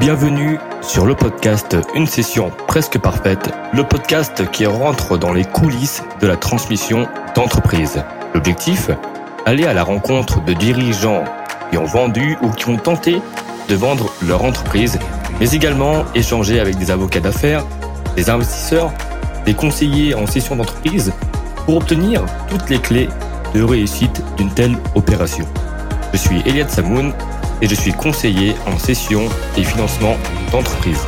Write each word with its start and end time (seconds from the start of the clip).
Bienvenue 0.00 0.58
sur 0.82 1.06
le 1.06 1.14
podcast 1.14 1.76
Une 1.94 2.06
session 2.06 2.50
presque 2.66 2.98
parfaite, 2.98 3.50
le 3.72 3.84
podcast 3.84 4.50
qui 4.50 4.66
rentre 4.66 5.16
dans 5.16 5.32
les 5.32 5.44
coulisses 5.44 6.02
de 6.20 6.26
la 6.26 6.36
transmission 6.36 7.06
d'entreprise. 7.36 8.02
L'objectif 8.34 8.90
Aller 9.46 9.64
à 9.64 9.72
la 9.72 9.84
rencontre 9.84 10.44
de 10.44 10.52
dirigeants 10.52 11.24
qui 11.70 11.78
ont 11.78 11.84
vendu 11.84 12.36
ou 12.42 12.50
qui 12.50 12.68
ont 12.68 12.76
tenté 12.76 13.22
de 13.68 13.74
vendre 13.76 14.10
leur 14.26 14.44
entreprise, 14.44 14.98
mais 15.38 15.50
également 15.52 16.04
échanger 16.14 16.58
avec 16.58 16.76
des 16.76 16.90
avocats 16.90 17.20
d'affaires, 17.20 17.64
des 18.16 18.30
investisseurs, 18.30 18.92
des 19.46 19.54
conseillers 19.54 20.14
en 20.14 20.26
session 20.26 20.56
d'entreprise 20.56 21.12
pour 21.66 21.76
obtenir 21.76 22.24
toutes 22.48 22.68
les 22.68 22.80
clés 22.80 23.08
de 23.54 23.62
réussite 23.62 24.22
d'une 24.36 24.50
telle 24.50 24.76
opération. 24.96 25.46
Je 26.12 26.18
suis 26.18 26.42
Eliade 26.46 26.70
Samoun 26.70 27.12
et 27.64 27.66
je 27.66 27.74
suis 27.74 27.92
conseiller 27.92 28.54
en 28.66 28.78
session 28.78 29.26
et 29.56 29.64
financement 29.64 30.18
d'entreprise. 30.52 31.00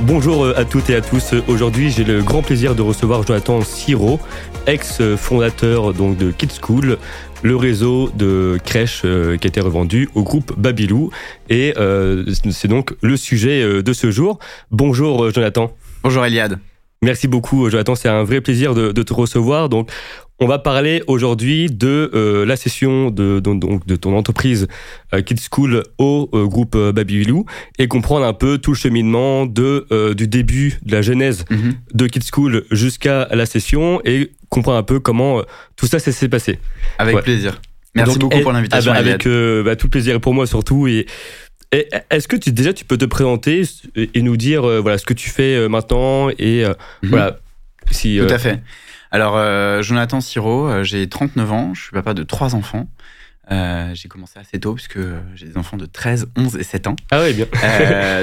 bonjour 0.00 0.44
euh, 0.44 0.58
à 0.58 0.64
toutes 0.64 0.90
et 0.90 0.96
à 0.96 1.00
tous. 1.00 1.32
Aujourd'hui, 1.46 1.92
j'ai 1.92 2.02
le 2.02 2.24
grand 2.24 2.42
plaisir 2.42 2.74
de 2.74 2.82
recevoir 2.82 3.24
Jonathan 3.24 3.62
Siro, 3.62 4.18
ex-fondateur 4.66 5.94
donc 5.94 6.16
de 6.16 6.32
Kids 6.32 6.58
School, 6.60 6.98
le 7.42 7.54
réseau 7.54 8.10
de 8.16 8.58
crèches 8.64 9.02
euh, 9.04 9.36
qui 9.36 9.46
a 9.46 9.50
été 9.50 9.60
revendu 9.60 10.08
au 10.16 10.24
groupe 10.24 10.58
Babylou. 10.58 11.10
Et 11.48 11.72
euh, 11.76 12.24
c'est 12.50 12.68
donc 12.68 12.96
le 13.00 13.16
sujet 13.16 13.80
de 13.80 13.92
ce 13.92 14.10
jour. 14.10 14.40
Bonjour 14.72 15.30
Jonathan. 15.30 15.70
Bonjour 16.02 16.26
Eliade. 16.26 16.58
Merci 17.00 17.28
beaucoup, 17.28 17.70
Jonathan. 17.70 17.94
C'est 17.94 18.08
un 18.08 18.24
vrai 18.24 18.40
plaisir 18.40 18.74
de, 18.74 18.90
de, 18.90 19.02
te 19.04 19.14
recevoir. 19.14 19.68
Donc, 19.68 19.88
on 20.40 20.46
va 20.46 20.58
parler 20.58 21.02
aujourd'hui 21.06 21.66
de 21.66 22.10
euh, 22.14 22.46
la 22.46 22.56
session 22.56 23.10
de, 23.10 23.40
donc, 23.40 23.86
de 23.86 23.96
ton 23.96 24.16
entreprise 24.16 24.68
euh, 25.12 25.20
Kids 25.20 25.48
School 25.50 25.82
au 25.98 26.30
euh, 26.32 26.46
groupe 26.46 26.76
Babylou 26.76 27.44
et 27.78 27.88
comprendre 27.88 28.24
un 28.24 28.32
peu 28.32 28.58
tout 28.58 28.72
le 28.72 28.76
cheminement 28.76 29.46
de, 29.46 29.86
du 30.14 30.28
début 30.28 30.78
de 30.84 30.92
la 30.92 31.02
genèse 31.02 31.44
mhm. 31.50 31.74
de 31.92 32.06
Kids 32.06 32.28
School 32.32 32.64
jusqu'à 32.70 33.28
la 33.32 33.46
session 33.46 34.00
et 34.04 34.30
comprendre 34.48 34.78
un 34.78 34.82
peu 34.82 35.00
comment 35.00 35.42
tout 35.76 35.86
ça 35.86 35.98
s'est 35.98 36.28
passé. 36.28 36.58
Avec 36.98 37.20
plaisir. 37.22 37.60
Merci 37.94 38.18
beaucoup 38.18 38.40
pour 38.40 38.52
l'invitation. 38.52 38.92
Ah 38.92 38.94
bah, 38.94 39.00
avec 39.00 39.26
bah, 39.64 39.76
tout 39.76 39.86
le 39.86 39.90
plaisir 39.90 40.20
pour 40.20 40.34
moi 40.34 40.46
surtout. 40.46 40.86
Et, 40.86 41.06
est-ce 41.72 42.28
que 42.28 42.36
tu, 42.36 42.50
déjà 42.50 42.72
tu 42.72 42.84
peux 42.84 42.96
te 42.96 43.04
présenter 43.04 43.62
et 43.96 44.22
nous 44.22 44.36
dire 44.38 44.62
voilà 44.62 44.96
ce 44.96 45.04
que 45.04 45.14
tu 45.14 45.28
fais 45.28 45.68
maintenant 45.68 46.30
et 46.38 46.64
mhm. 46.64 47.10
voilà 47.10 47.38
si 47.90 48.18
tout 48.18 48.32
à 48.32 48.38
fait. 48.38 48.60
Alors, 49.10 49.36
euh, 49.36 49.82
Jonathan 49.82 50.20
Siro, 50.20 50.68
euh, 50.68 50.84
j'ai 50.84 51.08
39 51.08 51.52
ans, 51.52 51.74
je 51.74 51.82
suis 51.82 51.92
papa 51.92 52.14
de 52.14 52.22
trois 52.22 52.54
enfants. 52.54 52.88
Euh, 53.50 53.94
j'ai 53.94 54.08
commencé 54.08 54.38
assez 54.38 54.60
tôt 54.60 54.74
puisque 54.74 54.98
j'ai 55.34 55.46
des 55.46 55.56
enfants 55.56 55.78
de 55.78 55.86
13, 55.86 56.28
11 56.36 56.56
et 56.56 56.62
7 56.62 56.86
ans. 56.86 56.96
Ah 57.10 57.22
oui, 57.22 57.32
bien. 57.32 57.46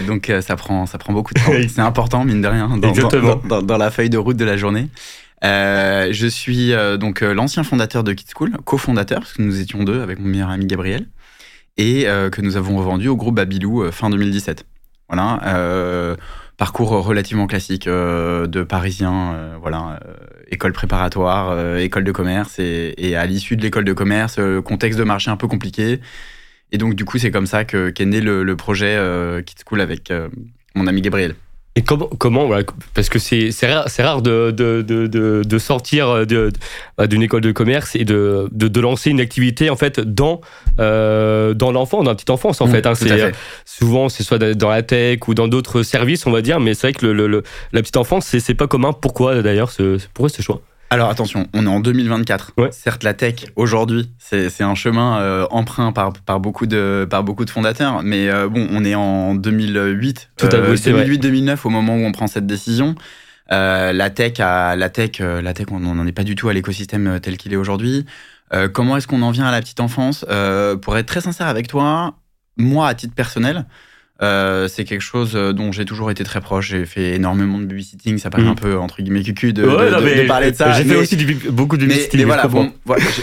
donc 0.08 0.32
ça 0.42 0.56
prend, 0.56 0.86
ça 0.86 1.00
prend 1.00 1.14
beaucoup 1.14 1.34
de 1.34 1.40
temps. 1.40 1.52
C'est 1.68 1.82
important, 1.82 2.24
mine 2.26 2.42
de 2.42 2.48
rien, 2.48 2.78
dans, 2.78 3.62
dans, 3.62 3.78
la 3.78 3.90
feuille 3.90 4.12
de 4.12 4.20
route 4.20 4.38
de 4.38 4.46
la 4.46 4.56
journée. 4.56 4.88
je 5.42 6.28
suis 6.30 6.74
donc 7.00 7.22
l'ancien 7.22 7.64
fondateur 7.64 8.04
de 8.04 8.14
Kids 8.14 8.34
School, 8.36 8.52
cofondateur, 8.66 9.22
parce 9.22 9.34
que 9.34 9.42
nous 9.42 9.60
étions 9.60 9.84
deux 9.84 10.02
avec 10.02 10.20
mon 10.20 10.28
meilleur 10.28 10.50
ami 10.50 10.68
Gabriel, 10.68 11.08
et 11.78 12.04
que 12.04 12.42
nous 12.42 12.56
avons 12.56 12.78
revendu 12.78 13.08
au 13.08 13.16
groupe 13.16 13.36
Babylou 13.38 13.92
fin 13.92 14.12
2017. 14.12 14.64
Voilà 15.10 15.40
parcours 16.58 16.90
relativement 16.90 17.48
classique 17.48 17.88
euh, 17.88 18.48
de 18.48 18.64
Parisien, 18.64 19.34
euh, 19.34 19.56
voilà, 19.60 20.00
euh, 20.06 20.14
école 20.50 20.74
préparatoire, 20.74 21.78
école 21.78 22.04
de 22.04 22.12
commerce, 22.12 22.60
et, 22.60 23.16
à 23.16 23.26
l'issue 23.26 23.56
de 23.58 23.62
l'école 23.62 23.86
de 23.86 23.94
commerce, 23.94 24.40
contexte 24.64 25.00
de 25.00 25.04
marché 25.04 25.32
un 25.32 25.38
peu 25.38 25.48
compliqué. 25.48 26.00
Et 26.72 26.78
donc, 26.78 26.96
du 26.96 27.06
coup, 27.06 27.18
c'est 27.18 27.32
comme 27.32 27.48
ça 27.48 27.66
qu'est 27.66 28.06
né 28.06 28.22
le, 28.22 28.44
le 28.44 28.56
projet 28.56 28.98
Kids 29.46 29.64
School 29.68 29.82
avec 29.82 30.12
mon 30.76 30.88
ami 30.88 31.02
Gabriel. 31.02 31.36
Et 31.78 31.82
comment, 31.82 32.08
comment 32.08 32.46
voilà, 32.48 32.64
parce 32.94 33.10
que 33.10 33.20
c'est 33.20 33.52
rare, 33.64 33.86
rare 34.00 34.22
de, 34.22 34.52
de, 34.52 34.82
de, 34.82 35.44
de 35.44 35.58
sortir 35.60 36.26
bah, 36.98 37.08
d'une 37.08 37.22
école 37.22 37.42
de 37.42 37.52
commerce 37.52 37.98
et 37.98 38.06
de, 38.06 38.48
de, 38.54 38.80
lancer 38.80 39.10
une 39.10 39.20
activité 39.20 39.70
en 39.70 39.76
fait 39.76 40.00
dans, 40.00 40.40
euh, 40.80 41.54
dans 41.54 41.74
l'enfant, 41.74 42.02
dans 42.02 42.12
la 42.12 42.16
petite 42.16 42.30
enfance 42.30 42.62
en 42.62 42.68
mmh, 42.68 42.72
fait. 42.72 42.86
Hein, 42.86 42.96
c'est 42.96 43.32
souvent 43.66 44.08
c'est 44.08 44.24
soit 44.24 44.40
dans 44.40 44.70
la 44.70 44.84
tech 44.84 45.28
ou 45.28 45.34
dans 45.34 45.50
d'autres 45.50 45.84
services 45.84 46.26
on 46.26 46.32
va 46.32 46.42
dire, 46.42 46.62
mais 46.62 46.76
c'est 46.76 46.88
vrai 46.88 46.94
que 46.94 47.06
le, 47.06 47.28
le, 47.28 47.44
la 47.74 47.82
petite 47.82 47.98
enfance 47.98 48.26
c'est 48.26 48.54
pas 48.56 48.68
commun. 48.68 48.94
Pourquoi 48.94 49.42
d'ailleurs 49.42 49.70
ce, 49.70 49.98
pourquoi 50.14 50.30
ce 50.30 50.42
choix? 50.42 50.62
Alors 50.90 51.10
attention, 51.10 51.48
on 51.54 51.66
est 51.66 51.70
en 51.70 51.80
2024. 51.80 52.54
Certes, 52.72 53.04
la 53.04 53.14
tech 53.14 53.46
aujourd'hui, 53.56 54.12
c'est 54.20 54.62
un 54.62 54.76
chemin 54.76 55.20
euh, 55.20 55.48
emprunt 55.50 55.92
par, 55.92 56.14
par, 56.14 56.40
beaucoup 56.40 56.68
de, 56.68 57.08
par 57.10 57.24
beaucoup 57.24 57.44
de 57.44 57.50
fondateurs, 57.50 58.04
mais 58.04 58.30
euh, 58.30 58.48
bon, 58.48 58.68
on 58.72 58.86
est 58.86 58.96
en 58.96 59.34
2008, 59.36 60.30
Tout 60.38 60.46
2008-2009 60.46 61.50
euh, 61.50 61.56
au 61.64 61.70
moment 61.70 61.96
où 61.96 62.06
on 62.06 62.12
prend 62.12 62.28
cette 62.28 62.46
décision. 62.46 62.96
la 63.50 64.10
tech, 64.12 64.40
à, 64.40 64.76
la 64.76 64.90
tech, 64.90 65.20
la 65.20 65.54
tech, 65.54 65.68
on 65.72 65.80
n'en 65.80 66.06
est 66.06 66.12
pas 66.12 66.24
du 66.24 66.36
tout 66.36 66.50
à 66.50 66.54
l'écosystème 66.54 67.20
tel 67.20 67.38
qu'il 67.38 67.52
est 67.54 67.58
aujourd'hui. 67.58 68.06
comment 68.74 68.96
est-ce 68.96 69.08
qu'on 69.08 69.24
en 69.24 69.32
vient 69.32 69.46
à 69.46 69.52
la 69.52 69.62
petite 69.62 69.80
enfance? 69.80 70.24
Pour 70.82 70.98
être 70.98 71.08
très 71.08 71.22
sincère 71.22 71.48
avec 71.48 71.68
toi, 71.68 72.16
moi, 72.58 72.88
à 72.88 72.94
titre 72.94 73.16
personnel, 73.16 73.66
euh, 74.22 74.70
c'est 74.70 74.86
quelque 74.86 75.02
chose 75.02 75.34
euh, 75.36 75.52
dont 75.52 75.74
j'ai 75.74 75.84
toujours 75.84 76.10
été 76.10 76.24
très 76.24 76.40
proche. 76.40 76.70
J'ai 76.70 76.86
fait 76.86 77.16
énormément 77.16 77.58
de 77.58 77.66
babysitting. 77.66 78.18
Ça 78.18 78.30
paraît 78.30 78.44
mm. 78.44 78.50
un 78.50 78.56
peu 78.56 78.78
entre 78.78 79.02
guillemets 79.02 79.24
cucu 79.24 79.52
de, 79.52 79.64
de, 79.64 80.28
parler 80.28 80.52
de 80.52 80.56
ça. 80.56 80.72
J'ai 80.72 80.86
fait 80.86 80.96
aussi 80.96 81.18
beaucoup 81.50 81.76
de 81.76 81.86
babysitting. 81.86 82.22
Mais, 82.22 82.26
voilà, 82.26 82.48
bon, 82.48 82.72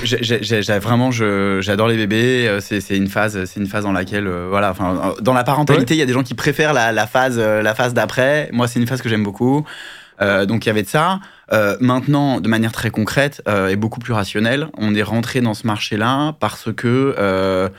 j'ai 0.03 0.79
vraiment, 0.81 1.11
j'adore 1.11 1.89
les 1.89 1.97
bébés. 1.97 2.47
Euh, 2.47 2.61
c'est 2.61 2.97
une 2.97 3.09
phase, 3.09 3.45
c'est 3.47 3.61
une 3.61 3.67
phase 3.67 3.85
dans 3.85 3.93
laquelle, 3.93 4.29
voilà, 4.29 4.71
enfin, 4.71 5.15
dans 5.23 5.35
la 5.35 5.45
parentalité, 5.45 5.95
il 5.95 5.99
y 5.99 6.03
a 6.03 6.07
des 6.07 6.13
gens 6.13 6.23
qui 6.23 6.35
préfèrent 6.35 6.75
la, 6.75 6.93
la 6.93 7.07
phase, 7.07 7.39
la 7.39 7.75
phase 7.75 7.95
d'après. 7.95 8.51
Moi, 8.53 8.69
c'est 8.69 8.79
une 8.79 8.87
phase 8.87 9.01
que 9.01 9.09
j'aime 9.09 9.25
beaucoup. 9.25 9.65
donc 10.21 10.67
il 10.67 10.69
y 10.69 10.71
avait 10.71 10.83
de 10.83 10.89
ça. 10.89 11.21
maintenant, 11.81 12.41
de 12.41 12.49
manière 12.49 12.73
très 12.73 12.91
concrète 12.91 13.43
et 13.71 13.77
beaucoup 13.77 14.01
plus 14.01 14.13
rationnelle, 14.13 14.69
on 14.77 14.95
est 14.95 15.03
rentré 15.03 15.41
dans 15.41 15.55
ce 15.55 15.67
marché-là 15.67 16.35
parce 16.39 16.71
que 16.71 17.71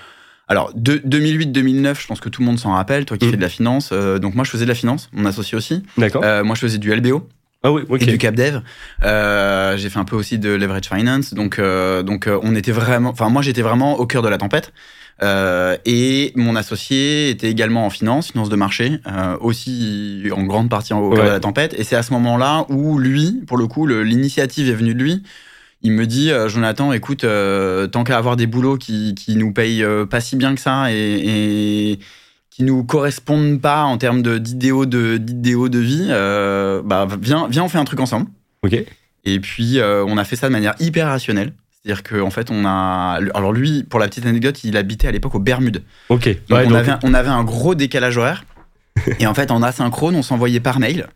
alors, 0.47 0.73
2008-2009, 0.75 2.01
je 2.01 2.07
pense 2.07 2.19
que 2.19 2.29
tout 2.29 2.41
le 2.41 2.47
monde 2.47 2.59
s'en 2.59 2.73
rappelle, 2.73 3.05
toi 3.05 3.17
qui 3.17 3.27
mm. 3.27 3.31
fais 3.31 3.37
de 3.37 3.41
la 3.41 3.49
finance. 3.49 3.89
Euh, 3.91 4.19
donc, 4.19 4.35
moi, 4.35 4.43
je 4.43 4.51
faisais 4.51 4.65
de 4.65 4.69
la 4.69 4.75
finance, 4.75 5.09
mon 5.13 5.25
associé 5.25 5.57
aussi. 5.57 5.83
D'accord. 5.97 6.21
Euh, 6.23 6.43
moi, 6.43 6.55
je 6.55 6.61
faisais 6.61 6.77
du 6.77 6.93
LBO. 6.93 7.27
Ah 7.65 7.71
oui, 7.71 7.83
et 8.01 8.05
du 8.05 8.17
CapDev. 8.17 8.59
Euh, 9.03 9.77
j'ai 9.77 9.89
fait 9.89 9.99
un 9.99 10.03
peu 10.03 10.17
aussi 10.17 10.37
de 10.37 10.49
leverage 10.49 10.89
finance. 10.93 11.33
Donc, 11.33 11.61
donc 11.61 12.27
on 12.27 12.55
était 12.55 12.73
vraiment. 12.73 13.11
Enfin, 13.11 13.29
moi, 13.29 13.41
j'étais 13.41 13.61
vraiment 13.61 13.99
au 13.99 14.05
cœur 14.05 14.21
de 14.21 14.27
la 14.27 14.37
tempête. 14.37 14.73
et 15.21 16.33
mon 16.35 16.57
associé 16.57 17.29
était 17.29 17.49
également 17.49 17.85
en 17.85 17.89
finance, 17.89 18.33
finance 18.33 18.49
de 18.49 18.57
marché, 18.57 18.99
aussi 19.39 20.25
en 20.35 20.43
grande 20.43 20.69
partie 20.69 20.91
au 20.91 21.11
cœur 21.11 21.23
de 21.23 21.29
la 21.29 21.39
tempête. 21.39 21.73
Et 21.79 21.85
c'est 21.85 21.95
à 21.95 22.03
ce 22.03 22.11
moment-là 22.11 22.65
où 22.67 22.99
lui, 22.99 23.41
pour 23.47 23.55
le 23.55 23.67
coup, 23.67 23.87
l'initiative 23.87 24.69
est 24.69 24.75
venue 24.75 24.93
de 24.93 25.01
lui 25.01 25.23
il 25.83 25.91
me 25.91 26.07
dit 26.07 26.31
euh, 26.31 26.47
Jonathan, 26.47 26.93
écoute, 26.93 27.25
euh, 27.25 27.87
tant 27.87 28.03
qu'à 28.03 28.17
avoir 28.17 28.37
des 28.37 28.47
boulots 28.47 28.77
qui, 28.77 29.13
qui 29.15 29.35
nous 29.35 29.51
payent 29.51 29.83
euh, 29.83 30.05
pas 30.05 30.21
si 30.21 30.37
bien 30.37 30.55
que 30.55 30.61
ça 30.61 30.91
et, 30.91 31.99
qui 32.49 32.63
nous 32.63 32.83
correspondent 32.83 33.59
pas 33.59 33.83
en 33.83 33.97
termes 33.97 34.21
d'idéaux 34.39 34.85
de, 34.85 35.17
d'idéaux 35.17 35.69
de 35.69 35.79
vie, 35.79 36.07
bah 36.85 37.07
viens, 37.19 37.47
viens, 37.49 37.63
on 37.63 37.69
fait 37.69 37.79
un 37.79 37.83
truc 37.83 37.99
ensemble. 37.99 38.27
Ok. 38.63 38.75
Et 39.25 39.39
puis 39.39 39.79
on 39.81 40.17
a 40.17 40.23
fait 40.23 40.35
ça 40.35 40.47
de 40.47 40.51
manière 40.51 40.75
hyper 40.79 41.07
rationnelle. 41.07 41.53
C'est-à-dire 41.71 42.03
qu'en 42.03 42.29
fait, 42.29 42.49
on 42.51 42.63
a. 42.65 43.19
Alors, 43.33 43.51
lui, 43.51 43.83
pour 43.83 43.99
la 43.99 44.07
petite 44.07 44.25
anecdote, 44.25 44.63
il 44.63 44.77
habitait 44.77 45.07
à 45.07 45.11
l'époque 45.11 45.35
aux 45.35 45.39
Bermudes. 45.39 45.81
Ok. 46.09 46.29
on, 46.49 46.55
Avait, 46.55 46.93
on 47.03 47.13
avait 47.13 47.29
un 47.29 47.43
gros 47.43 47.75
décalage 47.75 48.17
horaire. 48.17 48.45
et 49.19 49.25
en 49.25 49.33
fait, 49.33 49.49
en 49.51 49.63
asynchrone, 49.63 50.15
on 50.15 50.21
s'envoyait 50.21 50.59
par 50.59 50.79
mail. 50.79 51.07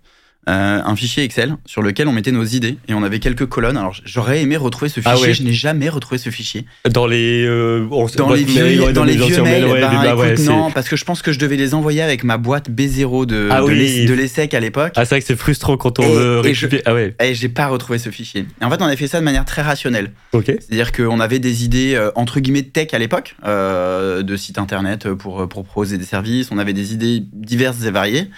Euh, 0.47 0.79
un 0.81 0.95
fichier 0.95 1.23
Excel 1.23 1.57
sur 1.65 1.81
lequel 1.81 2.07
on 2.07 2.13
mettait 2.13 2.31
nos 2.31 2.45
idées 2.45 2.77
et 2.87 2.93
on 2.93 3.03
avait 3.03 3.19
quelques 3.19 3.47
colonnes. 3.47 3.75
Alors 3.75 3.93
j'aurais 4.05 4.41
aimé 4.41 4.55
retrouver 4.55 4.87
ce 4.87 5.01
ah 5.03 5.15
fichier, 5.15 5.33
je 5.33 5.43
n'ai 5.43 5.51
jamais 5.51 5.89
retrouvé 5.89 6.17
ce 6.17 6.29
fichier. 6.29 6.65
Dans 6.89 7.05
les 7.05 7.45
euh, 7.45 7.85
dans, 8.15 8.31
les 8.31 8.45
vieux, 8.45 8.93
dans, 8.93 9.03
les 9.03 9.17
vieux 9.17 9.41
mails, 9.41 9.65
bah, 9.65 10.15
non, 10.45 10.71
parce 10.71 10.87
que 10.87 10.95
je 10.95 11.03
pense 11.03 11.21
que 11.21 11.33
je 11.33 11.39
devais 11.39 11.57
les 11.57 11.73
envoyer 11.73 12.01
avec 12.01 12.23
ma 12.23 12.37
boîte 12.37 12.69
B0 12.69 13.25
de 13.25 13.49
ah 13.51 13.61
de 13.61 14.13
l'ESSEC 14.13 14.53
à 14.53 14.61
l'époque. 14.61 14.93
Ah 14.95 15.03
c'est 15.03 15.15
vrai 15.15 15.19
que 15.19 15.27
c'est 15.27 15.35
frustrant 15.35 15.75
quand 15.75 15.99
on 15.99 16.07
veut 16.07 16.39
récupérer. 16.39 16.81
ah 16.85 16.93
ouais. 16.93 17.13
Et 17.21 17.35
j'ai 17.35 17.49
pas 17.49 17.67
retrouvé 17.67 17.99
ce 17.99 18.09
fichier. 18.09 18.45
Et 18.61 18.63
en 18.63 18.69
fait 18.69 18.81
on 18.81 18.85
avait 18.85 18.95
fait 18.95 19.07
ça 19.07 19.19
de 19.19 19.25
manière 19.25 19.43
très 19.43 19.63
rationnelle. 19.63 20.13
Ok. 20.31 20.45
C'est-à-dire 20.45 20.93
qu'on 20.93 21.19
avait 21.19 21.39
des 21.39 21.65
idées 21.65 21.95
euh, 21.95 22.11
entre 22.15 22.39
guillemets 22.39 22.61
de 22.61 22.69
tech 22.69 22.93
à 22.93 22.99
l'époque, 22.99 23.35
de 23.45 24.35
sites 24.37 24.59
internet 24.59 25.11
pour 25.11 25.49
pour 25.49 25.65
proposer 25.65 25.97
des 25.97 26.05
services. 26.05 26.51
On 26.51 26.57
avait 26.57 26.71
des 26.71 26.93
idées 26.93 27.21
diverses 27.33 27.83
et 27.83 27.91
variées. 27.91 28.29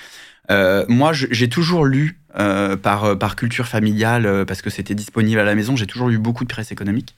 Euh, 0.49 0.85
moi, 0.87 1.11
j'ai 1.13 1.49
toujours 1.49 1.85
lu 1.85 2.19
euh, 2.37 2.75
par, 2.75 3.05
euh, 3.05 3.15
par 3.15 3.35
culture 3.35 3.67
familiale, 3.67 4.45
parce 4.47 4.61
que 4.61 4.69
c'était 4.69 4.95
disponible 4.95 5.39
à 5.39 5.43
la 5.43 5.55
maison, 5.55 5.75
j'ai 5.75 5.87
toujours 5.87 6.09
lu 6.09 6.17
beaucoup 6.17 6.43
de 6.43 6.49
presse 6.49 6.71
économique. 6.71 7.15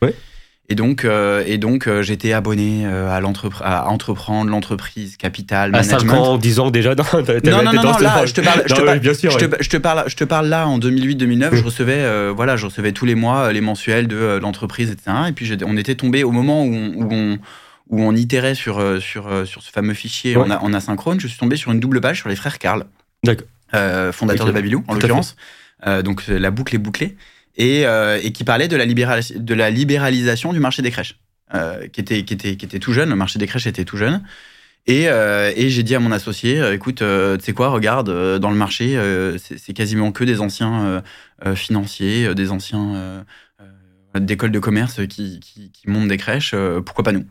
Et 0.70 0.76
donc, 0.76 1.06
et 1.06 1.58
donc 1.58 1.90
j'étais 2.02 2.32
abonné 2.32 2.86
à, 2.86 3.18
à 3.18 3.86
entreprendre, 3.88 4.50
l'entreprise, 4.50 5.18
capital, 5.18 5.72
management. 5.72 5.96
À 5.96 6.00
5 6.00 6.14
ans, 6.14 6.38
10 6.38 6.60
ans 6.60 6.72
déjà 6.72 6.96
dans, 6.96 7.04
Non, 7.04 7.64
non, 7.64 7.74
non, 7.74 7.84
non 7.84 7.98
là, 7.98 8.26
je 8.26 8.34
te 8.34 8.40
parle, 8.40 8.64
je 8.66 8.74
te 8.74 8.82
parle, 8.82 9.00
bien 9.00 9.14
sûr, 9.14 9.32
je, 9.32 9.46
te, 9.46 9.62
je, 9.62 9.70
te, 9.70 9.76
parle, 9.76 10.04
je 10.08 10.16
te 10.16 10.24
parle 10.24 10.48
là 10.48 10.68
en 10.70 10.80
2008-2009, 10.80 11.56
je 11.56 11.64
recevais, 11.64 12.32
voilà, 12.32 12.56
je 12.56 12.68
recevais 12.68 12.94
tous 12.94 13.06
les 13.06 13.16
mois 13.16 13.52
les 13.52 13.60
mensuels 13.60 14.08
de 14.08 14.40
l'entreprise, 14.42 14.92
etc. 14.92 15.12
Et 15.28 15.32
puis 15.34 15.52
on 15.66 15.76
était 15.76 15.96
tombé 15.96 16.24
au 16.24 16.32
moment 16.32 16.64
où 16.64 16.74
on, 16.74 16.94
où 16.96 17.08
on 17.12 17.40
où 17.90 18.02
on 18.02 18.16
itérait 18.16 18.56
sur, 18.56 18.82
sur, 19.02 19.46
sur 19.46 19.62
ce 19.62 19.70
fameux 19.70 19.94
fichier 19.94 20.38
en, 20.38 20.74
asynchrone, 20.74 21.20
je 21.20 21.28
suis 21.28 21.38
tombé 21.38 21.58
sur 21.58 21.74
une 21.74 21.82
double 21.82 22.00
page 22.00 22.20
sur 22.20 22.30
les 22.30 22.38
frères 22.38 22.58
Karl, 23.24 24.14
fondateurs 24.14 24.48
de 24.48 24.52
Babylou 24.52 24.84
en 24.88 24.94
l'occurrence. 24.94 25.36
donc 26.04 26.28
la 26.28 26.52
boucle 26.52 26.76
est 26.76 26.80
bouclée. 26.80 27.18
Et, 27.58 27.84
et 27.84 28.32
qui 28.32 28.44
parlait 28.44 28.68
de 28.68 28.78
la, 28.78 28.86
de 28.86 29.54
la 29.54 29.70
libéralisation 29.70 30.54
du 30.54 30.60
marché 30.60 30.82
des 30.82 30.92
crèches, 30.92 31.20
qui, 31.92 32.02
était, 32.02 32.24
qui, 32.24 32.34
était, 32.34 32.56
qui 32.56 32.66
était 32.66 32.80
tout 32.80 32.94
jeune, 32.94 33.10
le 33.10 33.16
marché 33.16 33.40
des 33.40 33.48
crèches 33.48 33.68
était 33.68 33.86
tout 33.86 33.98
jeune. 33.98 34.24
Et, 34.88 35.08
euh, 35.08 35.52
et 35.56 35.70
j'ai 35.70 35.84
dit 35.84 35.94
à 35.96 36.00
mon 36.00 36.12
associé, 36.12 36.60
euh, 36.60 36.74
écoute, 36.74 37.02
euh, 37.02 37.38
tu 37.38 37.46
sais 37.46 37.54
quoi, 37.54 37.70
regarde, 37.70 38.40
dans 38.40 38.50
le 38.50 38.58
marché, 38.58 39.00
c'est 39.38 39.74
quasiment 39.74 40.12
que 40.12 40.24
des 40.24 40.42
anciens 40.42 41.04
financiers, 41.56 42.34
des 42.34 42.52
anciens 42.52 43.24
d'écoles 44.16 44.52
de 44.52 44.60
commerce 44.60 45.06
qui, 45.08 45.40
qui, 45.40 45.72
qui, 45.72 45.90
montent 45.90 46.08
des 46.08 46.18
crèches, 46.18 46.56
pourquoi 46.86 47.04
pas 47.04 47.12
nous? 47.12 47.26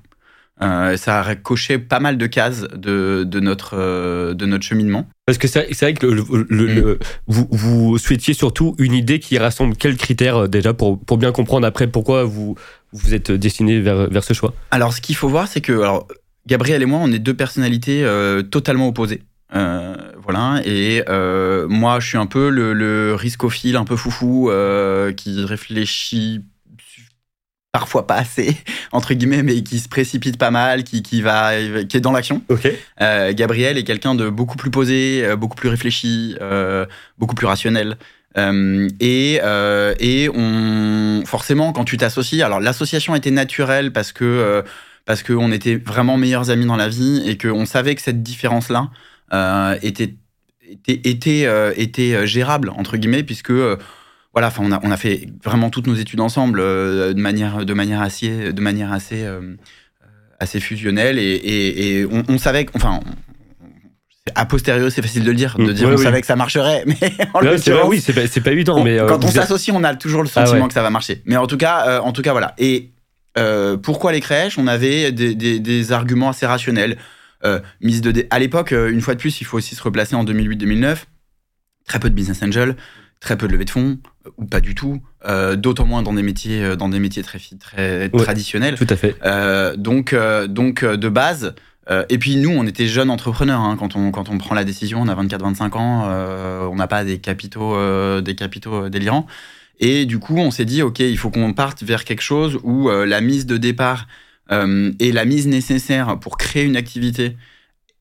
Ça 0.60 1.22
a 1.22 1.34
coché 1.36 1.78
pas 1.78 2.00
mal 2.00 2.18
de 2.18 2.26
cases 2.26 2.66
de, 2.74 3.24
de 3.24 3.40
notre, 3.40 4.34
de 4.34 4.46
notre 4.46 4.64
cheminement. 4.64 5.08
Parce 5.26 5.38
que 5.38 5.46
c'est 5.46 5.80
vrai 5.80 5.94
que 5.94 6.06
le, 6.06 6.24
le, 6.48 6.94
mm. 6.94 6.98
vous, 7.28 7.48
vous, 7.50 7.98
souhaitiez 7.98 8.34
surtout 8.34 8.74
une 8.78 8.92
idée 8.92 9.20
qui 9.20 9.38
rassemble 9.38 9.76
quels 9.76 9.96
critères 9.96 10.48
déjà 10.48 10.74
pour, 10.74 10.98
pour 10.98 11.18
bien 11.18 11.32
comprendre 11.32 11.66
après 11.66 11.86
pourquoi 11.86 12.24
vous 12.24 12.56
vous 12.92 13.14
êtes 13.14 13.30
destiné 13.30 13.80
vers, 13.80 14.10
vers 14.10 14.24
ce 14.24 14.34
choix? 14.34 14.54
Alors, 14.70 14.92
ce 14.92 15.00
qu'il 15.00 15.14
faut 15.14 15.28
voir, 15.28 15.48
c'est 15.48 15.60
que 15.60 15.72
alors, 15.72 16.08
Gabriel 16.46 16.82
et 16.82 16.86
moi, 16.86 17.00
on 17.02 17.12
est 17.12 17.18
deux 17.18 17.34
personnalités 17.34 18.04
euh, 18.04 18.42
totalement 18.42 18.88
opposées. 18.88 19.22
Euh, 19.54 19.94
voilà, 20.22 20.60
et 20.64 21.02
euh, 21.08 21.66
moi, 21.68 22.00
je 22.00 22.08
suis 22.08 22.18
un 22.18 22.26
peu 22.26 22.50
le, 22.50 22.72
le 22.72 23.14
riscophile, 23.14 23.76
un 23.76 23.84
peu 23.84 23.96
foufou, 23.96 24.50
qui 25.16 25.44
réfléchit 25.44 26.44
parfois 27.72 28.06
pas 28.06 28.16
assez 28.16 28.56
entre 28.92 29.14
guillemets 29.14 29.42
mais 29.42 29.62
qui 29.62 29.78
se 29.78 29.88
précipite 29.88 30.38
pas 30.38 30.50
mal 30.50 30.84
qui, 30.84 31.02
qui 31.02 31.22
va 31.22 31.52
qui 31.88 31.96
est 31.96 32.00
dans 32.00 32.12
l'action. 32.12 32.42
Gabriel 32.98 33.78
est 33.78 33.84
quelqu'un 33.84 34.14
de 34.14 34.28
beaucoup 34.28 34.56
plus 34.56 34.70
posé 34.70 35.24
beaucoup 35.36 35.56
plus 35.56 35.68
réfléchi 35.68 36.36
beaucoup 37.18 37.34
plus 37.34 37.46
rationnel. 37.46 37.96
Et, 38.36 39.40
et 40.00 40.30
on 40.34 41.22
forcément 41.26 41.72
quand 41.72 41.84
tu 41.84 41.96
t'associes 41.96 42.42
alors 42.42 42.60
l'association 42.60 43.14
était 43.14 43.30
naturelle 43.30 43.92
parce 43.92 44.12
que 44.12 44.64
parce 45.04 45.22
qu'on 45.22 45.50
était 45.50 45.76
vraiment 45.76 46.16
meilleurs 46.16 46.50
amis 46.50 46.66
dans 46.66 46.76
la 46.76 46.88
vie 46.88 47.22
et 47.26 47.36
qu'on 47.36 47.66
savait 47.66 47.94
que 47.94 48.02
cette 48.02 48.22
différence-là 48.22 48.90
euh, 49.32 49.76
était, 49.82 50.14
était, 50.62 51.00
était, 51.08 51.46
euh, 51.46 51.72
était, 51.76 52.26
gérable, 52.26 52.70
entre 52.70 52.96
guillemets, 52.96 53.22
puisque 53.22 53.52
voilà, 54.32 54.48
enfin, 54.48 54.62
on 54.64 54.72
a, 54.72 54.80
on 54.82 54.90
a 54.90 54.96
fait 54.96 55.28
vraiment 55.44 55.70
toutes 55.70 55.86
nos 55.86 55.94
études 55.94 56.20
ensemble 56.20 56.60
de 56.60 57.20
manière, 57.20 57.64
de 57.64 57.74
manière 57.74 58.00
assez, 58.00 58.52
de 58.52 58.60
manière 58.60 58.92
assez, 58.92 59.26
assez 60.38 60.60
fusionnelle 60.60 61.18
et, 61.18 62.00
et, 62.00 62.06
on, 62.06 62.38
savait, 62.38 62.66
enfin, 62.74 63.00
a 64.34 64.46
posteriori, 64.46 64.90
c'est 64.90 65.02
facile 65.02 65.24
de 65.24 65.30
le 65.30 65.36
dire, 65.36 65.56
de 65.58 65.64
mm. 65.64 65.72
dire 65.72 65.88
on 65.88 65.96
savait 65.96 66.20
que 66.20 66.26
ça 66.26 66.36
marcherait, 66.36 66.84
mais 66.86 66.96
en 67.34 67.40
oui, 67.88 68.00
c'est 68.00 68.12
pas, 68.12 68.40
pas, 68.40 68.52
évident. 68.52 68.84
mais 68.84 68.98
quand 69.08 69.24
on 69.24 69.30
s'associe, 69.30 69.76
on 69.76 69.82
a 69.82 69.94
toujours 69.96 70.22
le 70.22 70.28
ah 70.36 70.46
sentiment 70.46 70.68
que 70.68 70.74
ça 70.74 70.82
va 70.82 70.90
marcher. 70.90 71.22
Mais 71.24 71.36
en 71.36 71.46
tout 71.46 71.56
cas, 71.56 72.00
en 72.00 72.12
tout 72.12 72.22
cas, 72.22 72.32
voilà. 72.32 72.54
Et 72.58 72.92
euh, 73.38 73.76
pourquoi 73.76 74.12
les 74.12 74.20
crèches? 74.20 74.58
On 74.58 74.66
avait 74.66 75.12
des, 75.12 75.92
arguments 75.92 76.30
assez 76.30 76.46
rationnels. 76.46 76.98
Euh, 77.42 77.60
mise 77.80 78.02
de 78.02 78.26
à 78.30 78.38
l'époque, 78.38 78.72
euh, 78.72 78.90
une 78.90 79.00
fois 79.00 79.14
de 79.14 79.20
plus, 79.20 79.40
il 79.40 79.44
faut 79.44 79.56
aussi 79.56 79.74
se 79.74 79.82
replacer 79.82 80.14
en 80.14 80.24
2008-2009. 80.24 81.04
Très 81.86 81.98
peu 81.98 82.10
de 82.10 82.14
business 82.14 82.42
angel, 82.42 82.76
très 83.20 83.36
peu 83.36 83.46
de 83.46 83.52
levée 83.52 83.64
de 83.64 83.70
fonds, 83.70 83.98
ou 84.36 84.46
pas 84.46 84.60
du 84.60 84.74
tout. 84.74 85.00
D'autant 85.56 85.84
moins 85.84 86.02
dans 86.02 86.14
des 86.14 86.22
métiers, 86.22 86.76
dans 86.76 86.88
des 86.88 86.98
métiers 86.98 87.22
très, 87.22 87.38
très 87.38 88.08
traditionnels. 88.08 88.76
Tout 88.76 88.86
à 88.88 88.96
fait. 88.96 89.16
donc, 89.76 90.14
donc 90.48 90.84
de 90.84 91.08
base. 91.08 91.54
et 92.08 92.18
puis 92.18 92.36
nous, 92.36 92.50
on 92.50 92.66
était 92.66 92.86
jeunes 92.86 93.10
entrepreneurs 93.10 93.60
hein, 93.60 93.76
quand 93.78 93.96
on 93.96 94.10
quand 94.10 94.30
on 94.30 94.38
prend 94.38 94.54
la 94.54 94.64
décision. 94.64 95.02
On 95.02 95.08
a 95.08 95.14
24-25 95.14 95.76
ans. 95.76 96.70
on 96.70 96.76
n'a 96.76 96.86
pas 96.86 97.04
des 97.04 97.18
capitaux 97.18 97.76
des 98.22 98.34
capitaux 98.34 98.88
délirants. 98.88 99.26
Et 99.80 100.04
du 100.04 100.18
coup, 100.18 100.36
on 100.36 100.50
s'est 100.50 100.66
dit, 100.66 100.82
OK, 100.82 101.00
il 101.00 101.16
faut 101.16 101.30
qu'on 101.30 101.54
parte 101.54 101.82
vers 101.82 102.04
quelque 102.04 102.20
chose 102.20 102.60
où 102.62 102.90
euh, 102.90 103.06
la 103.06 103.22
mise 103.22 103.46
de 103.46 103.56
départ 103.56 104.06
euh, 104.52 104.92
et 105.00 105.10
la 105.10 105.24
mise 105.24 105.48
nécessaire 105.48 106.20
pour 106.20 106.36
créer 106.36 106.64
une 106.64 106.76
activité 106.76 107.36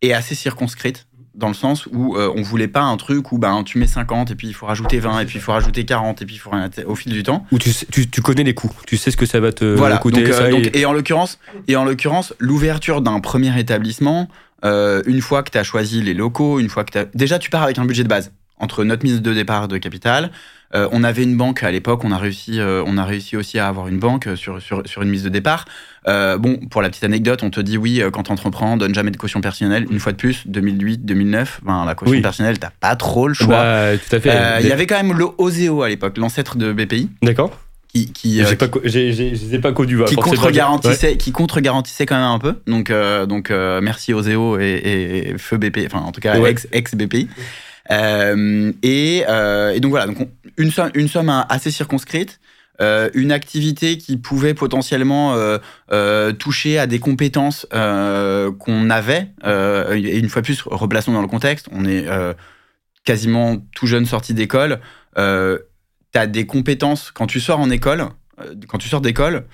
est 0.02 0.12
assez 0.12 0.36
circonscrite 0.36 1.08
dans 1.36 1.48
le 1.48 1.54
sens 1.54 1.88
où 1.92 2.16
euh, 2.16 2.32
on 2.36 2.42
voulait 2.42 2.68
pas 2.68 2.82
un 2.82 2.98
truc 2.98 3.32
où 3.32 3.38
ben, 3.38 3.64
tu 3.64 3.78
mets 3.78 3.88
50 3.88 4.32
et 4.32 4.36
puis 4.36 4.48
il 4.48 4.54
faut 4.54 4.66
rajouter 4.66 5.00
20 5.00 5.22
et 5.22 5.26
puis 5.26 5.38
il 5.38 5.42
faut 5.42 5.52
rajouter 5.52 5.86
40 5.86 6.22
et 6.22 6.26
puis 6.26 6.36
il 6.36 6.40
faut 6.40 6.52
au 6.86 6.96
fil 6.96 7.12
du 7.14 7.24
temps. 7.24 7.46
Où 7.52 7.60
tu, 7.60 7.72
tu, 8.10 8.22
connais 8.22 8.44
les 8.44 8.54
coûts, 8.54 8.72
tu 8.86 8.98
sais 8.98 9.12
ce 9.12 9.18
que 9.18 9.26
ça 9.26 9.40
va 9.40 9.52
te 9.52 9.66
voilà, 9.66 9.98
coûter. 9.98 10.24
Donc, 10.50 10.76
et... 10.76 10.86
en 10.86 10.94
l'occurrence, 10.94 11.40
et 11.68 11.76
en 11.76 11.86
l'occurrence, 11.86 12.34
l'ouverture 12.40 13.02
d'un 13.02 13.20
premier 13.20 13.58
établissement, 13.60 14.28
une 14.64 15.22
fois 15.22 15.44
que 15.44 15.52
tu 15.52 15.58
as 15.58 15.64
choisi 15.64 16.02
les 16.02 16.14
locaux, 16.14 16.60
une 16.60 16.70
fois 16.70 16.84
que 16.84 17.00
tu 17.00 17.18
déjà 17.18 17.40
tu 17.40 17.50
pars 17.50 17.64
avec 17.64 17.78
un 17.78 17.86
budget 17.86 18.04
de 18.04 18.10
base 18.10 18.32
entre 18.58 18.84
notre 18.84 19.04
mise 19.04 19.22
de 19.22 19.34
départ 19.34 19.68
de 19.68 19.78
capital, 19.78 20.32
euh, 20.76 20.88
on 20.92 21.04
avait 21.04 21.24
une 21.24 21.36
banque 21.36 21.64
à 21.64 21.72
l'époque, 21.72 22.04
on 22.04 22.12
a 22.12 22.18
réussi, 22.18 22.60
euh, 22.60 22.84
on 22.86 22.98
a 22.98 23.06
réussi 23.06 23.36
aussi 23.36 23.58
à 23.58 23.68
avoir 23.68 23.88
une 23.88 23.98
banque 23.98 24.30
sur, 24.36 24.62
sur, 24.62 24.84
sur 24.86 25.02
une 25.02 25.10
mise 25.10 25.24
de 25.24 25.30
départ. 25.30 25.66
Euh, 26.08 26.38
bon, 26.38 26.58
pour 26.70 26.82
la 26.82 26.90
petite 26.90 27.04
anecdote, 27.04 27.42
on 27.42 27.50
te 27.50 27.60
dit 27.60 27.78
oui, 27.78 28.02
quand 28.14 28.24
tu 28.24 28.32
entreprends, 28.32 28.78
donne 28.78 28.94
jamais 28.94 29.12
de 29.12 29.18
caution 29.18 29.42
personnelle. 29.42 29.88
Une 29.90 30.00
fois 30.00 30.12
de 30.12 30.18
plus, 30.18 30.44
2008, 30.46 31.06
2009, 31.06 31.62
ben, 31.64 31.86
la 31.86 31.96
caution 31.96 32.22
personnelle, 32.22 32.60
t'as 32.60 32.72
pas 32.80 32.96
trop 32.96 33.28
le 33.28 33.34
choix. 33.34 33.48
Bah, 33.48 33.98
tout 33.98 34.16
à 34.16 34.20
fait. 34.20 34.62
Il 34.62 34.68
y 34.68 34.72
avait 34.72 34.86
quand 34.86 35.02
même 35.02 35.18
le 35.18 35.26
Oseo 35.38 35.82
à 35.82 35.90
l'époque, 35.90 36.18
l'ancêtre 36.18 36.58
de 36.58 36.72
BPI. 36.72 37.10
D'accord. 37.24 37.52
Qui, 37.92 38.14
qui, 38.14 38.44
j'ai 38.46 38.56
pas, 38.56 38.68
j'ai, 38.84 39.60
pas 39.60 39.72
connu, 39.72 40.06
qui 40.06 40.14
contre-garantissait, 40.14 41.18
qui 41.18 41.32
contre-garantissait 41.32 42.06
quand 42.06 42.18
même 42.18 42.24
un 42.24 42.38
peu. 42.38 42.54
Donc, 42.68 42.94
donc 43.28 43.50
merci 43.50 44.14
Oseo 44.14 44.60
et, 44.60 45.32
et, 45.32 45.38
Feu 45.40 45.58
BPI, 45.58 45.88
enfin 45.88 46.02
en 46.02 46.12
tout 46.12 46.22
cas 46.22 46.36
ex, 46.46 46.68
ex 46.72 46.94
BPI. 46.94 47.28
Euh, 47.92 48.72
et, 48.84 49.24
euh, 49.28 49.72
et, 49.72 49.80
donc 49.80 49.92
voilà, 49.92 50.06
donc 50.06 50.30
une, 50.58 50.72
somme, 50.72 50.92
somme 51.08 51.46
assez 51.50 51.72
circonscrite. 51.72 52.40
Euh, 52.82 53.10
une 53.14 53.34
activité 53.34 53.98
qui 53.98 54.16
pouvait 54.16 54.54
potentiellement 54.54 55.36
euh, 55.36 56.32
toucher 56.32 56.80
à 56.80 56.88
des 56.88 57.00
compétences 57.00 57.68
qu'on 57.72 58.90
avait. 58.90 59.28
et 59.46 60.18
une 60.18 60.30
fois 60.30 60.42
plus, 60.42 60.62
replaçons 60.66 61.12
dans 61.12 61.22
le 61.22 61.28
contexte, 61.28 61.68
on 61.72 61.86
est 61.86 62.06
quasiment 63.04 63.58
tout 63.76 63.88
jeune 63.88 64.06
sorti 64.06 64.34
d'école. 64.34 64.80
tu 65.16 65.22
as 65.22 66.28
des 66.28 66.46
compétences, 66.46 67.12
quand 67.12 67.28
tu 67.28 67.40
sors 67.40 67.60
en 67.60 67.70
école, 67.70 68.06
quand 68.70 68.78
tu 68.78 68.88
sors 68.88 69.02
d'école, 69.02 69.46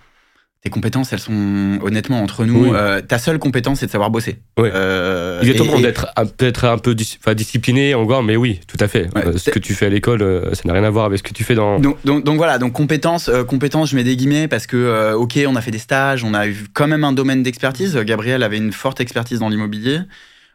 tes 0.62 0.72
compétences, 0.72 1.14
elles 1.14 1.20
sont 1.20 1.80
honnêtement 1.84 2.24
entre 2.24 2.44
nous. 2.44 2.74
Euh, 2.74 3.00
ta 3.00 3.20
seule 3.20 3.38
compétence, 3.38 3.80
c'est 3.80 3.86
de 3.86 3.92
savoir 3.92 4.10
bosser. 4.10 4.40
Oui. 4.58 4.70
Euh, 4.74 5.40
Il 5.44 5.50
est 5.50 5.54
temps 5.54 5.80
d'être 5.80 6.08
peut-être 6.38 6.66
un 6.66 6.80
peu 6.80 6.96
discipliné 6.96 7.94
encore, 7.94 8.24
mais 8.24 8.36
oui, 8.36 8.60
tout 8.68 8.78
à 8.80 8.88
fait. 8.88 9.08
Euh, 9.16 9.38
ce 9.38 9.52
que 9.52 9.60
tu 9.60 9.76
fais 9.76 9.86
à 9.86 9.90
l'école, 9.90 10.50
ça 10.54 10.64
n'a 10.66 10.74
rien 10.74 10.84
à 10.84 10.90
voir 10.90 11.06
avec 11.06 11.20
ce 11.20 11.24
que 11.24 11.34
tu 11.34 11.44
fais 11.44 11.54
dans. 11.54 11.80
Donc, 11.80 11.98
donc, 12.04 12.38
voilà, 12.38 12.58
donc 12.58 12.74
compétences, 12.74 13.30
compétences, 13.48 13.92
je 13.92 13.96
mets 13.96 14.04
des 14.04 14.16
guillemets 14.16 14.48
parce 14.48 14.66
que 14.66 15.14
ok, 15.14 15.40
on 15.48 15.56
a 15.56 15.62
fait 15.62 15.72
des 15.72 15.78
stages, 15.78 16.24
on 16.24 16.34
a 16.34 16.48
eu 16.48 16.66
quand 16.74 16.88
même 16.88 17.04
un 17.04 17.14
domaine 17.14 17.44
d'expertise. 17.44 17.96
Gabriel 17.98 18.42
avait 18.42 18.58
une 18.58 18.74
forte 18.74 19.00
expertise 19.00 19.40
dans 19.40 19.50
l'immobilier. 19.50 20.00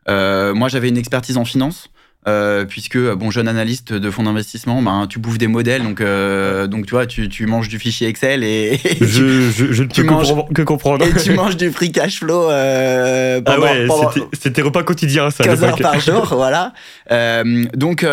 moi, 0.08 0.68
j'avais 0.68 0.88
une 0.88 0.98
expertise 0.98 1.36
en 1.36 1.44
finance. 1.44 1.88
Euh, 2.28 2.66
puisque 2.66 2.98
bon 2.98 3.30
jeune 3.30 3.48
analyste 3.48 3.94
de 3.94 4.10
fonds 4.10 4.24
d'investissement, 4.24 4.82
ben 4.82 5.06
tu 5.08 5.18
bouffes 5.18 5.38
des 5.38 5.46
modèles, 5.46 5.82
donc 5.82 6.02
euh, 6.02 6.66
donc 6.66 6.84
tu 6.84 6.90
vois, 6.90 7.06
tu, 7.06 7.30
tu, 7.30 7.46
manges 7.46 7.68
du 7.70 7.78
fichier 7.78 8.08
Excel 8.08 8.44
et, 8.44 8.78
je, 9.00 9.50
je, 9.50 9.72
je, 9.72 9.82
ne 9.82 9.88
peux 9.88 10.02
manges, 10.02 10.34
que 10.54 10.60
comprendre. 10.60 11.06
Et 11.06 11.14
tu 11.14 11.32
manges 11.32 11.56
du 11.56 11.70
free 11.70 11.92
cash 11.92 12.20
flow. 12.20 12.50
Euh, 12.50 13.40
pendant, 13.40 13.66
ah 13.66 13.86
ouais, 13.86 14.22
c'était 14.38 14.60
repas 14.60 14.82
quotidien 14.82 15.30
ça. 15.30 15.44
15 15.44 15.64
heures 15.64 15.78
par 15.78 15.98
jour, 15.98 16.26
voilà. 16.32 16.74
Euh, 17.10 17.64
donc 17.74 18.04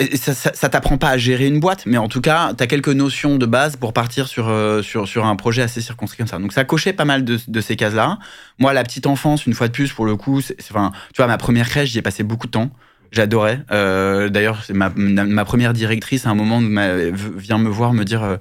donc 0.00 0.08
ça, 0.16 0.68
t'apprend 0.68 0.98
pas 0.98 1.10
à 1.10 1.18
gérer 1.18 1.46
une 1.46 1.60
boîte, 1.60 1.84
mais 1.86 1.98
en 1.98 2.08
tout 2.08 2.20
cas, 2.20 2.54
tu 2.54 2.62
as 2.62 2.66
quelques 2.66 2.88
notions 2.88 3.36
de 3.36 3.46
base 3.46 3.76
pour 3.76 3.92
partir 3.92 4.26
sur, 4.26 4.48
euh, 4.48 4.82
sur, 4.82 5.06
sur 5.06 5.26
un 5.26 5.36
projet 5.36 5.62
assez 5.62 5.80
circonscrit 5.80 6.18
comme 6.18 6.26
ça. 6.26 6.38
Donc 6.38 6.52
ça 6.52 6.64
cochait 6.64 6.92
pas 6.92 7.04
mal 7.04 7.24
de, 7.24 7.38
de 7.46 7.60
ces 7.60 7.76
cases-là. 7.76 8.18
Moi, 8.58 8.72
la 8.72 8.82
petite 8.82 9.06
enfance, 9.06 9.46
une 9.46 9.54
fois 9.54 9.68
de 9.68 9.72
plus, 9.72 9.92
pour 9.92 10.06
le 10.06 10.16
coup, 10.16 10.40
enfin, 10.70 10.92
tu 11.12 11.18
vois, 11.18 11.26
ma 11.26 11.38
première 11.38 11.68
crèche, 11.68 11.90
j'y 11.90 11.98
ai 11.98 12.02
passé 12.02 12.22
beaucoup 12.22 12.46
de 12.46 12.52
temps. 12.52 12.70
J'adorais. 13.10 13.60
Euh, 13.70 14.30
D'ailleurs, 14.30 14.62
ma, 14.72 14.88
ma, 14.96 15.44
première 15.44 15.74
directrice, 15.74 16.26
à 16.26 16.30
un 16.30 16.34
moment, 16.34 16.60
vient 16.60 17.58
me 17.58 17.68
voir 17.68 17.92
me 17.92 18.04
dire... 18.04 18.38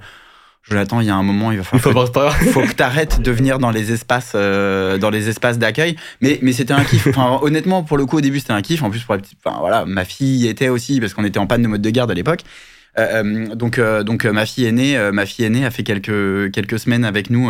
Euh, 0.61 0.71
Jonathan, 0.71 1.01
il 1.01 1.07
y 1.07 1.09
a 1.09 1.15
un 1.15 1.23
moment, 1.23 1.51
il 1.51 1.59
va 1.59 1.63
falloir. 1.63 2.37
Il 2.41 2.47
faut, 2.49 2.61
que 2.61 2.73
tu 2.73 2.83
arrêtes 2.83 3.21
de 3.21 3.31
venir 3.31 3.59
dans 3.59 3.71
les 3.71 3.91
espaces, 3.91 4.33
euh, 4.35 4.97
dans 4.97 5.09
les 5.09 5.29
espaces 5.29 5.57
d'accueil. 5.57 5.95
Mais, 6.21 6.39
mais 6.41 6.53
c'était 6.53 6.73
un 6.73 6.83
kiff. 6.83 7.07
Enfin, 7.07 7.39
honnêtement, 7.41 7.83
pour 7.83 7.97
le 7.97 8.05
coup, 8.05 8.17
au 8.17 8.21
début, 8.21 8.39
c'était 8.39 8.53
un 8.53 8.61
kiff. 8.61 8.83
En 8.83 8.89
plus, 8.89 9.03
pour 9.03 9.15
la 9.15 9.21
petite, 9.21 9.37
enfin, 9.43 9.57
voilà, 9.59 9.85
ma 9.85 10.05
fille 10.05 10.47
était 10.47 10.69
aussi 10.69 10.99
parce 10.99 11.13
qu'on 11.13 11.25
était 11.25 11.39
en 11.39 11.47
panne 11.47 11.63
de 11.63 11.67
mode 11.67 11.81
de 11.81 11.89
garde 11.89 12.11
à 12.11 12.13
l'époque. 12.13 12.41
Euh, 12.97 13.23
euh 13.23 13.55
donc, 13.55 13.79
euh, 13.79 14.03
donc, 14.03 14.25
ma 14.25 14.45
fille 14.45 14.65
aînée, 14.65 14.97
ma 15.11 15.25
fille 15.25 15.45
aînée 15.45 15.65
a 15.65 15.71
fait 15.71 15.83
quelques 15.83 16.51
quelques 16.51 16.79
semaines 16.79 17.05
avec 17.05 17.29
nous 17.29 17.49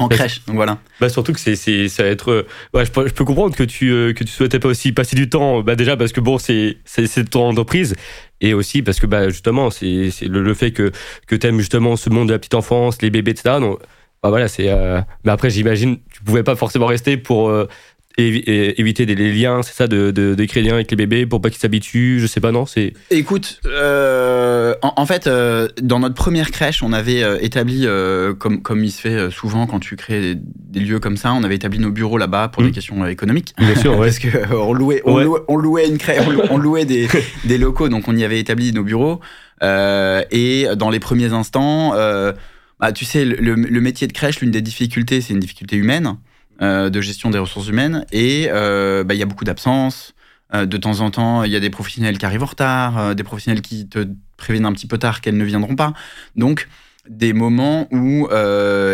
en 0.00 0.08
crèche, 0.08 0.42
donc 0.46 0.56
voilà. 0.56 0.78
Bah 1.00 1.08
surtout 1.08 1.32
que 1.32 1.40
c'est 1.40 1.56
c'est 1.56 1.88
ça 1.88 2.02
va 2.02 2.08
être 2.08 2.46
ouais, 2.74 2.84
je, 2.84 2.90
peux, 2.90 3.06
je 3.06 3.12
peux 3.12 3.24
comprendre 3.24 3.54
que 3.54 3.62
tu 3.62 3.90
euh, 3.90 4.12
que 4.12 4.24
tu 4.24 4.32
souhaitais 4.32 4.58
pas 4.58 4.68
aussi 4.68 4.92
passer 4.92 5.14
du 5.14 5.28
temps 5.28 5.60
bah 5.60 5.76
déjà 5.76 5.96
parce 5.96 6.12
que 6.12 6.20
bon 6.20 6.38
c'est 6.38 6.78
c'est 6.84 7.28
ton 7.30 7.48
entreprise 7.48 7.94
et 8.40 8.54
aussi 8.54 8.82
parce 8.82 8.98
que 8.98 9.06
bah 9.06 9.28
justement 9.28 9.70
c'est 9.70 10.10
c'est 10.10 10.26
le, 10.26 10.54
fait 10.54 10.72
que 10.72 10.90
que 11.26 11.36
t'aimes 11.36 11.58
justement 11.58 11.96
ce 11.96 12.10
monde 12.10 12.28
de 12.28 12.32
la 12.32 12.38
petite 12.38 12.54
enfance, 12.54 13.02
les 13.02 13.10
bébés 13.10 13.32
etc. 13.32 13.56
Donc 13.60 13.78
bah 14.22 14.28
voilà, 14.28 14.48
c'est. 14.48 14.68
mais 15.24 15.32
après, 15.32 15.48
j'imagine, 15.48 15.96
tu 16.12 16.22
pouvais 16.22 16.42
pas 16.42 16.54
forcément 16.54 16.84
rester 16.84 17.16
pour 17.16 17.50
éviter 18.18 19.06
des 19.06 19.32
liens, 19.32 19.62
c'est 19.62 19.74
ça, 19.74 19.86
de, 19.86 20.10
de, 20.10 20.34
des 20.34 20.62
liens 20.62 20.74
avec 20.74 20.90
les 20.90 20.96
bébés 20.96 21.26
pour 21.26 21.40
pas 21.40 21.50
qu'ils 21.50 21.60
s'habituent, 21.60 22.18
je 22.20 22.26
sais 22.26 22.40
pas, 22.40 22.52
non 22.52 22.66
c'est... 22.66 22.92
Écoute, 23.10 23.60
euh, 23.66 24.74
en, 24.82 25.06
fait, 25.06 25.26
euh, 25.26 25.68
dans 25.80 26.00
notre 26.00 26.14
première 26.14 26.50
crèche, 26.50 26.82
on 26.82 26.92
avait 26.92 27.22
euh, 27.22 27.38
établi, 27.40 27.86
comme, 28.38 28.62
comme 28.62 28.84
il 28.84 28.90
se 28.90 29.00
fait 29.00 29.30
souvent 29.30 29.66
quand 29.66 29.80
tu 29.80 29.96
crées 29.96 30.36
des, 30.36 30.80
lieux 30.80 30.98
comme 30.98 31.16
ça, 31.16 31.32
on 31.32 31.44
avait 31.44 31.56
établi 31.56 31.78
nos 31.78 31.90
bureaux 31.90 32.18
là-bas 32.18 32.48
pour 32.48 32.62
des 32.62 32.70
mmh. 32.70 32.72
questions 32.72 33.06
économiques. 33.06 33.54
Bien 33.58 33.76
sûr, 33.76 33.96
Parce 33.98 34.18
qu'on 34.18 34.72
louait, 34.72 35.02
on, 35.04 35.18
louait, 35.18 35.40
on 35.48 35.56
louait 35.56 35.88
une 35.88 35.98
crèche, 35.98 36.26
on 36.50 36.58
louait 36.58 36.84
des, 36.84 37.08
des, 37.44 37.58
locaux, 37.58 37.88
donc 37.88 38.08
on 38.08 38.16
y 38.16 38.24
avait 38.24 38.40
établi 38.40 38.72
nos 38.72 38.82
bureaux. 38.82 39.20
et 39.62 40.66
dans 40.76 40.90
les 40.90 41.00
premiers 41.00 41.32
instants, 41.32 41.92
bah, 42.80 42.92
tu 42.92 43.04
sais, 43.04 43.24
le, 43.24 43.54
le 43.54 43.80
métier 43.80 44.06
de 44.06 44.12
crèche, 44.12 44.40
l'une 44.40 44.50
des 44.50 44.62
difficultés, 44.62 45.20
c'est 45.20 45.32
une 45.32 45.40
difficulté 45.40 45.76
humaine. 45.76 46.16
Euh, 46.62 46.90
de 46.90 47.00
gestion 47.00 47.30
des 47.30 47.38
ressources 47.38 47.68
humaines 47.68 48.04
et 48.12 48.48
euh, 48.50 49.02
bah, 49.02 49.14
il 49.14 49.16
y 49.16 49.22
a 49.22 49.26
beaucoup 49.26 49.44
d'absences. 49.44 50.14
Euh, 50.52 50.66
de 50.66 50.76
temps 50.76 51.00
en 51.00 51.10
temps, 51.10 51.42
il 51.42 51.50
y 51.50 51.56
a 51.56 51.60
des 51.60 51.70
professionnels 51.70 52.18
qui 52.18 52.26
arrivent 52.26 52.42
en 52.42 52.46
retard, 52.46 53.14
des 53.14 53.24
professionnels 53.24 53.62
qui 53.62 53.88
te 53.88 54.06
préviennent 54.36 54.66
un 54.66 54.72
petit 54.74 54.86
peu 54.86 54.98
tard 54.98 55.22
qu'elles 55.22 55.38
ne 55.38 55.44
viendront 55.44 55.74
pas. 55.74 55.94
Donc, 56.36 56.68
des 57.08 57.32
moments 57.32 57.88
où 57.92 58.28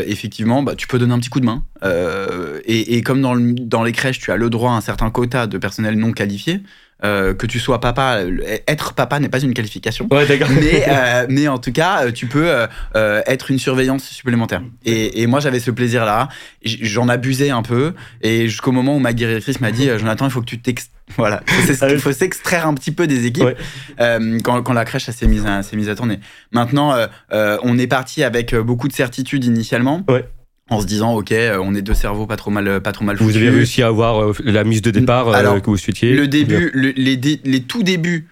effectivement 0.06 0.62
bah, 0.62 0.76
tu 0.76 0.86
peux 0.86 0.98
donner 1.00 1.12
un 1.12 1.18
petit 1.18 1.28
coup 1.28 1.40
de 1.40 1.44
main 1.44 1.64
et, 2.64 3.02
comme 3.02 3.20
dans, 3.20 3.36
dans, 3.36 3.82
les 3.82 3.92
crèches 3.92 4.20
tu 4.20 4.30
as 4.30 4.36
le 4.36 4.48
droit 4.48 4.70
à 4.70 4.74
un 4.74 4.80
certain 4.80 5.10
quota 5.10 5.48
de 5.48 5.58
personnel 5.58 5.98
non 5.98 6.12
qualifié 6.12 6.62
euh, 7.04 7.34
que 7.34 7.44
tu 7.44 7.60
sois 7.60 7.78
papa, 7.78 8.20
être 8.66 8.94
papa 8.94 9.20
n'est 9.20 9.28
pas 9.28 9.40
une 9.40 9.52
qualification. 9.52 10.08
Ouais, 10.10 10.26
mais, 10.28 10.84
euh, 10.88 11.26
mais 11.28 11.46
en 11.46 11.58
tout 11.58 11.72
cas, 11.72 12.06
euh, 12.06 12.12
tu 12.12 12.26
peux 12.26 12.50
être 12.94 13.50
une 13.50 13.58
surveillance 13.58 14.04
supplémentaire. 14.04 14.62
Et, 14.84 15.20
et 15.22 15.26
moi, 15.26 15.40
j'avais 15.40 15.60
ce 15.60 15.70
plaisir-là. 15.70 16.28
J'en 16.64 17.08
abusais 17.08 17.50
un 17.50 17.62
peu. 17.62 17.92
Et 18.22 18.48
jusqu'au 18.48 18.72
moment 18.72 18.96
où 18.96 18.98
ma 18.98 19.12
guérisseuse 19.12 19.60
m'a 19.60 19.72
dit 19.72 19.88
Jonathan, 19.98 20.26
il 20.26 20.30
faut 20.30 20.40
que 20.40 20.46
tu 20.46 20.60
t'ex... 20.60 20.90
Voilà, 21.16 21.40
il 21.88 22.00
faut 22.00 22.12
s'extraire 22.12 22.66
un 22.66 22.74
petit 22.74 22.90
peu 22.90 23.06
des 23.06 23.26
équipes 23.26 23.56
quand, 24.42 24.62
quand, 24.62 24.72
la 24.72 24.84
crèche 24.84 25.08
s'est 25.08 25.28
mise, 25.28 25.46
à, 25.46 25.60
mise 25.76 25.88
à 25.88 25.94
tourner. 25.94 26.18
Maintenant, 26.50 26.96
on 27.30 27.78
est 27.78 27.86
parti 27.86 28.24
avec 28.24 28.54
beaucoup 28.54 28.88
de 28.88 28.92
certitude 28.92 29.44
initialement. 29.44 30.02
Ouais 30.08 30.28
en 30.68 30.80
se 30.80 30.86
disant 30.86 31.14
ok 31.14 31.32
euh, 31.32 31.58
on 31.62 31.74
est 31.74 31.82
deux 31.82 31.94
cerveaux 31.94 32.26
pas 32.26 32.36
trop 32.36 32.50
mal 32.50 32.80
pas 32.80 32.92
trop 32.92 33.04
mal 33.04 33.16
vous 33.16 33.36
avez 33.36 33.50
réussi 33.50 33.82
à 33.82 33.88
avoir 33.88 34.22
euh, 34.22 34.32
la 34.44 34.64
mise 34.64 34.82
de 34.82 34.90
départ 34.90 35.28
euh, 35.28 35.60
que 35.60 35.70
vous 35.70 35.76
souhaitiez 35.76 36.14
le 36.14 36.26
début 36.26 36.72
les, 36.74 37.16
les, 37.16 37.60
tout 37.60 37.82
débuts 37.82 38.28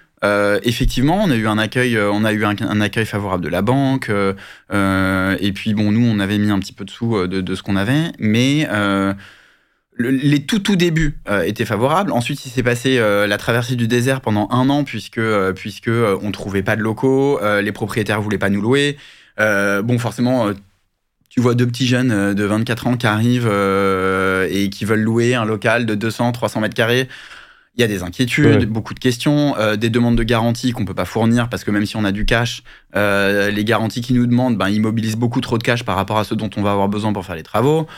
effectivement, 0.63 1.23
on 1.23 1.31
a 1.31 1.37
eu 1.37 1.47
un 1.47 1.59
accueil, 1.59 1.99
on 1.99 2.25
a 2.25 2.33
eu 2.33 2.47
un, 2.47 2.81
accueil 2.81 3.05
favorable 3.05 3.45
de 3.45 3.51
la 3.51 3.61
banque. 3.61 4.09
et 4.09 5.53
puis 5.53 5.75
bon, 5.75 5.93
nous, 5.93 6.07
on 6.07 6.19
avait 6.19 6.39
mis 6.39 6.51
un 6.51 6.59
petit 6.61 6.73
peu 6.73 6.87
de 6.87 6.91
sous 6.91 7.27
de, 7.27 7.55
ce 7.55 7.63
qu'on 7.63 7.77
avait, 7.77 8.11
mais 8.19 8.67
les 9.99 10.47
tout 10.47 10.61
tout 10.61 10.77
débuts 10.77 11.19
étaient 11.45 11.67
favorables. 11.67 12.11
Ensuite, 12.11 12.47
il 12.47 12.49
s'est 12.49 12.63
passé 12.63 12.99
la 12.99 13.37
traversée 13.37 13.77
du 13.77 13.87
désert 13.87 14.23
pendant 14.23 14.49
un 14.51 14.71
an 14.71 14.85
puisque 14.85 15.21
puisque 15.57 15.91
on 16.23 16.33
trouvait 16.33 16.63
pas 16.63 16.77
de 16.77 16.81
locaux, 16.81 17.39
les 17.61 17.73
propriétaires 17.73 18.23
voulaient 18.23 18.39
pas 18.39 18.49
nous 18.49 18.63
louer. 18.63 18.97
bon, 19.37 19.99
forcément 19.99 20.55
tu 21.35 21.41
vois 21.41 21.57
deux 21.57 21.67
petits 21.67 21.89
jeunes 21.89 22.13
euh, 22.13 22.33
de 22.33 22.45
24 22.45 22.87
ans 22.87 22.97
qui 22.97 23.09
arrivent 23.09 23.49
euh, 23.51 24.47
et 24.53 24.71
qui 24.71 24.85
veulent 24.85 25.03
louer 25.03 25.35
un 25.35 25.45
local 25.45 25.85
de 25.85 25.97
200, 25.97 26.31
300 26.31 26.61
mètres 26.61 26.77
carrés. 26.77 27.09
Il 27.77 27.81
y 27.81 27.85
a 27.85 27.89
des 27.89 28.05
inquiétudes, 28.05 28.67
beaucoup 28.67 28.95
de 28.95 29.01
questions, 29.01 29.57
euh, 29.59 29.75
des 29.75 29.91
demandes 29.91 30.15
de 30.15 30.23
garantie 30.23 30.71
qu'on 30.71 30.85
peut 30.85 30.95
pas 30.95 31.05
fournir 31.05 31.49
parce 31.49 31.65
que 31.65 31.73
même 31.73 31.87
si 31.87 31.97
on 31.97 32.05
a 32.05 32.13
du 32.13 32.25
cash, 32.25 32.63
les 32.95 33.65
garanties 33.65 34.01
qu'ils 34.01 34.15
nous 34.15 34.29
demandent, 34.29 34.57
ben, 34.57 34.69
ils 34.69 34.81
mobilisent 34.81 35.17
beaucoup 35.17 35.41
trop 35.41 35.59
de 35.59 35.65
cash 35.65 35.83
par 35.83 35.97
rapport 35.97 36.19
à 36.19 36.23
ce 36.23 36.37
dont 36.37 36.51
on 36.57 36.63
va 36.63 36.71
avoir 36.71 36.89
besoin 36.89 37.13
pour 37.13 37.27
faire 37.27 37.35
les 37.35 37.43
travaux. 37.43 37.89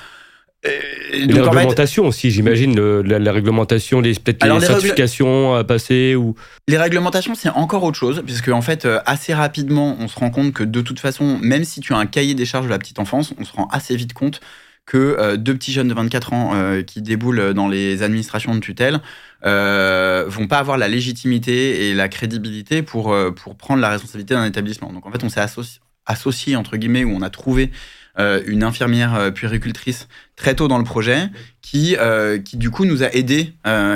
Et 0.65 1.27
la 1.27 1.43
réglementation 1.43 2.07
aussi, 2.07 2.31
j'imagine, 2.31 2.79
la, 3.03 3.33
réglementation, 3.33 4.01
les, 4.01 4.15
peut-être 4.15 4.45
les, 4.45 4.61
certifications 4.61 5.55
à 5.55 5.65
passer 5.65 6.17
ou... 6.17 6.35
Les 6.69 6.79
réglementations, 6.79 7.35
c'est 7.35 7.51
encore 7.51 7.85
autre 7.85 7.99
chose, 7.99 8.23
puisque 8.25 8.49
en 8.49 8.63
fait, 8.63 8.85
euh, 8.85 8.99
assez 9.07 9.33
rapidement, 9.33 9.97
on 10.01 10.09
se 10.09 10.19
rend 10.19 10.31
compte 10.31 10.53
que 10.53 10.65
de 10.65 10.81
toute 10.81 10.99
façon, 10.99 11.39
même 11.41 11.65
si 11.65 11.81
tu 11.81 11.95
as 11.95 11.99
un 11.99 12.07
cahier 12.07 12.35
des 12.35 12.45
charges 12.45 12.67
de 12.67 12.71
la 12.71 12.79
petite 12.79 12.99
enfance, 12.99 13.33
on 13.39 13.45
se 13.45 13.53
rend 13.53 13.69
assez 13.69 13.95
vite 13.97 14.13
compte 14.13 14.41
que 14.87 15.17
euh, 15.19 15.37
deux 15.37 15.55
petits 15.55 15.73
jeunes 15.73 15.89
de 15.89 15.95
24 15.95 16.33
ans 16.33 16.53
euh, 16.55 16.83
qui 16.83 17.03
déboulent 17.03 17.53
dans 17.53 17.69
les 17.69 18.03
administrations 18.03 18.55
de 18.55 18.61
tutelle 18.61 19.01
euh, 19.45 20.25
vont 20.29 20.47
pas 20.47 20.59
avoir 20.59 20.79
la 20.79 20.89
légitimité 20.89 21.89
et 21.89 21.95
la 21.95 22.09
crédibilité 22.09 22.83
pour, 22.83 23.15
pour 23.35 23.57
prendre 23.57 23.81
la 23.81 23.91
responsabilité 23.91 24.35
d'un 24.35 24.47
établissement. 24.47 24.93
Donc 24.93 25.05
en 25.07 25.11
fait, 25.11 25.23
on 25.25 25.29
s'est 25.29 25.41
associé, 25.41 25.81
associé, 26.07 26.57
entre 26.57 26.77
guillemets, 26.77 27.05
où 27.05 27.11
on 27.11 27.23
a 27.23 27.31
trouvé 27.31 27.65
euh, 27.65 27.71
une 28.19 28.63
infirmière 28.63 29.15
euh, 29.15 29.31
puéricultrice 29.31 30.09
très 30.37 30.55
tôt 30.55 30.69
dans 30.69 30.79
le 30.79 30.85
projet 30.85 31.29
qui, 31.61 31.97
euh, 31.99 32.39
qui 32.39 32.57
du 32.57 32.71
coup 32.71 32.85
nous 32.85 33.03
a 33.03 33.15
aidé, 33.15 33.53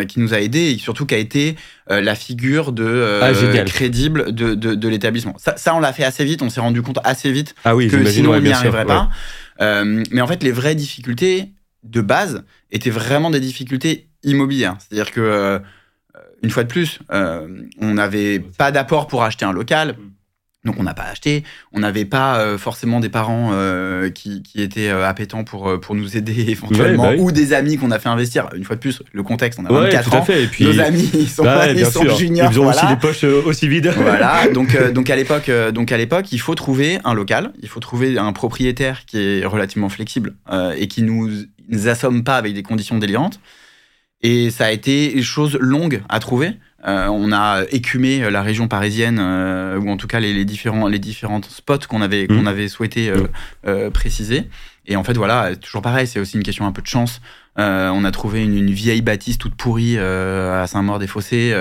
qui 0.08 0.20
nous 0.20 0.34
a 0.34 0.40
aidé 0.40 0.72
et 0.72 0.78
surtout 0.78 1.06
qui 1.06 1.14
a 1.14 1.18
été 1.18 1.56
la 1.88 2.14
figure 2.14 2.72
de 2.72 3.20
ah, 3.22 3.32
crédible 3.64 4.34
de, 4.34 4.54
de, 4.54 4.88
l'établissement. 4.88 5.34
Ça, 5.38 5.56
ça, 5.56 5.74
on 5.74 5.80
l'a 5.80 5.92
fait 5.92 6.04
assez 6.04 6.24
vite, 6.24 6.42
on 6.42 6.50
s'est 6.50 6.60
rendu 6.60 6.82
compte 6.82 6.98
assez 7.04 7.32
vite 7.32 7.54
ah 7.64 7.74
oui, 7.74 7.88
que 7.88 8.04
sinon 8.04 8.32
on 8.32 8.40
n'y 8.40 8.52
arriverait 8.52 8.86
pas. 8.86 9.10
mais 9.60 10.20
en 10.20 10.26
fait, 10.26 10.42
les 10.42 10.52
vraies 10.52 10.74
difficultés 10.74 11.52
de 11.84 12.00
base 12.00 12.44
étaient 12.70 12.90
vraiment 12.90 13.30
des 13.30 13.40
difficultés 13.40 14.08
immobilières. 14.22 14.76
C'est-à-dire 14.78 15.12
que 15.12 15.60
une 16.42 16.50
fois 16.50 16.64
de 16.64 16.68
plus, 16.68 17.00
on 17.10 17.94
n'avait 17.94 18.40
pas 18.40 18.70
d'apport 18.72 19.06
pour 19.06 19.22
acheter 19.22 19.44
un 19.44 19.52
local. 19.52 19.96
Donc 20.64 20.74
on 20.78 20.82
n'a 20.82 20.92
pas 20.92 21.04
acheté, 21.04 21.42
on 21.72 21.80
n'avait 21.80 22.04
pas 22.04 22.38
euh, 22.38 22.58
forcément 22.58 23.00
des 23.00 23.08
parents 23.08 23.50
euh, 23.54 24.10
qui, 24.10 24.42
qui, 24.42 24.60
étaient 24.60 24.90
euh, 24.90 25.08
appétents 25.08 25.42
pour, 25.42 25.80
pour 25.80 25.94
nous 25.94 26.18
aider 26.18 26.38
éventuellement, 26.50 27.04
bah 27.04 27.16
ou 27.16 27.32
des 27.32 27.54
amis 27.54 27.78
qu'on 27.78 27.90
a 27.90 27.98
fait 27.98 28.10
investir. 28.10 28.46
Une 28.54 28.64
fois 28.64 28.76
de 28.76 28.80
plus, 28.80 29.02
le 29.10 29.22
contexte, 29.22 29.58
on 29.58 29.64
a 29.64 29.72
24 29.72 30.14
ans, 30.14 30.22
fait. 30.22 30.44
Et 30.44 30.46
puis, 30.48 30.64
nos 30.64 30.78
amis 30.80 31.10
ils 31.14 31.28
sont, 31.28 31.44
bah 31.44 31.72
ils 31.72 31.86
sont 31.86 32.14
juniors. 32.14 32.52
Ils 32.52 32.60
ont 32.60 32.68
aussi 32.68 32.86
des 32.86 32.96
poches 32.96 33.24
aussi 33.24 33.68
vides. 33.68 33.90
Voilà, 34.00 34.48
donc, 34.48 34.76
donc 34.92 35.08
à 35.08 35.16
l'époque, 35.16 35.50
donc 35.72 35.92
à 35.92 35.96
l'époque, 35.96 36.32
il 36.32 36.40
faut 36.40 36.54
trouver 36.54 36.98
un 37.04 37.14
local, 37.14 37.52
il 37.62 37.68
faut 37.68 37.80
trouver 37.80 38.18
un 38.18 38.32
propriétaire 38.32 39.04
qui 39.06 39.18
est 39.18 39.46
relativement 39.46 39.88
flexible 39.88 40.34
et 40.76 40.88
qui 40.88 41.02
nous, 41.02 41.30
nous 41.68 41.88
assomme 41.88 42.24
pas 42.24 42.36
avec 42.36 42.54
des 42.54 42.62
conditions 42.62 42.98
délirantes. 42.98 43.40
Et 44.22 44.50
ça 44.50 44.66
a 44.66 44.70
été 44.70 45.12
une 45.12 45.22
chose 45.22 45.56
longue 45.60 46.02
à 46.08 46.18
trouver. 46.18 46.52
Euh, 46.86 47.08
on 47.08 47.30
a 47.32 47.64
écumé 47.70 48.30
la 48.30 48.42
région 48.42 48.68
parisienne, 48.68 49.18
euh, 49.20 49.78
ou 49.78 49.90
en 49.90 49.96
tout 49.96 50.06
cas 50.06 50.20
les, 50.20 50.44
différents 50.44 50.88
les 50.88 50.98
différents 50.98 51.42
spots 51.42 51.86
qu'on 51.88 52.00
avait 52.00 52.26
qu'on 52.26 52.42
mmh. 52.42 52.48
avait 52.48 52.68
souhaité 52.68 53.12
euh, 53.66 53.90
préciser. 53.90 54.48
Et 54.86 54.96
en 54.96 55.04
fait, 55.04 55.16
voilà, 55.16 55.54
toujours 55.56 55.82
pareil, 55.82 56.06
c'est 56.06 56.18
aussi 56.18 56.36
une 56.36 56.42
question 56.42 56.66
un 56.66 56.72
peu 56.72 56.82
de 56.82 56.86
chance. 56.86 57.20
On 57.60 58.04
a 58.04 58.10
trouvé 58.10 58.42
une, 58.42 58.70
vieille 58.70 59.02
bâtisse 59.02 59.38
toute 59.38 59.54
pourrie 59.54 59.98
à 59.98 60.66
Saint-Maur-des-Fossés. 60.66 61.54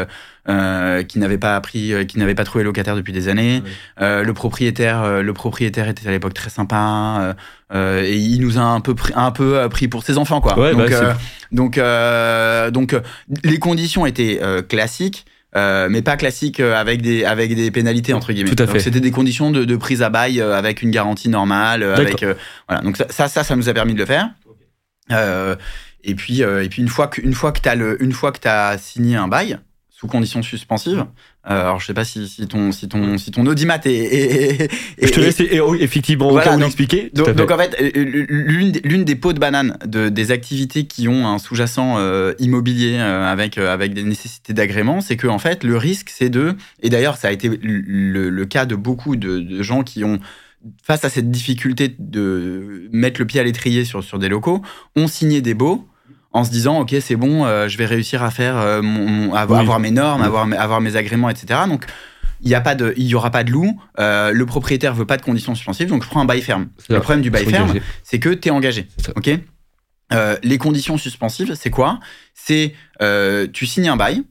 qui 1.07 1.19
n'avait 1.19 1.37
pas 1.37 1.55
appris, 1.55 1.93
qui 2.07 2.17
n'avait 2.17 2.35
pas 2.35 2.43
trouvé 2.43 2.63
locataire 2.63 2.95
depuis 2.95 3.13
des 3.13 3.27
années. 3.27 3.63
le 3.99 4.31
propriétaire, 4.31 5.21
le 5.21 5.33
propriétaire 5.33 5.89
était 5.89 6.07
à 6.07 6.11
l'époque 6.11 6.33
très 6.33 6.49
sympa 6.49 7.35
et 7.73 8.15
il 8.15 8.41
nous 8.41 8.57
a 8.57 8.61
un 8.61 8.81
peu 8.81 8.95
pris, 8.95 9.13
un 9.15 9.31
peu 9.31 9.67
pris 9.69 9.87
pour 9.87 10.03
ses 10.03 10.17
enfants 10.17 10.41
quoi. 10.41 10.55
donc, 10.73 10.89
bah, 10.89 11.17
donc, 11.51 11.77
euh, 11.77 12.71
donc, 12.71 12.95
les 13.43 13.59
conditions 13.59 14.05
étaient 14.05 14.39
euh, 14.41 14.61
classiques. 14.61 15.25
Euh, 15.55 15.87
mais 15.89 16.03
pas 16.03 16.15
classiques 16.15 16.59
avec 16.59 17.01
des 17.01 17.25
avec 17.25 17.55
des 17.55 17.71
pénalités 17.71 18.13
entre 18.13 18.33
guillemets. 18.33 18.53
Tout 18.53 18.61
à 18.61 18.67
fait. 18.67 18.79
C'était 18.79 18.99
des 18.99 19.09
conditions 19.09 19.49
de, 19.49 19.65
de, 19.65 19.75
prise 19.77 20.03
à 20.03 20.11
bail 20.11 20.39
avec 20.39 20.83
une 20.83 20.91
garantie 20.91 21.27
normale. 21.27 21.81
Avec 21.81 22.23
voilà. 22.67 22.83
Donc 22.83 22.97
ça, 22.97 23.27
ça, 23.27 23.43
ça 23.43 23.55
nous 23.55 23.67
a 23.67 23.73
permis 23.73 23.95
de 23.95 23.99
le 23.99 24.05
faire. 24.05 24.29
Et 26.03 26.15
puis 26.15 26.41
et 26.41 26.69
puis 26.69 26.81
une 26.81 26.89
fois 26.89 27.07
que 27.07 27.21
une 27.21 27.33
fois 27.33 27.51
que 27.51 27.59
t'as 27.59 27.75
le 27.75 28.01
une 28.01 28.13
fois 28.13 28.31
que 28.31 28.39
t'as 28.39 28.77
signé 28.77 29.15
un 29.15 29.27
bail 29.27 29.59
sous 29.89 30.07
conditions 30.07 30.41
suspensives, 30.41 31.05
euh, 31.49 31.61
alors, 31.61 31.79
je 31.79 31.87
sais 31.87 31.93
pas 31.93 32.05
si, 32.05 32.27
si, 32.27 32.47
ton, 32.47 32.71
si, 32.71 32.87
ton, 32.87 33.17
si 33.17 33.31
ton 33.31 33.45
audimat 33.45 33.79
est. 33.85 34.71
je 35.01 35.09
te 35.09 35.19
laisse 35.19 35.39
effectivement 35.81 36.29
voilà, 36.29 36.57
donc, 36.57 36.67
expliquer. 36.67 37.11
Donc, 37.13 37.49
en 37.51 37.57
fait, 37.57 37.75
l'une 37.95 39.03
des 39.03 39.15
pots 39.15 39.33
de 39.33 39.39
banane 39.39 39.77
de, 39.85 40.09
des 40.09 40.31
activités 40.31 40.85
qui 40.85 41.07
ont 41.07 41.27
un 41.27 41.39
sous-jacent 41.39 41.95
euh, 41.97 42.33
immobilier 42.39 42.97
euh, 42.99 43.25
avec, 43.25 43.57
avec 43.57 43.93
des 43.93 44.03
nécessités 44.03 44.53
d'agrément, 44.53 45.01
c'est 45.01 45.17
que 45.17 45.27
en 45.27 45.39
fait, 45.39 45.63
le 45.63 45.75
risque, 45.75 46.09
c'est 46.09 46.29
de. 46.29 46.55
Et 46.83 46.89
d'ailleurs, 46.89 47.17
ça 47.17 47.29
a 47.29 47.31
été 47.31 47.49
le, 47.49 48.45
cas 48.45 48.65
de 48.65 48.75
beaucoup 48.75 49.15
de, 49.15 49.39
de, 49.39 49.63
gens 49.63 49.83
qui 49.83 50.03
ont. 50.03 50.19
Face 50.83 51.05
à 51.05 51.09
cette 51.09 51.31
difficulté 51.31 51.95
de 51.97 52.89
mettre 52.91 53.21
le 53.21 53.25
pied 53.25 53.39
à 53.39 53.43
l'étrier 53.43 53.85
sur, 53.85 54.03
sur 54.03 54.19
des 54.19 54.27
locaux, 54.27 54.61
ont 54.95 55.07
signé 55.07 55.41
des 55.41 55.53
baux 55.53 55.87
en 56.31 56.43
se 56.43 56.51
disant 56.51 56.79
ok 56.79 56.95
c'est 57.01 57.15
bon 57.15 57.45
euh, 57.45 57.67
je 57.67 57.77
vais 57.77 57.85
réussir 57.85 58.23
à 58.23 58.31
faire 58.31 58.57
euh, 58.57 58.81
mon, 58.81 59.33
avoir, 59.33 59.79
mes 59.79 59.91
normes 59.91 60.21
avoir, 60.21 60.47
avoir 60.53 60.81
mes 60.81 60.95
agréments 60.95 61.29
etc 61.29 61.61
donc 61.67 61.85
il 62.41 62.49
y 62.49 62.55
a 62.55 62.61
pas 62.61 62.75
de 62.75 62.93
il 62.97 63.05
y 63.05 63.15
aura 63.15 63.31
pas 63.31 63.43
de 63.43 63.51
loup 63.51 63.79
euh, 63.99 64.31
le 64.31 64.45
propriétaire 64.45 64.93
veut 64.93 65.05
pas 65.05 65.17
de 65.17 65.21
conditions 65.21 65.55
suspensives 65.55 65.89
donc 65.89 66.03
je 66.03 66.09
prends 66.09 66.21
un 66.21 66.25
bail 66.25 66.41
ferme. 66.41 66.67
Le 66.89 66.99
problème 66.99 67.21
du 67.21 67.29
bail 67.29 67.45
ferme 67.45 67.73
c'est 68.03 68.19
que 68.19 68.29
tu 68.29 68.47
es 68.47 68.51
engagé 68.51 68.87
ok? 69.15 69.31
Les 70.43 70.57
conditions 70.57 70.97
suspensives 70.97 71.55
c'est 71.55 71.69
quoi? 71.69 71.99
C'est 72.33 72.73
tu 73.53 73.65
signes 73.65 73.89
un 73.89 73.97
bail 73.97 74.23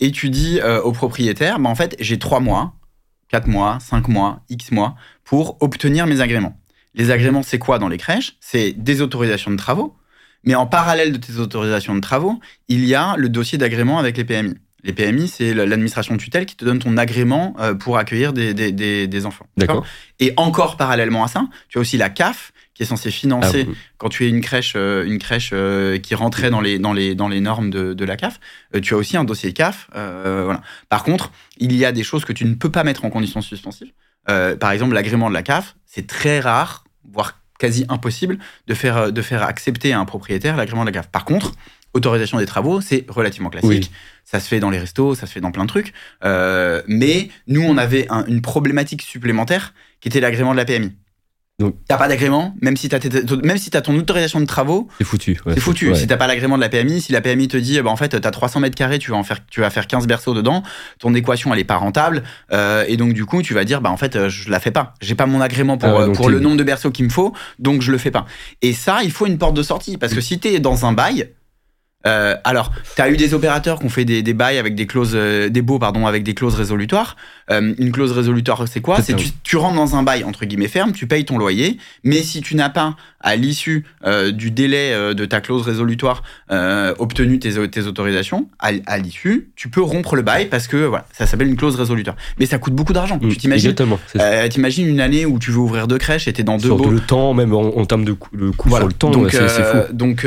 et 0.00 0.10
tu 0.10 0.30
dis 0.30 0.60
au 0.84 0.92
propriétaire 0.92 1.58
bah, 1.58 1.70
en 1.70 1.74
fait 1.74 1.96
j'ai 2.00 2.18
trois 2.18 2.40
mois 2.40 2.74
4 3.28 3.48
mois 3.48 3.78
5 3.80 4.08
mois 4.08 4.40
x 4.48 4.70
mois 4.70 4.94
pour 5.24 5.56
obtenir 5.60 6.06
mes 6.06 6.20
agréments. 6.20 6.56
Les 6.94 7.10
agréments, 7.10 7.42
c'est 7.42 7.58
quoi 7.58 7.78
dans 7.78 7.88
les 7.88 7.98
crèches? 7.98 8.36
C'est 8.40 8.72
des 8.72 9.02
autorisations 9.02 9.50
de 9.50 9.56
travaux, 9.56 9.96
mais 10.46 10.54
en 10.54 10.66
parallèle 10.66 11.12
de 11.12 11.18
tes 11.18 11.38
autorisations 11.38 11.94
de 11.94 12.00
travaux, 12.00 12.40
il 12.68 12.84
y 12.86 12.94
a 12.94 13.16
le 13.16 13.28
dossier 13.28 13.58
d'agrément 13.58 13.98
avec 13.98 14.16
les 14.16 14.24
PMI. 14.24 14.54
Les 14.84 14.92
PMI, 14.92 15.26
c'est 15.26 15.52
l'administration 15.52 16.16
tutelle 16.16 16.46
qui 16.46 16.54
te 16.54 16.64
donne 16.64 16.78
ton 16.78 16.96
agrément 16.96 17.56
euh, 17.58 17.74
pour 17.74 17.98
accueillir 17.98 18.32
des, 18.32 18.54
des, 18.54 19.26
enfants. 19.26 19.46
D'accord. 19.56 19.84
Et 20.20 20.32
encore 20.36 20.76
parallèlement 20.76 21.24
à 21.24 21.28
ça, 21.28 21.48
tu 21.68 21.78
as 21.78 21.80
aussi 21.80 21.96
la 21.96 22.08
CAF 22.08 22.52
qui 22.72 22.84
est 22.84 22.86
censée 22.86 23.10
financer 23.10 23.66
ah 23.68 23.72
quand 23.98 24.10
tu 24.10 24.26
es 24.26 24.28
une 24.28 24.42
crèche, 24.42 24.74
euh, 24.76 25.04
une 25.04 25.18
crèche 25.18 25.50
euh, 25.52 25.98
qui 25.98 26.14
rentrait 26.14 26.50
dans 26.50 26.60
les, 26.60 26.78
dans 26.78 26.92
les, 26.92 27.16
dans 27.16 27.26
les 27.26 27.40
normes 27.40 27.70
de, 27.70 27.94
de 27.94 28.04
la 28.04 28.16
CAF. 28.16 28.38
tu 28.80 28.94
as 28.94 28.96
aussi 28.96 29.16
un 29.16 29.24
dossier 29.24 29.52
CAF. 29.52 29.88
voilà. 29.92 30.60
Par 30.88 31.02
contre, 31.02 31.32
il 31.56 31.74
y 31.74 31.84
a 31.84 31.90
des 31.90 32.04
choses 32.04 32.24
que 32.24 32.32
tu 32.32 32.44
ne 32.44 32.54
peux 32.54 32.70
pas 32.70 32.84
mettre 32.84 33.04
en 33.04 33.10
conditions 33.10 33.40
suspensives. 33.40 33.92
par 34.26 34.70
exemple, 34.70 34.94
l'agrément 34.94 35.28
de 35.28 35.34
la 35.34 35.42
CAF, 35.42 35.74
c'est 35.86 36.06
très 36.06 36.38
rare, 36.38 36.84
voire 37.10 37.40
quasi 37.58 37.84
impossible 37.88 38.38
de 38.66 38.74
faire, 38.74 39.12
de 39.12 39.22
faire 39.22 39.42
accepter 39.42 39.92
à 39.92 40.00
un 40.00 40.04
propriétaire 40.04 40.56
l'agrément 40.56 40.82
de 40.84 40.90
la 40.90 40.92
CAF. 40.92 41.08
Par 41.08 41.24
contre, 41.24 41.52
autorisation 41.96 42.38
des 42.38 42.46
travaux, 42.46 42.80
c'est 42.80 43.04
relativement 43.08 43.50
classique. 43.50 43.90
Ça 44.24 44.40
se 44.40 44.48
fait 44.48 44.60
dans 44.60 44.70
les 44.70 44.78
restos, 44.78 45.14
ça 45.14 45.26
se 45.26 45.32
fait 45.32 45.40
dans 45.40 45.50
plein 45.50 45.64
de 45.64 45.68
trucs. 45.68 45.92
Euh, 46.24 46.82
mais 46.86 47.30
nous, 47.46 47.62
on 47.62 47.76
avait 47.76 48.06
une 48.28 48.42
problématique 48.42 49.02
supplémentaire 49.02 49.74
qui 50.00 50.08
était 50.08 50.20
l'agrément 50.20 50.52
de 50.52 50.56
la 50.56 50.64
PMI. 50.64 50.92
Donc, 51.58 51.74
t'as 51.88 51.96
pas 51.96 52.06
d'agrément, 52.06 52.54
même 52.60 52.76
si 52.76 52.90
t'as 52.90 52.98
même 53.42 53.56
si 53.56 53.74
as 53.74 53.80
ton 53.80 53.96
autorisation 53.96 54.40
de 54.40 54.44
travaux, 54.44 54.88
c'est 54.98 55.04
foutu. 55.04 55.40
c'est 55.46 55.58
foutu. 55.58 55.94
Si 55.94 56.06
t'as 56.06 56.18
pas 56.18 56.26
l'agrément 56.26 56.56
de 56.56 56.60
la 56.60 56.68
PMI, 56.68 57.00
si 57.00 57.12
la 57.12 57.22
PMI 57.22 57.48
te 57.48 57.56
dit, 57.56 57.80
bah, 57.80 57.88
en 57.88 57.96
fait, 57.96 58.20
t'as 58.20 58.30
300 58.30 58.60
mètres 58.60 58.76
carrés, 58.76 58.98
tu 58.98 59.10
vas 59.10 59.16
en 59.16 59.22
faire, 59.22 59.38
tu 59.46 59.60
vas 59.60 59.70
faire 59.70 59.86
15 59.86 60.06
berceaux 60.06 60.34
dedans, 60.34 60.62
ton 60.98 61.14
équation 61.14 61.54
elle 61.54 61.60
est 61.60 61.64
pas 61.64 61.76
rentable, 61.76 62.24
euh, 62.52 62.84
et 62.88 62.98
donc 62.98 63.14
du 63.14 63.24
coup 63.24 63.40
tu 63.40 63.54
vas 63.54 63.64
dire, 63.64 63.80
bah 63.80 63.90
en 63.90 63.96
fait, 63.96 64.16
euh, 64.16 64.28
je 64.28 64.50
la 64.50 64.60
fais 64.60 64.70
pas. 64.70 64.92
J'ai 65.00 65.14
pas 65.14 65.24
mon 65.24 65.40
agrément 65.40 65.78
pour, 65.78 65.88
ah 65.88 66.12
pour 66.12 66.28
le 66.28 66.40
nombre 66.40 66.58
de 66.58 66.62
berceaux 66.62 66.90
qu'il 66.90 67.06
me 67.06 67.10
faut, 67.10 67.32
donc 67.58 67.80
je 67.80 67.90
le 67.90 67.96
fais 67.96 68.10
pas. 68.10 68.26
Et 68.60 68.74
ça, 68.74 68.98
il 69.02 69.10
faut 69.10 69.24
une 69.24 69.38
porte 69.38 69.54
de 69.54 69.62
sortie 69.62 69.96
parce 69.96 70.12
que 70.12 70.20
si 70.20 70.38
t'es 70.38 70.60
dans 70.60 70.84
un 70.84 70.92
bail, 70.92 71.30
euh, 72.06 72.36
alors, 72.44 72.72
tu 72.94 73.02
as 73.02 73.10
eu 73.10 73.16
des 73.16 73.34
opérateurs 73.34 73.80
qui 73.80 73.86
ont 73.86 73.90
fait 73.90 74.04
des, 74.04 74.22
des 74.22 74.34
bails 74.34 74.58
avec 74.58 74.74
des 74.74 74.86
clauses, 74.86 75.12
euh, 75.14 75.48
des 75.48 75.62
baux 75.62 75.78
pardon, 75.78 76.06
avec 76.06 76.22
des 76.22 76.34
clauses 76.34 76.54
résolutoires. 76.54 77.16
Euh, 77.50 77.74
une 77.78 77.92
clause 77.92 78.12
résolutoire, 78.12 78.66
c'est 78.66 78.80
quoi? 78.80 79.00
C'est 79.00 79.14
tu, 79.14 79.28
tu 79.42 79.56
rentres 79.56 79.76
dans 79.76 79.94
un 79.96 80.02
bail 80.02 80.24
entre 80.24 80.44
guillemets 80.44 80.68
ferme, 80.68 80.92
tu 80.92 81.06
payes 81.06 81.24
ton 81.24 81.38
loyer, 81.38 81.78
mais 82.02 82.22
si 82.22 82.40
tu 82.40 82.56
n'as 82.56 82.70
pas 82.70 82.96
à 83.20 83.36
l'issue 83.36 83.84
du 84.32 84.50
délai 84.50 85.14
de 85.14 85.24
ta 85.24 85.40
clause 85.40 85.62
résolutoire 85.62 86.22
obtenu 86.98 87.38
tes, 87.38 87.68
tes 87.68 87.86
autorisations, 87.86 88.48
à, 88.58 88.98
l'issue, 88.98 89.48
tu 89.56 89.68
peux 89.68 89.82
rompre 89.82 90.14
le 90.14 90.22
bail 90.22 90.46
parce 90.46 90.68
que 90.68 90.76
voilà, 90.76 91.06
ça 91.12 91.26
s'appelle 91.26 91.48
une 91.48 91.56
clause 91.56 91.76
résolutoire. 91.76 92.16
Mais 92.38 92.46
ça 92.46 92.58
coûte 92.58 92.74
beaucoup 92.74 92.92
d'argent. 92.92 93.18
tu 93.18 93.36
t'imagines? 93.36 93.74
T'imagines 94.50 94.86
une 94.86 95.00
année 95.00 95.26
où 95.26 95.38
tu 95.38 95.50
veux 95.50 95.58
ouvrir 95.58 95.88
deux 95.88 95.98
crèches 95.98 96.28
et 96.28 96.32
t'es 96.32 96.44
dans 96.44 96.56
deux 96.56 96.68
baux. 96.68 96.90
le 96.90 97.00
temps, 97.00 97.34
même 97.34 97.52
en, 97.52 97.84
termes 97.86 98.04
de 98.04 98.12
coût, 98.12 98.30
le 98.32 98.52
coût 98.52 98.70
sur 98.70 98.86
le 98.86 98.92
temps, 98.92 99.12
c'est 99.30 99.48
fou. 99.48 99.92
Donc, 99.92 100.26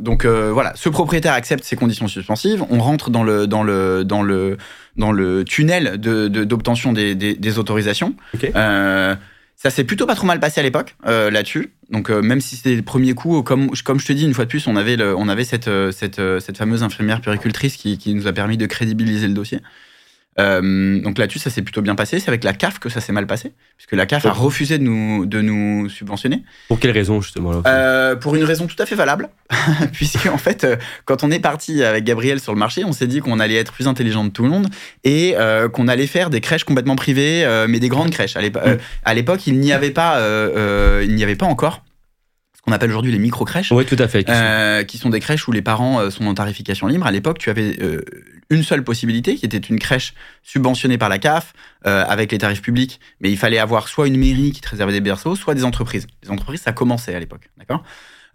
donc 0.00 0.26
voilà, 0.26 0.72
ce 0.74 0.88
propriétaire 0.88 1.32
accepte 1.32 1.64
ces 1.64 1.76
conditions 1.76 2.08
suspensives, 2.08 2.64
on 2.70 2.78
rentre 2.78 3.10
dans 3.10 3.22
le, 3.22 3.46
dans 3.46 3.62
le, 3.62 4.04
dans 4.04 4.22
le, 4.22 4.56
dans 5.00 5.10
le 5.10 5.44
tunnel 5.44 5.96
d'obtention 5.98 6.92
de, 6.92 7.14
des, 7.14 7.34
des, 7.34 7.58
autorisations. 7.58 8.14
Euh, 8.54 9.16
ça 9.56 9.70
s'est 9.70 9.84
plutôt 9.84 10.06
pas 10.06 10.14
trop 10.14 10.26
mal 10.26 10.38
passé 10.38 10.60
à 10.60 10.62
l'époque 10.62 10.94
euh, 11.06 11.30
là-dessus. 11.30 11.70
Donc 11.90 12.10
euh, 12.10 12.22
même 12.22 12.40
si 12.40 12.54
c'était 12.54 12.76
le 12.76 12.82
premier 12.82 13.14
coup, 13.14 13.42
comme, 13.42 13.70
comme 13.84 13.98
je 13.98 14.06
te 14.06 14.12
dis 14.12 14.24
une 14.24 14.34
fois 14.34 14.44
de 14.44 14.50
plus, 14.50 14.68
on 14.68 14.76
avait, 14.76 14.96
le, 14.96 15.16
on 15.16 15.28
avait 15.28 15.44
cette, 15.44 15.70
cette, 15.90 16.20
cette 16.40 16.56
fameuse 16.56 16.84
infirmière 16.84 17.20
puricultrice 17.20 17.76
qui, 17.76 17.98
qui, 17.98 18.14
nous 18.14 18.28
a 18.28 18.32
permis 18.32 18.56
de 18.56 18.66
crédibiliser 18.66 19.26
le 19.26 19.34
dossier. 19.34 19.58
Euh, 20.38 21.00
donc 21.00 21.18
là-dessus, 21.18 21.38
ça 21.38 21.50
s'est 21.50 21.62
plutôt 21.62 21.82
bien 21.82 21.94
passé. 21.94 22.20
C'est 22.20 22.28
avec 22.28 22.44
la 22.44 22.52
CAF 22.52 22.78
que 22.78 22.88
ça 22.88 23.00
s'est 23.00 23.12
mal 23.12 23.26
passé, 23.26 23.52
puisque 23.76 23.92
la 23.92 24.06
CAF 24.06 24.26
a 24.26 24.32
refusé 24.32 24.78
de 24.78 24.84
nous, 24.84 25.26
de 25.26 25.40
nous 25.40 25.88
subventionner. 25.88 26.44
Pour 26.68 26.78
quelle 26.78 26.92
raison, 26.92 27.20
justement 27.20 27.62
euh, 27.66 28.16
Pour 28.16 28.36
une 28.36 28.44
raison 28.44 28.66
tout 28.66 28.80
à 28.80 28.86
fait 28.86 28.94
valable, 28.94 29.28
puisque 29.92 30.26
en 30.26 30.38
fait, 30.38 30.64
euh, 30.64 30.76
quand 31.04 31.24
on 31.24 31.30
est 31.30 31.40
parti 31.40 31.82
avec 31.82 32.04
Gabriel 32.04 32.40
sur 32.40 32.52
le 32.52 32.58
marché, 32.58 32.84
on 32.84 32.92
s'est 32.92 33.06
dit 33.06 33.20
qu'on 33.20 33.40
allait 33.40 33.56
être 33.56 33.72
plus 33.72 33.88
intelligent 33.88 34.24
de 34.24 34.30
tout 34.30 34.42
le 34.42 34.50
monde 34.50 34.68
et 35.04 35.34
qu'on 35.72 35.88
allait 35.88 36.06
faire 36.06 36.30
des 36.30 36.40
crèches 36.40 36.64
complètement 36.64 36.96
privées, 36.96 37.46
mais 37.68 37.80
des 37.80 37.88
grandes 37.88 38.10
crèches. 38.10 38.36
À 38.36 39.14
l'époque, 39.14 39.46
il 39.46 39.58
n'y 39.58 39.72
avait 39.72 39.90
pas, 39.90 40.20
il 41.02 41.14
n'y 41.14 41.22
avait 41.22 41.36
pas 41.36 41.46
encore 41.46 41.82
ce 42.54 42.62
qu'on 42.62 42.72
appelle 42.72 42.90
aujourd'hui 42.90 43.10
les 43.10 43.18
micro-crèches. 43.18 43.72
Oui, 43.72 43.86
tout 43.86 43.96
à 43.98 44.06
fait. 44.06 44.24
Qui 44.86 44.98
sont, 44.98 45.10
des 45.10 45.20
crèches 45.20 45.48
où 45.48 45.52
les 45.52 45.62
parents 45.62 46.10
sont 46.10 46.26
en 46.26 46.34
tarification 46.34 46.86
libre. 46.86 47.06
À 47.06 47.10
l'époque, 47.10 47.38
tu 47.38 47.50
avais 47.50 47.76
une 48.50 48.64
seule 48.64 48.82
possibilité, 48.82 49.36
qui 49.36 49.46
était 49.46 49.58
une 49.58 49.78
crèche 49.78 50.12
subventionnée 50.42 50.98
par 50.98 51.08
la 51.08 51.18
CAF, 51.18 51.54
euh, 51.86 52.04
avec 52.06 52.32
les 52.32 52.38
tarifs 52.38 52.60
publics, 52.60 53.00
mais 53.20 53.30
il 53.30 53.38
fallait 53.38 53.58
avoir 53.58 53.88
soit 53.88 54.08
une 54.08 54.18
mairie 54.18 54.50
qui 54.52 54.60
te 54.60 54.68
réservait 54.68 54.92
des 54.92 55.00
berceaux, 55.00 55.36
soit 55.36 55.54
des 55.54 55.64
entreprises. 55.64 56.06
Les 56.24 56.30
entreprises, 56.30 56.60
ça 56.60 56.72
commençait 56.72 57.14
à 57.14 57.20
l'époque, 57.20 57.48
d'accord? 57.56 57.84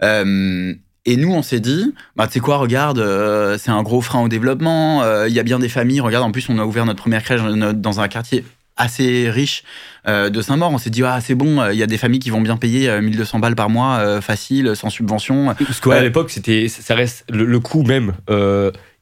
Euh, 0.02 0.74
et 1.08 1.18
nous, 1.18 1.32
on 1.32 1.44
s'est 1.44 1.60
dit, 1.60 1.94
bah, 2.16 2.28
tu 2.28 2.34
sais 2.34 2.40
quoi, 2.40 2.58
regarde, 2.58 2.98
euh, 2.98 3.58
c'est 3.60 3.70
un 3.70 3.84
gros 3.84 4.02
frein 4.02 4.24
au 4.24 4.30
développement, 4.30 5.04
il 5.26 5.34
y 5.34 5.40
a 5.40 5.44
bien 5.44 5.60
des 5.60 5.70
familles, 5.70 6.00
regarde, 6.00 6.24
en 6.24 6.32
plus, 6.32 6.50
on 6.50 6.58
a 6.58 6.66
ouvert 6.66 6.86
notre 6.86 7.02
première 7.02 7.22
crèche 7.24 7.42
dans 7.42 8.00
un 8.00 8.08
quartier 8.08 8.46
assez 8.78 9.30
riche 9.30 9.64
de 10.06 10.42
Saint-Maur. 10.42 10.72
On 10.72 10.78
s'est 10.78 10.90
dit, 10.90 11.04
ah, 11.04 11.20
c'est 11.22 11.36
bon, 11.36 11.66
il 11.70 11.78
y 11.78 11.84
a 11.84 11.88
des 11.88 11.98
familles 11.98 12.20
qui 12.20 12.30
vont 12.30 12.42
bien 12.42 12.58
payer 12.58 13.02
1200 13.02 13.40
balles 13.40 13.56
par 13.56 13.70
mois, 13.70 14.20
facile, 14.22 14.76
sans 14.76 14.90
subvention. 14.90 15.54
Parce 15.54 15.80
qu'à 15.80 16.02
l'époque, 16.02 16.32
c'était, 16.32 16.68
ça 16.68 16.96
reste 16.96 17.24
le, 17.30 17.46
le 17.46 17.60
coût 17.60 17.84
même 17.84 18.14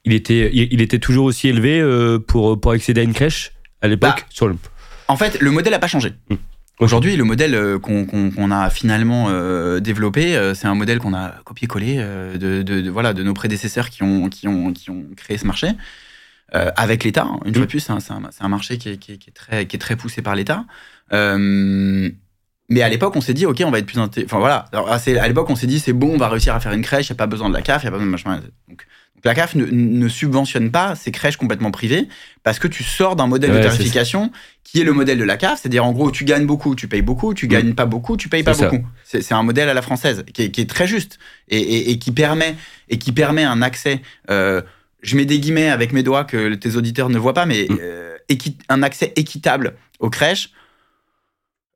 il 0.04 0.12
était, 0.12 0.50
il, 0.52 0.80
était 0.82 0.98
toujours 0.98 1.24
aussi 1.24 1.48
élevé 1.48 1.80
euh, 1.80 2.18
pour, 2.18 2.60
pour 2.60 2.72
accéder 2.72 3.00
à 3.00 3.04
une 3.04 3.14
crèche 3.14 3.52
à 3.80 3.88
l'époque 3.88 4.10
bah, 4.10 4.26
En 5.08 5.16
fait, 5.16 5.40
le 5.40 5.50
modèle 5.50 5.72
n'a 5.72 5.78
pas 5.78 5.86
changé. 5.86 6.12
Hmm. 6.28 6.36
Aujourd'hui, 6.80 7.16
le 7.16 7.24
modèle 7.24 7.54
euh, 7.54 7.78
qu'on 7.78 8.50
a 8.50 8.68
finalement 8.68 9.28
euh, 9.30 9.80
développé, 9.80 10.52
c'est 10.54 10.66
un 10.66 10.74
modèle 10.74 10.98
qu'on 10.98 11.14
a 11.14 11.30
copié-collé 11.44 11.96
de, 11.96 12.62
de, 12.62 12.90
voilà, 12.90 13.14
de 13.14 13.22
nos 13.22 13.32
prédécesseurs 13.32 13.88
qui 13.88 14.02
ont, 14.02 14.28
qui 14.28 14.46
ont, 14.46 14.72
qui 14.72 14.90
ont 14.90 15.04
créé 15.16 15.38
ce 15.38 15.46
marché. 15.46 15.68
avec 16.52 17.04
l'État, 17.04 17.26
une 17.46 17.54
fois 17.54 17.64
de 17.64 17.70
plus, 17.70 17.80
c'est 17.80 17.92
un, 17.92 17.98
un, 18.40 18.48
marché 18.48 18.76
qui 18.76 18.90
est, 18.90 18.98
qui, 18.98 19.12
est, 19.12 19.34
très, 19.34 19.66
qui 19.66 19.76
est 19.76 19.78
très 19.78 19.96
poussé 19.96 20.20
par 20.20 20.34
l'État. 20.34 20.66
mais 21.10 22.82
à 22.82 22.88
l'époque, 22.90 23.16
on 23.16 23.22
s'est 23.22 23.34
dit, 23.34 23.46
OK, 23.46 23.62
on 23.64 23.70
va 23.70 23.78
être 23.78 23.86
plus. 23.86 23.98
Enfin 23.98 24.38
voilà, 24.38 24.66
à 24.74 25.28
l'époque, 25.28 25.48
on 25.48 25.56
s'est 25.56 25.66
dit, 25.66 25.78
c'est 25.78 25.94
bon, 25.94 26.12
on 26.12 26.18
va 26.18 26.28
réussir 26.28 26.54
à 26.54 26.60
faire 26.60 26.72
une 26.72 26.82
crèche, 26.82 27.08
il 27.08 27.12
n'y 27.12 27.16
a 27.16 27.18
pas 27.18 27.26
besoin 27.26 27.48
de 27.48 27.54
la 27.54 27.62
CAF, 27.62 27.84
il 27.84 27.86
n'y 27.86 27.88
a 27.88 27.90
pas 27.92 27.98
besoin 27.98 28.06
de 28.06 28.10
machin. 28.10 28.42
Donc, 28.68 28.84
la 29.24 29.34
CAF 29.34 29.54
ne, 29.54 30.08
subventionne 30.08 30.70
pas 30.70 30.94
ces 30.94 31.10
crèches 31.10 31.36
complètement 31.36 31.70
privées 31.70 32.08
parce 32.42 32.58
que 32.58 32.68
tu 32.68 32.82
sors 32.84 33.16
d'un 33.16 33.26
modèle 33.26 33.52
de 33.52 33.62
tarification 33.62 34.30
qui 34.62 34.80
est 34.80 34.84
le 34.84 34.92
modèle 34.92 35.18
de 35.18 35.24
la 35.24 35.36
CAF, 35.36 35.60
c'est-à-dire 35.60 35.84
en 35.84 35.92
gros 35.92 36.10
tu 36.10 36.24
gagnes 36.24 36.46
beaucoup, 36.46 36.74
tu 36.74 36.88
payes 36.88 37.02
beaucoup, 37.02 37.32
tu 37.32 37.48
gagnes 37.48 37.70
mm. 37.70 37.74
pas 37.74 37.86
beaucoup, 37.86 38.16
tu 38.16 38.28
payes 38.28 38.42
pas 38.42 38.54
beaucoup. 38.54 38.84
C'est 39.04 39.32
un 39.32 39.42
modèle 39.42 39.68
à 39.68 39.74
la 39.74 39.82
française 39.82 40.24
qui 40.32 40.42
est, 40.42 40.70
très 40.70 40.86
juste 40.86 41.18
et, 41.48 41.98
qui 41.98 42.10
permet 42.12 42.54
et 42.88 42.98
qui 42.98 43.12
permet 43.12 43.44
un 43.44 43.62
accès. 43.62 44.02
Euh, 44.30 44.62
je 45.02 45.16
mets 45.16 45.26
des 45.26 45.38
guillemets 45.38 45.68
avec 45.68 45.92
mes 45.92 46.02
doigts 46.02 46.24
que 46.24 46.54
tes 46.54 46.76
auditeurs 46.76 47.10
ne 47.10 47.18
voient 47.18 47.34
pas, 47.34 47.46
mais 47.46 47.66
mm. 47.68 47.78
euh, 47.80 48.16
un 48.68 48.82
accès 48.82 49.12
équitable 49.16 49.74
aux 50.00 50.10
crèches 50.10 50.50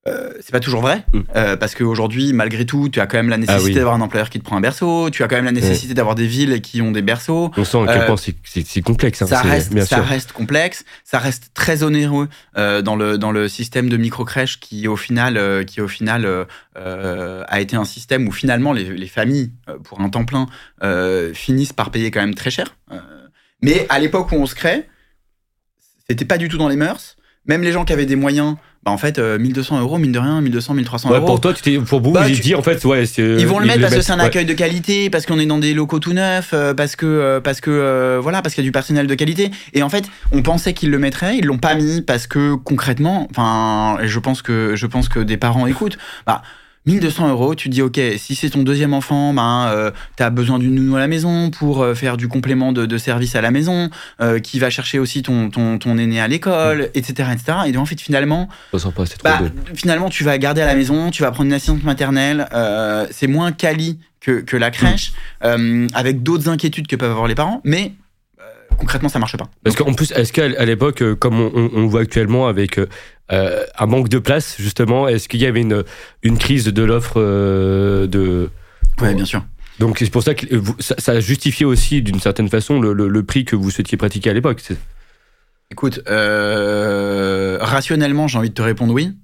euh, 0.06 0.32
c'est 0.40 0.52
pas 0.52 0.60
toujours 0.60 0.80
vrai, 0.80 1.04
mm. 1.12 1.20
euh, 1.36 1.56
parce 1.56 1.74
qu'aujourd'hui, 1.74 2.32
malgré 2.32 2.64
tout, 2.64 2.88
tu 2.88 3.00
as 3.00 3.06
quand 3.06 3.18
même 3.18 3.28
la 3.28 3.34
ah 3.34 3.38
nécessité 3.38 3.74
d'avoir 3.74 3.94
un 3.94 4.00
employeur 4.00 4.30
qui 4.30 4.38
te 4.38 4.44
prend 4.44 4.56
un 4.56 4.60
berceau, 4.60 5.10
tu 5.10 5.22
as 5.22 5.28
quand 5.28 5.36
même 5.36 5.44
la 5.44 5.52
nécessité 5.52 5.92
d'avoir 5.92 6.14
des 6.14 6.26
villes 6.26 6.60
qui 6.60 6.80
ont 6.80 6.92
des 6.92 7.02
berceaux. 7.02 7.50
On 7.56 7.64
sent 7.64 7.78
à 7.82 7.86
quel 7.86 8.02
euh, 8.02 8.06
point 8.06 8.16
c'est 8.16 8.82
complexe. 8.82 9.22
Hein, 9.22 9.26
ça, 9.26 9.42
reste, 9.42 9.78
ça 9.82 10.00
reste 10.00 10.32
complexe, 10.32 10.84
ça 11.04 11.18
reste 11.18 11.50
très 11.52 11.82
onéreux 11.82 12.28
dans, 12.56 12.96
le, 12.96 13.18
dans 13.18 13.32
le 13.32 13.48
système 13.48 13.88
de 13.88 13.96
micro-crèche 13.96 14.60
qui, 14.60 14.88
au 14.88 14.96
final, 14.96 15.64
qui, 15.66 15.80
au 15.80 15.88
final 15.88 16.46
a 16.76 17.60
été 17.60 17.76
un 17.76 17.84
système 17.84 18.28
où 18.28 18.32
finalement 18.32 18.72
les, 18.72 18.84
les 18.84 19.08
familles, 19.08 19.52
pour 19.84 20.00
un 20.00 20.08
temps 20.08 20.24
plein, 20.24 20.46
finissent 21.34 21.72
par 21.72 21.90
payer 21.90 22.10
quand 22.10 22.20
même 22.20 22.34
très 22.34 22.50
cher. 22.50 22.76
mais 23.62 23.86
à 23.88 23.98
l'époque 23.98 24.32
où 24.32 24.36
on 24.36 24.46
se 24.46 24.54
crée, 24.54 24.88
c'était 26.08 26.24
pas 26.24 26.38
du 26.38 26.48
tout 26.48 26.58
dans 26.58 26.68
les 26.68 26.76
mœurs. 26.76 27.16
Même 27.46 27.62
les 27.62 27.72
gens 27.72 27.84
qui 27.84 27.92
avaient 27.92 28.06
des 28.06 28.16
moyens 28.16 28.56
bah, 28.84 28.92
en 28.92 28.98
fait 28.98 29.18
1200 29.18 29.76
euh, 29.76 29.80
euros 29.80 29.98
mine 29.98 30.12
de 30.12 30.18
rien 30.18 30.40
1200 30.40 30.74
1300 30.74 31.10
euros. 31.10 31.26
pour 31.26 31.40
toi 31.40 31.52
tu 31.52 31.80
pour 31.80 32.00
vous 32.00 32.12
bah, 32.12 32.24
j'ai 32.28 32.36
dit 32.36 32.54
en 32.54 32.62
fait 32.62 32.84
ouais 32.84 33.04
ils 33.04 33.46
vont 33.46 33.58
le 33.58 33.66
mettre 33.66 33.80
parce 33.80 33.94
que 33.94 34.02
c'est 34.02 34.12
un 34.12 34.20
accueil 34.20 34.44
de 34.44 34.54
qualité 34.54 35.10
parce 35.10 35.26
qu'on 35.26 35.38
est 35.38 35.46
dans 35.46 35.58
des 35.58 35.74
locaux 35.74 35.98
tout 35.98 36.12
neufs 36.12 36.50
euh, 36.52 36.74
parce 36.74 36.94
que 36.96 37.06
euh, 37.06 37.40
parce 37.40 37.60
que 37.60 38.18
voilà 38.22 38.40
parce 38.40 38.54
qu'il 38.54 38.62
y 38.62 38.66
a 38.66 38.68
du 38.68 38.72
personnel 38.72 39.06
de 39.06 39.14
qualité. 39.14 39.50
Et 39.74 39.82
en 39.82 39.88
fait 39.88 40.04
on 40.32 40.42
pensait 40.42 40.74
qu'ils 40.74 40.90
le 40.90 40.98
mettraient 40.98 41.36
ils 41.38 41.44
l'ont 41.44 41.58
pas 41.58 41.74
mis 41.74 42.02
parce 42.02 42.26
que 42.26 42.54
concrètement 42.54 43.26
enfin 43.30 43.98
je 44.04 44.18
pense 44.18 44.42
que 44.42 44.76
je 44.76 44.86
pense 44.86 45.08
que 45.08 45.20
des 45.20 45.36
parents 45.36 45.66
écoutent. 45.66 45.98
Bah 46.26 46.42
1200 46.88 47.28
euros, 47.28 47.54
tu 47.54 47.68
te 47.68 47.74
dis, 47.74 47.82
ok, 47.82 48.00
si 48.16 48.34
c'est 48.34 48.50
ton 48.50 48.62
deuxième 48.62 48.94
enfant, 48.94 49.34
ben, 49.34 49.68
euh, 49.68 49.90
tu 50.16 50.22
as 50.22 50.30
besoin 50.30 50.58
d'une 50.58 50.74
nounou 50.74 50.96
à 50.96 50.98
la 50.98 51.06
maison 51.06 51.50
pour 51.50 51.82
euh, 51.82 51.94
faire 51.94 52.16
du 52.16 52.28
complément 52.28 52.72
de, 52.72 52.98
service 52.98 53.36
à 53.36 53.42
la 53.42 53.50
maison, 53.50 53.90
euh, 54.20 54.38
qui 54.40 54.58
va 54.58 54.70
chercher 54.70 54.98
aussi 54.98 55.22
ton, 55.22 55.50
ton, 55.50 55.78
ton 55.78 55.98
aîné 55.98 56.20
à 56.20 56.28
l'école, 56.28 56.90
etc., 56.94 57.28
etc. 57.32 57.58
Et 57.66 57.72
donc, 57.72 57.82
en 57.82 57.86
fait, 57.86 58.00
finalement, 58.00 58.48
bah, 59.22 59.40
finalement, 59.74 60.08
tu 60.08 60.24
vas 60.24 60.38
garder 60.38 60.62
à 60.62 60.66
la 60.66 60.74
maison, 60.74 61.10
tu 61.10 61.22
vas 61.22 61.30
prendre 61.30 61.48
une 61.48 61.52
assistante 61.52 61.84
maternelle, 61.84 62.48
c'est 63.10 63.26
moins 63.26 63.52
quali 63.52 63.98
que, 64.20 64.40
que 64.40 64.56
la 64.56 64.70
crèche, 64.70 65.12
avec 65.40 66.22
d'autres 66.22 66.48
inquiétudes 66.48 66.86
que 66.86 66.96
peuvent 66.96 67.10
avoir 67.10 67.28
les 67.28 67.34
parents, 67.34 67.60
mais 67.64 67.92
concrètement, 68.78 69.08
ça 69.08 69.18
marche 69.18 69.36
pas. 69.36 69.48
Parce 69.62 69.76
qu'en 69.76 69.92
plus, 69.92 70.10
est-ce 70.12 70.32
qu'à 70.32 70.64
l'époque, 70.64 71.04
comme 71.18 71.38
on, 71.40 71.70
on, 71.74 71.86
voit 71.86 72.00
actuellement 72.00 72.48
avec 72.48 72.80
un 73.30 73.86
manque 73.86 74.08
de 74.08 74.18
place 74.18 74.56
justement 74.58 75.08
Est-ce 75.08 75.28
qu'il 75.28 75.40
y 75.40 75.46
avait 75.46 75.60
une, 75.60 75.84
une 76.22 76.38
crise 76.38 76.64
de 76.64 76.82
l'offre 76.82 77.20
de 77.20 78.50
Oui, 79.00 79.14
bien 79.14 79.24
sûr. 79.24 79.44
Donc 79.78 79.98
c'est 79.98 80.10
pour 80.10 80.22
ça 80.22 80.34
que 80.34 80.46
ça, 80.80 80.94
ça 80.98 81.20
justifiait 81.20 81.66
aussi 81.66 82.02
d'une 82.02 82.20
certaine 82.20 82.48
façon 82.48 82.80
le, 82.80 82.92
le, 82.92 83.22
prix 83.22 83.44
que 83.44 83.54
vous 83.54 83.70
souhaitiez 83.70 83.96
pratiquer 83.96 84.30
à 84.30 84.32
l'époque. 84.32 84.62
Écoute, 85.70 86.00
rationnellement, 87.60 88.26
j'ai 88.28 88.38
envie 88.38 88.50
de 88.50 88.54
te 88.54 88.62
répondre 88.62 88.92
oui. 88.92 89.16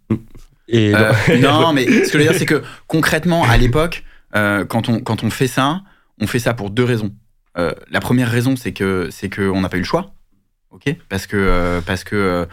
Et 0.69 0.93
non, 1.41 1.73
mais 1.73 1.87
ce 1.87 2.13
que 2.13 2.13
je 2.13 2.19
veux 2.19 2.25
dire, 2.25 2.35
c'est 2.39 2.47
que 2.47 2.63
concrètement, 2.87 3.45
à 3.45 3.57
l'époque, 3.57 4.05
quand, 4.33 4.89
on, 4.89 5.01
quand 5.01 5.25
on 5.25 5.31
fait 5.31 5.49
ça, 5.49 5.83
on 6.21 6.27
fait 6.27 6.39
ça 6.39 6.55
pour 6.55 6.71
deux 6.71 6.85
raisons. 6.85 7.13
Euh, 7.57 7.73
la 7.91 8.01
première 8.01 8.31
raison, 8.31 8.57
c'est 8.57 8.73
que 8.73 9.09
c'est 9.11 9.35
qu'on 9.35 9.61
n'a 9.61 9.69
pas 9.69 9.77
eu 9.77 9.81
le 9.81 9.87
choix, 9.87 10.13
ok? 10.71 10.97
Parce 11.09 11.27
que 11.27 11.37
euh, 11.37 11.81
parce 11.81 12.05
que 12.05 12.17
euh, 12.17 12.47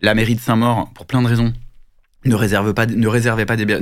la 0.00 0.14
mairie 0.14 0.34
de 0.34 0.40
Saint-Maur, 0.40 0.90
pour 0.94 1.06
plein 1.06 1.22
de 1.22 1.26
raisons, 1.26 1.52
ne 2.24 2.34
réserve 2.34 2.74
pas, 2.74 2.86
ne 2.86 3.08
réservait 3.08 3.46
pas 3.46 3.56
des 3.56 3.80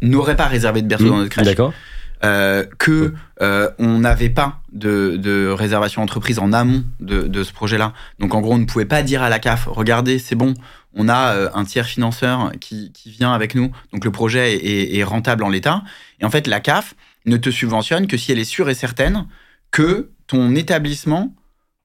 n'aurait 0.00 0.36
pas 0.36 0.46
réservé 0.46 0.82
de 0.82 0.86
berceau 0.86 1.06
mmh, 1.06 1.10
dans 1.10 1.16
notre 1.16 1.30
crèche. 1.30 1.46
D'accord. 1.46 1.72
que 2.78 3.14
on 3.78 3.98
n'avait 3.98 4.28
pas 4.28 4.60
de, 4.72 5.16
de, 5.16 5.48
réservation 5.48 6.02
entreprise 6.02 6.38
en 6.38 6.52
amont 6.52 6.84
de, 7.00 7.22
de 7.22 7.42
ce 7.42 7.52
projet-là. 7.52 7.92
Donc 8.18 8.34
en 8.34 8.40
gros, 8.40 8.54
on 8.54 8.58
ne 8.58 8.64
pouvait 8.64 8.84
pas 8.84 9.02
dire 9.02 9.22
à 9.22 9.28
la 9.28 9.38
CAF, 9.38 9.66
regardez, 9.70 10.18
c'est 10.18 10.34
bon, 10.34 10.54
on 10.94 11.08
a 11.08 11.50
un 11.54 11.64
tiers 11.64 11.86
financeur 11.86 12.52
qui, 12.60 12.92
qui, 12.92 13.10
vient 13.10 13.32
avec 13.32 13.54
nous, 13.54 13.70
donc 13.92 14.04
le 14.04 14.10
projet 14.10 14.54
est, 14.54 14.96
est 14.96 15.04
rentable 15.04 15.44
en 15.44 15.48
l'état. 15.48 15.82
Et 16.20 16.24
en 16.24 16.30
fait, 16.30 16.46
la 16.46 16.60
CAF 16.60 16.94
ne 17.26 17.36
te 17.36 17.50
subventionne 17.50 18.06
que 18.06 18.16
si 18.16 18.32
elle 18.32 18.38
est 18.38 18.44
sûre 18.44 18.68
et 18.68 18.74
certaine 18.74 19.26
que 19.70 20.10
ton 20.26 20.54
établissement 20.54 21.34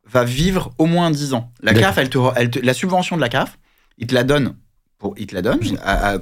va 0.06 0.24
vivre 0.24 0.72
au 0.78 0.86
moins 0.86 1.12
10 1.12 1.34
ans. 1.34 1.52
La 1.62 1.74
CAF, 1.74 1.98
elle 1.98 2.10
te, 2.10 2.60
la 2.60 2.74
subvention 2.74 3.16
de 3.16 3.22
la 3.22 3.30
CAF, 3.30 3.58
il 3.98 4.08
te 4.08 4.13
la 4.13 4.24
donne. 4.24 4.56
Pour, 5.00 5.16
il 5.18 5.28
te 5.28 5.36
la 5.36 5.42
donne 5.42 5.60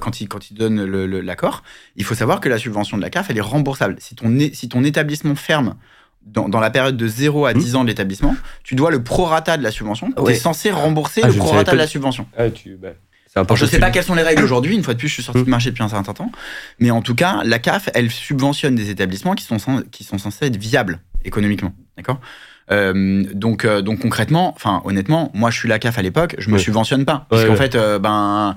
quand, 0.00 0.20
il, 0.20 0.28
quand 0.28 0.50
il 0.50 0.54
donne 0.54 0.84
l'accord. 0.84 1.62
Il 1.96 2.04
faut 2.04 2.14
savoir 2.14 2.40
que 2.40 2.48
la 2.48 2.58
subvention 2.58 2.96
de 2.96 3.02
la 3.02 3.10
CAF, 3.10 3.30
elle 3.30 3.38
est 3.38 3.40
remboursable. 3.40 3.96
Si 3.98 4.14
ton, 4.14 4.36
si 4.52 4.68
ton 4.68 4.84
établissement 4.84 5.34
ferme 5.34 5.76
dans, 6.24 6.48
dans, 6.48 6.60
la 6.60 6.70
période 6.70 6.96
de 6.96 7.06
0 7.06 7.46
à 7.46 7.54
10 7.54 7.72
mmh. 7.72 7.76
ans 7.76 7.82
de 7.82 7.88
l'établissement, 7.88 8.36
tu 8.62 8.74
dois 8.74 8.90
le 8.90 9.02
prorata 9.02 9.56
de 9.56 9.62
la 9.62 9.70
subvention. 9.70 10.12
Tu 10.12 10.30
es 10.30 10.34
censé 10.34 10.70
rembourser 10.70 11.20
ah, 11.24 11.28
le 11.28 11.34
prorata 11.34 11.72
de 11.72 11.76
la 11.76 11.86
subvention. 11.86 12.26
Ah, 12.36 12.50
tu, 12.50 12.76
bah, 12.76 12.90
je 13.34 13.64
ne 13.64 13.68
sais 13.68 13.78
pas 13.78 13.90
quelles 13.90 14.04
sont 14.04 14.14
les 14.14 14.22
règles 14.22 14.42
aujourd'hui. 14.42 14.74
Une 14.74 14.82
fois 14.82 14.94
de 14.94 14.98
plus, 14.98 15.08
je 15.08 15.14
suis 15.14 15.22
sorti 15.22 15.42
de 15.42 15.46
mmh. 15.46 15.50
marché 15.50 15.70
depuis 15.70 15.82
un 15.82 15.88
certain 15.88 16.12
temps. 16.12 16.30
Mais 16.78 16.90
en 16.90 17.02
tout 17.02 17.14
cas, 17.14 17.42
la 17.44 17.58
CAF, 17.58 17.88
elle 17.94 18.10
subventionne 18.10 18.74
des 18.74 18.90
établissements 18.90 19.34
qui 19.34 19.44
sont, 19.44 19.56
qui 19.90 20.04
sont 20.04 20.18
censés 20.18 20.46
être 20.46 20.56
viables 20.56 21.00
économiquement. 21.24 21.72
D'accord? 21.96 22.20
Euh, 22.70 23.24
donc, 23.34 23.64
euh, 23.64 23.82
donc 23.82 24.00
concrètement, 24.00 24.52
enfin 24.54 24.82
honnêtement, 24.84 25.30
moi 25.34 25.50
je 25.50 25.58
suis 25.58 25.68
la 25.68 25.78
CAF 25.78 25.98
à 25.98 26.02
l'époque, 26.02 26.36
je 26.38 26.50
me 26.50 26.58
subventionne 26.58 27.04
pas 27.04 27.26
parce 27.28 27.44
qu'en 27.44 27.56
fait, 27.56 27.74
euh, 27.74 27.98
ben, 27.98 28.54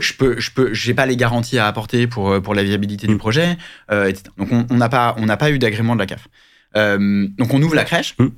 je 0.00 0.12
peux, 0.14 0.40
je 0.40 0.50
peux, 0.50 0.74
j'ai 0.74 0.94
pas 0.94 1.06
les 1.06 1.16
garanties 1.16 1.58
à 1.58 1.66
apporter 1.66 2.06
pour 2.06 2.40
pour 2.42 2.54
la 2.54 2.62
viabilité 2.62 3.06
du 3.06 3.14
mm. 3.14 3.18
projet, 3.18 3.56
Donc 3.90 4.48
on 4.70 4.74
n'a 4.74 4.88
pas, 4.88 5.14
on 5.18 5.26
n'a 5.26 5.36
pas 5.36 5.50
eu 5.50 5.58
d'agrément 5.58 5.94
de 5.94 6.00
la 6.00 6.06
CAF. 6.06 6.28
donc 6.74 7.54
on 7.54 7.62
ouvre 7.62 7.76
la 7.76 7.84
crèche, 7.84 8.16
mm. 8.18 8.28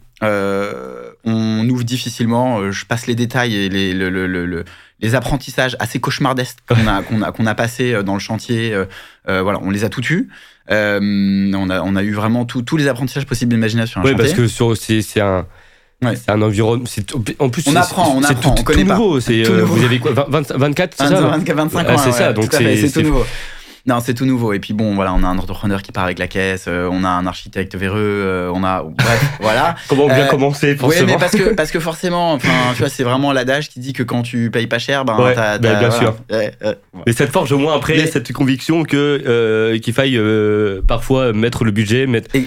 on 1.24 1.68
ouvre 1.68 1.84
difficilement. 1.84 2.70
je 2.70 2.84
passe 2.84 3.06
les 3.06 3.14
détails 3.14 3.56
et 3.56 3.68
les, 3.68 3.94
le, 3.94 4.10
le, 4.10 4.26
le, 4.26 4.64
les 5.00 5.14
apprentissages 5.14 5.76
assez 5.80 5.98
cauchemardesques 5.98 6.58
qu'on 6.68 6.86
a 6.86 7.02
qu'on 7.02 7.22
a 7.22 7.32
qu'on 7.32 7.46
a 7.46 7.54
passé 7.54 8.02
dans 8.02 8.14
le 8.14 8.20
chantier. 8.20 8.76
voilà, 9.26 9.58
on 9.62 9.70
les 9.70 9.84
a 9.84 9.88
tout 9.88 10.04
eus. 10.12 10.28
Euh, 10.70 11.52
on, 11.54 11.68
a, 11.70 11.82
on 11.82 11.94
a 11.96 12.02
eu 12.02 12.12
vraiment 12.12 12.44
tous 12.46 12.76
les 12.76 12.88
apprentissages 12.88 13.26
possibles 13.26 13.52
d'imagination 13.52 14.00
sur 14.02 14.08
un 14.08 14.12
Oui, 14.12 14.16
parce 14.16 14.32
que 14.32 14.46
c'est 14.48 15.20
un. 15.20 15.46
C'est 16.02 16.30
un 16.30 16.42
environnement. 16.42 16.84
En 17.38 17.48
plus, 17.48 17.66
on 17.66 17.76
apprend, 17.76 18.14
on 18.14 18.22
apprend, 18.22 18.54
tout, 18.54 18.60
on 18.60 18.64
connaît 18.64 18.84
nouveau. 18.84 19.18
Pas. 19.20 19.32
Euh, 19.32 19.64
vous 19.64 19.82
avez 19.82 19.98
quoi 19.98 20.12
24, 20.12 20.94
c'est 20.98 21.04
ça 21.06 21.20
25 21.54 21.88
ans. 21.88 21.98
c'est 21.98 22.12
ça, 22.12 22.32
donc 22.32 22.52
c'est 22.52 22.92
tout 22.92 23.02
nouveau. 23.02 23.24
Non, 23.86 24.00
c'est 24.00 24.14
tout 24.14 24.24
nouveau. 24.24 24.54
Et 24.54 24.60
puis 24.60 24.72
bon, 24.72 24.94
voilà, 24.94 25.12
on 25.12 25.22
a 25.22 25.26
un 25.26 25.38
entrepreneur 25.38 25.82
qui 25.82 25.92
part 25.92 26.04
avec 26.04 26.18
la 26.18 26.26
caisse, 26.26 26.64
euh, 26.68 26.88
on 26.90 27.04
a 27.04 27.08
un 27.08 27.26
architecte 27.26 27.76
véreux, 27.76 28.00
euh, 28.00 28.50
on 28.54 28.64
a, 28.64 28.82
bref, 28.82 29.24
voilà. 29.40 29.74
Comment 29.88 30.06
bien 30.06 30.24
euh, 30.24 30.26
commencer 30.26 30.74
forcément 30.74 31.06
Oui, 31.06 31.12
mais 31.12 31.18
parce 31.18 31.32
que 31.32 31.54
parce 31.54 31.70
que 31.70 31.80
forcément, 31.80 32.32
enfin, 32.32 32.48
tu 32.72 32.78
vois, 32.78 32.88
c'est 32.88 33.04
vraiment 33.04 33.32
l'adage 33.32 33.68
qui 33.68 33.80
dit 33.80 33.92
que 33.92 34.02
quand 34.02 34.22
tu 34.22 34.50
payes 34.50 34.66
pas 34.66 34.78
cher, 34.78 35.04
ben, 35.04 35.18
ouais, 35.18 35.34
t'as, 35.34 35.58
ben, 35.58 35.78
bien 35.78 35.90
sûr. 35.90 36.16
mais 36.30 37.12
ça 37.12 37.26
te 37.26 37.32
forge 37.32 37.52
au 37.52 37.58
moins 37.58 37.76
après 37.76 38.06
cette 38.06 38.32
conviction 38.32 38.84
que 38.84 39.76
qu'il 39.82 39.92
faille 39.92 40.20
parfois 40.88 41.32
mettre 41.34 41.64
le 41.64 41.70
budget, 41.70 42.06
mettre. 42.06 42.34
Et 42.34 42.46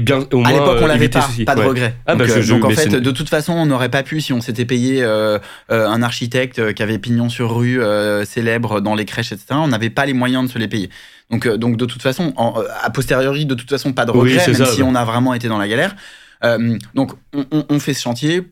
bien, 0.00 0.26
au 0.32 0.38
moins, 0.38 0.48
à 0.48 0.52
l'époque, 0.52 0.78
on 0.82 0.86
l'avait 0.86 1.08
pas, 1.08 1.28
pas 1.46 1.54
de 1.54 1.62
regret. 1.62 1.96
Ah, 2.06 2.14
donc, 2.14 2.28
bah, 2.28 2.42
donc 2.42 2.64
en 2.64 2.70
fait, 2.70 2.88
de 2.88 3.10
toute 3.10 3.28
façon, 3.28 3.52
on 3.52 3.66
n'aurait 3.66 3.88
pas 3.88 4.02
pu 4.02 4.20
si 4.20 4.32
on 4.32 4.40
s'était 4.40 4.64
payé 4.64 5.02
euh, 5.02 5.38
un 5.68 6.02
architecte 6.02 6.74
qui 6.74 6.82
avait 6.82 6.98
pignon 6.98 7.28
sur 7.28 7.56
rue, 7.56 7.82
euh, 7.82 8.24
célèbre 8.24 8.80
dans 8.80 8.94
les 8.94 9.04
crèches, 9.04 9.32
etc. 9.32 9.46
On 9.52 9.68
n'avait 9.68 9.90
pas 9.90 10.06
les 10.06 10.12
moyens 10.12 10.46
de 10.46 10.50
se 10.50 10.58
les 10.58 10.68
payer. 10.68 10.90
Donc, 11.30 11.48
donc 11.48 11.76
de 11.76 11.84
toute 11.84 12.02
façon, 12.02 12.32
en, 12.36 12.54
a 12.82 12.90
posteriori, 12.90 13.46
de 13.46 13.54
toute 13.54 13.70
façon, 13.70 13.92
pas 13.92 14.04
de 14.04 14.10
regret, 14.10 14.46
même 14.46 14.66
si 14.66 14.82
on 14.82 14.94
a 14.94 15.04
vraiment 15.04 15.34
été 15.34 15.48
dans 15.48 15.58
la 15.58 15.68
galère. 15.68 15.94
Euh, 16.44 16.78
donc, 16.94 17.12
on, 17.34 17.64
on, 17.68 17.80
fait 17.80 17.94
ce 17.94 18.02
chantier 18.02 18.42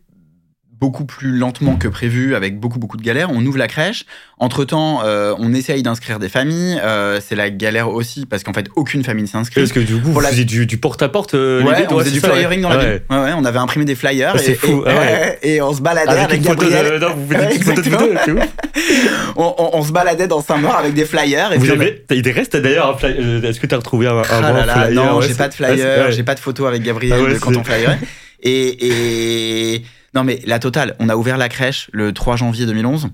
beaucoup 0.80 1.04
plus 1.04 1.36
lentement 1.36 1.76
que 1.76 1.88
prévu, 1.88 2.34
avec 2.34 2.58
beaucoup 2.58 2.78
beaucoup 2.78 2.96
de 2.96 3.02
galères. 3.02 3.30
On 3.32 3.44
ouvre 3.44 3.58
la 3.58 3.68
crèche. 3.68 4.04
Entre 4.38 4.64
temps, 4.64 5.02
euh, 5.04 5.34
on 5.38 5.54
essaye 5.54 5.82
d'inscrire 5.82 6.18
des 6.18 6.28
familles. 6.28 6.80
Euh, 6.82 7.20
c'est 7.26 7.36
la 7.36 7.50
galère 7.50 7.90
aussi 7.90 8.26
parce 8.26 8.42
qu'en 8.42 8.52
fait, 8.52 8.66
aucune 8.76 9.04
famille 9.04 9.26
s'est 9.26 9.38
Parce 9.54 9.72
que 9.72 9.80
du 9.80 10.00
coup, 10.00 10.12
vous 10.12 10.20
faisiez 10.20 10.44
du, 10.44 10.78
porte-à-porte. 10.78 11.34
Euh, 11.34 11.62
ouais, 11.62 11.86
on 11.90 11.98
faisait 11.98 12.10
du 12.10 12.20
flyering 12.20 12.62
dans 12.62 12.70
la 12.70 12.78
ville. 12.78 13.02
Ouais, 13.10 13.16
ouais, 13.16 13.32
on 13.36 13.44
avait 13.44 13.58
imprimé 13.58 13.84
des 13.84 13.94
flyers. 13.94 14.38
c'est 14.38 14.54
fou. 14.54 14.84
Et, 15.42 15.60
on 15.62 15.72
se 15.72 15.80
baladait 15.80 16.10
avec, 16.10 16.42
Gabriel. 16.42 16.98
non, 17.00 17.14
vous 17.14 17.34
faites 17.34 17.58
des 17.58 17.64
photos 17.64 17.84
de 17.84 18.34
on, 19.36 19.54
on, 19.72 19.82
se 19.82 19.92
baladait 19.92 20.26
dans 20.26 20.42
Saint-Maur 20.42 20.74
avec 20.74 20.94
des 20.94 21.04
flyers. 21.04 21.52
Et 21.52 21.58
vous 21.58 21.70
avez, 21.70 22.04
il 22.10 22.30
reste 22.30 22.56
d'ailleurs 22.56 22.90
un 22.90 22.98
flyer. 22.98 23.44
Est-ce 23.44 23.60
que 23.60 23.66
tu 23.66 23.74
as 23.74 23.78
retrouvé 23.78 24.06
un, 24.06 24.16
un 24.16 24.22
ah 24.28 24.52
bon 24.52 24.62
flyer 24.62 24.90
Non, 24.90 25.20
j'ai 25.20 25.34
pas 25.34 25.48
de 25.48 25.54
flyer. 25.54 26.10
J'ai 26.10 26.24
pas 26.24 26.34
de 26.34 26.40
photo 26.40 26.66
avec 26.66 26.82
Gabriel 26.82 27.20
ah 27.20 27.38
quand 27.40 27.56
on 27.56 27.64
flyerait. 27.64 27.98
Et, 28.46 29.72
et 29.76 29.82
non, 30.14 30.24
mais 30.24 30.40
la 30.46 30.58
totale. 30.58 30.94
On 31.00 31.08
a 31.08 31.16
ouvert 31.16 31.36
la 31.36 31.48
crèche 31.48 31.90
le 31.92 32.12
3 32.12 32.36
janvier 32.36 32.66
2011. 32.66 33.08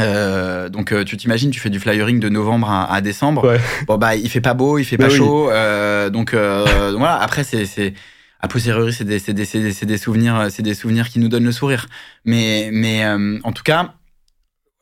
Euh, 0.00 0.68
donc 0.68 0.90
euh, 0.90 1.04
tu 1.04 1.16
t'imagines, 1.16 1.50
tu 1.50 1.60
fais 1.60 1.70
du 1.70 1.78
flyering 1.78 2.18
de 2.18 2.28
novembre 2.28 2.68
à, 2.68 3.00
décembre. 3.00 3.58
Bon 3.86 3.96
bah 3.96 4.16
il 4.16 4.28
fait 4.28 4.40
pas 4.40 4.54
beau, 4.54 4.78
il 4.78 4.84
fait 4.84 4.98
pas 4.98 5.08
chaud. 5.08 5.50
Euh, 5.50 6.10
donc, 6.10 6.32
voilà. 6.32 7.16
Après 7.20 7.44
c'est 7.44 7.66
c'est 7.66 7.94
a 8.40 8.48
posteriori 8.48 8.92
c'est 8.92 9.04
des, 9.04 9.20
des, 9.20 9.32
des, 9.32 9.72
des, 9.72 9.98
souvenirs 9.98 10.48
c'est 10.50 10.62
des 10.62 10.74
souvenirs 10.74 11.08
qui 11.08 11.18
nous 11.18 11.28
donnent 11.28 11.44
le 11.44 11.52
sourire. 11.52 11.86
Mais 12.24 12.70
mais 12.72 13.06
en 13.06 13.52
tout 13.52 13.62
cas 13.62 13.94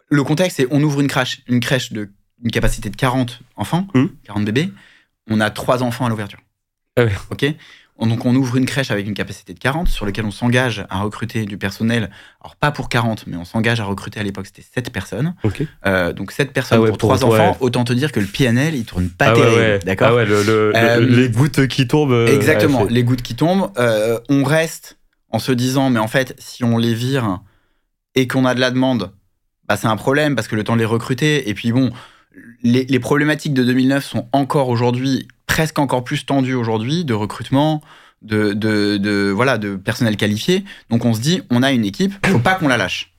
le 0.09 0.25
contexte 0.25 0.57
c'est 0.59 0.67
on 0.71 0.83
ouvre 0.83 1.01
une 1.01 1.09
crèche 1.09 1.43
une 1.47 1.61
crèche 1.61 1.93
de 1.93 2.11
une 2.43 2.51
capacité 2.51 2.91
de 2.91 2.97
40 2.97 3.41
enfants, 3.57 3.87
40 4.25 4.43
mmh. 4.43 4.45
bébés. 4.45 4.73
On 5.29 5.41
a 5.41 5.51
trois 5.51 5.83
enfants 5.83 6.07
à 6.07 6.09
l'ouverture. 6.09 6.41
Ah 6.97 7.05
ok? 7.31 7.47
Donc 8.07 8.27
on 8.27 8.35
ouvre 8.35 8.57
une 8.57 8.67
crèche 8.67 8.91
avec 8.91 9.07
une 9.07 9.15
capacité 9.15 9.55
de 9.55 9.59
40 9.59 9.89
sur 9.89 10.07
lequel 10.07 10.25
on 10.25 10.31
s'engage 10.31 10.85
à 10.91 11.03
recruter 11.03 11.45
du 11.45 11.57
personnel. 11.57 12.11
Alors 12.41 12.57
pas 12.57 12.71
pour 12.71 12.89
40, 12.89 13.25
mais 13.27 13.37
on 13.37 13.45
s'engage 13.45 13.81
à 13.81 13.85
recruter 13.85 14.19
à 14.21 14.23
l'époque 14.23 14.47
c'était 14.47 14.63
7 14.63 14.91
personnes. 14.93 15.35
Euh, 15.87 16.13
donc 16.13 16.33
7 16.33 16.53
personnes 16.53 16.81
ah 16.83 16.89
pour 16.89 16.99
3 16.99 17.25
enfants. 17.25 17.57
Autant 17.61 17.85
te 17.85 17.93
dire 17.93 18.13
que 18.13 18.21
le 18.21 18.27
PNL 18.27 18.75
il 18.75 18.85
tourne 18.85 19.09
pas 19.09 19.31
ah 19.31 19.35
terrible, 19.35 19.85
d'accord 19.85 20.19
ah 20.19 20.23
euh, 20.23 21.01
Les 21.01 21.29
gouttes 21.29 21.67
qui 21.69 21.87
tombent. 21.87 22.13
Euh, 22.13 22.27
exactement, 22.27 22.85
les 22.85 23.05
gouttes 23.05 23.23
qui 23.23 23.35
tombent. 23.35 23.71
on 24.29 24.45
reste 24.45 24.99
en 25.31 25.39
se 25.39 25.53
disant 25.53 25.91
mais 25.91 26.01
en 26.01 26.09
fait 26.09 26.35
si 26.39 26.65
on 26.65 26.79
les 26.79 26.95
vire 26.95 27.41
et 28.15 28.27
qu'on 28.27 28.45
a 28.45 28.55
de 28.55 28.61
la 28.61 28.71
demande, 28.71 29.13
bah 29.69 29.77
c'est 29.77 29.87
un 29.87 29.97
problème 29.97 30.35
parce 30.35 30.49
que 30.49 30.57
le 30.57 30.65
temps 30.65 30.75
de 30.75 30.81
les 30.81 30.85
recruter 30.85 31.49
et 31.49 31.55
puis 31.55 31.73
bon 31.73 31.91
les, 32.63 32.85
les 32.85 32.99
problématiques 32.99 33.55
de 33.55 33.63
2009 33.63 34.05
sont 34.05 34.29
encore 34.33 34.69
aujourd'hui 34.69 35.29
presque 35.53 35.79
encore 35.79 36.03
plus 36.03 36.25
tendu 36.25 36.55
aujourd'hui 36.55 37.05
de 37.05 37.13
recrutement, 37.13 37.83
de, 38.23 38.55
de, 38.55 39.31
voilà, 39.31 39.59
de 39.59 39.77
personnel 39.77 40.17
qualifié. 40.17 40.65
Donc 40.89 41.05
on 41.05 41.13
se 41.13 41.21
dit, 41.21 41.43
on 41.51 41.63
a 41.63 41.73
une 41.73 41.85
équipe, 41.85 42.15
faut 42.27 42.39
pas 42.39 42.55
qu'on 42.55 42.69
la 42.69 42.79
lâche. 42.79 43.13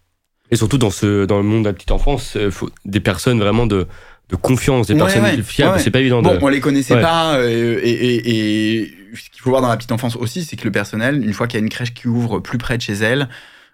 Et 0.50 0.56
surtout 0.56 0.80
dans, 0.80 0.90
ce, 0.90 1.26
dans 1.26 1.38
le 1.38 1.44
monde 1.44 1.62
de 1.64 1.70
la 1.70 1.74
petite 1.74 1.92
enfance, 1.92 2.36
euh, 2.36 2.50
faut 2.50 2.72
des 2.86 3.00
personnes 3.00 3.40
vraiment 3.40 3.68
de, 3.68 3.86
de 4.30 4.36
confiance, 4.36 4.88
des 4.88 4.96
personnes 4.96 5.44
fiables, 5.44 5.80
c'est 5.80 5.92
pas 5.92 6.00
évident. 6.00 6.24
Bon, 6.24 6.40
on 6.42 6.48
les 6.48 6.60
connaissait 6.60 7.00
pas, 7.00 7.36
euh, 7.36 7.80
et, 7.84 8.82
et, 8.82 8.94
ce 9.14 9.30
qu'il 9.30 9.42
faut 9.42 9.52
voir 9.52 9.62
dans 9.62 9.68
la 9.68 9.78
petite 9.78 9.92
enfance 9.92 10.16
aussi, 10.16 10.44
c'est 10.44 10.56
que 10.56 10.64
le 10.64 10.72
personnel, 10.72 11.24
une 11.24 11.34
fois 11.34 11.46
qu'il 11.46 11.60
y 11.60 11.62
a 11.62 11.64
une 11.64 11.70
crèche 11.70 11.94
qui 11.94 12.08
ouvre 12.08 12.40
plus 12.40 12.58
près 12.58 12.78
de 12.78 12.82
chez 12.82 12.94
elle, 12.94 13.30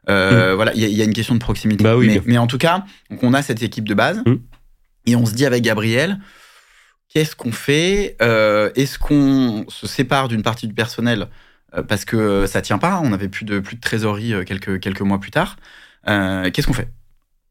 euh, 0.09 0.51
mm. 0.51 0.55
voilà, 0.55 0.73
il 0.75 0.83
y, 0.83 1.01
a 1.01 1.05
une 1.05 1.13
question 1.13 1.33
de 1.33 1.39
proximité. 1.39 1.81
Bah 1.81 1.95
mais, 1.97 2.21
mais, 2.25 2.37
en 2.37 2.47
tout 2.47 2.57
cas, 2.57 2.83
donc 3.09 3.23
on 3.23 3.33
a 3.33 3.41
cette 3.41 3.63
équipe 3.63 3.87
de 3.87 3.93
base, 3.93 4.21
mm. 4.25 4.35
et 5.05 5.15
on 5.15 5.25
se 5.25 5.33
dit 5.33 5.45
avec 5.45 5.63
Gabriel, 5.63 6.19
Qu'est-ce 7.09 7.35
qu'on 7.35 7.51
fait 7.51 8.15
euh, 8.21 8.69
Est-ce 8.75 8.99
qu'on 8.99 9.65
se 9.67 9.87
sépare 9.87 10.27
d'une 10.27 10.43
partie 10.43 10.67
du 10.67 10.75
personnel 10.75 11.27
euh, 11.75 11.81
parce 11.81 12.05
que 12.05 12.45
ça 12.45 12.61
tient 12.61 12.77
pas 12.77 13.01
On 13.03 13.09
n'avait 13.09 13.29
plus 13.29 13.45
de 13.45 13.59
plus 13.59 13.75
de 13.75 13.81
trésorerie 13.81 14.33
euh, 14.33 14.43
quelques 14.43 14.79
quelques 14.79 15.01
mois 15.01 15.19
plus 15.19 15.31
tard. 15.31 15.57
Qu'est-ce 16.05 16.67
qu'on 16.67 16.73
fait? 16.73 16.89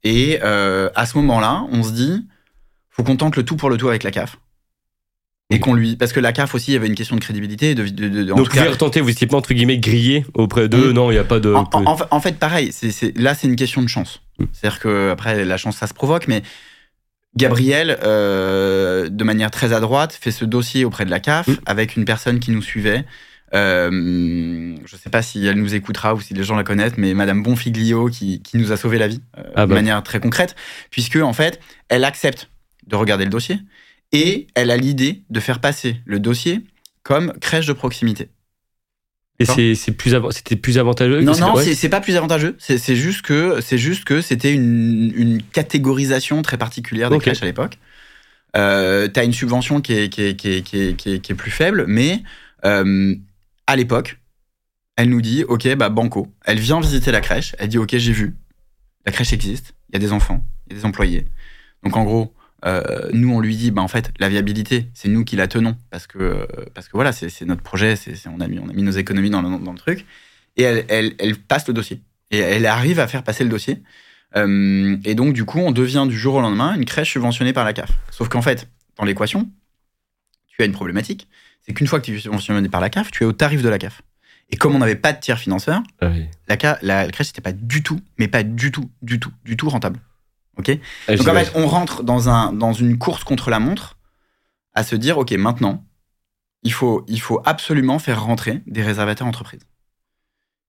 Et 0.05 0.41
à 0.41 1.07
ce 1.07 1.19
moment-là, 1.19 1.67
on 1.71 1.83
se 1.83 1.91
dit, 1.91 2.27
faut 2.89 3.03
qu'on 3.03 3.17
tente 3.17 3.37
le 3.37 3.45
tout 3.45 3.57
pour 3.57 3.69
le 3.71 3.77
tout 3.77 3.89
avec 3.89 4.03
la 4.03 4.11
CAF. 4.11 4.39
Et 5.51 5.61
qu'on 5.61 5.73
lui, 5.73 5.97
parce 5.97 6.13
que 6.13 6.21
la 6.21 6.33
CAF 6.33 6.55
aussi, 6.55 6.73
il 6.73 6.75
y 6.75 6.77
avait 6.77 6.89
une 6.89 6.95
question 6.95 7.17
de 7.17 7.21
crédibilité. 7.21 7.75
De, 7.75 7.87
de, 7.89 8.25
Donc, 8.25 8.55
vous 8.55 8.71
retenter, 8.71 9.01
vous 9.01 9.09
étiez 9.09 9.27
pas 9.27 9.39
entre 9.39 9.55
guillemets 9.55 9.79
grillé 9.79 10.27
auprès 10.35 10.69
d'eux. 10.69 10.91
Mm. 10.91 10.93
Non, 10.93 11.11
il 11.11 11.15
n'y 11.15 11.21
a 11.21 11.25
pas 11.25 11.41
de. 11.41 11.55
En, 11.55 12.21
fait, 12.21 12.39
pareil. 12.39 12.71
c'est 12.73 13.17
là, 13.17 13.35
c'est 13.35 13.47
une 13.47 13.57
question 13.57 13.83
de 13.83 13.89
chance. 13.89 14.21
Mm. 14.39 14.45
C'est-à-dire 14.53 14.81
que 14.81 15.11
après 15.11 15.45
la 15.45 15.57
chance 15.57 15.77
ça 15.77 15.87
se 15.87 15.95
provoque, 15.95 16.29
mais 16.29 16.43
Gabriel, 17.39 17.99
euh, 18.03 19.09
de 19.09 19.25
manière 19.25 19.51
très 19.51 19.73
adroite, 19.73 20.13
fait 20.13 20.31
ce 20.31 20.45
dossier 20.45 20.85
auprès 20.85 21.05
de 21.05 21.11
la 21.11 21.21
CAF 21.21 21.47
mm. 21.47 21.57
avec 21.67 21.97
une 21.97 22.05
personne 22.05 22.41
qui 22.41 22.51
nous 22.51 22.63
suivait. 22.63 23.05
Euh, 23.55 23.91
je 24.85 24.95
ne 24.95 25.01
sais 25.01 25.09
pas 25.09 25.23
si 25.23 25.47
elle 25.47 25.57
nous 25.57 25.75
écoutera 25.75 26.15
ou 26.15 26.21
si 26.21 26.35
les 26.35 26.43
gens 26.43 26.57
la 26.57 26.65
connaissent, 26.65 26.99
mais 26.99 27.15
Madame 27.15 27.43
Bonfiglio 27.43 28.09
qui, 28.09 28.43
qui 28.43 28.59
nous 28.59 28.73
a 28.73 28.77
sauvé 28.77 28.99
la 28.99 29.09
vie 29.09 29.23
euh, 29.39 29.43
ah 29.55 29.65
de 29.65 29.71
bah. 29.71 29.77
manière 29.77 30.03
très 30.03 30.21
concrète, 30.21 30.55
puisque 30.91 31.17
en 31.17 31.33
fait, 31.33 31.61
elle 31.89 32.05
accepte 32.05 32.51
de 32.87 32.97
regarder 32.97 33.25
le 33.25 33.31
dossier 33.31 33.59
et 34.13 34.47
elle 34.55 34.71
a 34.71 34.77
l'idée 34.77 35.23
de 35.31 35.41
faire 35.41 35.61
passer 35.61 35.97
le 36.05 36.19
dossier 36.19 36.65
comme 37.03 37.33
crèche 37.41 37.67
de 37.67 37.73
proximité. 37.73 38.29
Et 39.41 39.75
c'est 39.75 39.93
plus 39.93 40.15
c'était 40.31 40.57
plus 40.57 40.79
avantageux. 40.79 41.21
Non 41.21 41.37
non, 41.39 41.55
c'est 41.57 41.89
pas 41.89 42.01
plus 42.01 42.17
avantageux. 42.17 42.57
C'est 42.59 42.97
juste 42.97 43.23
que 43.23 43.61
c'est 43.61 43.79
juste 43.79 44.05
que 44.05 44.21
c'était 44.21 44.53
une, 44.53 45.13
une, 45.15 45.43
catégorisation 45.43 46.43
très 46.43 46.59
particulière 46.59 47.11
des 47.11 47.19
crèches 47.19 47.43
à 47.43 47.47
l'époque. 47.47 47.79
Euh, 48.57 49.09
T'as 49.09 49.25
une 49.25 49.33
subvention 49.33 49.81
qui 49.81 49.93
est 49.93 50.09
qui 50.09 50.23
est, 50.23 50.35
qui 50.35 50.51
est, 50.51 50.63
qui 50.63 50.79
est, 50.79 50.95
qui 50.97 51.33
est, 51.33 51.35
plus 51.35 51.51
faible, 51.51 51.85
mais 51.87 52.23
euh, 52.65 53.15
à 53.67 53.77
l'époque, 53.77 54.19
elle 54.97 55.11
nous 55.11 55.21
dit 55.21 55.45
ok 55.45 55.73
bah 55.77 55.89
banco. 55.89 56.33
Elle 56.45 56.59
vient 56.59 56.81
visiter 56.81 57.13
la 57.13 57.21
crèche. 57.21 57.55
Elle 57.59 57.69
dit 57.69 57.79
ok 57.79 57.97
j'ai 57.97 58.13
vu. 58.13 58.35
La 59.07 59.13
crèche 59.13 59.33
existe. 59.33 59.75
Il 59.91 59.93
y 59.95 59.97
a 59.97 60.01
des 60.01 60.13
enfants, 60.13 60.45
il 60.67 60.73
y 60.73 60.77
a 60.77 60.81
des 60.81 60.85
employés. 60.85 61.29
Donc 61.85 61.97
en 61.97 62.03
gros, 62.05 62.35
euh, 62.65 63.09
nous, 63.13 63.33
on 63.33 63.41
lui 63.41 63.57
dit, 63.57 63.71
bah, 63.71 63.83
en 63.83 63.89
fait, 63.89 64.13
la 64.19 64.29
viabilité, 64.29 64.89
c'est 64.95 65.09
nous 65.09 65.25
qui 65.25 65.37
la 65.37 65.47
tenons 65.47 65.77
parce 65.91 66.07
que, 66.07 66.47
parce 66.75 66.89
que 66.89 66.93
voilà, 66.95 67.13
c'est 67.13 67.43
notre 67.43 67.63
projet, 67.63 67.97
c'est 67.97 68.15
on, 68.29 68.41
a 68.41 68.49
mis, 68.49 68.59
on 68.59 68.69
a 68.69 68.73
mis 68.73 68.83
nos 68.83 68.93
économies 68.93 69.31
dans 69.31 69.43
le, 69.43 69.65
dans 69.65 69.73
le 69.73 69.79
truc. 69.79 70.07
Et 70.57 70.63
elle, 70.63 70.85
elle, 70.89 71.15
elle, 71.19 71.37
passe 71.37 71.69
le 71.69 71.75
dossier. 71.75 72.03
Et 72.31 72.39
elle 72.39 72.67
arrive 72.67 72.99
à 72.99 73.07
faire 73.07 73.23
passer 73.23 73.45
le 73.45 73.51
dossier. 73.51 73.83
Euh, 74.37 74.97
et 75.05 75.15
donc, 75.15 75.33
du 75.33 75.45
coup, 75.45 75.61
on 75.61 75.71
devient 75.71 76.07
du 76.09 76.19
jour 76.19 76.35
au 76.35 76.41
lendemain 76.41 76.75
une 76.75 76.85
crèche 76.85 77.13
subventionnée 77.13 77.53
par 77.53 77.65
la 77.65 77.73
CAF. 77.73 77.91
Sauf 78.11 78.29
qu'en 78.29 78.43
fait, 78.43 78.69
dans 78.97 79.05
l'équation, 79.05 79.49
tu 80.49 80.63
as 80.63 80.65
une 80.65 80.73
problématique. 80.73 81.29
C'est 81.61 81.73
qu'une 81.75 81.87
fois 81.87 82.01
que 82.01 82.07
tu 82.07 82.17
es 82.17 82.19
subventionné 82.19 82.69
par 82.69 82.81
la 82.81 82.91
CAF, 82.91 83.11
tu 83.11 83.23
es 83.23 83.27
au 83.27 83.33
tarif 83.33 83.63
de 83.63 83.69
la 83.69 83.79
CAF. 83.79 84.03
Et 84.51 84.57
comme 84.57 84.75
on 84.75 84.79
n'avait 84.79 84.97
pas 84.97 85.13
de 85.13 85.21
tiers 85.21 85.39
financeur, 85.39 85.83
ah 86.01 86.11
la, 86.49 86.79
la 86.83 87.09
crèche 87.09 87.29
n'était 87.29 87.43
pas 87.43 87.53
du 87.53 87.83
tout, 87.83 88.01
mais 88.19 88.29
pas 88.29 88.43
du 88.43 88.73
tout, 88.73 88.91
du 89.03 89.21
tout, 89.21 89.31
du 89.45 89.57
tout 89.57 89.69
rentable. 89.69 90.01
Ok 90.59 90.77
ah, 91.07 91.17
Donc 91.17 91.29
en 91.29 91.35
fait, 91.35 91.53
on 91.55 91.67
rentre 91.67 92.03
dans, 92.03 92.29
un, 92.29 92.53
dans 92.53 92.73
une 92.73 92.99
course 92.99 93.25
contre 93.25 93.51
la 93.51 93.61
montre 93.61 93.97
à 94.75 94.83
se 94.83 94.97
dire, 94.97 95.19
ok, 95.19 95.33
maintenant, 95.33 95.85
il 96.63 96.73
faut, 96.73 97.05
il 97.09 97.21
faut 97.21 97.41
absolument 97.45 97.99
faire 97.99 98.23
rentrer 98.23 98.63
des 98.67 98.83
réservateurs 98.83 99.27
entreprises. 99.27 99.63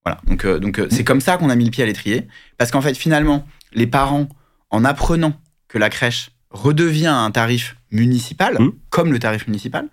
Voilà, 0.04 0.20
donc 0.26 0.44
euh, 0.44 0.58
donc 0.58 0.78
euh, 0.78 0.88
c'est 0.90 1.04
comme 1.04 1.20
ça 1.20 1.36
qu'on 1.36 1.50
a 1.50 1.56
mis 1.56 1.64
le 1.64 1.70
pied 1.70 1.82
à 1.82 1.86
l'étrier, 1.86 2.26
parce 2.56 2.70
qu'en 2.70 2.80
fait, 2.80 2.96
finalement, 2.96 3.46
les 3.72 3.86
parents, 3.86 4.28
en 4.70 4.84
apprenant 4.84 5.34
que 5.68 5.78
la 5.78 5.90
crèche 5.90 6.30
redevient 6.50 7.06
un 7.06 7.30
tarif 7.30 7.76
municipal, 7.90 8.58
mmh. 8.58 8.72
comme 8.88 9.12
le 9.12 9.18
tarif 9.18 9.46
municipal, 9.46 9.88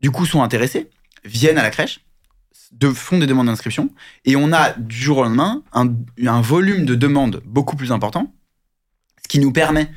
du 0.00 0.10
coup 0.10 0.26
sont 0.26 0.42
intéressés, 0.42 0.88
viennent 1.24 1.58
à 1.58 1.62
la 1.62 1.70
crèche, 1.70 2.00
de, 2.72 2.88
font 2.88 3.18
des 3.18 3.26
demandes 3.26 3.46
d'inscription, 3.46 3.90
et 4.24 4.36
on 4.36 4.52
a 4.52 4.72
du 4.72 4.96
jour 4.96 5.18
au 5.18 5.24
lendemain 5.24 5.62
un, 5.72 5.94
un 6.26 6.40
volume 6.40 6.84
de 6.84 6.94
demandes 6.94 7.42
beaucoup 7.44 7.76
plus 7.76 7.92
important, 7.92 8.32
ce 9.26 9.28
qui 9.28 9.40
nous 9.40 9.50
permet 9.50 9.88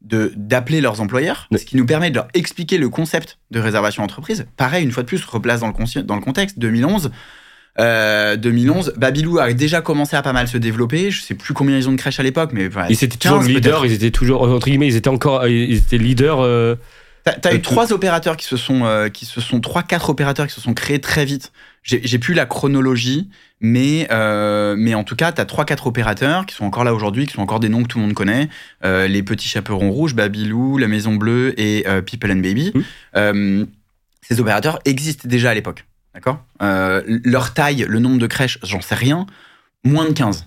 de 0.00 0.32
d'appeler 0.34 0.80
leurs 0.80 1.02
employeurs, 1.02 1.46
ce 1.54 1.64
qui 1.64 1.76
nous 1.76 1.84
permet 1.84 2.08
de 2.10 2.14
leur 2.14 2.28
expliquer 2.32 2.78
le 2.78 2.88
concept 2.88 3.38
de 3.50 3.60
réservation 3.60 4.02
entreprise. 4.02 4.46
Pareil, 4.56 4.82
une 4.82 4.92
fois 4.92 5.02
de 5.02 5.08
plus, 5.08 5.22
replace 5.24 5.60
dans 5.60 5.68
le, 5.68 6.02
dans 6.02 6.14
le 6.14 6.22
contexte, 6.22 6.58
2011, 6.58 7.10
euh, 7.80 8.36
2011, 8.36 8.94
Babylou 8.96 9.38
a 9.38 9.52
déjà 9.52 9.82
commencé 9.82 10.16
à 10.16 10.22
pas 10.22 10.32
mal 10.32 10.48
se 10.48 10.56
développer. 10.56 11.10
Je 11.10 11.20
sais 11.20 11.34
plus 11.34 11.52
combien 11.52 11.76
ils 11.76 11.88
ont 11.88 11.92
de 11.92 11.98
crèches 11.98 12.18
à 12.18 12.22
l'époque, 12.22 12.50
mais 12.54 12.70
ils 12.88 13.04
étaient 13.04 13.18
toujours 13.18 13.42
leaders. 13.42 13.84
Ils 13.84 13.92
étaient 13.92 14.10
toujours 14.10 14.42
entre 14.42 14.66
guillemets, 14.66 14.88
ils 14.88 14.96
étaient 14.96 15.08
encore, 15.08 15.46
ils 15.46 15.76
étaient 15.76 15.98
leaders. 15.98 16.40
Euh, 16.40 16.76
T'as 17.40 17.50
as 17.50 17.54
eu 17.54 17.62
trois 17.62 17.92
opérateurs 17.92 18.36
qui 18.36 18.46
se 18.46 18.56
sont, 18.56 18.84
euh, 18.84 19.08
qui 19.08 19.26
se 19.26 19.40
sont 19.40 19.60
trois, 19.60 19.82
quatre 19.82 20.10
opérateurs 20.10 20.46
qui 20.46 20.54
se 20.54 20.60
sont 20.60 20.74
créés 20.74 21.00
très 21.00 21.24
vite. 21.24 21.52
J'ai 21.82 22.18
plus 22.18 22.34
la 22.34 22.44
chronologie, 22.44 23.30
mais 23.60 24.08
euh, 24.10 24.74
mais 24.76 24.94
en 24.94 25.04
tout 25.04 25.16
cas, 25.16 25.32
t'as 25.32 25.46
trois, 25.46 25.64
quatre 25.64 25.86
opérateurs 25.86 26.44
qui 26.44 26.54
sont 26.54 26.66
encore 26.66 26.84
là 26.84 26.92
aujourd'hui, 26.92 27.26
qui 27.26 27.32
sont 27.32 27.40
encore 27.40 27.60
des 27.60 27.70
noms 27.70 27.82
que 27.82 27.88
tout 27.88 27.98
le 27.98 28.04
monde 28.04 28.14
connaît. 28.14 28.48
Euh, 28.84 29.06
les 29.08 29.22
petits 29.22 29.48
chaperons 29.48 29.90
rouges, 29.90 30.14
Babylou, 30.14 30.76
la 30.76 30.86
Maison 30.86 31.14
Bleue 31.14 31.58
et 31.58 31.88
euh, 31.88 32.02
People 32.02 32.30
and 32.30 32.40
Baby. 32.40 32.72
Mmh. 32.74 32.80
Euh, 33.16 33.66
ces 34.20 34.38
opérateurs 34.40 34.80
existent 34.84 35.26
déjà 35.26 35.50
à 35.50 35.54
l'époque, 35.54 35.86
d'accord? 36.12 36.44
Euh, 36.60 37.02
leur 37.24 37.54
taille, 37.54 37.86
le 37.88 37.98
nombre 38.00 38.18
de 38.18 38.26
crèches, 38.26 38.58
j'en 38.62 38.82
sais 38.82 38.94
rien, 38.94 39.24
moins 39.82 40.04
de 40.04 40.12
15, 40.12 40.46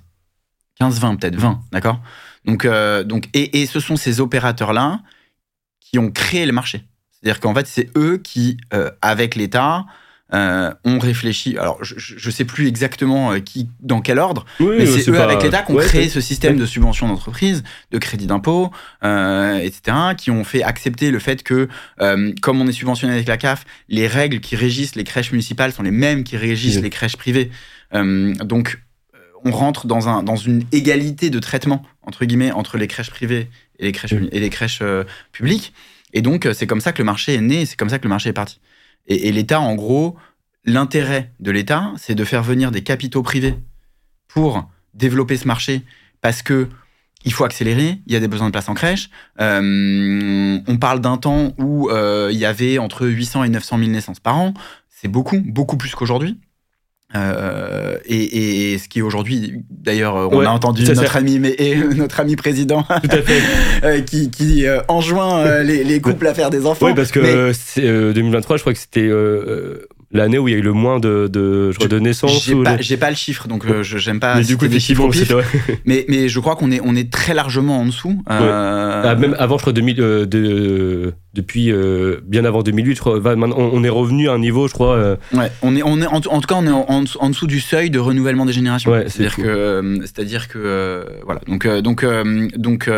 15, 0.79 0.99
20 0.99 1.15
peut-être 1.15 1.37
20, 1.37 1.61
d'accord? 1.71 2.01
Donc 2.45 2.67
donc 3.05 3.29
et, 3.33 3.61
et 3.61 3.65
ce 3.65 3.79
sont 3.79 3.95
ces 3.95 4.19
opérateurs 4.19 4.73
là 4.73 4.99
qui 5.91 5.99
ont 5.99 6.11
créé 6.11 6.45
le 6.45 6.53
marché. 6.53 6.83
C'est-à-dire 7.11 7.39
qu'en 7.39 7.53
fait, 7.53 7.67
c'est 7.67 7.89
eux 7.97 8.17
qui, 8.17 8.57
euh, 8.73 8.89
avec 9.01 9.35
l'État, 9.35 9.85
euh, 10.33 10.73
ont 10.85 10.97
réfléchi. 10.97 11.57
Alors, 11.57 11.77
je 11.81 12.25
ne 12.25 12.31
sais 12.31 12.45
plus 12.45 12.67
exactement 12.67 13.33
euh, 13.33 13.39
qui, 13.39 13.67
dans 13.81 13.99
quel 13.99 14.17
ordre, 14.17 14.45
mais 14.61 14.85
c'est 14.85 15.09
eux 15.09 15.19
avec 15.19 15.43
l'État 15.43 15.61
qui 15.61 15.73
ont 15.73 15.77
créé 15.77 16.07
ce 16.07 16.21
système 16.21 16.57
de 16.57 16.65
subvention 16.65 17.09
d'entreprise, 17.09 17.63
de 17.91 17.97
crédit 17.97 18.27
d'impôt, 18.27 18.71
etc., 19.03 20.15
qui 20.17 20.31
ont 20.31 20.45
fait 20.45 20.63
accepter 20.63 21.11
le 21.11 21.19
fait 21.19 21.43
que, 21.43 21.67
comme 22.41 22.61
on 22.61 22.67
est 22.67 22.71
subventionné 22.71 23.13
avec 23.13 23.27
la 23.27 23.35
CAF, 23.35 23.65
les 23.89 24.07
règles 24.07 24.39
qui 24.39 24.55
régissent 24.55 24.95
les 24.95 25.03
crèches 25.03 25.31
municipales 25.31 25.73
sont 25.73 25.83
les 25.83 25.91
mêmes 25.91 26.23
qui 26.23 26.37
régissent 26.37 26.79
les 26.79 26.89
crèches 26.89 27.17
privées. 27.17 27.51
donc, 27.93 28.79
on 29.43 29.51
rentre 29.51 29.87
dans, 29.87 30.07
un, 30.07 30.23
dans 30.23 30.35
une 30.35 30.63
égalité 30.71 31.29
de 31.29 31.39
traitement, 31.39 31.83
entre 32.03 32.25
guillemets, 32.25 32.51
entre 32.51 32.77
les 32.77 32.87
crèches 32.87 33.09
privées 33.09 33.49
et 33.81 33.85
les 33.85 33.91
crèches, 33.91 34.13
et 34.13 34.39
les 34.39 34.49
crèches 34.49 34.79
euh, 34.81 35.03
publiques. 35.31 35.73
Et 36.13 36.21
donc, 36.21 36.45
euh, 36.45 36.53
c'est 36.53 36.67
comme 36.67 36.79
ça 36.79 36.93
que 36.93 36.99
le 36.99 37.05
marché 37.05 37.33
est 37.33 37.41
né, 37.41 37.65
c'est 37.65 37.75
comme 37.75 37.89
ça 37.89 37.99
que 37.99 38.03
le 38.03 38.09
marché 38.09 38.29
est 38.29 38.33
parti. 38.33 38.59
Et, 39.07 39.31
l'État, 39.31 39.59
en 39.59 39.75
gros, 39.75 40.15
l'intérêt 40.63 41.33
de 41.39 41.51
l'État, 41.51 41.91
c'est 41.97 42.15
de 42.15 42.23
faire 42.23 42.43
venir 42.43 42.71
des 42.71 42.83
capitaux 42.83 43.23
privés 43.23 43.55
pour 44.27 44.69
développer 44.93 45.35
ce 45.35 45.47
marché, 45.47 45.81
parce 46.21 46.43
que 46.43 46.69
il 47.23 47.33
faut 47.33 47.43
accélérer, 47.43 47.99
il 48.07 48.13
y 48.13 48.15
a 48.15 48.19
des 48.19 48.27
besoins 48.27 48.47
de 48.47 48.51
place 48.51 48.67
en 48.67 48.73
crèche. 48.73 49.09
Euh, 49.39 50.59
on 50.65 50.77
parle 50.77 51.01
d'un 51.01 51.17
temps 51.17 51.53
où 51.59 51.89
il 51.91 52.37
y 52.37 52.45
avait 52.45 52.79
entre 52.79 53.05
800 53.05 53.43
et 53.43 53.49
900 53.49 53.77
000 53.77 53.91
naissances 53.91 54.19
par 54.19 54.37
an. 54.37 54.53
C'est 54.89 55.07
beaucoup, 55.07 55.39
beaucoup 55.39 55.77
plus 55.77 55.93
qu'aujourd'hui. 55.93 56.39
Euh, 57.13 57.97
et, 58.05 58.73
et, 58.73 58.77
ce 58.77 58.87
qui 58.87 59.01
aujourd'hui, 59.01 59.63
d'ailleurs, 59.69 60.15
on 60.15 60.41
a 60.41 60.49
entendu 60.49 60.83
notre 60.85 61.17
ami, 61.17 61.39
mais, 61.39 61.55
et 61.57 61.75
notre 61.75 62.19
ami 62.21 62.35
président 62.35 62.85
euh, 63.83 64.01
qui, 64.01 64.29
qui 64.31 64.65
euh, 64.65 64.79
enjoint 64.87 65.61
les, 65.61 65.83
les, 65.83 65.99
couples 65.99 66.27
à 66.27 66.33
faire 66.33 66.49
des 66.49 66.65
enfants. 66.65 66.85
Oui, 66.85 66.93
parce 66.95 67.11
que 67.11 67.51
c'est 67.53 67.81
2023, 67.81 68.57
je 68.57 68.61
crois 68.61 68.73
que 68.73 68.79
c'était 68.79 69.09
l'année 70.13 70.37
où 70.37 70.47
il 70.47 70.51
y 70.51 70.55
a 70.55 70.57
eu 70.57 70.63
le 70.63 70.73
moins 70.73 70.99
de, 70.99 71.29
de, 71.31 71.71
de 71.87 71.99
naissances. 71.99 72.43
J'ai 72.43 72.55
pas, 72.97 73.05
pas, 73.05 73.09
le 73.09 73.15
chiffre, 73.15 73.47
donc 73.47 73.65
euh, 73.65 73.83
je 73.83 73.97
j'aime 73.97 74.19
pas. 74.19 74.35
Mais 74.35 74.43
du 74.43 74.57
coup, 74.57 74.67
des 74.67 74.79
chiffres, 74.79 75.09
mais, 75.85 76.05
mais 76.07 76.29
je 76.29 76.39
crois 76.39 76.55
qu'on 76.55 76.71
est, 76.71 76.81
on 76.83 76.95
est 76.95 77.11
très 77.11 77.33
largement 77.33 77.79
en 77.79 77.85
dessous. 77.85 78.21
Euh... 78.29 79.01
Ah, 79.05 79.15
même 79.15 79.35
avant, 79.39 79.57
je 79.57 79.63
crois, 79.63 79.73
2000, 79.73 80.01
euh, 80.01 80.25
de, 80.25 81.13
depuis 81.33 81.71
euh, 81.71 82.19
bien 82.25 82.45
avant 82.45 82.61
2008, 82.61 82.95
je 82.95 82.99
crois, 82.99 83.19
on, 83.23 83.83
est 83.83 83.89
revenu 83.89 84.29
à 84.29 84.33
un 84.33 84.39
niveau, 84.39 84.67
je 84.67 84.73
crois. 84.73 85.17
Ouais, 85.33 85.51
on 85.61 85.75
est, 85.75 85.83
on 85.83 86.01
est, 86.01 86.07
en, 86.07 86.19
tout 86.19 86.47
cas, 86.47 86.55
on 86.55 86.67
est 86.67 86.71
en, 86.71 87.03
en, 87.19 87.29
dessous 87.29 87.47
du 87.47 87.59
seuil 87.59 87.89
de 87.89 87.99
renouvellement 87.99 88.45
des 88.45 88.53
générations. 88.53 88.91
Ouais, 88.91 89.05
c'est-à-dire 89.07 89.35
que, 89.35 89.99
c'est-à-dire 90.01 90.47
que, 90.47 91.05
voilà. 91.25 91.41
Donc, 91.47 91.67
donc, 91.67 92.05
donc, 92.57 92.89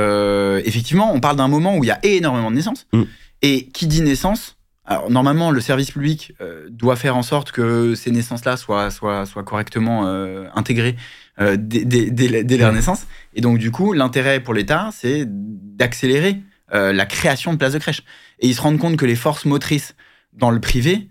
effectivement, 0.66 1.14
on 1.14 1.20
parle 1.20 1.38
d'un 1.38 1.48
moment 1.48 1.78
où 1.78 1.84
il 1.84 1.88
y 1.88 1.92
a 1.92 2.00
énormément 2.04 2.50
de 2.50 2.56
naissances. 2.56 2.88
Mm. 2.94 3.04
Et 3.46 3.68
qui 3.74 3.88
dit 3.88 4.02
naissance 4.02 4.56
alors, 4.86 5.10
normalement, 5.10 5.52
le 5.52 5.62
service 5.62 5.92
public 5.92 6.34
euh, 6.42 6.68
doit 6.70 6.98
faire 6.98 7.16
en 7.16 7.24
sorte 7.24 7.52
que 7.52 7.96
ces 7.96 8.12
naissances-là 8.12 8.58
soient, 8.58 8.92
soient, 8.92 9.26
soient 9.26 9.44
correctement 9.44 10.08
euh, 10.08 10.48
intégrées 10.56 10.98
euh, 11.40 11.56
dès, 11.58 11.86
dès, 11.86 12.44
dès, 12.44 12.58
leur 12.58 12.74
naissance. 12.74 13.08
Et 13.34 13.40
donc, 13.40 13.60
du 13.60 13.72
coup, 13.72 13.94
l'intérêt 13.94 14.42
pour 14.42 14.54
l'État, 14.54 14.90
c'est 14.94 15.24
d'accélérer 15.26 16.42
la 16.72 17.06
création 17.06 17.54
de 17.54 17.60
places 17.60 17.74
de 17.74 17.78
crèche. 17.78 18.02
Et 18.40 18.48
ils 18.48 18.56
se 18.56 18.62
rendent 18.62 18.80
compte 18.80 18.98
que 18.98 19.06
les 19.06 19.16
forces 19.16 19.46
motrices 19.46 19.94
dans 20.34 20.50
le 20.50 20.60
privé, 20.60 21.08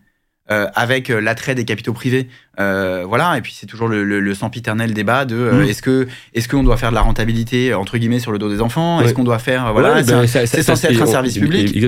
avec 0.49 1.07
l'attrait 1.07 1.55
des 1.55 1.65
capitaux 1.65 1.93
privés, 1.93 2.27
voilà, 2.59 3.39
et 3.39 3.43
puis 3.43 3.55
c'est 3.57 3.67
toujours 3.67 3.87
le, 3.87 4.03
le, 4.03 4.35
sempiternel 4.35 4.93
débat 4.93 5.25
de 5.25 5.37
mmh. 5.37 5.63
est-ce 5.69 5.83
que 5.83 6.09
est-ce 6.35 6.49
qu'on 6.49 6.65
doit 6.65 6.79
faire 6.79 6.91
de 6.91 6.97
la 6.97 7.03
rentabilité 7.03 7.75
entre 7.75 7.97
guillemets 7.97 8.19
sur 8.19 8.33
le 8.33 8.39
dos 8.41 8.51
des 8.51 8.61
enfants, 8.61 9.01
est-ce 9.03 9.15
qu'on 9.15 9.23
doit 9.23 9.39
faire 9.39 9.73
voilà, 9.73 10.03
c'est 10.03 10.13
ben, 10.13 10.27
censé 10.27 10.89
être 10.89 11.03
un 11.03 11.07
service 11.07 11.39
public. 11.39 11.79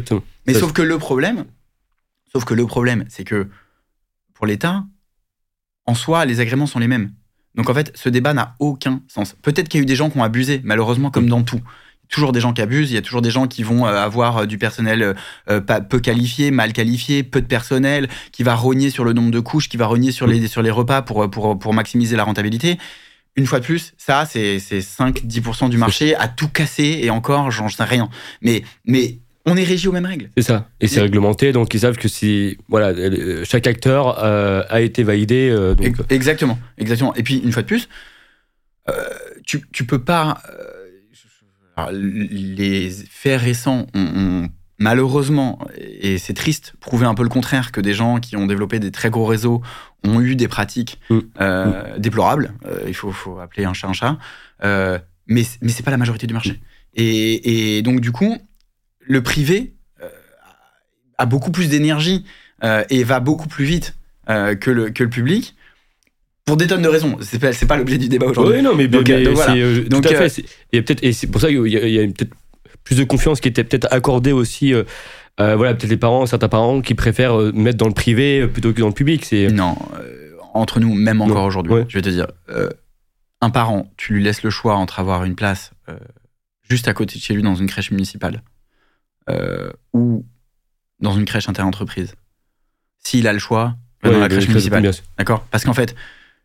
Mais 0.46 0.54
sauf 0.54 0.72
que 0.72 0.82
le 0.82 0.96
problème, 0.98 1.44
Sauf 2.34 2.44
que 2.44 2.54
le 2.54 2.66
problème, 2.66 3.04
c'est 3.08 3.24
que 3.24 3.48
pour 4.32 4.46
l'État, 4.46 4.84
en 5.86 5.94
soi, 5.94 6.24
les 6.24 6.40
agréments 6.40 6.66
sont 6.66 6.80
les 6.80 6.88
mêmes. 6.88 7.12
Donc 7.54 7.70
en 7.70 7.74
fait, 7.74 7.92
ce 7.94 8.08
débat 8.08 8.34
n'a 8.34 8.56
aucun 8.58 9.02
sens. 9.06 9.36
Peut-être 9.40 9.68
qu'il 9.68 9.78
y 9.78 9.82
a 9.82 9.84
eu 9.84 9.86
des 9.86 9.94
gens 9.94 10.10
qui 10.10 10.18
ont 10.18 10.24
abusé, 10.24 10.60
malheureusement, 10.64 11.10
comme 11.10 11.28
dans 11.28 11.42
tout. 11.42 11.58
Il 11.58 12.06
y 12.06 12.12
a 12.12 12.14
toujours 12.14 12.32
des 12.32 12.40
gens 12.40 12.52
qui 12.52 12.60
abusent, 12.60 12.90
il 12.90 12.94
y 12.94 12.98
a 12.98 13.02
toujours 13.02 13.22
des 13.22 13.30
gens 13.30 13.46
qui 13.46 13.62
vont 13.62 13.86
euh, 13.86 13.94
avoir 13.94 14.38
euh, 14.38 14.46
du 14.46 14.58
personnel 14.58 15.14
euh, 15.48 15.60
peu 15.60 16.00
qualifié, 16.00 16.50
mal 16.50 16.72
qualifié, 16.72 17.22
peu 17.22 17.40
de 17.40 17.46
personnel, 17.46 18.08
qui 18.32 18.42
va 18.42 18.56
rogner 18.56 18.90
sur 18.90 19.04
le 19.04 19.12
nombre 19.12 19.30
de 19.30 19.40
couches, 19.40 19.68
qui 19.68 19.76
va 19.76 19.86
rogner 19.86 20.10
sur 20.10 20.26
les, 20.26 20.48
sur 20.48 20.62
les 20.62 20.72
repas 20.72 21.02
pour, 21.02 21.30
pour, 21.30 21.56
pour 21.58 21.72
maximiser 21.72 22.16
la 22.16 22.24
rentabilité. 22.24 22.78
une 23.36 23.46
fois 23.46 23.60
de 23.60 23.64
plus, 23.64 23.94
ça, 23.96 24.26
c'est 24.26 24.58
5-10% 24.58 25.70
du 25.70 25.78
marché 25.78 26.16
à 26.16 26.26
tout 26.26 26.48
casser 26.48 27.00
et 27.02 27.10
encore, 27.10 27.52
j'en 27.52 27.68
sais 27.68 27.84
rien. 27.84 28.10
Mais, 28.42 28.64
mais 28.84 29.20
on 29.46 29.56
est 29.56 29.64
régi 29.64 29.88
aux 29.88 29.92
mêmes 29.92 30.06
règles. 30.06 30.30
C'est 30.36 30.42
ça. 30.42 30.68
Et 30.80 30.88
c'est 30.88 31.00
réglementé, 31.00 31.52
donc 31.52 31.74
ils 31.74 31.80
savent 31.80 31.96
que 31.96 32.08
si 32.08 32.56
voilà, 32.68 32.88
euh, 32.88 33.44
chaque 33.44 33.66
acteur 33.66 34.24
euh, 34.24 34.62
a 34.68 34.80
été 34.80 35.02
validé. 35.02 35.50
Euh, 35.50 35.74
exactement, 36.08 36.58
exactement. 36.78 37.14
Et 37.14 37.22
puis 37.22 37.38
une 37.38 37.52
fois 37.52 37.62
de 37.62 37.66
plus, 37.66 37.88
tu, 39.44 39.64
tu 39.70 39.84
peux 39.84 40.02
pas. 40.02 40.42
les 41.92 42.90
faits 43.10 43.40
récents 43.40 43.86
ont, 43.94 44.48
malheureusement, 44.78 45.58
et 45.76 46.16
c'est 46.16 46.34
triste, 46.34 46.74
prouvé 46.80 47.04
un 47.04 47.14
peu 47.14 47.22
le 47.22 47.28
contraire 47.28 47.70
que 47.70 47.82
des 47.82 47.92
gens 47.92 48.20
qui 48.20 48.36
ont 48.36 48.46
développé 48.46 48.78
des 48.78 48.90
très 48.90 49.10
gros 49.10 49.26
réseaux 49.26 49.60
ont 50.04 50.20
eu 50.20 50.36
des 50.36 50.48
pratiques 50.48 51.00
mm. 51.10 51.18
Mm. 51.38 51.98
déplorables. 51.98 52.54
il 52.86 52.94
faut, 52.94 53.12
faut, 53.12 53.38
appeler 53.40 53.66
un 53.66 53.74
chat 53.74 53.88
un 53.88 53.92
chat. 53.92 54.18
mais 54.62 55.44
mais 55.60 55.68
c'est 55.68 55.82
pas 55.82 55.90
la 55.90 55.98
majorité 55.98 56.26
du 56.26 56.32
marché. 56.32 56.60
Et, 56.94 57.76
et 57.76 57.82
donc 57.82 58.00
du 58.00 58.10
coup 58.10 58.38
le 59.06 59.22
privé 59.22 59.74
euh, 60.02 60.08
a 61.18 61.26
beaucoup 61.26 61.50
plus 61.50 61.68
d'énergie 61.68 62.24
euh, 62.62 62.84
et 62.90 63.04
va 63.04 63.20
beaucoup 63.20 63.48
plus 63.48 63.64
vite 63.64 63.96
euh, 64.28 64.54
que, 64.54 64.70
le, 64.70 64.90
que 64.90 65.02
le 65.04 65.10
public 65.10 65.54
pour 66.44 66.56
des 66.56 66.66
tonnes 66.66 66.82
de 66.82 66.88
raisons. 66.88 67.16
C'est 67.22 67.38
pas, 67.38 67.52
pas 67.66 67.76
l'objet 67.76 67.96
du 67.96 68.08
débat 68.08 68.26
aujourd'hui. 68.26 68.56
Oui, 68.56 68.62
non, 68.62 68.74
mais, 68.74 68.86
donc, 68.86 69.04
tout 69.06 70.08
à 70.08 70.28
fait. 70.28 70.44
Et 70.72 70.82
peut-être, 70.82 71.02
et 71.02 71.12
c'est 71.14 71.26
pour 71.26 71.40
ça 71.40 71.48
qu'il 71.48 71.66
y 71.66 71.98
a, 71.98 72.02
peut-être 72.02 72.34
plus 72.82 72.96
de 72.96 73.04
confiance 73.04 73.40
qui 73.40 73.48
était 73.48 73.64
peut-être 73.64 73.88
accordée 73.90 74.32
aussi. 74.32 74.74
voilà, 75.38 75.72
peut-être 75.72 75.88
les 75.88 75.96
parents, 75.96 76.26
certains 76.26 76.50
parents 76.50 76.82
qui 76.82 76.94
préfèrent 76.94 77.38
mettre 77.54 77.78
dans 77.78 77.88
le 77.88 77.94
privé 77.94 78.46
plutôt 78.46 78.74
que 78.74 78.80
dans 78.80 78.88
le 78.88 78.92
public. 78.92 79.24
C'est 79.24 79.46
non, 79.46 79.74
entre 80.52 80.80
nous, 80.80 80.94
même 80.94 81.22
encore 81.22 81.46
aujourd'hui, 81.46 81.84
je 81.88 81.96
vais 81.96 82.02
te 82.02 82.10
dire, 82.10 82.26
un 83.40 83.48
parent, 83.48 83.90
tu 83.96 84.12
lui 84.12 84.22
laisses 84.22 84.42
le 84.42 84.50
choix 84.50 84.74
entre 84.74 85.00
avoir 85.00 85.24
une 85.24 85.36
place 85.36 85.70
juste 86.68 86.88
à 86.88 86.92
côté 86.92 87.18
de 87.18 87.22
chez 87.22 87.32
lui 87.32 87.42
dans 87.42 87.54
une 87.54 87.68
crèche 87.68 87.90
municipale 87.90 88.42
euh, 89.30 89.70
ou 89.92 90.24
dans 91.00 91.12
une 91.12 91.24
crèche 91.24 91.48
interentreprise. 91.48 92.14
S'il 92.98 93.26
a 93.26 93.32
le 93.32 93.38
choix, 93.38 93.76
dans 94.02 94.18
la 94.18 94.28
crèche 94.28 94.48
municipale. 94.48 94.90
D'accord? 95.18 95.46
Parce 95.50 95.64
qu'en 95.64 95.74
fait, 95.74 95.94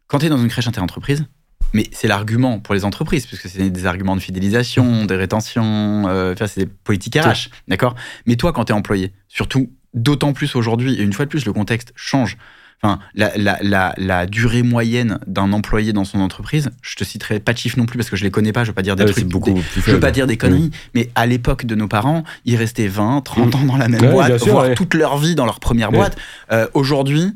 quand 0.08 0.20
tu 0.20 0.26
es 0.26 0.30
dans 0.30 0.38
une 0.38 0.50
crèche 0.50 0.68
interentreprise, 0.68 1.26
mais 1.74 1.88
c'est 1.92 2.08
l'argument 2.08 2.60
pour 2.60 2.74
les 2.74 2.84
entreprises, 2.84 3.26
puisque 3.26 3.48
c'est 3.48 3.70
des 3.70 3.86
arguments 3.86 4.16
de 4.16 4.22
fidélisation, 4.22 5.06
des 5.06 5.16
rétentions, 5.16 6.08
euh, 6.08 6.34
c'est 6.36 6.66
des 6.66 6.66
politiques 6.66 7.16
RH, 7.16 7.50
d'accord? 7.68 7.96
Mais 8.26 8.36
toi, 8.36 8.54
quand 8.54 8.66
tu 8.66 8.72
es 8.72 8.76
employé, 8.76 9.14
surtout 9.28 9.72
d'autant 9.94 10.34
plus 10.34 10.56
aujourd'hui, 10.56 10.96
et 10.96 11.04
une 11.04 11.14
fois 11.14 11.26
de 11.26 11.30
plus, 11.30 11.46
le 11.46 11.54
contexte 11.54 11.94
change. 11.96 12.38
Enfin, 12.82 13.00
la, 13.14 13.32
la, 13.36 13.94
la, 13.98 14.26
durée 14.26 14.64
moyenne 14.64 15.20
d'un 15.28 15.52
employé 15.52 15.92
dans 15.92 16.06
son 16.06 16.20
entreprise, 16.22 16.72
je 16.82 16.96
te 16.96 17.04
citerai 17.04 17.42
pas 17.42 17.52
de 17.52 17.58
chiffres 17.58 17.78
non 17.78 17.86
plus 17.86 17.98
parce 17.98 18.10
que 18.10 18.16
je 18.16 18.24
les 18.24 18.32
connais 18.32 18.54
pas, 18.54 18.64
je 18.64 18.70
veux 18.70 18.74
pas 18.74 18.84
dire 18.84 18.96
des 18.96 19.06
trucs, 19.06 19.26
beaucoup 19.26 19.60
je 19.76 19.92
veux 19.92 20.00
pas 20.00 20.12
dire 20.12 20.28
des 20.28 20.38
conneries, 20.38 20.72
mais 20.96 21.10
à 21.16 21.26
l'époque 21.26 21.66
de 21.66 21.76
nos 21.76 21.90
parents, 21.90 22.24
ils 22.46 22.56
restaient 22.56 22.88
20, 22.88 23.22
30 23.22 23.56
ans 23.56 23.66
dans 23.66 23.78
la 23.78 23.90
même 23.90 24.12
boîte, 24.12 24.42
voire 24.48 24.74
toute 24.76 24.94
leur 24.94 25.18
vie 25.18 25.36
dans 25.36 25.46
leur 25.46 25.60
première 25.60 25.92
boîte. 25.92 26.16
Euh, 26.52 26.68
aujourd'hui, 26.74 27.34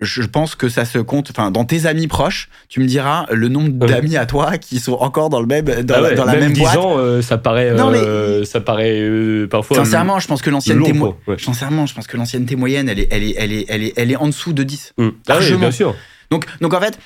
je 0.00 0.22
pense 0.22 0.54
que 0.54 0.68
ça 0.68 0.84
se 0.84 0.98
compte. 0.98 1.30
Enfin, 1.30 1.50
dans 1.50 1.64
tes 1.64 1.86
amis 1.86 2.06
proches, 2.06 2.48
tu 2.68 2.80
me 2.80 2.86
diras 2.86 3.26
le 3.30 3.48
nombre 3.48 3.86
d'amis 3.86 4.16
à 4.16 4.26
toi 4.26 4.58
qui 4.58 4.78
sont 4.78 4.94
encore 4.94 5.28
dans 5.28 5.40
le 5.40 5.46
même 5.46 5.64
dans, 5.64 5.94
ah 5.94 6.00
la 6.00 6.36
même, 6.36 6.54
boîte. 6.54 6.76
Ans, 6.76 6.96
euh, 6.98 7.22
ça 7.22 7.38
paraît, 7.38 7.70
euh, 7.70 8.44
ça 8.44 8.60
paraît 8.60 9.00
euh, 9.00 9.46
parfois. 9.46 9.76
Sincèrement, 9.76 10.18
je 10.18 10.26
pense 10.26 10.42
que 10.42 10.50
l'ancienneté 10.50 10.92
Sincèrement, 11.38 11.86
je 11.86 11.94
pense 11.94 12.06
que 12.06 12.16
l'ancienneté 12.16 12.56
moyenne, 12.56 12.88
elle 12.88 13.00
est, 13.00 13.08
elle 13.10 13.22
est, 13.22 13.34
elle 13.38 13.52
est, 13.52 13.64
elle 13.68 13.82
est, 13.82 13.92
elle 13.96 14.10
est 14.10 14.16
en 14.16 14.26
dessous 14.26 14.52
de 14.52 14.62
10. 14.62 14.94
Mmh. 14.96 15.08
Ah 15.28 15.38
oui, 15.40 15.56
bien 15.56 15.70
sûr. 15.70 15.94
Donc, 16.30 16.46
donc 16.60 16.74
en 16.74 16.80
fait, 16.80 16.98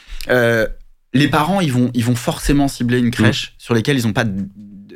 les 1.12 1.28
parents, 1.28 1.60
ils 1.60 1.72
vont, 1.72 1.90
ils 1.94 2.04
vont 2.04 2.16
forcément 2.16 2.68
cibler 2.68 2.98
une 2.98 3.10
crèche 3.10 3.48
mmh. 3.48 3.54
sur 3.58 3.74
lesquelles 3.74 3.98
ils 3.98 4.06
n'ont 4.06 4.12
pas 4.12 4.24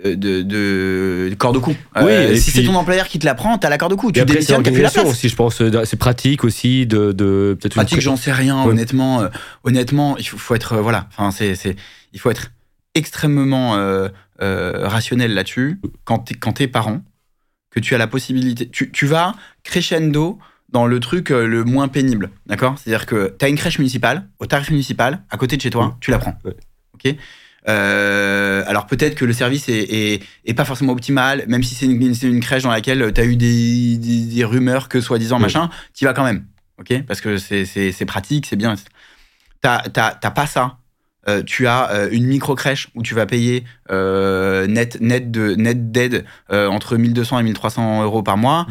de 0.05 0.15
de, 0.15 1.29
de, 1.31 1.35
corde 1.35 1.57
au 1.57 1.61
cou. 1.61 1.75
Euh, 1.97 2.35
si 2.37 2.51
c'est 2.51 2.63
ton 2.63 2.75
employeur 2.75 3.09
qui 3.09 3.19
te 3.19 3.25
la 3.27 3.35
prend, 3.35 3.59
t'as 3.59 3.69
la 3.69 3.79
corde 3.79 3.93
au 3.93 3.97
cou. 3.97 4.13
Tu 4.13 4.25
démissionnes, 4.25 4.63
t'as 4.63 4.71
plus 4.71 4.83
la 4.83 4.91
place. 4.91 5.07
aussi, 5.07 5.29
je 5.29 5.37
pense. 5.37 5.61
Euh, 5.61 5.85
c'est 5.85 5.99
pratique 5.99 6.45
aussi 6.45 6.87
de, 6.87 7.13
de 7.13 7.57
peut-être. 7.61 7.75
Pratique, 7.75 8.01
j'en 8.01 8.17
sais 8.17 8.33
rien. 8.33 8.65
Honnêtement, 8.65 9.23
euh, 9.23 9.29
honnêtement, 9.65 10.17
il 10.19 10.27
faut, 10.27 10.55
être 10.55 10.77
voilà. 10.77 11.09
Enfin, 11.11 11.31
c'est, 11.31 11.55
c'est, 11.55 11.77
il 12.13 12.21
faut 12.21 12.31
être 12.31 12.53
extrêmement 12.95 13.77
rationnel 14.39 15.35
là-dessus. 15.35 15.81
Quand 16.05 16.19
t'es, 16.19 16.35
quand 16.35 16.53
t'es 16.53 16.69
parent, 16.69 17.01
que 17.71 17.81
tu 17.81 17.95
as 17.95 17.99
la 17.99 18.07
possibilité, 18.07 18.69
tu, 18.69 18.91
tu 18.91 19.07
vas 19.07 19.35
crescendo 19.63 20.39
dans 20.71 20.87
le 20.87 21.01
truc 21.01 21.31
le 21.31 21.65
moins 21.65 21.89
pénible, 21.89 22.31
d'accord? 22.47 22.79
C'est-à-dire 22.79 23.07
que 23.07 23.35
tu 23.39 23.45
as 23.45 23.49
une 23.49 23.57
crèche 23.57 23.79
municipale, 23.79 24.29
au 24.39 24.47
tarif 24.47 24.71
municipal, 24.71 25.23
à 25.31 25.37
côté 25.37 25.57
de 25.57 25.63
chez 25.63 25.71
toi, 25.71 25.97
tu 26.01 26.11
la 26.11 26.19
prends. 26.19 26.39
Ok? 26.95 27.15
Euh, 27.69 28.63
alors 28.67 28.87
peut-être 28.87 29.15
que 29.15 29.25
le 29.25 29.33
service 29.33 29.69
est, 29.69 30.23
pas 30.57 30.65
forcément 30.65 30.93
optimal, 30.93 31.45
même 31.49 31.63
si 31.63 31.75
c'est 31.75 31.87
une, 31.87 32.41
crèche 32.41 32.63
dans 32.63 32.71
laquelle 32.71 33.13
tu 33.13 33.21
as 33.21 33.25
eu 33.25 33.37
des, 33.37 34.45
rumeurs 34.45 34.89
que 34.89 35.01
soi-disant 35.01 35.39
machin, 35.39 35.69
tu 35.95 36.05
vas 36.05 36.15
quand 36.15 36.25
même, 36.25 36.47
ok? 36.79 37.03
Parce 37.07 37.21
que 37.21 37.37
c'est 37.37 38.07
pratique, 38.07 38.47
c'est 38.47 38.57
bien. 38.57 38.75
T'as 39.61 40.31
pas 40.31 40.47
ça. 40.47 40.79
Euh, 41.27 41.43
tu 41.43 41.67
as 41.67 41.91
euh, 41.91 42.09
une 42.11 42.25
micro 42.27 42.55
crèche 42.55 42.89
où 42.95 43.03
tu 43.03 43.15
vas 43.15 43.27
payer 43.27 43.65
net 43.91 44.99
net 45.01 45.31
de 45.31 45.55
net 45.57 45.91
d'aide 45.91 46.25
entre 46.49 46.97
1200 46.97 47.41
et 47.41 47.43
1300 47.43 48.03
euros 48.05 48.23
par 48.23 48.39
mois. 48.39 48.67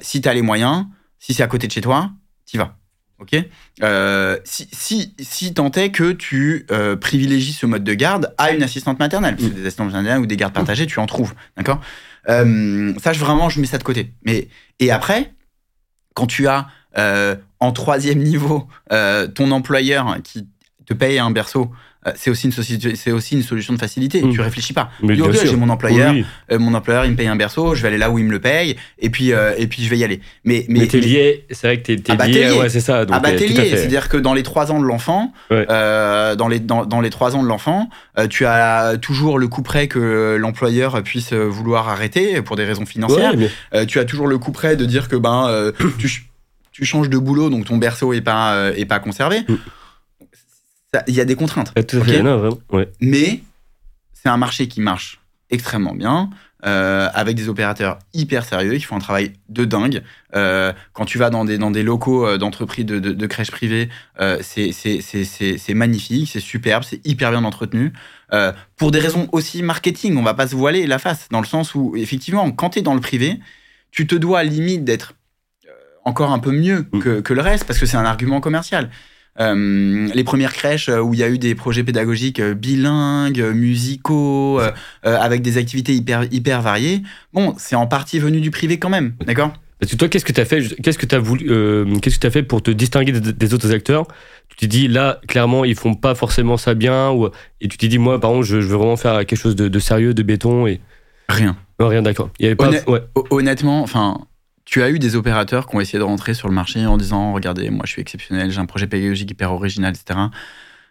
si 0.00 0.22
tu 0.22 0.28
as 0.28 0.34
les 0.34 0.42
moyens, 0.42 0.86
si 1.18 1.34
c'est 1.34 1.42
à 1.42 1.48
côté 1.48 1.66
de 1.66 1.72
chez 1.72 1.82
toi, 1.82 2.10
tu 2.46 2.56
vas. 2.56 2.78
Ok. 3.20 3.36
Euh, 3.82 4.38
si, 4.44 4.68
si, 4.72 5.14
si 5.18 5.52
tant 5.54 5.70
est 5.72 5.90
que 5.90 6.12
tu 6.12 6.66
euh, 6.70 6.94
privilégies 6.96 7.52
ce 7.52 7.66
mode 7.66 7.82
de 7.82 7.94
garde 7.94 8.32
à 8.38 8.52
une 8.52 8.62
assistante 8.62 8.98
maternelle, 8.98 9.34
mm. 9.34 9.48
des 9.50 9.62
assistantes 9.62 9.92
maternelles 9.92 10.20
ou 10.20 10.26
des 10.26 10.36
gardes 10.36 10.54
partagées, 10.54 10.86
tu 10.86 11.00
en 11.00 11.06
trouves, 11.06 11.34
d'accord? 11.56 11.80
Euh, 12.28 12.92
Ça, 13.02 13.12
je, 13.12 13.18
vraiment, 13.18 13.48
je 13.48 13.60
mets 13.60 13.66
ça 13.66 13.78
de 13.78 13.82
côté. 13.82 14.12
Mais 14.24 14.48
et 14.78 14.90
après, 14.90 15.32
quand 16.14 16.26
tu 16.26 16.46
as 16.46 16.68
en 17.60 17.72
troisième 17.72 18.18
niveau 18.18 18.68
ton 18.88 19.50
employeur 19.50 20.16
qui 20.24 20.48
te 20.88 20.94
paye 20.94 21.18
un 21.18 21.30
berceau 21.30 21.70
euh, 21.70 21.97
c'est 22.16 22.30
aussi, 22.30 22.48
une 22.48 23.12
aussi 23.12 23.34
une 23.34 23.42
solution 23.42 23.72
de 23.72 23.78
facilité. 23.78 24.20
Tu 24.22 24.30
Tu 24.30 24.40
réfléchis 24.40 24.72
pas. 24.72 24.90
j'ai 25.46 25.56
mon 25.56 25.68
employeur, 25.68 26.14
euh, 26.52 26.58
mon 26.58 26.74
employeur, 26.74 27.04
il 27.04 27.12
me 27.12 27.16
paye 27.16 27.26
un 27.26 27.36
berceau, 27.36 27.74
je 27.74 27.82
vais 27.82 27.88
aller 27.88 27.98
là 27.98 28.10
où 28.10 28.18
il 28.18 28.24
me 28.24 28.30
le 28.30 28.40
paye, 28.40 28.76
et 28.98 29.10
puis, 29.10 29.32
euh, 29.32 29.54
et 29.58 29.66
puis 29.66 29.82
je 29.82 29.90
vais 29.90 29.98
y 29.98 30.04
aller. 30.04 30.20
Mais, 30.44 30.64
mais, 30.68 30.86
t'es 30.86 31.00
lié, 31.00 31.44
c'est 31.50 31.66
vrai 31.66 31.78
que 31.80 31.92
t'es, 31.92 32.12
es 32.12 32.28
lié, 32.28 32.52
ouais, 32.52 32.68
c'est 32.68 32.80
ça. 32.80 33.04
Donc, 33.04 33.16
ah 33.16 33.20
bah 33.20 33.32
t'es 33.32 33.48
lié, 33.48 33.70
c'est-à-dire 33.70 34.08
que 34.08 34.16
dans 34.16 34.34
les 34.34 34.42
trois 34.42 34.70
ans 34.70 34.80
de 34.80 34.84
l'enfant, 34.84 35.32
dans, 35.50 36.48
les, 36.48 36.60
dans, 36.60 36.86
dans 36.86 37.00
les 37.00 37.10
trois 37.10 37.36
ans 37.36 37.42
de 37.42 37.48
l'enfant, 37.48 37.88
tu 38.30 38.46
as 38.46 38.96
toujours 39.00 39.38
le 39.38 39.48
coup 39.48 39.62
près 39.62 39.88
que 39.88 40.36
l'employeur 40.38 41.02
puisse 41.02 41.32
vouloir 41.32 41.88
arrêter 41.88 42.42
pour 42.42 42.56
des 42.56 42.64
raisons 42.64 42.86
financières. 42.86 43.34
tu 43.86 43.98
as 43.98 44.04
toujours 44.04 44.26
le 44.26 44.38
coup 44.38 44.52
près 44.52 44.76
de 44.76 44.84
dire 44.84 45.08
que 45.08 45.16
ben, 45.16 45.72
tu, 45.98 46.24
tu 46.72 46.84
changes 46.84 47.10
de 47.10 47.18
boulot, 47.18 47.50
donc 47.50 47.64
ton 47.64 47.76
berceau 47.76 48.12
est 48.12 48.20
pas, 48.20 48.70
est 48.76 48.86
pas 48.86 49.00
conservé. 49.00 49.40
Mm 49.48 49.54
il 51.06 51.14
y 51.14 51.20
a 51.20 51.24
des 51.24 51.36
contraintes. 51.36 51.72
Mais 53.00 53.42
c'est 54.12 54.28
un 54.28 54.36
marché 54.36 54.68
qui 54.68 54.80
marche 54.80 55.20
extrêmement 55.50 55.94
bien. 55.94 56.30
Euh, 56.66 57.08
avec 57.14 57.36
des 57.36 57.48
opérateurs 57.48 58.00
hyper 58.14 58.44
sérieux 58.44 58.72
qui 58.72 58.80
font 58.80 58.96
un 58.96 59.00
travail 59.00 59.32
de 59.48 59.64
dingue. 59.64 60.02
Euh, 60.34 60.72
quand 60.92 61.04
tu 61.04 61.16
vas 61.16 61.30
dans 61.30 61.44
des, 61.44 61.56
dans 61.56 61.70
des 61.70 61.84
locaux 61.84 62.26
euh, 62.26 62.36
d'entreprises 62.36 62.84
de, 62.84 62.98
de, 62.98 63.26
crèches 63.28 63.52
privées, 63.52 63.88
c'est 64.40 65.74
magnifique, 65.74 66.28
c'est 66.32 66.40
superbe, 66.40 66.82
c'est 66.82 67.06
hyper 67.06 67.30
bien 67.30 67.44
entretenu. 67.44 67.92
pour 68.74 68.90
des 68.90 68.98
raisons 68.98 69.28
aussi 69.30 69.62
marketing, 69.62 70.16
on 70.16 70.24
va 70.24 70.34
pas 70.34 70.48
se 70.48 70.56
voiler 70.56 70.88
la 70.88 70.98
face, 70.98 71.28
dans 71.30 71.40
le 71.40 71.46
sens 71.46 71.76
où, 71.76 71.94
effectivement, 71.94 72.50
quand 72.50 72.70
tu 72.70 72.80
es 72.80 72.82
dans 72.82 72.94
le 72.94 73.00
privé, 73.00 73.38
tu 73.92 74.08
te 74.08 74.16
dois 74.16 74.40
à 74.40 74.42
limite 74.42 74.82
d'être 74.82 75.14
encore 76.04 76.32
un 76.32 76.40
peu 76.40 76.50
mieux 76.50 76.86
mm. 76.90 76.98
que, 76.98 77.20
que, 77.20 77.34
le 77.34 77.40
reste, 77.40 77.66
parce 77.66 77.78
que 77.78 77.86
c'est 77.86 77.96
un 77.96 78.04
argument 78.04 78.40
commercial. 78.40 78.90
Euh, 79.40 80.08
les 80.12 80.24
premières 80.24 80.52
crèches 80.52 80.88
euh, 80.88 81.00
où 81.00 81.14
il 81.14 81.20
y 81.20 81.22
a 81.22 81.28
eu 81.28 81.38
des 81.38 81.54
projets 81.54 81.84
pédagogiques 81.84 82.40
euh, 82.40 82.54
bilingues, 82.54 83.40
musicaux, 83.54 84.60
avec 85.02 85.42
des 85.42 85.58
activités 85.58 85.94
hyper, 85.94 86.24
hyper 86.32 86.62
variées, 86.62 87.02
bon, 87.32 87.54
c'est 87.56 87.76
en 87.76 87.86
partie 87.86 88.18
venu 88.18 88.40
du 88.40 88.50
privé 88.50 88.78
quand 88.78 88.90
même, 88.90 89.14
d'accord? 89.24 89.52
Parce 89.78 89.92
que 89.92 89.96
toi, 89.96 90.08
qu'est-ce 90.08 90.24
que 90.24 90.32
tu 90.32 90.40
as 90.40 90.44
fait 90.44 90.60
Qu'est-ce 90.82 90.98
que 90.98 91.06
tu 91.06 91.14
as 91.14 91.20
voulu 91.20 91.46
Qu'est-ce 92.00 92.18
que 92.18 92.26
tu 92.26 92.32
fait 92.32 92.42
pour 92.42 92.62
te 92.62 92.70
distinguer 92.72 93.12
des, 93.12 93.54
autres 93.54 93.72
acteurs? 93.72 94.08
Tu 94.48 94.56
t'es 94.56 94.66
dit 94.66 94.88
là, 94.88 95.20
clairement, 95.28 95.64
ils 95.64 95.76
font 95.76 95.94
pas 95.94 96.16
forcément 96.16 96.56
ça 96.56 96.74
bien, 96.74 97.10
ou 97.10 97.28
et 97.60 97.68
tu 97.68 97.78
t'es 97.78 97.86
dit 97.86 97.98
moi, 97.98 98.20
par 98.20 98.30
contre, 98.30 98.44
je, 98.44 98.56
veux 98.56 98.76
vraiment 98.76 98.96
faire 98.96 99.18
quelque 99.18 99.36
chose 99.36 99.54
de, 99.54 99.78
sérieux, 99.78 100.14
de 100.14 100.22
béton 100.24 100.66
et 100.66 100.80
rien. 101.28 101.56
rien, 101.78 102.02
d'accord. 102.02 102.30
Honnêtement, 103.30 103.82
enfin, 103.82 104.18
tu 104.68 104.82
as 104.82 104.90
eu 104.90 104.98
des 104.98 105.16
opérateurs 105.16 105.66
qui 105.66 105.76
ont 105.76 105.80
essayé 105.80 105.98
de 105.98 106.04
rentrer 106.04 106.34
sur 106.34 106.46
le 106.46 106.54
marché 106.54 106.84
en 106.84 106.98
disant 106.98 107.32
regardez, 107.32 107.70
moi 107.70 107.84
je 107.86 107.92
suis 107.92 108.02
exceptionnel, 108.02 108.50
j'ai 108.50 108.60
un 108.60 108.66
projet 108.66 108.86
pédagogique 108.86 109.30
hyper 109.30 109.50
original, 109.50 109.94
etc. 109.94 110.18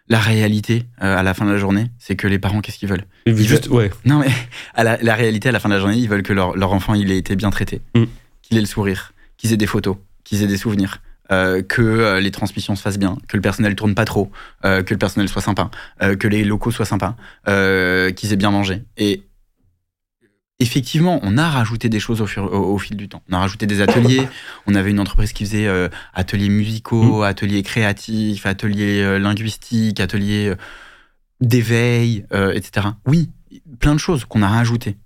La 0.08 0.18
réalité, 0.18 0.86
euh, 1.00 1.16
à 1.16 1.22
la 1.22 1.32
fin 1.32 1.46
de 1.46 1.52
la 1.52 1.58
journée, 1.58 1.86
c'est 1.96 2.16
que 2.16 2.26
les 2.26 2.40
parents, 2.40 2.60
qu'est-ce 2.60 2.78
qu'ils 2.78 2.88
veulent? 2.88 3.04
Juste, 3.26 3.68
ouais. 3.68 3.92
Non, 4.04 4.18
mais 4.18 4.32
à 4.74 4.82
la, 4.82 5.14
réalité, 5.14 5.50
à 5.50 5.52
la 5.52 5.60
fin 5.60 5.68
de 5.68 5.74
la 5.74 5.80
journée, 5.80 5.96
ils 5.96 6.08
veulent 6.08 6.24
que 6.24 6.32
leur, 6.32 6.72
enfant 6.72 6.94
il 6.94 7.12
ait 7.12 7.18
été 7.18 7.36
bien 7.36 7.50
traité, 7.50 7.80
mm. 7.94 8.04
qu'il 8.42 8.56
ait 8.56 8.62
le 8.62 8.66
sourire, 8.66 9.12
qu'ils 9.36 9.52
aient 9.52 9.56
des 9.56 9.68
photos, 9.68 9.96
qu'ils 10.24 10.42
aient 10.42 10.48
des 10.48 10.56
souvenirs. 10.56 11.00
que 11.28 12.18
les 12.18 12.30
transmissions 12.32 12.74
se 12.74 12.82
fassent 12.82 12.98
bien, 12.98 13.16
que 13.28 13.36
le 13.36 13.42
personnel 13.42 13.76
tourne 13.76 13.94
pas 13.94 14.06
trop, 14.06 14.32
que 14.62 14.90
le 14.90 14.98
personnel 14.98 15.28
soit 15.28 15.42
sympa, 15.42 15.70
que 16.00 16.26
les 16.26 16.42
locaux 16.42 16.72
soient 16.72 16.84
sympas, 16.84 17.14
qu'ils 17.44 18.32
aient 18.32 18.36
bien 18.36 18.50
mangé. 18.50 18.82
Et 18.96 19.22
effectivement, 20.60 21.20
on 21.22 21.38
a 21.38 21.48
rajouté 21.48 21.88
des 21.88 22.00
choses 22.00 22.20
au, 22.20 22.78
fil 22.78 22.96
du 22.96 23.08
temps. 23.08 23.22
On 23.30 23.34
a 23.34 23.38
rajouté 23.38 23.66
des 23.66 23.80
ateliers. 23.80 24.28
on 24.66 24.74
avait 24.74 24.90
une 24.90 25.00
entreprise 25.00 25.32
qui 25.32 25.44
faisait 25.44 25.68
ateliers 26.14 26.48
musicaux, 26.48 27.20
mmh. 27.20 27.22
ateliers 27.22 27.62
créatifs, 27.62 28.44
ateliers 28.46 29.18
linguistiques, 29.18 30.00
ateliers 30.00 30.54
d'éveil, 31.40 32.26
etc. 32.54 32.88
Oui, 33.06 33.30
plein 33.78 33.94
de 33.94 34.00
choses 34.00 34.24
qu'on 34.24 34.42
a 34.42 34.48
rajoutées, 34.48 34.96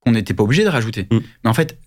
qu'on 0.00 0.12
n'était 0.12 0.34
pas 0.34 0.42
obligé 0.42 0.64
de 0.64 0.70
rajouter. 0.70 1.06
Mmh. 1.10 1.18
Mais 1.44 1.50
en 1.50 1.54
fait, 1.54 1.78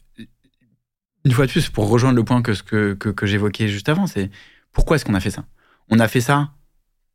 une 1.25 1.31
fois 1.31 1.45
de 1.45 1.51
plus, 1.51 1.69
pour 1.69 1.89
rejoindre 1.89 2.17
le 2.17 2.23
point 2.23 2.41
que, 2.41 2.51
que, 2.93 2.93
que, 3.09 3.25
j'évoquais 3.25 3.67
juste 3.67 3.89
avant, 3.89 4.07
c'est 4.07 4.29
pourquoi 4.71 4.95
est-ce 4.95 5.05
qu'on 5.05 5.13
a 5.13 5.19
fait 5.19 5.31
ça? 5.31 5.45
On 5.89 5.99
a 5.99 6.07
fait 6.07 6.21
ça, 6.21 6.51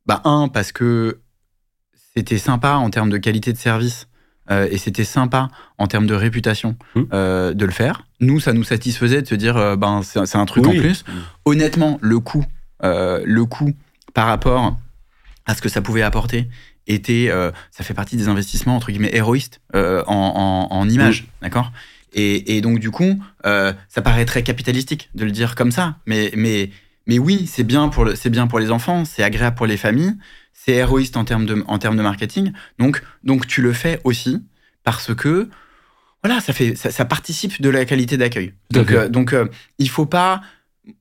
bah, 0.05 0.21
un, 0.25 0.47
parce 0.47 0.71
que 0.71 1.19
c'était 2.15 2.37
sympa 2.37 2.73
en 2.73 2.89
termes 2.89 3.09
de 3.09 3.17
qualité 3.17 3.53
de 3.53 3.57
service 3.57 4.08
euh, 4.51 4.67
et 4.71 4.77
c'était 4.77 5.03
sympa 5.03 5.49
en 5.77 5.87
termes 5.87 6.07
de 6.07 6.13
réputation 6.15 6.75
mmh. 6.95 7.01
euh, 7.13 7.53
de 7.53 7.65
le 7.65 7.71
faire. 7.71 8.05
Nous, 8.19 8.39
ça 8.39 8.53
nous 8.53 8.63
satisfaisait 8.63 9.21
de 9.21 9.27
se 9.27 9.35
dire, 9.35 9.57
euh, 9.57 9.75
ben, 9.75 10.01
c'est 10.03 10.35
un 10.35 10.45
truc 10.45 10.65
en 10.65 10.71
plus. 10.71 11.03
Mmh. 11.03 11.11
Honnêtement, 11.45 11.99
le 12.01 12.19
coût, 12.19 12.45
le 12.81 13.43
coût 13.43 13.73
par 14.13 14.27
rapport 14.27 14.77
à 15.45 15.55
ce 15.55 15.61
que 15.61 15.69
ça 15.69 15.81
pouvait 15.81 16.01
apporter 16.01 16.49
était, 16.87 17.31
ça 17.71 17.83
fait 17.83 17.93
partie 17.93 18.17
des 18.17 18.27
investissements 18.27 18.75
entre 18.75 18.91
guillemets 18.91 19.13
héroïstes 19.13 19.61
en, 19.73 20.03
en, 20.07 20.67
en 20.75 20.89
images, 20.89 21.23
mmh. 21.23 21.43
d'accord? 21.43 21.71
Et, 22.13 22.61
donc, 22.61 22.79
du 22.79 22.89
coup, 22.89 23.21
ça 23.43 24.01
paraît 24.03 24.25
très 24.25 24.43
capitalistique 24.43 25.09
de 25.13 25.25
le 25.25 25.31
dire 25.31 25.55
comme 25.55 25.71
ça. 25.71 25.97
Mais, 26.05 26.31
mais, 26.35 26.71
mais 27.05 27.19
oui, 27.19 27.47
c'est 27.47 27.63
bien, 27.63 27.89
pour 27.89 28.05
bien 28.25 28.47
pour 28.47 28.59
les 28.59 28.71
enfants, 28.71 29.05
c'est 29.05 29.23
agréable 29.23 29.55
pour 29.55 29.67
les 29.67 29.77
familles, 29.77 30.15
c'est 30.69 30.77
héroïste 30.77 31.17
en 31.17 31.25
termes, 31.25 31.45
de, 31.45 31.63
en 31.67 31.79
termes 31.79 31.97
de 31.97 32.01
marketing. 32.01 32.51
Donc, 32.77 33.01
donc, 33.23 33.47
tu 33.47 33.61
le 33.61 33.73
fais 33.73 33.99
aussi 34.03 34.43
parce 34.83 35.13
que 35.13 35.49
voilà, 36.23 36.41
ça, 36.41 36.53
fait, 36.53 36.75
ça, 36.75 37.05
participe 37.05 37.61
de 37.61 37.69
la 37.69 37.85
qualité 37.85 38.17
d'accueil. 38.17 38.53
Donc, 38.71 38.91
euh, 38.91 39.07
donc 39.07 39.33
euh, 39.33 39.45
il 39.77 39.89
faut 39.89 40.05
pas. 40.05 40.41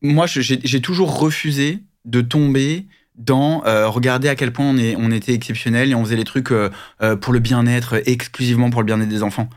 Moi, 0.03 0.27
j'ai 0.27 0.81
toujours 0.81 1.19
refusé 1.19 1.83
de 2.05 2.21
tomber 2.21 2.87
dans 3.17 3.63
regarder 3.91 4.29
à 4.29 4.37
quel 4.37 4.53
point 4.53 4.67
on, 4.67 4.77
est, 4.77 4.95
on 4.97 5.11
était 5.11 5.33
exceptionnel 5.33 5.91
et 5.91 5.95
on 5.95 6.05
faisait 6.05 6.17
les 6.17 6.25
trucs 6.25 6.51
pour 6.51 7.33
le 7.33 7.39
bien-être, 7.39 8.01
exclusivement 8.07 8.71
pour 8.71 8.83
le 8.83 8.87
bien-être 8.87 9.09
des 9.09 9.23
enfants. 9.23 9.49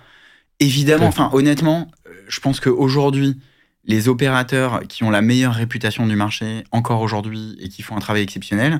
Évidemment, 0.62 1.07
enfin 1.07 1.32
honnêtement, 1.34 1.89
euh, 2.07 2.12
je 2.28 2.39
pense 2.39 2.59
qu'aujourd'hui, 2.59 3.39
les 3.84 4.07
opérateurs 4.07 4.82
qui 4.88 5.03
ont 5.03 5.09
la 5.09 5.24
meilleure 5.24 5.55
réputation 5.55 6.05
du 6.05 6.16
marché, 6.16 6.64
encore 6.72 7.01
aujourd'hui, 7.01 7.57
et 7.59 7.68
qui 7.68 7.82
font 7.82 7.97
un 7.97 7.99
travail 7.99 8.22
exceptionnel, 8.22 8.80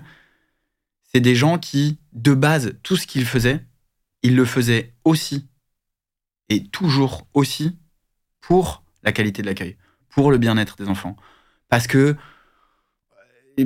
c'est 1.14 1.22
des 1.22 1.36
gens 1.36 1.57
qui, 1.57 1.99
de 2.14 2.34
base, 2.34 2.74
tout 2.84 2.95
ce 2.95 3.07
qu'ils 3.07 3.26
faisaient, 3.26 3.66
ils 4.24 4.36
le 4.36 4.45
faisaient 4.45 4.93
aussi, 5.03 5.47
et 6.49 6.64
toujours 6.66 7.28
aussi, 7.34 7.78
pour 8.39 8.84
la 9.03 9.12
qualité 9.12 9.41
de 9.41 9.47
l'accueil, 9.47 9.78
pour 10.09 10.32
le 10.32 10.38
bien-être 10.38 10.76
des 10.78 10.88
enfants. 10.88 11.16
Parce 11.70 11.88
que 11.88 12.16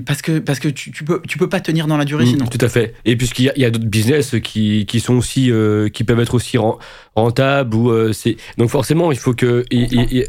parce 0.06 0.22
que, 0.22 0.40
parce 0.40 0.60
que 0.60 0.68
tu, 0.68 0.92
tu, 0.92 1.04
peux, 1.04 1.22
tu 1.28 1.38
peux 1.38 1.48
pas 1.48 1.60
tenir 1.60 1.88
dans 1.88 1.98
la 1.98 2.06
durée 2.06 2.26
mm, 2.26 2.28
sinon. 2.28 2.46
Tout 2.48 2.58
à 2.62 2.70
fait. 2.70 2.96
Et 3.06 3.16
puisqu'il 3.16 3.52
y 3.56 3.64
a, 3.64 3.68
a 3.68 3.70
d'autres 3.70 3.86
business 3.86 4.36
qui, 4.44 4.86
qui, 4.88 5.00
sont 5.00 5.16
aussi, 5.16 5.52
euh, 5.52 5.90
qui 5.90 6.04
peuvent 6.04 6.20
être 6.20 6.34
aussi 6.34 6.58
rentables. 7.16 7.76
Ou, 7.76 7.92
euh, 7.92 8.12
c'est... 8.12 8.36
Donc 8.58 8.70
forcément, 8.70 9.12
il 9.12 9.18
faut 9.18 9.34
que. 9.34 9.64
Il, 9.72 9.94
il, 9.94 10.28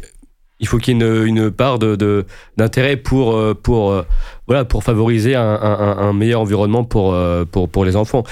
faut 0.65 0.77
qu'il 0.77 0.97
y 0.97 1.03
ait 1.03 1.05
une, 1.05 1.27
une 1.27 1.51
part 1.51 1.77
de, 1.77 2.25
d'intérêt 2.57 2.97
pour, 2.97 3.35
euh, 3.35 3.53
pour, 3.53 4.03
voilà, 4.47 4.65
pour 4.65 4.83
favoriser 4.83 5.35
un, 5.35 5.43
un, 5.43 5.97
un, 5.97 6.13
meilleur 6.13 6.41
environnement 6.41 6.83
pour, 6.83 7.15
pour, 7.51 7.69
pour 7.69 7.85
les 7.85 7.95
enfants. 7.95 8.23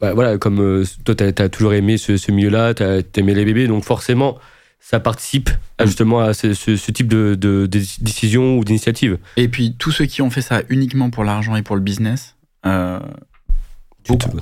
Bah, 0.00 0.12
voilà, 0.12 0.36
comme 0.36 0.84
toi, 1.04 1.14
tu 1.14 1.24
as, 1.24 1.48
toujours 1.48 1.72
aimé 1.72 1.96
ce, 1.96 2.16
ce 2.16 2.30
milieu-là, 2.32 2.74
tu 2.74 2.82
as 2.82 3.00
aimé 3.16 3.34
les 3.34 3.44
bébés, 3.44 3.66
donc 3.66 3.84
forcément, 3.84 4.38
ça 4.80 5.00
participe 5.00 5.50
à 5.78 5.84
mm. 5.84 5.86
justement 5.86 6.20
à 6.20 6.34
ce, 6.34 6.90
type 6.90 7.08
de, 7.08 7.34
de, 7.34 7.66
décision 7.66 8.58
ou 8.58 8.64
d'initiative. 8.64 9.18
Et 9.36 9.48
puis 9.48 9.74
tous 9.78 9.90
ceux 9.90 10.06
qui 10.06 10.22
ont 10.22 10.30
fait 10.30 10.42
ça 10.42 10.62
uniquement 10.68 11.10
pour 11.10 11.24
l'argent 11.24 11.56
et 11.56 11.62
pour 11.62 11.76
le 11.76 11.82
business, 11.82 12.36
euh, 12.66 13.00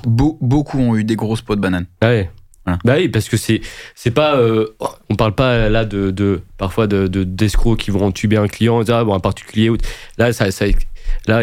beaucoup, 0.05 0.79
ont 0.79 0.95
eu 0.95 1.03
des 1.03 1.15
grosses 1.15 1.41
pots 1.41 1.55
de 1.55 1.61
banane. 1.61 1.85
Ah 2.01 2.07
ouais. 2.07 2.29
Bah 2.83 2.95
oui, 2.97 3.09
parce 3.09 3.29
que 3.29 3.37
c'est 3.37 3.61
c'est 3.95 4.11
pas 4.11 4.35
euh, 4.35 4.67
on 5.09 5.15
parle 5.15 5.35
pas 5.35 5.69
là 5.69 5.85
de, 5.85 6.11
de 6.11 6.41
parfois 6.57 6.87
de 6.87 7.07
d'escrocs 7.07 7.79
qui 7.79 7.91
vont 7.91 8.05
entuber 8.05 8.37
un 8.37 8.47
client 8.47 8.81
ah, 8.89 9.03
bon 9.03 9.13
un 9.13 9.19
particulier 9.19 9.71
là 10.17 10.33
ça, 10.33 10.51
ça 10.51 10.65
là 11.27 11.41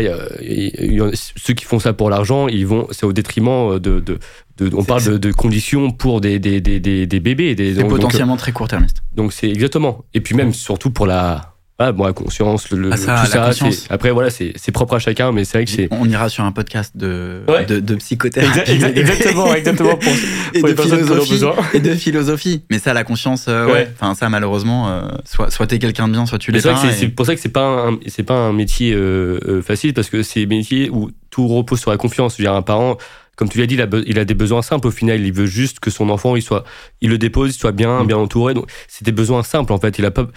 ceux 1.14 1.55
qui 1.55 1.64
font 1.64 1.79
ça 1.79 1.93
pour 1.93 2.11
l'argent 2.11 2.49
ils 2.49 2.66
vont 2.66 2.87
c'est 2.91 3.07
au 3.07 3.12
détriment 3.12 3.79
de, 3.79 4.01
de 4.01 4.18
on 4.61 4.85
parle 4.85 5.18
de, 5.18 5.33
conditions 5.33 5.91
pour 5.91 6.20
des, 6.20 6.39
des, 6.39 6.61
des, 6.61 6.79
des 6.79 7.20
bébés. 7.20 7.55
Des, 7.55 7.75
potentiellement 7.83 8.37
très 8.37 8.53
court-termiste. 8.53 9.03
Donc 9.16 9.33
c'est 9.33 9.49
exactement. 9.49 10.05
Et 10.14 10.20
puis 10.20 10.37
même 10.37 10.53
surtout 10.53 10.91
pour 10.91 11.07
la, 11.07 11.53
ah, 11.81 11.91
bon, 11.91 12.05
la 12.05 12.12
conscience, 12.12 12.70
le, 12.70 12.91
ah, 12.93 12.97
tout 12.97 13.03
ça. 13.03 13.87
Après, 13.91 14.12
voilà, 14.12 14.31
c'est 14.31 14.72
propre 14.72 14.95
à 14.95 14.99
chacun, 15.01 15.33
mais 15.33 15.45
c'est 15.45 15.59
vrai 15.59 15.64
que 15.64 15.70
c'est. 15.72 15.89
On 15.91 16.09
ira 16.09 16.29
sur 16.29 16.45
un 16.45 16.53
podcast 16.53 16.97
de, 16.97 17.43
de, 17.66 17.81
de, 17.81 17.95
psychothérapie. 17.97 18.70
exactement, 18.70 19.53
exactement. 19.57 19.97
Pour, 19.97 20.12
et, 20.55 20.62
de 20.62 20.81
philosophie, 20.81 21.45
et 21.75 21.81
de 21.81 21.95
philosophie. 21.95 22.62
Mais 22.70 22.79
ça, 22.79 22.95
la 22.95 23.03
conscience, 23.03 23.47
euh, 23.49 23.66
ouais. 23.66 23.91
Enfin, 23.95 24.14
ça, 24.14 24.29
malheureusement, 24.29 24.89
euh, 24.89 25.09
soit, 25.25 25.51
soit 25.51 25.66
t'es 25.66 25.81
quelqu'un 25.81 26.07
de 26.07 26.12
bien, 26.12 26.27
soit 26.27 26.39
tu 26.39 26.53
l'es 26.53 26.62
pas. 26.62 26.81
C'est 26.93 27.09
pour 27.09 27.27
ça 27.27 27.35
que 27.35 27.41
c'est 27.41 27.49
pas, 27.49 27.89
un, 27.89 27.99
pas 28.25 28.35
un 28.35 28.53
métier 28.53 28.95
euh, 28.95 29.61
facile, 29.61 29.95
parce 29.95 30.11
que 30.11 30.22
c'est 30.22 30.45
un 30.45 30.47
métier 30.47 30.91
où 30.91 31.11
tout 31.31 31.49
repose 31.49 31.81
sur 31.81 31.91
la 31.91 31.97
confiance. 31.97 32.35
Je 32.35 32.43
veux 32.43 32.45
dire, 32.45 32.55
un 32.55 32.62
parent 32.62 32.99
comme 33.37 33.49
tu 33.49 33.59
l'as 33.59 33.66
dit, 33.66 33.75
il 33.75 33.83
a, 33.83 33.89
il 34.07 34.20
a, 34.20 34.25
des 34.25 34.35
besoins 34.35 34.62
simples 34.62 34.87
au 34.87 34.93
final. 34.93 35.20
Il 35.20 35.33
veut 35.33 35.47
juste 35.47 35.81
que 35.81 35.91
son 35.91 36.09
enfant, 36.09 36.37
il 36.37 36.43
soit, 36.43 36.62
il 37.01 37.11
le 37.11 37.18
dépose, 37.18 37.57
il 37.57 37.59
soit 37.59 37.72
bien, 37.72 38.05
mm. 38.05 38.07
bien 38.07 38.16
entouré. 38.16 38.55
Donc, 38.55 38.70
c'est 38.87 39.05
des 39.05 39.11
besoins 39.11 39.43
simples 39.43 39.72
en 39.72 39.81
fait. 39.81 39.99
Il 39.99 40.05
a 40.05 40.12
pas. 40.12 40.29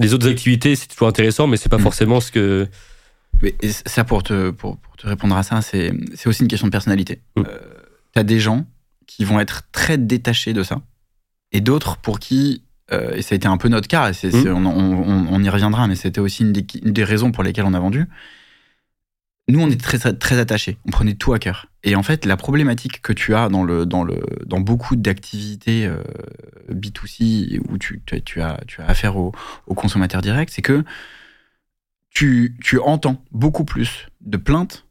Les 0.00 0.14
autres 0.14 0.28
activités, 0.28 0.74
c'est 0.74 0.88
toujours 0.88 1.08
intéressant, 1.08 1.46
mais 1.46 1.56
c'est 1.56 1.68
pas 1.68 1.78
mm. 1.78 1.82
forcément 1.82 2.20
ce 2.20 2.32
que. 2.32 2.66
Mais 3.42 3.54
ça, 3.86 4.04
pour 4.04 4.22
te, 4.22 4.50
pour, 4.50 4.78
te 4.98 5.06
répondre 5.06 5.36
à 5.36 5.42
ça, 5.42 5.62
c'est 5.62 5.92
aussi 6.26 6.42
une 6.42 6.48
question 6.48 6.66
de 6.66 6.72
personnalité. 6.72 7.20
Mm. 7.36 7.42
Euh, 7.46 7.58
tu 8.12 8.18
as 8.18 8.24
des 8.24 8.40
gens 8.40 8.66
qui 9.06 9.24
vont 9.24 9.38
être 9.40 9.62
très 9.72 9.98
détachés 9.98 10.52
de 10.52 10.62
ça, 10.62 10.80
et 11.52 11.60
d'autres 11.60 11.96
pour 11.96 12.18
qui, 12.18 12.62
euh, 12.92 13.14
et 13.14 13.22
ça 13.22 13.34
a 13.34 13.36
été 13.36 13.46
un 13.46 13.56
peu 13.56 13.68
notre 13.68 13.88
cas, 13.88 14.10
et 14.10 14.48
on, 14.48 14.66
on, 14.66 15.42
y 15.42 15.48
reviendra, 15.48 15.86
mais 15.86 15.96
c'était 15.96 16.20
aussi 16.20 16.42
une 16.42 16.52
des, 16.52 16.66
une 16.82 16.92
des, 16.92 17.04
raisons 17.04 17.32
pour 17.32 17.42
lesquelles 17.42 17.64
on 17.64 17.74
a 17.74 17.80
vendu, 17.80 18.06
nous, 19.50 19.60
on 19.60 19.70
est 19.70 19.80
très, 19.80 19.98
très, 19.98 20.38
attachés. 20.38 20.78
On 20.86 20.90
prenait 20.90 21.14
tout 21.14 21.32
à 21.32 21.38
cœur. 21.38 21.66
Et 21.82 21.96
en 21.96 22.02
fait, 22.02 22.24
la 22.24 22.36
problématique 22.36 23.00
que 23.02 23.12
tu 23.12 23.34
as 23.34 23.48
dans, 23.48 23.64
le, 23.64 23.86
dans, 23.86 24.04
le, 24.04 24.22
dans 24.46 24.60
beaucoup 24.60 24.96
d'activités 24.96 25.86
euh, 25.86 26.02
B2C 26.70 27.60
où 27.68 27.78
tu, 27.78 28.02
tu, 28.04 28.42
as, 28.42 28.60
tu 28.66 28.80
as 28.80 28.86
affaire 28.86 29.16
aux 29.16 29.32
au 29.66 29.74
consommateurs 29.74 30.22
directs, 30.22 30.50
c'est 30.50 30.62
que 30.62 30.84
tu, 32.10 32.56
tu 32.62 32.78
entends 32.78 33.24
beaucoup 33.32 33.64
plus 33.64 34.08
de 34.20 34.36
plaintes 34.36 34.86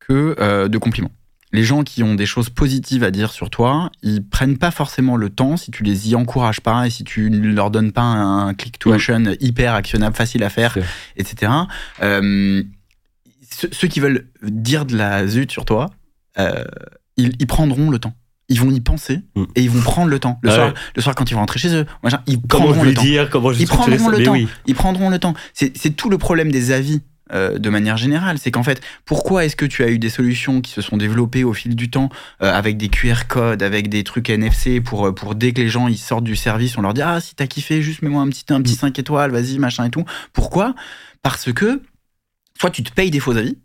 que 0.00 0.36
euh, 0.38 0.68
de 0.68 0.78
compliments. 0.78 1.12
Les 1.52 1.62
gens 1.62 1.84
qui 1.84 2.02
ont 2.02 2.14
des 2.14 2.26
choses 2.26 2.50
positives 2.50 3.04
à 3.04 3.12
dire 3.12 3.30
sur 3.30 3.48
toi, 3.48 3.92
ils 4.02 4.26
prennent 4.26 4.58
pas 4.58 4.72
forcément 4.72 5.16
le 5.16 5.30
temps 5.30 5.56
si 5.56 5.70
tu 5.70 5.84
les 5.84 6.10
y 6.10 6.16
encourages 6.16 6.60
pas 6.60 6.86
et 6.86 6.90
si 6.90 7.04
tu 7.04 7.30
ne 7.30 7.48
leur 7.48 7.70
donnes 7.70 7.92
pas 7.92 8.02
un 8.02 8.54
click 8.54 8.78
to 8.78 8.92
action 8.92 9.22
hyper 9.40 9.74
actionnable, 9.74 10.16
facile 10.16 10.42
à 10.42 10.50
faire, 10.50 10.76
etc 11.16 11.52
ceux, 13.54 13.88
qui 13.88 14.00
veulent 14.00 14.28
dire 14.42 14.84
de 14.84 14.96
la 14.96 15.26
zut 15.26 15.50
sur 15.50 15.64
toi, 15.64 15.90
euh, 16.38 16.64
ils, 17.16 17.46
prendront 17.46 17.90
le 17.90 17.98
temps. 17.98 18.14
Ils 18.48 18.60
vont 18.60 18.70
y 18.70 18.80
penser 18.80 19.20
mm. 19.36 19.44
et 19.54 19.62
ils 19.62 19.70
vont 19.70 19.80
prendre 19.80 20.10
le 20.10 20.18
temps. 20.18 20.38
Le, 20.42 20.50
soir, 20.50 20.74
le 20.94 21.02
soir, 21.02 21.14
quand 21.14 21.30
ils 21.30 21.34
vont 21.34 21.40
rentrer 21.40 21.58
chez 21.58 21.74
eux, 21.74 21.86
ils 22.26 22.40
prendront 22.40 22.82
le. 22.82 22.92
Dire, 22.92 23.28
ils 23.58 23.66
prendront 23.66 24.08
le 24.08 24.22
temps. 24.22 24.34
Ils 24.66 24.74
prendront 24.74 25.10
le 25.10 25.18
temps. 25.18 25.34
C'est 25.52 25.96
tout 25.96 26.10
le 26.10 26.18
problème 26.18 26.50
des 26.50 26.72
avis. 26.72 27.00
Euh, 27.32 27.58
de 27.58 27.70
manière 27.70 27.96
générale, 27.96 28.36
c'est 28.38 28.50
qu'en 28.50 28.62
fait, 28.62 28.82
pourquoi 29.06 29.46
est-ce 29.46 29.56
que 29.56 29.64
tu 29.64 29.82
as 29.82 29.88
eu 29.88 29.98
des 29.98 30.10
solutions 30.10 30.60
qui 30.60 30.70
se 30.70 30.82
sont 30.82 30.98
développées 30.98 31.42
au 31.42 31.54
fil 31.54 31.74
du 31.74 31.88
temps 31.88 32.10
euh, 32.42 32.52
avec 32.52 32.76
des 32.76 32.88
QR 32.88 33.26
codes, 33.26 33.62
avec 33.62 33.88
des 33.88 34.04
trucs 34.04 34.28
NFC 34.28 34.82
pour 34.82 35.14
pour 35.14 35.34
dès 35.34 35.52
que 35.52 35.62
les 35.62 35.70
gens 35.70 35.88
ils 35.88 35.96
sortent 35.96 36.24
du 36.24 36.36
service, 36.36 36.76
on 36.76 36.82
leur 36.82 36.92
dit 36.92 37.00
ah 37.00 37.22
si 37.22 37.34
t'as 37.34 37.46
kiffé, 37.46 37.80
juste 37.80 38.02
mets-moi 38.02 38.20
un 38.20 38.28
petit 38.28 38.44
un 38.50 38.60
petit 38.60 38.74
5 38.74 38.98
étoiles, 38.98 39.30
vas-y 39.30 39.58
machin 39.58 39.86
et 39.86 39.90
tout. 39.90 40.04
Pourquoi? 40.34 40.74
Parce 41.22 41.50
que 41.50 41.80
soit 42.58 42.70
tu 42.70 42.82
te 42.82 42.92
payes 42.92 43.10
des 43.10 43.20
faux 43.20 43.36
avis, 43.36 43.58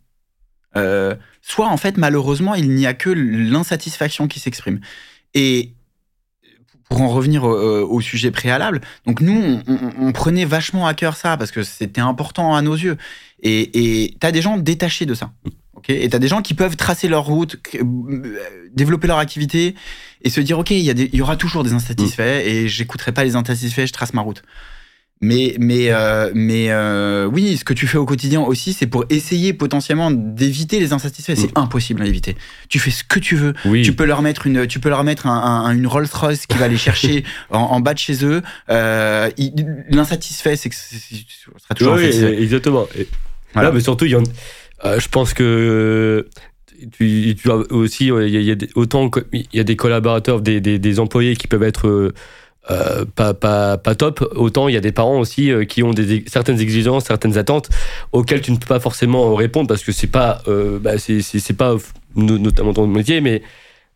euh, 0.75 1.15
soit 1.41 1.67
en 1.67 1.77
fait 1.77 1.97
malheureusement 1.97 2.55
il 2.55 2.69
n'y 2.71 2.85
a 2.85 2.93
que 2.93 3.09
l'insatisfaction 3.09 4.27
qui 4.27 4.39
s'exprime. 4.39 4.79
Et 5.33 5.73
pour 6.89 7.01
en 7.01 7.09
revenir 7.09 7.43
au, 7.43 8.01
sujet 8.01 8.31
préalable, 8.31 8.81
donc 9.05 9.21
nous 9.21 9.61
on, 9.99 10.11
prenait 10.11 10.45
vachement 10.45 10.87
à 10.87 10.95
cœur 10.95 11.15
ça 11.15 11.37
parce 11.37 11.51
que 11.51 11.61
c'était 11.61 12.01
important 12.01 12.55
à 12.55 12.63
nos 12.63 12.73
yeux. 12.73 12.97
Et 13.43 14.15
tu 14.19 14.25
as 14.25 14.31
des 14.31 14.41
gens 14.41 14.57
détachés 14.57 15.05
de 15.05 15.13
ça. 15.13 15.31
Okay 15.75 16.03
et 16.03 16.09
tu 16.09 16.15
as 16.15 16.19
des 16.19 16.27
gens 16.27 16.41
qui 16.41 16.53
peuvent 16.53 16.75
tracer 16.75 17.07
leur 17.07 17.25
route, 17.25 17.57
euh, 17.75 18.39
développer 18.73 19.07
leur 19.07 19.17
activité 19.17 19.75
et 20.23 20.29
se 20.29 20.41
dire 20.41 20.59
ok 20.59 20.71
il 20.71 20.79
y, 20.79 21.15
y, 21.15 21.21
aura 21.21 21.37
toujours 21.37 21.63
des 21.63 21.73
insatisfaits 21.73 22.41
et 22.45 22.67
j'écouterai 22.67 23.13
pas 23.13 23.23
les 23.23 23.35
insatisfaits, 23.35 23.85
je 23.85 23.93
trace 23.93 24.13
ma 24.13 24.21
route. 24.21 24.41
Mais, 25.21 25.55
mais, 25.59 25.91
euh, 25.91 26.31
mais 26.33 26.67
euh, 26.69 27.25
oui, 27.25 27.57
ce 27.57 27.65
que 27.65 27.73
tu 27.73 27.87
fais 27.87 27.97
au 27.97 28.05
quotidien 28.05 28.41
aussi, 28.41 28.71
c'est 28.71 28.87
pour 28.87 29.03
essayer 29.09 29.51
potentiellement 29.51 30.11
d'éviter 30.11 30.79
les 30.79 30.93
insatisfaits. 30.93 31.35
C'est 31.35 31.57
mm. 31.57 31.61
impossible 31.61 32.01
à 32.01 32.05
éviter. 32.05 32.37
Tu 32.69 32.79
fais 32.79 32.91
ce 32.91 33.03
que 33.03 33.19
tu 33.19 33.35
veux. 33.35 33.53
Tu 33.83 33.91
peux 33.91 34.05
leur 34.05 34.21
mettre 34.21 34.47
une, 34.47 34.65
tu 34.65 34.79
peux 34.79 34.87
leur 34.87 35.03
mettre 35.03 35.27
un, 35.27 35.69
une 35.71 35.87
Rolls 35.87 36.07
Royce 36.13 36.45
qui 36.45 36.57
va 36.57 36.69
les 36.69 36.77
chercher 36.77 37.25
en, 37.49 37.81
bas 37.81 37.93
de 37.93 37.99
chez 37.99 38.23
eux. 38.23 38.41
Euh, 38.69 39.29
L'insatisfait, 39.89 40.55
c'est 40.55 40.69
que 40.69 40.75
ce 40.75 40.95
sera 41.57 41.75
toujours. 41.75 41.95
Oui, 41.95 42.05
exactement. 42.05 42.87
Voilà. 43.53 43.73
mais 43.73 43.81
surtout, 43.81 44.05
il 44.05 44.11
y 44.11 44.15
en, 44.15 44.23
euh, 44.85 45.01
je 45.01 45.09
pense 45.09 45.33
que 45.33 46.29
tu, 46.93 47.35
tu 47.35 47.51
as 47.51 47.55
aussi, 47.55 48.07
il 48.07 48.29
y 48.29 48.51
a, 48.51 48.55
autant 48.75 49.11
il 49.33 49.45
y 49.51 49.59
a 49.59 49.65
des 49.65 49.75
collaborateurs, 49.75 50.39
des, 50.39 50.61
des, 50.61 50.79
des 50.79 50.99
employés 51.01 51.35
qui 51.35 51.47
peuvent 51.47 51.63
être 51.63 52.13
euh, 52.71 53.05
pas, 53.15 53.33
pas, 53.33 53.77
pas 53.77 53.95
top, 53.95 54.27
autant 54.35 54.67
il 54.67 54.73
y 54.73 54.77
a 54.77 54.81
des 54.81 54.91
parents 54.91 55.19
aussi 55.19 55.51
euh, 55.51 55.65
qui 55.65 55.81
ont 55.81 55.91
des, 55.91 56.23
certaines 56.27 56.59
exigences, 56.59 57.05
certaines 57.05 57.37
attentes 57.37 57.69
auxquelles 58.11 58.41
tu 58.41 58.51
ne 58.51 58.57
peux 58.57 58.67
pas 58.67 58.79
forcément 58.79 59.33
répondre 59.35 59.67
parce 59.67 59.83
que 59.83 59.91
c'est 59.91 60.07
pas, 60.07 60.41
euh, 60.47 60.77
bah, 60.79 60.97
c'est 60.97 61.57
pas 61.57 61.75
notamment 62.15 62.73
ton 62.73 62.85
métier, 62.87 63.21
mais 63.21 63.41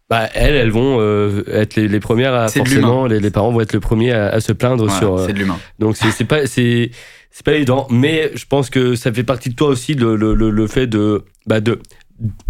bah, 0.10 0.28
elles, 0.34 0.56
elles 0.56 0.72
vont 0.72 1.02
être 1.48 1.76
les, 1.76 2.00
premières 2.00 2.34
à 2.34 2.48
forcément, 2.48 3.06
les, 3.06 3.20
les, 3.20 3.32
parents 3.32 3.52
vont 3.52 3.62
être 3.62 3.74
les 3.74 3.80
premiers 3.80 4.12
à, 4.12 4.40
se 4.40 4.52
plaindre 4.52 4.90
sur. 4.92 5.20
c'est 5.20 5.34
de 5.34 5.40
l'humain. 5.40 5.60
Donc 5.80 5.96
c'est 5.96 6.26
pas, 6.26 6.48
c'est 6.48 6.92
c'est 7.34 7.44
pas 7.44 7.54
évident, 7.54 7.88
mais 7.90 8.32
je 8.36 8.46
pense 8.46 8.70
que 8.70 8.94
ça 8.94 9.12
fait 9.12 9.24
partie 9.24 9.50
de 9.50 9.56
toi 9.56 9.68
aussi 9.68 9.96
le, 9.96 10.16
le, 10.16 10.34
le 10.34 10.68
fait 10.68 10.86
de, 10.86 11.24
bah 11.48 11.62
de 11.62 11.80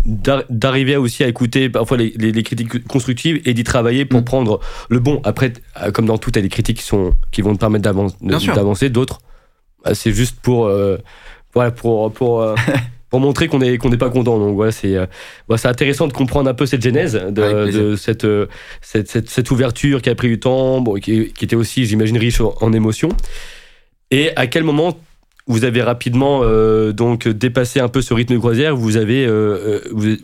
d'arriver 0.05 0.97
aussi 0.97 1.23
à 1.23 1.27
écouter 1.27 1.69
parfois 1.69 1.97
les, 1.97 2.09
les, 2.11 2.43
critiques 2.43 2.85
constructives 2.85 3.41
et 3.45 3.53
d'y 3.53 3.63
travailler 3.63 4.05
pour 4.05 4.21
mm. 4.21 4.25
prendre 4.25 4.59
le 4.89 4.99
bon. 4.99 5.21
Après, 5.23 5.53
euh, 5.81 5.91
comme 5.91 6.05
dans 6.05 6.17
tout, 6.17 6.31
il 6.31 6.35
y 6.35 6.39
a 6.39 6.41
des 6.41 6.49
critiques 6.49 6.77
qui, 6.77 6.83
sont, 6.83 7.13
qui 7.31 7.41
vont 7.41 7.53
te 7.53 7.59
permettre 7.59 7.83
d'avancer, 7.83 8.89
d'autres, 8.89 9.19
bah, 9.83 9.95
c'est 9.95 10.11
juste 10.11 10.39
pour, 10.41 10.65
euh, 10.65 10.97
voilà, 11.53 11.71
pour, 11.71 12.11
pour, 12.11 12.41
euh, 12.41 12.55
pour 13.09 13.19
montrer 13.19 13.47
qu'on 13.47 13.59
n'est 13.59 13.77
qu'on 13.77 13.89
n'est 13.89 13.97
pas 13.97 14.09
content. 14.09 14.37
Donc 14.37 14.55
voilà, 14.55 14.71
c'est 14.71 14.95
c'est 15.55 15.67
intéressant 15.67 16.07
de 16.07 16.13
comprendre 16.13 16.49
un 16.49 16.53
peu 16.53 16.65
cette 16.65 16.83
genèse 16.83 17.13
de, 17.13 17.71
de 17.71 17.95
cette, 17.95 18.27
cette, 18.81 19.09
cette, 19.09 19.29
cette, 19.29 19.51
ouverture 19.51 20.01
qui 20.01 20.09
a 20.09 20.15
pris 20.15 20.27
du 20.27 20.39
temps, 20.39 20.81
bon, 20.81 20.95
qui, 20.95 21.31
qui, 21.31 21.45
était 21.45 21.55
aussi, 21.55 21.85
j'imagine, 21.85 22.17
riche 22.17 22.41
en 22.41 22.73
émotions. 22.73 23.09
Et 24.11 24.35
à 24.35 24.45
quel 24.47 24.63
moment 24.63 24.97
vous 25.47 25.65
avez 25.65 25.81
rapidement 25.81 26.41
euh, 26.43 26.93
donc 26.93 27.27
dépassé 27.27 27.79
un 27.79 27.89
peu 27.89 28.01
ce 28.01 28.13
rythme 28.13 28.33
de 28.33 28.39
croisière. 28.39 28.75
Vous 28.75 28.97
avez 28.97 29.25
euh, 29.25 29.81
euh, 29.93 30.17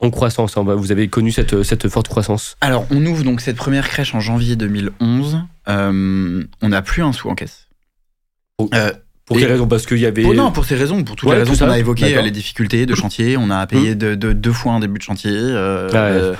en 0.00 0.10
croissance, 0.10 0.56
hein, 0.56 0.62
vous 0.62 0.92
avez 0.92 1.08
connu 1.08 1.32
cette, 1.32 1.62
cette, 1.62 1.88
forte 1.88 2.08
croissance. 2.08 2.56
Alors, 2.60 2.86
on 2.90 3.04
ouvre 3.04 3.24
donc 3.24 3.40
cette 3.40 3.56
première 3.56 3.88
crèche 3.88 4.14
en 4.14 4.20
janvier 4.20 4.56
2011. 4.56 5.40
on 5.66 6.68
n'a 6.68 6.82
plus 6.82 7.02
un 7.02 7.12
sou 7.12 7.28
en 7.30 7.34
caisse. 7.34 7.68
Pour, 8.56 9.36
quelles 9.36 9.52
raisons 9.52 9.66
Parce 9.68 9.86
qu'il 9.86 9.98
y 9.98 10.06
avait. 10.06 10.22
non, 10.22 10.52
pour 10.52 10.64
ces 10.64 10.74
raisons, 10.74 11.04
pour 11.04 11.16
toutes 11.16 11.30
les 11.30 11.36
raisons 11.36 11.54
qu'on 11.54 11.70
a 11.70 11.78
évoquées, 11.78 12.22
les 12.22 12.30
difficultés 12.30 12.86
de 12.86 12.94
chantier. 12.94 13.36
On 13.36 13.50
a 13.50 13.66
payé 13.66 13.94
mmh. 13.94 14.16
de, 14.16 14.32
deux 14.32 14.52
fois 14.52 14.72
un 14.72 14.80
début 14.80 14.98
de 14.98 15.04
chantier. 15.04 15.36
Ah 15.94 16.32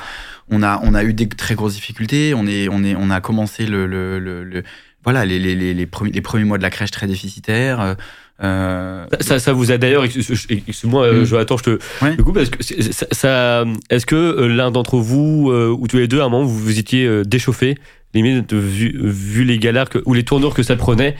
on 0.51 0.63
a, 0.63 0.81
on 0.83 0.95
a 0.95 1.05
eu 1.05 1.13
des 1.13 1.29
très 1.29 1.55
grosses 1.55 1.75
difficultés. 1.75 2.33
On, 2.35 2.47
est, 2.47 2.69
on, 2.69 2.83
est, 2.83 2.95
on 2.97 3.11
a 3.11 3.21
commencé 3.21 3.67
le, 3.67 3.87
le, 3.87 4.19
le 4.19 4.63
voilà, 5.11 5.25
les, 5.25 5.39
les, 5.39 5.55
les, 5.55 5.73
les, 5.73 5.87
premiers, 5.87 6.45
mois 6.45 6.59
de 6.59 6.63
la 6.63 6.69
crèche 6.69 6.91
très 6.91 7.07
déficitaires. 7.07 7.81
Euh, 7.81 7.95
euh 8.43 9.07
ça, 9.21 9.39
ça, 9.39 9.55
vous 9.55 9.73
a 9.73 9.79
d'ailleurs, 9.79 10.05
excuse-moi, 10.05 11.07
euh, 11.07 11.23
mm. 11.23 11.25
je 11.25 11.37
attends, 11.37 11.57
je 11.57 11.63
te. 11.63 12.15
Du 12.17 12.23
coup, 12.23 12.35
parce 12.35 12.51
que 12.51 12.59
ça, 12.61 13.65
est-ce 13.89 14.05
que 14.05 14.43
l'un 14.43 14.71
d'entre 14.71 14.99
vous 14.99 15.51
ou 15.51 15.89
tous 15.89 15.97
les 15.97 16.09
deux, 16.09 16.21
à 16.21 16.25
un 16.25 16.29
moment, 16.29 16.45
vous 16.45 16.59
vous 16.59 16.79
étiez 16.79 17.23
déchauffé, 17.25 17.79
limite, 18.13 18.53
vu, 18.53 19.01
vu 19.03 19.45
les 19.45 19.59
galères 19.59 19.89
que, 19.89 20.03
ou 20.05 20.13
les 20.13 20.25
tournures 20.25 20.53
que 20.53 20.63
ça 20.63 20.77
prenait? 20.77 21.17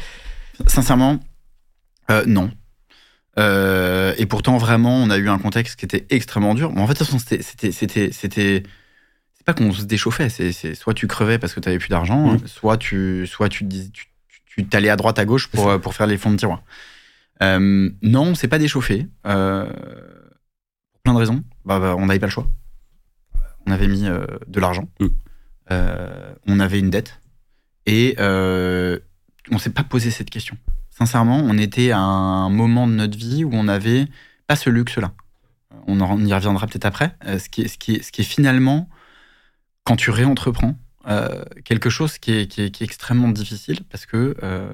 Sincèrement, 0.67 1.19
non. 2.27 2.51
et 3.39 4.27
pourtant, 4.27 4.59
vraiment, 4.59 4.97
on 4.97 5.09
a 5.09 5.17
eu 5.17 5.31
un 5.31 5.39
contexte 5.39 5.81
qui 5.81 5.87
était 5.87 6.05
extrêmement 6.11 6.55
dur. 6.55 6.73
En 6.77 6.87
fait, 6.87 6.93
de 6.93 6.99
toute 6.99 7.07
façon, 7.07 7.19
c'était, 7.19 7.73
c'était, 7.73 8.11
c'était, 8.13 8.65
pas 9.49 9.55
qu'on 9.55 9.73
se 9.73 9.85
déchauffait, 9.85 10.29
c'est 10.29 10.75
soit 10.75 10.93
tu 10.93 11.07
crevais 11.07 11.39
parce 11.39 11.55
que 11.55 11.61
tu 11.61 11.71
avais 11.71 11.79
plus 11.79 11.89
d'argent, 11.89 12.35
mmh. 12.35 12.47
soit 12.47 12.77
tu 12.77 13.27
soit 13.27 13.49
tu 13.49 13.65
dis 13.65 13.91
tu, 13.93 14.05
tu 14.45 14.67
t'allais 14.67 14.91
à 14.91 14.97
droite 14.97 15.19
à 15.19 15.25
gauche 15.25 15.49
pour, 15.49 15.81
pour 15.81 15.95
faire 15.95 16.07
les 16.07 16.19
fonds 16.19 16.31
de 16.31 16.37
tiroir. 16.37 16.63
Euh, 17.43 17.89
non, 18.03 18.25
on 18.25 18.35
s'est 18.35 18.49
pas 18.49 18.59
déchauffé. 18.59 19.07
Euh, 19.27 19.65
pour 20.93 21.01
plein 21.03 21.15
de 21.15 21.19
raisons. 21.19 21.43
Bah, 21.65 21.81
bah 21.81 21.95
on 21.97 22.05
n'avait 22.05 22.19
pas 22.19 22.27
le 22.27 22.33
choix. 22.33 22.47
On 23.65 23.71
avait 23.71 23.89
mis 23.89 24.07
euh, 24.07 24.27
de 24.49 24.61
l'argent. 24.61 24.87
Mmh. 25.01 25.07
Euh, 25.71 26.35
on 26.47 26.61
avait 26.61 26.81
une 26.81 26.91
dette. 26.91 27.23
Et 27.87 28.17
euh, 28.19 28.99
on 29.51 29.57
s'est 29.57 29.71
pas 29.71 29.83
posé 29.83 30.11
cette 30.11 30.29
question. 30.29 30.59
Sincèrement, 30.91 31.39
on 31.39 31.57
était 31.57 31.91
à 31.91 32.01
un 32.01 32.51
moment 32.51 32.87
de 32.87 32.93
notre 32.93 33.17
vie 33.17 33.45
où 33.45 33.55
on 33.55 33.65
n'avait 33.65 34.09
pas 34.47 34.57
ce 34.57 34.69
luxe-là. 34.69 35.13
On, 35.87 36.03
on 36.03 36.23
y 36.23 36.35
reviendra 36.35 36.67
peut-être 36.67 36.85
après. 36.85 37.17
ce, 37.25 37.49
qui 37.49 37.63
est, 37.63 37.69
ce, 37.69 37.79
qui 37.79 37.95
est, 37.95 38.03
ce 38.03 38.13
qui 38.13 38.21
est 38.21 38.25
finalement 38.25 38.91
quand 39.89 39.97
tu 39.97 40.11
réentreprends 40.11 40.77
euh, 41.09 41.43
quelque 41.65 41.89
chose 41.89 42.19
qui 42.19 42.33
est, 42.33 42.47
qui, 42.47 42.61
est, 42.61 42.83
extrêmement 42.83 43.31
difficile 43.31 43.81
parce 43.91 44.05
que 44.05 44.37
euh, 44.43 44.69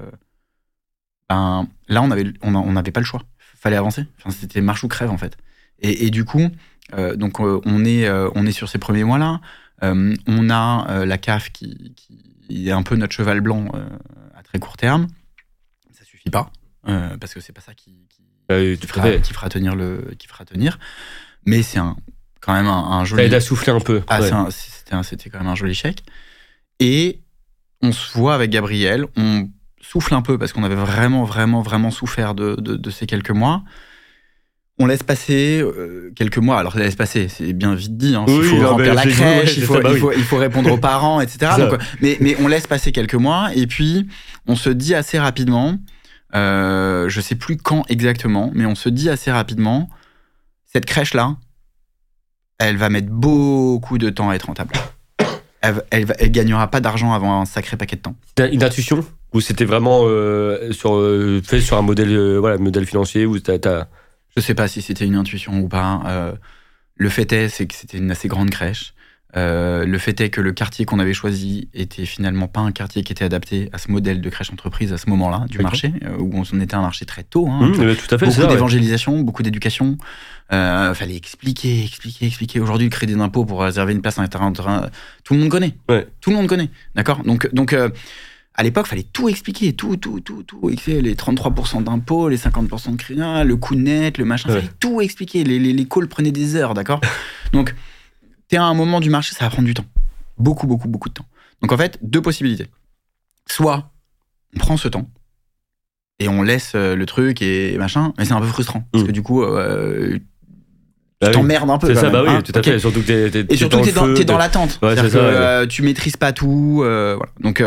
ben, 1.29 1.69
là, 1.87 2.01
on 2.01 2.09
n'avait 2.09 2.33
on, 2.41 2.53
on 2.53 2.75
avait 2.75 2.91
pas 2.91 2.99
le 2.99 3.05
choix. 3.05 3.23
Il 3.53 3.59
fallait 3.59 3.77
avancer. 3.77 4.05
Enfin, 4.19 4.31
C'était 4.31 4.59
marche 4.59 4.83
ou 4.83 4.89
crève, 4.89 5.09
en 5.09 5.17
fait. 5.17 5.37
Et, 5.79 6.05
et 6.05 6.09
du 6.09 6.25
coup, 6.25 6.49
euh, 6.95 7.15
donc, 7.15 7.39
on, 7.39 7.85
est, 7.85 8.09
on 8.09 8.45
est 8.45 8.51
sur 8.51 8.67
ces 8.67 8.77
premiers 8.77 9.05
mois-là. 9.05 9.39
on 9.81 10.49
a 10.49 11.05
la 11.05 11.17
CAF 11.17 11.49
qui, 11.53 11.93
qui, 11.95 12.67
est 12.67 12.71
un 12.71 12.83
peu 12.83 12.97
notre 12.97 13.13
cheval 13.13 13.39
blanc 13.39 13.71
à 14.35 14.43
très 14.43 14.59
court 14.59 14.75
terme. 14.75 15.07
Ça 15.93 16.03
suffit 16.03 16.29
pas 16.29 16.51
parce 16.83 17.33
que 17.33 17.39
c'est 17.39 17.53
pas 17.53 17.61
ça 17.61 17.73
qui, 17.73 18.05
qui, 18.49 18.85
fera, 18.85 19.11
qui, 19.19 19.33
fera, 19.33 19.47
tenir 19.47 19.77
le, 19.77 20.13
qui 20.19 20.27
fera 20.27 20.43
tenir. 20.43 20.77
Mais 21.45 21.63
c'est 21.63 21.79
un 21.79 21.95
quand 22.41 22.53
même 22.53 22.67
un, 22.67 22.91
un 22.91 23.05
joli. 23.05 23.21
Ça 23.21 23.25
aide 23.27 23.33
à 23.33 23.41
souffler 23.41 23.71
un 23.71 23.79
peu. 23.79 24.03
Ah, 24.07 24.19
c'était 25.03 25.29
quand 25.29 25.39
même 25.39 25.47
un 25.47 25.55
joli 25.55 25.73
chèque. 25.73 26.03
Et 26.79 27.21
on 27.81 27.91
se 27.91 28.17
voit 28.17 28.35
avec 28.35 28.51
Gabriel, 28.51 29.05
on 29.15 29.49
souffle 29.81 30.13
un 30.13 30.21
peu 30.21 30.37
parce 30.37 30.53
qu'on 30.53 30.63
avait 30.63 30.75
vraiment, 30.75 31.23
vraiment, 31.23 31.61
vraiment 31.61 31.91
souffert 31.91 32.33
de, 32.33 32.55
de, 32.55 32.89
ces 32.89 33.05
quelques 33.05 33.31
mois. 33.31 33.63
On 34.77 34.87
laisse 34.87 35.03
passer 35.03 35.61
euh, 35.61 36.11
quelques 36.15 36.37
mois. 36.37 36.59
Alors, 36.59 36.75
laisse 36.77 36.95
passer, 36.95 37.29
c'est 37.29 37.53
bien 37.53 37.75
vite 37.75 37.95
dit. 37.95 38.15
Hein. 38.15 38.25
il 38.27 38.43
faut 38.43 38.67
remplir 38.67 38.93
la 38.93 39.05
crèche, 39.05 39.55
il, 39.57 39.63
faut, 39.63 39.79
il, 39.79 39.97
faut, 39.97 40.11
il, 40.11 40.23
faut, 40.23 40.37
répondre 40.37 40.71
aux 40.71 40.77
parents, 40.77 41.21
etc. 41.21 41.51
mais, 42.01 42.17
mais 42.19 42.35
on 42.41 42.47
laisse 42.47 42.67
passer 42.67 42.91
quelques 42.91 43.15
mois 43.15 43.51
et 43.55 43.67
puis 43.67 44.07
on 44.47 44.55
se 44.55 44.69
dit 44.69 44.93
assez 44.93 45.17
rapidement, 45.17 45.77
euh, 46.35 47.07
je 47.07 47.21
sais 47.21 47.35
plus 47.35 47.55
quand 47.55 47.83
exactement, 47.87 48.51
mais 48.53 48.65
on 48.65 48.75
se 48.75 48.89
dit 48.89 49.09
assez 49.09 49.31
rapidement, 49.31 49.89
cette 50.65 50.85
crèche-là, 50.85 51.37
elle 52.59 52.77
va 52.77 52.89
mettre 52.89 53.09
beaucoup 53.09 53.97
de 53.97 54.09
temps 54.09 54.29
à 54.29 54.35
être 54.35 54.47
rentable. 54.47 54.73
Elle, 55.61 56.13
elle, 56.19 56.31
gagnera 56.31 56.69
pas 56.69 56.79
d'argent 56.79 57.13
avant 57.13 57.41
un 57.41 57.45
sacré 57.45 57.75
paquet 57.75 57.95
de 57.95 58.01
temps. 58.01 58.15
Une 58.51 58.63
intuition? 58.63 59.03
Ou 59.33 59.41
c'était 59.41 59.65
vraiment 59.65 60.01
euh, 60.03 60.71
sur, 60.71 60.95
euh, 60.95 61.41
fait 61.43 61.59
sur 61.59 61.77
un 61.77 61.81
modèle, 61.81 62.15
euh, 62.15 62.37
voilà, 62.37 62.57
modèle 62.57 62.85
financier 62.85 63.25
ou 63.25 63.39
t'as, 63.39 63.87
Je 64.35 64.41
sais 64.41 64.53
pas 64.53 64.67
si 64.67 64.81
c'était 64.81 65.05
une 65.05 65.15
intuition 65.15 65.59
ou 65.59 65.67
pas. 65.67 66.35
le 66.95 67.09
fait 67.09 67.31
est, 67.33 67.49
c'est 67.49 67.65
que 67.67 67.75
c'était 67.75 67.97
une 67.97 68.11
assez 68.11 68.27
grande 68.27 68.49
crèche. 68.49 68.94
Euh, 69.37 69.85
le 69.85 69.97
fait 69.97 70.19
est 70.21 70.29
que 70.29 70.39
le 70.39 70.53
quartier 70.53 70.85
qu'on 70.85 70.99
avait 70.99 71.13
choisi 71.13 71.67
était 71.73 72.05
finalement 72.05 72.47
pas 72.47 72.61
un 72.61 72.71
quartier 72.71 73.03
qui 73.03 73.11
était 73.11 73.25
adapté 73.25 73.69
à 73.73 73.77
ce 73.77 73.91
modèle 73.91 74.21
de 74.21 74.29
crèche 74.29 74.51
entreprise 74.51 74.93
à 74.93 74.97
ce 74.97 75.09
moment-là 75.09 75.45
du 75.49 75.59
marché, 75.59 75.91
euh, 76.03 76.17
où 76.19 76.31
on 76.35 76.61
était 76.61 76.75
un 76.75 76.81
marché 76.81 77.05
très 77.05 77.23
tôt. 77.23 77.47
Hein, 77.49 77.67
mmh, 77.67 77.73
tout, 77.73 78.15
à 78.15 78.17
fait, 78.17 78.25
beaucoup 78.27 78.47
d'évangélisation, 78.47 79.19
beaucoup 79.21 79.43
d'éducation. 79.43 79.97
Euh, 80.53 80.93
fallait 80.93 81.15
expliquer, 81.15 81.83
expliquer, 81.83 82.27
expliquer. 82.27 82.59
Aujourd'hui, 82.59 82.85
le 82.85 82.91
crédit 82.91 83.15
d'impôt 83.15 83.45
pour 83.45 83.61
réserver 83.61 83.93
une 83.93 84.01
place 84.01 84.19
en 84.19 84.27
terrain, 84.27 84.53
tout 85.23 85.33
le 85.33 85.39
monde 85.39 85.49
connaît. 85.49 85.75
Tout 86.21 86.29
le 86.29 86.35
monde 86.35 86.47
connaît. 86.47 86.69
D'accord 86.93 87.23
Donc, 87.23 87.53
donc 87.53 87.73
euh, 87.73 87.89
à 88.53 88.63
l'époque, 88.63 88.87
fallait 88.87 89.05
tout 89.11 89.27
expliquer, 89.27 89.73
tout, 89.73 89.97
tout, 89.97 90.21
tout, 90.21 90.43
tout. 90.43 90.69
Les 90.69 91.15
33% 91.15 91.83
d'impôts, 91.83 92.29
les 92.29 92.37
50% 92.37 92.91
de 92.91 92.95
crédit, 92.95 93.19
le 93.19 93.55
coût 93.57 93.75
net, 93.75 94.17
le 94.17 94.23
machin, 94.23 94.47
fallait 94.47 94.69
tout 94.79 95.01
expliquer. 95.01 95.43
Les, 95.43 95.59
les, 95.59 95.73
les 95.73 95.85
calls 95.85 96.07
prenaient 96.07 96.31
des 96.31 96.55
heures, 96.55 96.73
d'accord 96.73 97.01
Donc, 97.51 97.75
t'es 98.47 98.57
à 98.57 98.63
un 98.63 98.73
moment 98.73 98.99
du 98.99 99.09
marché, 99.09 99.33
ça 99.35 99.45
va 99.45 99.51
prendre 99.51 99.67
du 99.67 99.73
temps. 99.73 99.85
Beaucoup, 100.37 100.67
beaucoup, 100.67 100.87
beaucoup 100.87 101.09
de 101.09 101.13
temps. 101.13 101.25
Donc 101.61 101.71
en 101.71 101.77
fait, 101.77 101.97
deux 102.01 102.21
possibilités. 102.21 102.67
Soit 103.47 103.91
on 104.55 104.59
prend 104.59 104.77
ce 104.77 104.87
temps 104.87 105.09
et 106.19 106.27
on 106.27 106.41
laisse 106.41 106.73
euh, 106.75 106.95
le 106.95 107.05
truc 107.05 107.41
et 107.41 107.77
machin, 107.77 108.13
mais 108.17 108.25
c'est 108.25 108.33
un 108.33 108.41
peu 108.41 108.47
frustrant 108.47 108.83
parce 108.91 109.03
mm. 109.03 109.07
que 109.07 109.11
du 109.11 109.21
coup, 109.21 109.43
euh, 109.43 110.17
bah 111.21 111.27
tu 111.27 111.33
t'emmerdes 111.33 111.69
un 111.69 111.77
peu. 111.77 111.87
C'est 111.87 112.01
ça, 112.01 112.09
bah 112.09 112.23
oui, 112.23 112.29
hein. 112.29 112.41
tout 112.41 112.53
à 112.55 112.63
fait. 112.63 112.79
Surtout 112.79 113.01
que 113.01 113.29
t'es, 113.29 113.45
et 113.49 113.57
surtout 113.57 113.81
t'es 113.81 113.91
dans, 113.91 114.07
dans 114.07 114.37
l'attente. 114.37 114.79
Ouais, 114.81 114.95
c'est 114.95 115.09
ça, 115.09 115.17
euh, 115.17 115.65
tu 115.65 115.81
maîtrises 115.81 116.17
pas 116.17 116.31
tout. 116.31 116.77
voilà. 116.77 117.19
Donc, 117.39 117.61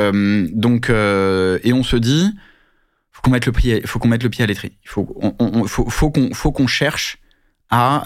donc, 0.54 0.90
et 0.90 1.72
on 1.72 1.82
se 1.82 1.96
dit, 1.96 2.30
faut 3.12 3.22
qu'on 3.22 3.30
mette 3.30 3.46
le 3.46 3.52
pied, 3.52 3.82
faut 3.86 3.98
qu'on 3.98 4.08
mette 4.08 4.22
le 4.22 4.30
pied 4.30 4.44
à 4.44 4.46
l'étrier. 4.46 4.78
Il 4.84 4.88
faut, 4.88 5.06
on, 5.38 5.64
faut, 5.64 5.88
faut 5.88 6.10
qu'on, 6.10 6.32
faut 6.34 6.52
qu'on 6.52 6.66
cherche 6.66 7.18
à, 7.70 8.04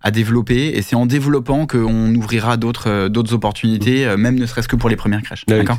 à 0.00 0.10
développer 0.10 0.68
et 0.76 0.82
c'est 0.82 0.96
en 0.96 1.06
développant 1.06 1.66
qu'on 1.66 2.14
ouvrira 2.14 2.56
d'autres 2.56 3.08
d'autres 3.08 3.34
opportunités, 3.34 4.06
mmh. 4.06 4.16
même 4.16 4.38
ne 4.38 4.46
serait-ce 4.46 4.68
que 4.68 4.76
pour 4.76 4.88
les 4.88 4.96
premières 4.96 5.22
crèches. 5.22 5.44
D'accord? 5.46 5.78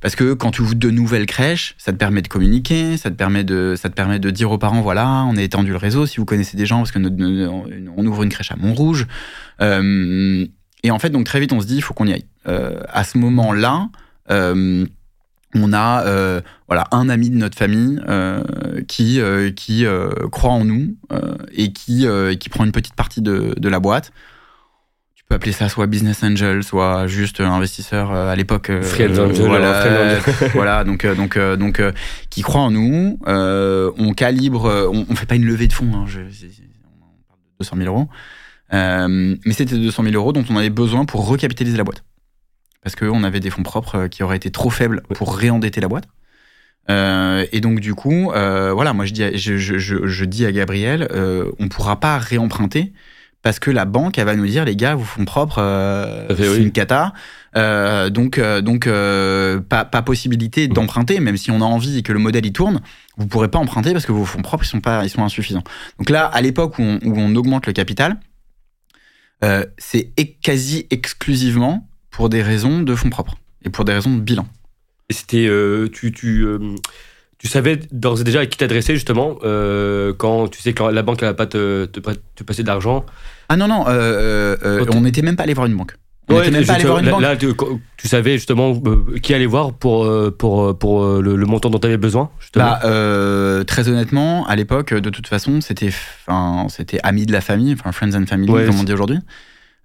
Parce 0.00 0.14
que 0.14 0.32
quand 0.34 0.50
tu 0.50 0.62
ouvres 0.62 0.74
de 0.74 0.90
nouvelles 0.90 1.26
crèches, 1.26 1.74
ça 1.78 1.92
te 1.92 1.96
permet 1.96 2.22
de 2.22 2.28
communiquer, 2.28 2.96
ça 2.96 3.10
te 3.10 3.16
permet 3.16 3.44
de, 3.44 3.74
ça 3.76 3.88
te 3.88 3.94
permet 3.94 4.18
de 4.18 4.30
dire 4.30 4.50
aux 4.50 4.58
parents, 4.58 4.80
voilà, 4.80 5.24
on 5.28 5.36
a 5.36 5.42
étendu 5.42 5.70
le 5.70 5.76
réseau, 5.76 6.06
si 6.06 6.18
vous 6.18 6.24
connaissez 6.24 6.56
des 6.56 6.66
gens, 6.66 6.78
parce 6.78 6.92
que 6.92 6.98
on 6.98 8.06
ouvre 8.06 8.22
une 8.22 8.28
crèche 8.28 8.52
à 8.52 8.56
Montrouge. 8.56 9.06
Euh, 9.60 10.46
et 10.84 10.90
en 10.90 10.98
fait, 10.98 11.10
donc 11.10 11.26
très 11.26 11.40
vite, 11.40 11.52
on 11.52 11.60
se 11.60 11.66
dit, 11.66 11.76
il 11.76 11.82
faut 11.82 11.94
qu'on 11.94 12.06
y 12.06 12.12
aille. 12.12 12.26
Euh, 12.46 12.80
à 12.88 13.02
ce 13.02 13.18
moment-là, 13.18 13.88
euh, 14.30 14.86
on 15.62 15.72
a 15.72 16.42
voilà 16.66 16.86
un 16.92 17.08
ami 17.08 17.30
de 17.30 17.36
notre 17.36 17.56
famille 17.56 18.00
qui 18.86 19.20
qui 19.56 19.86
croit 20.30 20.50
en 20.50 20.64
nous 20.64 20.96
et 21.52 21.72
qui 21.72 22.06
qui 22.38 22.48
prend 22.48 22.64
une 22.64 22.72
petite 22.72 22.94
partie 22.94 23.22
de, 23.22 23.54
de 23.56 23.68
la 23.68 23.80
boîte 23.80 24.12
peut 25.28 25.34
appeler 25.34 25.52
ça 25.52 25.68
soit 25.68 25.86
business 25.86 26.22
angel, 26.22 26.62
soit 26.62 27.06
juste 27.06 27.40
investisseur 27.40 28.12
euh, 28.12 28.30
à 28.30 28.36
l'époque. 28.36 28.70
Euh, 28.70 28.82
voilà, 29.34 30.18
voilà, 30.54 30.84
donc 30.84 31.04
euh, 31.04 31.14
donc 31.14 31.38
donc 31.38 31.82
qui 32.30 32.42
croit 32.42 32.62
en 32.62 32.70
nous. 32.70 33.18
on 33.26 34.12
calibre, 34.14 34.88
on, 34.92 35.06
on, 35.08 35.14
fait 35.14 35.26
pas 35.26 35.36
une 35.36 35.44
levée 35.44 35.66
de 35.66 35.72
fonds. 35.72 35.90
Hein, 35.94 36.04
je, 36.06 36.20
on 36.20 37.28
parle 37.28 37.40
de 37.40 37.64
200 37.64 37.76
000 37.76 37.94
euros, 37.94 38.08
mais 38.72 39.52
c'était 39.52 39.76
200 39.76 40.02
000 40.02 40.14
euros 40.14 40.32
dont 40.32 40.44
on 40.48 40.56
avait 40.56 40.70
besoin 40.70 41.04
pour 41.04 41.28
recapitaliser 41.28 41.76
la 41.76 41.84
boîte, 41.84 42.04
parce 42.82 42.96
qu'on 42.96 43.24
avait 43.24 43.40
des 43.40 43.50
fonds 43.50 43.62
propres 43.62 44.06
qui 44.06 44.22
auraient 44.22 44.36
été 44.36 44.50
trop 44.50 44.70
faibles 44.70 45.02
pour 45.14 45.36
réendetter 45.36 45.80
la 45.80 45.88
boîte. 45.88 46.08
et 46.88 47.60
donc 47.60 47.80
du 47.80 47.94
coup, 47.94 48.30
voilà, 48.32 48.92
moi 48.92 49.04
je 49.04 49.12
dis, 49.12 49.38
je, 49.38 49.56
je, 49.56 49.78
je, 49.78 50.24
dis 50.24 50.46
à 50.46 50.52
Gabriel, 50.52 51.08
on 51.58 51.68
pourra 51.68 52.00
pas 52.00 52.18
réemprunter 52.18 52.92
parce 53.42 53.60
que 53.60 53.70
la 53.70 53.84
banque, 53.84 54.18
elle 54.18 54.26
va 54.26 54.34
nous 54.34 54.46
dire, 54.46 54.64
les 54.64 54.76
gars, 54.76 54.94
vous 54.94 55.04
font 55.04 55.24
propre, 55.24 55.58
euh, 55.58 56.26
c'est 56.36 56.60
une 56.60 56.72
cata. 56.72 57.12
Euh, 57.56 58.10
donc, 58.10 58.36
euh, 58.38 58.60
donc 58.60 58.84
pas, 59.68 59.84
pas, 59.84 60.02
possibilité 60.02 60.68
d'emprunter, 60.68 61.20
même 61.20 61.36
si 61.36 61.50
on 61.50 61.60
a 61.60 61.64
envie 61.64 61.98
et 61.98 62.02
que 62.02 62.12
le 62.12 62.18
modèle 62.18 62.44
y 62.44 62.52
tourne, 62.52 62.80
vous 63.16 63.26
pourrez 63.26 63.48
pas 63.48 63.58
emprunter 63.58 63.92
parce 63.92 64.06
que 64.06 64.12
vos 64.12 64.24
fonds 64.24 64.42
propres, 64.42 64.64
ils 64.64 64.68
sont, 64.68 64.80
pas, 64.80 65.04
ils 65.04 65.10
sont 65.10 65.24
insuffisants. 65.24 65.64
Donc 65.98 66.10
là, 66.10 66.26
à 66.26 66.40
l'époque 66.40 66.78
où, 66.78 66.82
on, 66.82 67.34
augmente 67.36 67.66
le 67.66 67.72
capital, 67.72 68.18
c'est 69.78 70.12
quasi 70.42 70.86
exclusivement 70.90 71.87
pour 72.18 72.28
des 72.28 72.42
raisons 72.42 72.82
de 72.82 72.94
fonds 72.96 73.10
propres 73.10 73.36
et 73.64 73.70
pour 73.70 73.84
des 73.84 73.92
raisons 73.92 74.12
de 74.12 74.20
bilan. 74.20 74.46
Et 75.08 75.12
c'était, 75.14 75.48
tu, 75.92 76.10
tu 76.10 76.44
tu 77.38 77.46
savais 77.46 77.78
d'ores 77.92 78.20
et 78.20 78.24
déjà 78.24 78.40
à 78.40 78.46
qui 78.46 78.58
t'adresser 78.58 78.94
justement 78.94 79.38
euh, 79.44 80.12
quand 80.12 80.48
tu 80.48 80.60
sais 80.60 80.72
que 80.72 80.82
la 80.82 81.02
banque 81.02 81.22
ne 81.22 81.28
va 81.28 81.34
pas 81.34 81.46
te, 81.46 81.84
te, 81.84 82.42
passer 82.42 82.62
de 82.62 82.66
l'argent? 82.66 83.06
Ah 83.48 83.56
non, 83.56 83.68
non, 83.68 83.84
euh, 83.86 84.56
euh, 84.64 84.84
on 84.92 85.02
n'était 85.02 85.22
même 85.22 85.36
pas 85.36 85.44
allé 85.44 85.54
voir 85.54 85.66
une 85.66 85.76
banque. 85.76 85.92
On 86.28 86.34
même 86.34 86.66
pas 86.66 86.74
allé 86.74 86.84
voir 86.84 86.98
une 86.98 87.10
banque. 87.10 87.22
Là, 87.22 87.36
tu, 87.36 88.08
savais 88.08 88.32
justement 88.32 88.82
qui 89.22 89.34
aller 89.34 89.46
voir 89.46 89.72
pour, 89.72 90.10
pour, 90.36 90.76
pour 90.76 91.06
le, 91.06 91.36
montant 91.46 91.70
dont 91.70 91.78
tu 91.78 91.86
avais 91.86 91.96
besoin 91.96 92.30
bah, 92.54 92.80
Très 93.66 93.88
honnêtement, 93.88 94.44
à 94.48 94.56
l'époque, 94.56 94.92
de 94.92 95.10
toute 95.10 95.28
façon, 95.28 95.60
c'était 95.60 95.92
amis 97.04 97.24
de 97.24 97.32
la 97.32 97.40
famille, 97.40 97.72
enfin 97.72 97.92
friends 97.92 98.20
and 98.20 98.26
family, 98.26 98.48
comme 98.48 98.80
on 98.80 98.84
dit 98.84 98.92
aujourd'hui. 98.92 99.20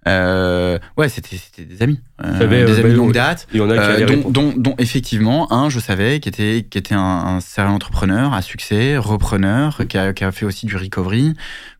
Euh, 0.06 0.78
ouais, 0.98 1.08
c'était 1.08 1.38
des 1.64 1.82
amis, 1.82 2.00
euh, 2.22 2.38
des 2.38 2.78
amis 2.78 2.82
de 2.82 2.82
bah, 2.82 2.94
longue 2.94 3.12
date, 3.14 3.46
euh, 3.54 4.22
dont, 4.28 4.52
dont, 4.54 4.74
effectivement 4.78 5.50
un, 5.50 5.70
je 5.70 5.80
savais, 5.80 6.20
qui 6.20 6.28
était 6.28 6.66
qui 6.68 6.76
était 6.76 6.94
un, 6.94 7.00
un 7.00 7.40
sérieux 7.40 7.70
entrepreneur 7.70 8.34
à 8.34 8.42
succès, 8.42 8.98
repreneur, 8.98 9.82
qui 9.88 9.96
a, 9.96 10.12
qui, 10.12 10.24
a, 10.24 10.30
fait 10.30 10.44
aussi 10.44 10.66
du 10.66 10.76
recovery, 10.76 11.34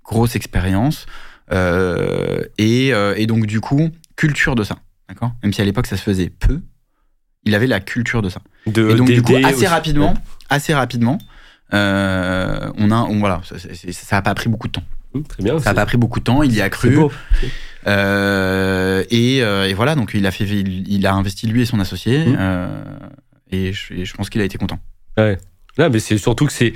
grosse 0.05 0.37
expérience, 0.37 1.05
et, 1.53 2.89
et, 2.89 3.27
donc 3.27 3.47
du 3.47 3.61
coup 3.61 3.91
culture 4.16 4.55
de 4.55 4.64
ça, 4.64 4.77
d'accord? 5.09 5.33
Même 5.43 5.53
si 5.53 5.61
à 5.61 5.64
l'époque 5.64 5.87
ça 5.87 5.99
se 5.99 6.03
faisait 6.03 6.31
peu, 6.31 6.61
il 7.45 7.55
avait 7.55 7.66
la 7.66 7.81
culture 7.81 8.22
de 8.22 8.31
ça. 8.31 8.41
De, 8.66 8.91
et 8.91 8.95
donc 8.95 9.09
du 9.09 9.20
coup 9.20 9.37
assez 9.45 9.66
rapidement, 9.66 10.14
assez 10.49 10.72
rapidement, 10.72 11.18
on 11.72 11.77
a, 11.77 13.07
on, 13.07 13.18
voilà, 13.18 13.43
ça, 13.45 13.57
ça 13.93 14.16
a 14.16 14.22
pas 14.22 14.35
pris 14.35 14.49
beaucoup 14.49 14.68
de 14.68 14.72
temps. 14.72 14.85
Mmh, 15.15 15.23
très 15.23 15.43
bien. 15.43 15.59
Ça 15.59 15.71
n'a 15.71 15.75
pas 15.75 15.87
pris 15.87 15.97
beaucoup 15.97 16.21
de 16.21 16.25
temps, 16.25 16.43
il 16.43 16.55
y 16.55 16.61
a 16.61 16.69
cru. 16.71 16.99
Euh, 17.87 19.05
et, 19.11 19.43
euh, 19.43 19.69
et, 19.69 19.75
voilà, 19.75 19.95
donc 19.95 20.12
il 20.15 20.27
a, 20.27 20.31
fait, 20.31 20.45
il, 20.45 21.07
a 21.07 21.12
investi 21.12 21.47
lui 21.47 21.62
et 21.62 21.67
son 21.67 21.81
associé. 21.81 22.25
Mmh. 22.25 22.37
Euh, 22.39 22.85
et, 23.51 23.73
je, 23.73 24.05
je, 24.05 24.15
pense 24.15 24.31
qu'il 24.31 24.41
a 24.41 24.45
été 24.45 24.59
content. 24.59 24.79
Ouais. 25.19 25.39
Non, 25.79 25.91
mais 25.91 25.99
c'est 25.99 26.18
surtout 26.18 26.47
que 26.47 26.53
c'est 26.53 26.72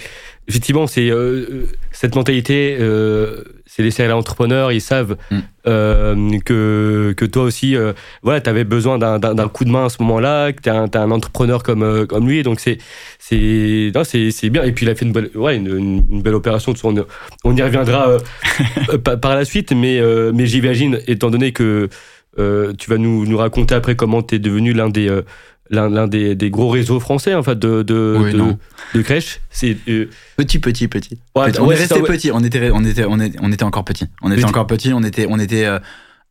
effectivement 0.49 0.87
c'est 0.87 1.11
euh, 1.11 1.67
cette 1.93 2.17
mentalité 2.17 2.77
euh, 2.81 3.43
c'est 3.67 3.83
les 3.83 3.91
sérieux 3.91 4.15
entrepreneurs 4.15 4.73
ils 4.73 4.81
savent 4.81 5.17
mm. 5.31 5.39
euh, 5.67 6.39
que 6.45 7.15
que 7.17 7.25
toi 7.27 7.43
aussi 7.43 7.77
voilà 8.23 8.41
tu 8.41 8.49
avais 8.49 8.65
besoin 8.65 8.99
d'un 8.99 9.49
coup 9.49 9.65
de 9.65 9.71
main 9.71 9.85
à 9.85 9.89
ce 9.91 10.03
moment-là 10.03 10.53
que 10.53 10.63
tu 10.63 10.71
es, 10.71 10.97
un 10.97 11.11
entrepreneur 11.11 11.63
comme 11.63 12.07
comme 12.07 12.27
lui 12.27 12.43
donc 12.43 12.61
c'est 12.61 12.79
c'est 13.19 13.93
c'est 14.31 14.51
bien 14.51 14.65
et 14.65 14.73
puis 14.73 14.87
il 14.87 14.89
a 14.89 14.95
fait 14.95 15.05
une 15.05 15.13
belle 15.13 15.31
ouais, 15.35 15.57
une, 15.57 16.03
une, 16.11 16.23
belle 16.23 16.35
opération 16.35 16.73
on, 16.83 16.95
on 17.45 17.55
y 17.55 17.63
reviendra 17.63 18.17
par 19.21 19.37
la 19.37 19.45
suite 19.45 19.73
mais 19.73 20.01
mais 20.33 20.47
j'imagine 20.47 20.99
étant 21.07 21.31
donné 21.31 21.53
que 21.53 21.91
tu 22.37 22.91
vas 22.91 22.99
nous, 22.99 23.27
nous 23.27 23.37
raconter 23.37 23.75
après 23.75 23.97
comment 23.97 24.23
tu 24.23 24.37
es 24.37 24.39
devenu 24.39 24.73
l'un 24.73 24.89
des 24.89 25.11
l'un 25.71 26.09
des, 26.09 26.35
des, 26.35 26.51
gros 26.51 26.69
réseaux 26.69 27.01
français 27.01 27.35
en 27.35 27.43
fait 27.43 27.59
de 27.59 27.83
de, 27.83 28.33
de, 28.33 28.57
de 28.95 29.03
crèches 29.03 29.41
c'est 29.51 29.77
euh, 29.89 30.09
petit 30.37 30.59
petit 30.59 30.89
petit. 30.89 31.19
On 31.35 31.71
est 31.71 31.75
resté 31.75 32.01
petit. 32.03 32.31
On 32.33 32.41
était 32.41 32.71
on 32.73 32.85
était 32.85 33.05
on 33.05 33.21
était 33.21 33.39
on 33.41 33.53
était 33.53 33.65
encore 33.65 33.85
petit. 33.85 34.07
On 34.23 34.33
était 34.33 34.45
encore 34.45 34.67
petit 34.67 34.93
on 34.93 35.03
était 35.03 35.27
on 35.29 35.39
était 35.39 35.65
euh, 35.67 35.79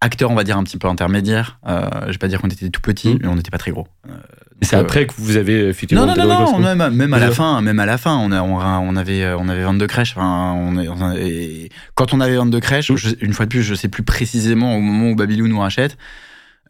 acteur 0.02 0.32
on 0.32 0.36
va 0.36 0.44
dire 0.44 0.58
un 0.58 0.64
petit 0.64 0.78
peu 0.78 0.88
intermédiaire 0.88 1.60
euh, 1.68 1.90
je 2.08 2.12
vais 2.12 2.18
pas 2.18 2.28
dire 2.28 2.40
qu'on 2.40 2.50
était 2.50 2.70
tout 2.70 2.82
petit 2.82 3.16
mm. 3.16 3.20
mais 3.22 3.28
on 3.28 3.36
n'était 3.36 3.52
pas 3.52 3.58
très 3.58 3.72
gros. 3.72 3.88
Euh, 4.08 4.14
c'est 4.62 4.76
après 4.76 5.06
que 5.06 5.14
vous 5.18 5.38
avez 5.38 5.68
effectivement 5.68 6.06
non 6.06 6.16
non 6.16 6.28
non, 6.28 6.60
non 6.60 6.76
même, 6.76 6.96
même 6.96 7.14
à 7.14 7.20
la 7.20 7.32
fin 7.32 7.62
même 7.62 7.80
à 7.80 7.86
la 7.86 7.98
fin 7.98 8.18
on 8.18 8.32
a 8.32 8.42
on, 8.42 8.96
avait 8.96 9.26
on 9.38 9.50
avait 9.50 9.64
22 9.64 9.88
crèches. 9.88 10.14
Enfin 10.16 10.54
on, 10.54 11.14
est, 11.16 11.70
quand 11.96 12.14
on 12.14 12.20
avait 12.22 12.38
22 12.38 12.60
crèches 12.60 12.92
mm. 12.92 13.16
une 13.22 13.34
fois 13.34 13.46
de 13.46 13.52
plus 13.52 13.64
je 13.64 13.76
sais 13.76 13.88
plus 13.88 14.04
précisément 14.04 14.76
au 14.76 14.82
moment 14.82 15.12
où 15.12 15.16
Babylou 15.16 15.48
nous 15.48 15.60
rachète 15.60 15.98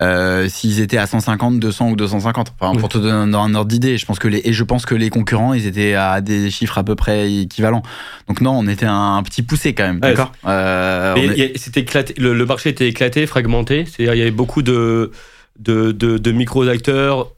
euh, 0.02 0.48
s'ils 0.48 0.80
étaient 0.80 0.98
à 0.98 1.08
150, 1.08 1.60
200 1.60 1.90
ou 1.90 1.96
250. 1.96 2.54
Enfin, 2.60 2.78
pour 2.80 2.90
te 2.90 2.98
donner 2.98 3.12
un, 3.12 3.34
ordre 3.34 3.66
d'idée, 3.66 3.98
je 3.98 4.06
pense 4.06 4.20
que 4.20 4.28
les 4.28 4.42
et 4.46 4.54
je 4.54 4.64
pense 4.64 4.86
que 4.86 4.94
les 4.94 5.10
concurrents, 5.10 5.54
ils 5.54 5.66
étaient 5.66 5.96
à 5.96 6.22
des 6.22 6.52
chiffres 6.52 6.78
à 6.78 6.84
peu 6.84 6.96
près 6.96 7.32
équivalents. 7.32 7.82
Donc 8.28 8.42
non, 8.42 8.52
on 8.52 8.68
était 8.68 8.86
un, 8.86 9.22
petit 9.24 9.42
poussé 9.42 9.74
quand 9.74 9.86
même, 9.86 10.00
d'accord? 10.00 10.32
Euh, 10.46 11.16
c'était 11.56 11.82
éclaté, 11.82 12.14
le, 12.18 12.46
marché 12.46 12.70
était 12.70 12.88
éclaté, 12.88 13.26
fragmenté. 13.26 13.86
C'est-à-dire 13.86 14.14
il 14.14 14.20
y 14.20 14.22
avait 14.22 14.32
beaucoup 14.32 14.62
de 14.62 15.12
de, 15.60 15.92
de, 15.92 16.32
micro 16.32 16.68
acteurs. 16.68 17.32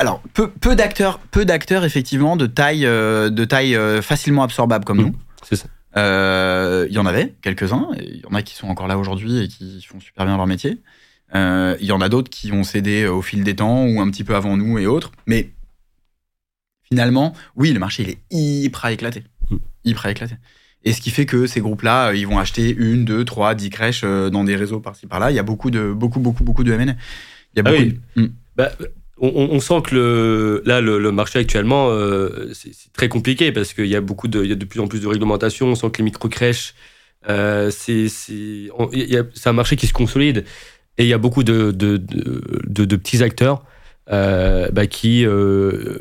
Alors 0.00 0.20
peu, 0.34 0.48
peu 0.48 0.74
d'acteurs, 0.74 1.20
peu 1.30 1.44
d'acteurs 1.44 1.84
effectivement 1.84 2.36
de 2.36 2.46
taille 2.46 2.84
euh, 2.84 3.30
de 3.30 3.44
taille 3.44 3.78
facilement 4.02 4.42
absorbable 4.42 4.84
comme 4.84 4.98
mmh. 4.98 5.02
nous. 5.02 5.14
C'est 5.48 5.56
ça. 5.56 5.68
Il 6.88 6.92
y 6.92 6.98
en 6.98 7.06
avait 7.06 7.34
quelques-uns, 7.40 7.88
il 8.00 8.16
y 8.16 8.26
en 8.28 8.34
a 8.34 8.42
qui 8.42 8.56
sont 8.56 8.66
encore 8.66 8.88
là 8.88 8.98
aujourd'hui 8.98 9.44
et 9.44 9.48
qui 9.48 9.80
font 9.88 10.00
super 10.00 10.26
bien 10.26 10.36
leur 10.36 10.48
métier. 10.48 10.80
Euh, 11.34 11.76
il 11.80 11.86
y 11.86 11.92
en 11.92 12.00
a 12.00 12.08
d'autres 12.08 12.30
qui 12.30 12.52
ont 12.52 12.64
cédé 12.64 13.06
au 13.06 13.22
fil 13.22 13.42
des 13.42 13.56
temps 13.56 13.84
ou 13.86 14.00
un 14.00 14.10
petit 14.10 14.24
peu 14.24 14.34
avant 14.34 14.56
nous 14.56 14.78
et 14.78 14.86
autres. 14.86 15.12
Mais 15.26 15.50
finalement, 16.82 17.34
oui, 17.56 17.72
le 17.72 17.80
marché 17.80 18.04
il 18.04 18.10
est 18.10 18.18
hyper 18.30 18.86
éclaté. 18.86 19.24
Mm. 19.50 19.56
Hyper 19.84 20.06
éclaté. 20.06 20.34
Et 20.84 20.92
ce 20.92 21.00
qui 21.00 21.10
fait 21.10 21.26
que 21.26 21.46
ces 21.46 21.60
groupes-là, 21.60 22.08
euh, 22.08 22.16
ils 22.16 22.26
vont 22.26 22.38
acheter 22.38 22.70
une, 22.70 23.04
deux, 23.04 23.24
trois, 23.24 23.54
dix 23.54 23.70
crèches 23.70 24.02
euh, 24.04 24.30
dans 24.30 24.44
des 24.44 24.54
réseaux 24.54 24.78
par-ci 24.78 25.06
par-là. 25.06 25.32
Il 25.32 25.34
y 25.34 25.40
a 25.40 25.42
beaucoup 25.42 25.70
de 25.70 25.92
beaucoup 25.92 26.20
beaucoup 26.20 26.44
beaucoup 26.44 26.62
de 26.62 26.72
M&A. 26.72 26.84
Il 26.84 26.88
y 26.88 26.92
a 26.92 26.96
ah 27.56 27.62
beaucoup 27.62 27.82
mm. 28.16 28.26
bah, 28.54 28.70
on, 29.18 29.60
sent 29.60 29.80
que 29.82 29.94
le, 29.94 30.62
là, 30.66 30.82
le, 30.82 31.10
marché 31.10 31.38
actuellement, 31.38 31.90
c'est 32.52 32.92
très 32.92 33.08
compliqué 33.08 33.50
parce 33.50 33.72
qu'il 33.72 33.86
y 33.86 33.96
a 33.96 34.02
beaucoup 34.02 34.28
de, 34.28 34.44
il 34.44 34.50
y 34.50 34.52
a 34.52 34.56
de 34.56 34.64
plus 34.66 34.78
en 34.78 34.88
plus 34.88 35.00
de 35.00 35.06
réglementations. 35.06 35.68
On 35.68 35.74
sent 35.74 35.88
que 35.90 35.98
les 35.98 36.04
micro 36.04 36.28
crèches, 36.28 36.74
c'est, 37.26 38.08
c'est 38.10 38.68
un 39.46 39.52
marché 39.54 39.76
qui 39.76 39.86
se 39.86 39.94
consolide. 39.94 40.44
Et 40.98 41.04
il 41.04 41.08
y 41.08 41.12
a 41.12 41.18
beaucoup 41.18 41.44
de, 41.44 41.70
de, 41.72 41.96
de, 41.96 42.84
de 42.84 42.96
petits 42.96 43.22
acteurs 43.22 43.64
euh, 44.10 44.68
bah, 44.72 44.86
qui, 44.86 45.26
euh, 45.26 45.98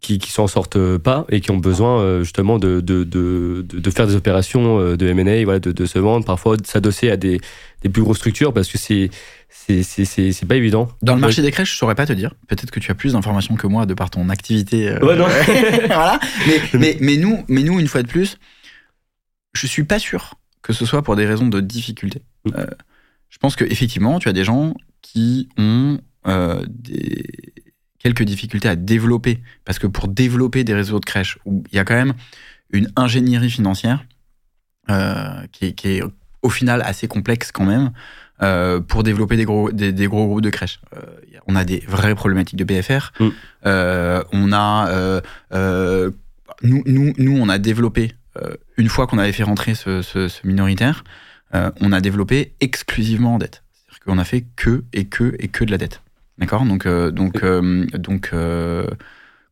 qui 0.00 0.18
qui 0.18 0.30
s'en 0.30 0.46
sortent 0.46 0.98
pas 0.98 1.26
et 1.30 1.40
qui 1.40 1.50
ont 1.50 1.58
besoin 1.58 2.00
euh, 2.00 2.22
justement 2.22 2.58
de, 2.58 2.80
de, 2.80 3.04
de, 3.04 3.64
de, 3.66 3.90
faire 3.90 4.06
des 4.06 4.16
opérations 4.16 4.94
de 4.94 5.06
M&A, 5.06 5.44
voilà, 5.44 5.60
de, 5.60 5.72
de 5.72 5.86
se 5.86 5.98
vendre, 5.98 6.24
parfois 6.26 6.56
de 6.56 6.66
s'adosser 6.66 7.10
à 7.10 7.16
des, 7.16 7.40
des 7.82 7.88
plus 7.88 8.02
grosses 8.02 8.18
structures 8.18 8.52
parce 8.52 8.68
que 8.68 8.78
c'est 8.78 9.10
c'est 9.82 10.46
pas 10.46 10.56
évident. 10.56 10.88
Dans 11.02 11.14
le 11.14 11.20
marché 11.20 11.42
des 11.42 11.50
crèches, 11.50 11.72
je 11.72 11.76
saurais 11.76 11.94
pas 11.94 12.06
te 12.06 12.12
dire. 12.12 12.34
Peut-être 12.48 12.70
que 12.70 12.80
tu 12.80 12.90
as 12.90 12.94
plus 12.94 13.12
d'informations 13.12 13.56
que 13.56 13.66
moi 13.66 13.86
de 13.86 13.94
par 13.94 14.10
ton 14.10 14.28
activité. 14.28 14.88
Euh, 14.88 15.00
ouais, 15.00 15.16
non. 15.16 15.26
voilà. 15.86 16.18
Mais, 16.46 16.60
mais, 16.78 16.96
mais, 17.00 17.16
nous, 17.16 17.44
mais 17.48 17.62
nous, 17.62 17.78
une 17.78 17.88
fois 17.88 18.02
de 18.02 18.08
plus, 18.08 18.38
je 19.52 19.66
suis 19.66 19.84
pas 19.84 19.98
sûr 19.98 20.34
que 20.62 20.72
ce 20.72 20.84
soit 20.84 21.02
pour 21.02 21.16
des 21.16 21.26
raisons 21.26 21.48
de 21.48 21.60
difficulté. 21.60 22.22
Mm. 22.44 22.50
Euh, 22.56 22.66
je 23.30 23.38
pense 23.38 23.56
qu'effectivement, 23.56 24.18
tu 24.18 24.28
as 24.28 24.32
des 24.32 24.44
gens 24.44 24.74
qui 25.00 25.48
ont 25.56 25.98
euh, 26.26 26.62
des, 26.68 27.24
quelques 27.98 28.24
difficultés 28.24 28.68
à 28.68 28.76
développer. 28.76 29.42
Parce 29.64 29.78
que 29.78 29.86
pour 29.86 30.08
développer 30.08 30.64
des 30.64 30.74
réseaux 30.74 31.00
de 31.00 31.04
crèches, 31.04 31.38
où 31.46 31.64
il 31.72 31.76
y 31.76 31.78
a 31.78 31.84
quand 31.84 31.94
même 31.94 32.14
une 32.70 32.90
ingénierie 32.96 33.50
financière, 33.50 34.04
qui 35.52 35.66
est, 35.66 35.72
qui, 35.74 35.88
est, 35.88 36.02
au 36.42 36.50
final 36.50 36.82
assez 36.82 37.06
complexe 37.06 37.52
quand 37.52 37.64
même 37.64 37.92
pour 38.88 39.04
développer 39.04 39.36
des 39.36 39.44
gros, 39.44 39.70
des, 39.70 40.06
gros 40.08 40.26
groupes 40.26 40.40
de 40.40 40.50
crèches. 40.50 40.80
on 41.46 41.54
a 41.54 41.64
des 41.64 41.84
vraies 41.86 42.16
problématiques 42.16 42.58
de 42.58 42.64
BFR. 42.64 43.12
Mm. 43.20 43.30
on 44.32 44.52
a 44.52 45.20
nous, 46.62 46.82
nous, 46.86 47.12
nous, 47.16 47.38
on 47.40 47.48
a 47.48 47.58
développé 47.58 48.12
une 48.76 48.88
fois 48.88 49.06
qu'on 49.06 49.18
avait 49.18 49.32
fait 49.32 49.44
rentrer 49.44 49.74
ce, 49.74 50.02
ce, 50.02 50.26
ce 50.26 50.44
minoritaire, 50.44 51.04
on 51.52 51.92
a 51.92 52.00
développé 52.00 52.54
exclusivement 52.60 53.34
en 53.34 53.38
dette. 53.38 53.62
C'est-à-dire 53.74 54.04
qu'on 54.04 54.18
a 54.18 54.24
fait 54.24 54.46
que 54.56 54.84
et 54.92 55.06
que 55.06 55.34
et 55.38 55.48
que 55.48 55.64
de 55.64 55.70
la 55.70 55.78
dette. 55.78 56.00
D'accord? 56.40 56.64
Donc, 56.64 56.86
euh, 56.86 57.10
donc, 57.10 57.44
euh, 57.44 57.84
donc 57.92 58.30
euh, 58.32 58.86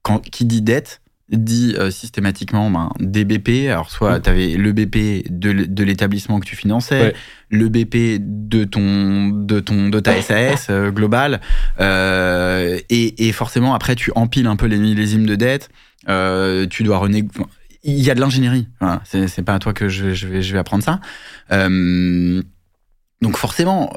quand, 0.02 0.18
qui 0.18 0.46
dit 0.46 0.62
dette 0.62 1.00
dit 1.30 1.76
systématiquement 1.90 2.70
ben, 2.70 2.90
des 3.00 3.26
BP. 3.26 3.68
Alors, 3.68 3.90
soit 3.90 4.18
tu 4.18 4.30
avais 4.30 4.54
le 4.54 4.72
BP 4.72 5.28
de, 5.28 5.82
l'établissement 5.84 6.40
que 6.40 6.46
tu 6.46 6.56
finançais, 6.56 7.12
le 7.50 7.68
BP 7.68 8.18
de, 8.18 8.64
ton, 8.64 9.28
de, 9.28 9.60
ton, 9.60 9.90
de 9.90 10.00
ta 10.00 10.22
SAS 10.22 10.70
globale, 10.70 11.42
et, 11.78 13.32
forcément, 13.32 13.74
après, 13.74 13.94
tu 13.94 14.10
empiles 14.14 14.46
un 14.46 14.56
peu 14.56 14.64
les 14.64 14.78
millésimes 14.78 15.26
de 15.26 15.34
dette. 15.34 15.68
tu 16.70 16.82
dois 16.82 16.96
renégocier. 16.96 17.44
Il 17.84 18.00
y 18.00 18.10
a 18.10 18.14
de 18.14 18.20
l'ingénierie. 18.20 18.68
Voilà. 18.80 19.02
C'est 19.04 19.42
pas 19.42 19.54
à 19.54 19.58
toi 19.58 19.72
que 19.72 19.88
je, 19.88 20.12
je, 20.14 20.26
vais, 20.26 20.42
je 20.42 20.52
vais 20.52 20.58
apprendre 20.58 20.84
ça. 20.84 21.00
donc, 23.20 23.36
forcément 23.36 23.92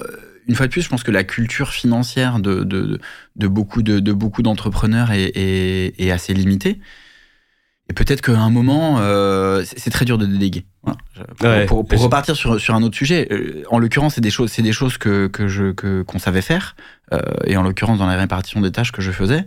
une 0.48 0.56
fois 0.56 0.68
de 0.68 0.72
plus, 0.72 0.82
je 0.82 0.90
pense 0.90 1.04
que 1.04 1.12
la 1.12 1.24
culture 1.24 1.70
financière 1.70 2.40
de, 2.40 2.64
de, 2.64 3.48
beaucoup, 3.48 3.82
de, 3.82 4.12
beaucoup 4.12 4.42
d'entrepreneurs 4.42 5.10
est, 5.12 6.12
assez 6.12 6.34
limitée. 6.34 6.80
Et 7.90 7.94
peut-être 7.94 8.22
qu'à 8.22 8.40
un 8.40 8.50
moment, 8.50 9.00
euh, 9.00 9.64
c'est 9.66 9.90
très 9.90 10.06
dur 10.06 10.18
de 10.18 10.26
déléguer. 10.26 10.66
Pour, 11.68 11.86
repartir 11.90 12.36
sur, 12.36 12.60
sur, 12.60 12.74
un 12.76 12.84
autre 12.84 12.96
sujet, 12.96 13.28
euh, 13.32 13.64
en 13.70 13.80
l'occurrence, 13.80 14.16
c'est 14.16 14.22
des 14.22 14.30
choses, 14.30 14.52
c'est 14.52 14.62
des 14.62 14.72
choses 14.72 14.98
que, 14.98 15.28
que 15.28 15.48
je 15.48 15.72
qu'on 15.72 16.20
savait 16.20 16.42
faire, 16.42 16.76
euh, 17.14 17.20
et 17.46 17.58
en 17.58 17.64
l'occurrence 17.64 18.00
dans 18.00 18.08
la 18.08 18.18
répartition 18.18 18.62
des 18.62 18.72
tâches 18.72 18.92
que 18.92 19.02
je 19.02 19.12
faisais 19.12 19.46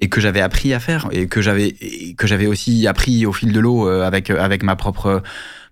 et 0.00 0.08
que 0.08 0.20
j'avais 0.20 0.40
appris 0.40 0.72
à 0.72 0.80
faire 0.80 1.08
et 1.12 1.26
que 1.26 1.42
j'avais 1.42 1.74
que 2.16 2.26
j'avais 2.26 2.46
aussi 2.46 2.86
appris 2.86 3.26
au 3.26 3.32
fil 3.32 3.52
de 3.52 3.60
l'eau 3.60 3.86
avec 3.88 4.30
avec 4.30 4.62
ma 4.62 4.76
propre 4.76 5.22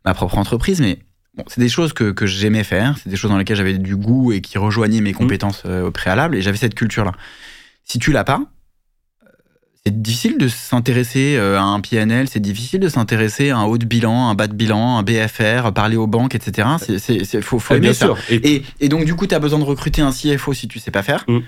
ma 0.04 0.14
propre 0.14 0.38
entreprise. 0.38 0.80
Mais 0.80 0.98
c'est 1.46 1.60
des 1.60 1.68
choses 1.68 1.92
que, 1.92 2.10
que 2.10 2.26
j'aimais 2.26 2.64
faire, 2.64 2.96
c'est 3.02 3.08
des 3.08 3.16
choses 3.16 3.30
dans 3.30 3.38
lesquelles 3.38 3.56
j'avais 3.56 3.78
du 3.78 3.96
goût 3.96 4.32
et 4.32 4.40
qui 4.40 4.58
rejoignaient 4.58 5.00
mes 5.00 5.12
mmh. 5.12 5.16
compétences 5.16 5.62
euh, 5.66 5.86
au 5.86 5.90
préalable, 5.90 6.36
et 6.36 6.42
j'avais 6.42 6.56
cette 6.56 6.74
culture-là. 6.74 7.12
Si 7.84 7.98
tu 7.98 8.12
l'as 8.12 8.24
pas, 8.24 8.40
euh, 9.22 9.28
c'est 9.84 10.02
difficile 10.02 10.38
de 10.38 10.48
s'intéresser 10.48 11.36
euh, 11.36 11.58
à 11.58 11.62
un 11.62 11.80
PNL, 11.80 12.28
c'est 12.28 12.40
difficile 12.40 12.80
de 12.80 12.88
s'intéresser 12.88 13.50
à 13.50 13.58
un 13.58 13.64
haut 13.64 13.78
de 13.78 13.86
bilan, 13.86 14.28
un 14.28 14.34
bas 14.34 14.48
de 14.48 14.54
bilan, 14.54 14.98
un 14.98 15.02
BFR, 15.02 15.72
parler 15.72 15.96
aux 15.96 16.06
banques, 16.06 16.34
etc. 16.34 16.68
C'est 16.78 17.40
faut, 17.40 17.58
faut 17.58 17.74
aimer 17.74 17.94
ça. 17.94 18.14
Et, 18.30 18.62
et, 18.80 18.88
donc 18.88 19.04
du 19.04 19.14
coup, 19.14 19.26
tu 19.26 19.34
as 19.34 19.38
besoin 19.38 19.58
de 19.58 19.64
recruter 19.64 20.02
un 20.02 20.10
CFO 20.10 20.52
si 20.54 20.68
tu 20.68 20.78
sais 20.78 20.90
pas 20.90 21.02
faire. 21.02 21.24
Mmh. 21.28 21.38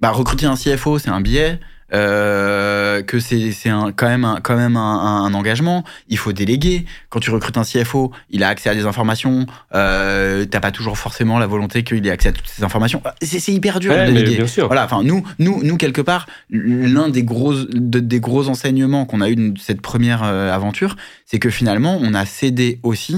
Bah, 0.00 0.10
recruter 0.10 0.46
un 0.46 0.56
CFO, 0.56 0.98
c'est 0.98 1.10
un 1.10 1.20
billet. 1.20 1.60
Euh, 1.94 3.02
que 3.02 3.18
c'est 3.18 3.52
quand 3.96 4.08
même, 4.08 4.24
un, 4.24 4.40
quand 4.40 4.56
même 4.56 4.76
un, 4.76 5.32
engagement. 5.34 5.84
Il 6.08 6.16
faut 6.16 6.32
déléguer. 6.32 6.86
Quand 7.10 7.20
tu 7.20 7.30
recrutes 7.30 7.58
un 7.58 7.64
CFO, 7.64 8.12
il 8.30 8.42
a 8.42 8.48
accès 8.48 8.70
à 8.70 8.74
des 8.74 8.86
informations. 8.86 9.46
Euh, 9.74 10.46
T'as 10.46 10.60
pas 10.60 10.70
toujours 10.70 10.96
forcément 10.96 11.38
la 11.38 11.46
volonté 11.46 11.84
qu'il 11.84 12.06
ait 12.06 12.10
accès 12.10 12.30
à 12.30 12.32
toutes 12.32 12.48
ces 12.48 12.64
informations. 12.64 13.02
C'est 13.20 13.52
hyper 13.52 13.78
dur 13.78 13.94
de 13.94 14.06
déléguer. 14.06 14.36
Bien 14.36 14.46
sûr. 14.46 14.66
Voilà. 14.66 14.84
Enfin, 14.84 15.02
nous, 15.02 15.22
nous, 15.38 15.62
nous 15.62 15.76
quelque 15.76 16.00
part, 16.00 16.26
l'un 16.50 17.08
des 17.08 17.24
gros, 17.24 17.54
des 17.54 18.20
gros 18.20 18.48
enseignements 18.48 19.04
qu'on 19.04 19.20
a 19.20 19.28
eu 19.28 19.36
de 19.36 19.58
cette 19.58 19.82
première 19.82 20.22
euh, 20.24 20.50
aventure, 20.50 20.96
c'est 21.26 21.38
que 21.38 21.50
finalement, 21.50 21.98
on 22.00 22.14
a 22.14 22.24
cédé 22.24 22.80
aussi 22.82 23.16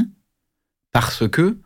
parce 0.92 1.28
que 1.28 1.58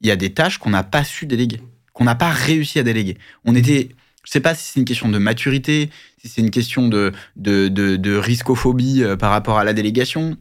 il 0.00 0.08
y 0.08 0.10
a 0.10 0.16
des 0.16 0.32
tâches 0.32 0.58
qu'on 0.58 0.70
n'a 0.70 0.82
pas 0.82 1.04
su 1.04 1.26
déléguer, 1.26 1.60
qu'on 1.92 2.04
n'a 2.04 2.16
pas 2.16 2.30
réussi 2.30 2.78
à 2.78 2.82
déléguer. 2.82 3.18
On 3.44 3.54
était 3.54 3.90
je 4.24 4.30
sais 4.30 4.40
pas 4.40 4.54
si 4.54 4.72
c'est 4.72 4.80
une 4.80 4.86
question 4.86 5.08
de 5.08 5.18
maturité, 5.18 5.90
si 6.18 6.28
c'est 6.28 6.40
une 6.40 6.50
question 6.50 6.88
de, 6.88 7.12
de, 7.36 7.68
de, 7.68 7.96
de 7.96 8.16
riscophobie 8.16 9.02
euh, 9.02 9.16
par 9.16 9.30
rapport 9.30 9.58
à 9.58 9.64
la 9.64 9.72
délégation, 9.72 10.36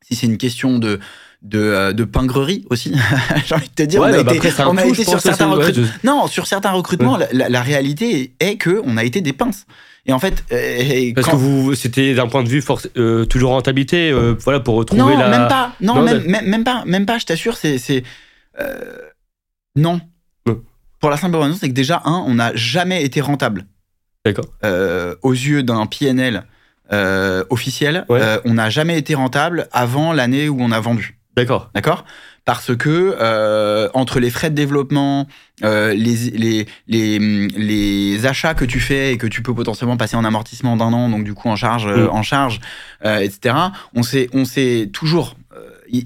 si 0.00 0.14
c'est 0.14 0.26
une 0.26 0.38
question 0.38 0.78
de, 0.78 1.00
de, 1.42 1.58
euh, 1.58 1.92
de 1.92 2.04
pingrerie 2.04 2.64
aussi. 2.70 2.94
J'ai 3.46 3.54
envie 3.54 3.68
de 3.68 3.74
te 3.74 3.82
dire, 3.82 4.00
on 4.00 4.04
a 4.04 4.22
bah 4.22 4.34
été, 4.34 4.50
on 4.64 4.76
a 4.76 4.86
été 4.86 5.04
sur 5.04 5.20
certains 5.20 5.48
recrutements. 5.48 5.86
Non, 6.04 6.26
sur 6.28 6.46
certains 6.46 6.70
recrutements, 6.70 7.18
la, 7.32 7.48
la, 7.48 7.62
réalité 7.62 8.34
est 8.38 8.56
que 8.56 8.80
on 8.84 8.96
a 8.96 9.02
été 9.02 9.20
des 9.20 9.32
pinces. 9.32 9.66
Et 10.08 10.12
en 10.12 10.20
fait, 10.20 10.44
euh, 10.52 11.12
parce 11.16 11.28
que 11.28 11.34
vous, 11.34 11.74
c'était 11.74 12.14
d'un 12.14 12.28
point 12.28 12.44
de 12.44 12.48
vue 12.48 12.62
force, 12.62 12.88
toujours 13.28 13.50
rentabilité, 13.50 14.12
voilà, 14.40 14.60
pour 14.60 14.76
retrouver 14.76 15.02
non, 15.02 15.18
la. 15.18 15.28
même 15.28 15.48
pas. 15.48 15.72
Non, 15.80 16.00
même, 16.00 16.22
même, 16.24 16.62
pas, 16.62 16.84
même 16.86 17.06
pas. 17.06 17.18
Je 17.18 17.26
t'assure, 17.26 17.56
c'est, 17.56 17.78
c'est 17.78 18.04
non 19.74 20.00
pour 21.00 21.10
la 21.10 21.16
simple 21.16 21.36
raison, 21.36 21.56
c'est 21.58 21.68
que 21.68 21.74
déjà, 21.74 22.02
un, 22.04 22.24
on 22.26 22.34
n'a 22.34 22.54
jamais 22.54 23.02
été 23.02 23.20
rentable. 23.20 23.66
D'accord. 24.26 24.46
Euh, 24.64 25.14
aux 25.22 25.32
yeux 25.32 25.62
d'un 25.62 25.86
PNL 25.86 26.44
euh, 26.92 27.44
officiel, 27.50 28.04
euh, 28.10 28.40
on 28.44 28.54
n'a 28.54 28.70
jamais 28.70 28.98
été 28.98 29.14
rentable 29.14 29.68
avant 29.72 30.12
l'année 30.12 30.48
où 30.48 30.56
on 30.60 30.72
a 30.72 30.80
vendu. 30.80 31.18
D'accord. 31.36 31.70
D'accord? 31.74 32.04
Parce 32.44 32.76
que 32.76 33.88
entre 33.94 34.20
les 34.20 34.30
frais 34.30 34.50
de 34.50 34.54
développement, 34.54 35.26
les, 35.62 35.94
les, 35.94 36.66
les, 36.86 37.18
les, 37.18 38.26
achats 38.26 38.54
que 38.54 38.64
tu 38.64 38.78
fais 38.78 39.12
et 39.12 39.18
que 39.18 39.26
tu 39.26 39.42
peux 39.42 39.52
potentiellement 39.54 39.96
passer 39.96 40.16
en 40.16 40.24
amortissement 40.24 40.76
d'un 40.76 40.92
an, 40.92 41.08
donc 41.08 41.24
du 41.24 41.34
coup 41.34 41.48
en 41.48 41.56
charge, 41.56 41.86
mm. 41.86 42.08
en 42.08 42.22
charge 42.22 42.60
etc., 43.04 43.54
on 43.94 44.02
s'est 44.02 44.90
toujours. 44.92 45.36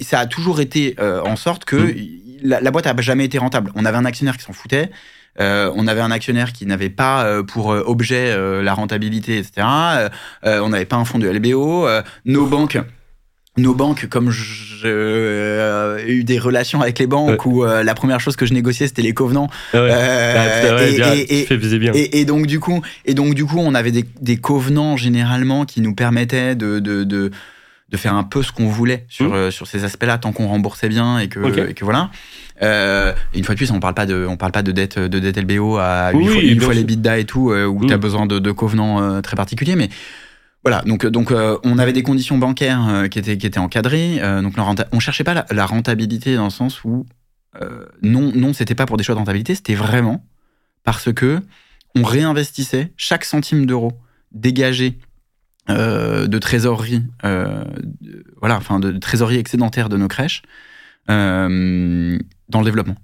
ça 0.01 0.20
a 0.20 0.26
toujours 0.26 0.61
été 0.61 0.97
en 0.99 1.36
sorte 1.36 1.64
que. 1.64 1.76
Mm 1.76 2.20
la, 2.43 2.70
boîte 2.70 2.86
a 2.86 2.95
jamais 3.01 3.24
été 3.24 3.38
rentable. 3.38 3.70
On 3.74 3.84
avait 3.84 3.99
un 3.99 4.05
actionnaire 4.05 4.36
qui 4.36 4.45
s'en 4.45 4.53
foutait. 4.53 4.91
Euh, 5.38 5.70
on 5.76 5.86
avait 5.86 6.01
un 6.01 6.11
actionnaire 6.11 6.53
qui 6.53 6.66
n'avait 6.66 6.91
pas 6.91 7.24
euh, 7.24 7.43
pour 7.43 7.72
euh, 7.72 7.82
objet 7.86 8.36
la 8.62 8.74
rentabilité, 8.74 9.38
etc. 9.38 9.66
on 10.43 10.68
n'avait 10.68 10.84
pas 10.84 10.97
un 10.97 11.05
fonds 11.05 11.18
de 11.18 11.28
LBO. 11.28 11.88
nos 12.24 12.47
banques, 12.47 12.78
nos 13.57 13.74
banques, 13.74 14.07
comme 14.07 14.30
j'ai 14.30 14.88
eu 16.07 16.24
des 16.24 16.38
relations 16.38 16.80
avec 16.80 16.99
les 16.99 17.07
banques 17.07 17.45
où 17.47 17.64
la 17.64 17.95
première 17.95 18.20
chose 18.20 18.36
que 18.36 18.47
je 18.47 18.55
négociais 18.55 18.88
c'était 18.88 19.03
les 19.03 19.14
covenants. 19.14 19.49
et, 21.95 22.24
donc 22.24 22.47
du 22.47 22.61
coup, 22.61 22.82
et 23.05 23.14
donc 23.14 23.34
du 23.34 23.45
coup, 23.45 23.59
on 23.59 23.74
avait 23.74 23.93
des, 23.93 24.05
des 24.20 24.36
covenants 24.36 24.97
généralement 24.97 25.64
qui 25.64 25.80
nous 25.80 25.95
permettaient 25.95 26.55
de, 26.55 26.80
de, 26.80 27.05
de 27.05 27.30
de 27.91 27.97
faire 27.97 28.14
un 28.14 28.22
peu 28.22 28.43
ce 28.43 28.53
qu'on 28.53 28.68
voulait 28.68 29.05
sur, 29.09 29.30
mmh. 29.30 29.34
euh, 29.34 29.51
sur 29.51 29.66
ces 29.66 29.84
aspects-là, 29.84 30.18
tant 30.18 30.32
qu'on 30.32 30.47
remboursait 30.47 30.88
bien 30.88 31.18
et 31.18 31.28
que, 31.28 31.72
que 31.72 31.84
voilà. 31.84 32.11
Euh, 32.62 33.12
une 33.34 33.43
fois 33.43 33.55
de 33.55 33.59
plus, 33.59 33.70
on 33.72 33.80
parle 33.80 33.95
pas 33.95 34.07
de, 34.07 34.26
on 34.28 34.36
parle 34.36 34.53
pas 34.53 34.62
de 34.62 34.70
dette, 34.70 34.99
de 34.99 35.18
dette 35.18 35.38
LBO 35.38 35.78
à 35.78 36.12
une, 36.12 36.28
fois, 36.28 36.43
une 36.43 36.61
fois, 36.61 36.74
les 36.74 36.84
bidas 36.84 37.18
et 37.18 37.24
tout, 37.24 37.51
euh, 37.51 37.66
où 37.66 37.84
tu 37.84 37.93
as 37.93 37.97
mmh. 37.97 38.01
besoin 38.01 38.26
de, 38.26 38.38
de 38.38 38.53
covenants 38.53 39.20
très 39.22 39.36
particuliers, 39.36 39.76
mais 39.76 39.88
voilà, 40.62 40.82
donc, 40.82 41.07
donc 41.07 41.32
on 41.32 41.78
avait 41.78 41.95
des 41.95 42.03
conditions 42.03 42.36
bancaires 42.36 43.07
qui, 43.11 43.18
étaient, 43.18 43.38
qui 43.38 43.47
étaient 43.47 43.59
encadrées. 43.59 44.20
donc 44.43 44.53
on 44.93 45.01
cherchait 45.01 45.24
pas 45.24 45.47
la, 45.51 45.66
rentabilité 45.66 46.36
dans 46.36 46.45
le 46.45 46.51
sens 46.51 46.84
où 46.84 47.07
non, 48.03 48.30
non, 48.34 48.53
c'était 48.53 48.74
pas 48.74 48.84
pour 48.84 48.99
des 48.99 49.05
choix 49.05 49.14
de 49.14 49.20
rentabilité, 49.20 49.55
c'était 49.55 49.74
vraiment 49.74 50.22
parce 50.84 51.12
que 51.14 51.41
on 51.97 52.03
réinvestissait 52.03 52.93
chaque 52.99 53.24
centime 53.24 53.64
d'euro 53.64 53.95
dégagé 54.32 54.99
de 55.74 56.38
trésorerie, 56.38 57.02
euh, 57.24 57.64
voilà, 58.40 58.56
enfin 58.56 58.80
de 58.80 58.92
trésorerie 58.92 59.38
excédentaire 59.38 59.88
de 59.88 59.96
nos 59.96 60.08
crèches 60.08 60.42
euh, 61.10 62.18
dans 62.48 62.60
le 62.60 62.64
développement. 62.64 62.96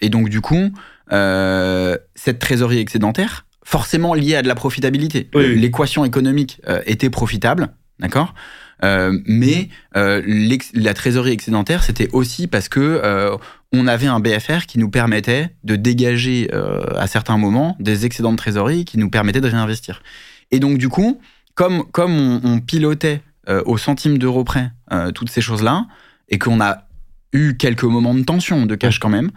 et 0.00 0.08
donc 0.08 0.28
du 0.28 0.40
coup, 0.40 0.72
cette 1.10 2.38
trésorerie 2.38 2.78
excédentaire, 2.78 3.46
forcément 3.64 4.14
liée 4.14 4.36
à 4.36 4.42
de 4.42 4.48
la 4.48 4.54
profitabilité. 4.54 5.28
L'équation 5.34 6.04
économique 6.04 6.60
était 6.86 7.10
profitable, 7.10 7.68
d'accord? 8.00 8.34
Mais 8.82 9.68
la 9.94 10.94
trésorerie 10.94 11.32
excédentaire, 11.32 11.84
c'était 11.84 12.08
aussi 12.12 12.46
parce 12.48 12.68
que 12.68 13.38
on 13.72 13.86
avait 13.86 14.08
un 14.08 14.20
BFR 14.20 14.66
qui 14.66 14.78
nous 14.78 14.90
permettait 14.90 15.50
de 15.64 15.76
dégager 15.76 16.50
à 16.96 17.06
certains 17.06 17.36
moments 17.36 17.76
des 17.78 18.04
excédents 18.04 18.32
de 18.32 18.36
trésorerie 18.36 18.84
qui 18.84 18.98
nous 18.98 19.10
permettaient 19.10 19.40
de 19.40 19.48
réinvestir. 19.48 20.02
Et 20.50 20.60
donc 20.60 20.78
du 20.78 20.88
coup, 20.88 21.20
comme, 21.54 21.84
comme 21.90 22.40
on, 22.44 22.60
pilotait 22.60 23.22
euh, 23.48 23.62
au 23.66 23.76
centime 23.76 24.18
d'euro 24.18 24.44
près 24.44 24.70
euh, 24.92 25.10
toutes 25.10 25.30
ces 25.30 25.40
choses-là, 25.40 25.86
et 26.28 26.38
qu'on 26.38 26.60
a 26.60 26.86
eu 27.32 27.56
quelques 27.56 27.84
moments 27.84 28.14
de 28.14 28.22
tension, 28.22 28.66
de 28.66 28.74
cash 28.74 28.98
quand 28.98 29.08
même, 29.08 29.30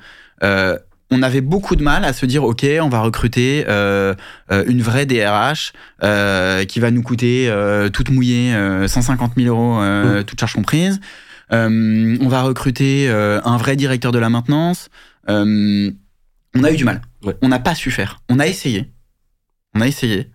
euh, 0.44 0.78
on 1.12 1.22
avait 1.22 1.42
beaucoup 1.42 1.76
de 1.76 1.84
mal 1.84 2.04
à 2.04 2.14
se 2.14 2.26
dire 2.26 2.44
ok 2.44 2.66
on 2.82 2.90
va 2.90 3.00
recruter 3.00 3.64
une 3.68 4.82
vraie 4.82 5.06
DRH 5.06 5.72
qui 6.02 6.80
va 6.80 6.92
nous 6.92 7.04
coûter 7.04 7.54
toute 7.94 8.10
mouillée 8.10 8.56
150 8.88 9.34
000 9.38 9.48
euros 9.48 9.80
mmh. 9.82 10.24
toute 10.24 10.40
charge 10.40 10.54
comprise. 10.54 11.00
On 11.52 12.28
va 12.28 12.42
recruter 12.42 13.08
un 13.08 13.58
vrai 13.58 13.76
directeur 13.76 14.12
de 14.12 14.18
la 14.18 14.32
maintenance. 14.32 14.90
On 16.56 16.64
a 16.64 16.72
eu 16.72 16.76
du 16.76 16.86
mal. 16.86 17.02
On 17.44 17.50
n'a 17.50 17.60
pas 17.60 17.76
su 17.76 17.92
faire. 17.92 18.22
On 18.28 18.40
a 18.40 18.48
essayé. 18.48 18.92
On 19.76 19.82
a 19.82 19.88
essayé. 19.88 20.32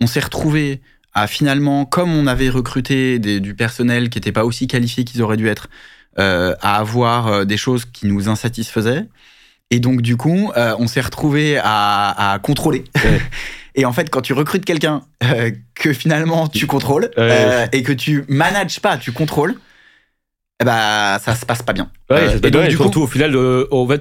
On 0.00 0.08
s'est 0.08 0.20
retrouvé 0.20 0.80
finalement, 1.26 1.84
comme 1.84 2.14
on 2.14 2.26
avait 2.26 2.50
recruté 2.50 3.18
du 3.18 3.54
personnel 3.54 4.10
qui 4.10 4.18
n'était 4.18 4.32
pas 4.32 4.44
aussi 4.44 4.66
qualifié 4.66 5.04
qu'ils 5.04 5.22
auraient 5.22 5.36
dû 5.36 5.48
être, 5.48 5.68
à 6.16 6.76
avoir 6.76 7.46
des 7.46 7.56
choses 7.56 7.84
qui 7.84 8.06
nous 8.06 8.28
insatisfaisaient. 8.28 9.06
Et 9.70 9.80
donc, 9.80 10.02
du 10.02 10.16
coup, 10.16 10.50
on 10.56 10.86
s'est 10.86 11.00
retrouvé 11.00 11.58
à, 11.62 12.32
à 12.32 12.38
contrôler. 12.38 12.84
Et 13.74 13.84
en 13.84 13.92
fait, 13.92 14.10
quand 14.10 14.22
tu 14.22 14.32
recrutes 14.32 14.64
quelqu'un 14.64 15.02
que 15.74 15.92
finalement 15.92 16.48
tu 16.48 16.66
contrôles 16.66 17.10
et 17.72 17.82
que 17.82 17.92
tu 17.92 18.24
manages 18.28 18.80
pas, 18.80 18.96
tu 18.96 19.12
contrôles, 19.12 19.54
eh 20.60 20.64
ben, 20.64 21.18
ça 21.20 21.36
se 21.36 21.46
passe 21.46 21.62
pas 21.62 21.72
bien. 21.72 21.88
Ouais, 22.10 22.16
euh, 22.16 22.38
et 22.42 22.50
donc, 22.50 22.66
du 22.66 22.74
surtout 22.74 22.98
coup, 22.98 23.04
au 23.04 23.06
final, 23.06 23.36
euh, 23.36 23.68
on 23.70 23.84
va 23.84 23.94
et 23.94 23.98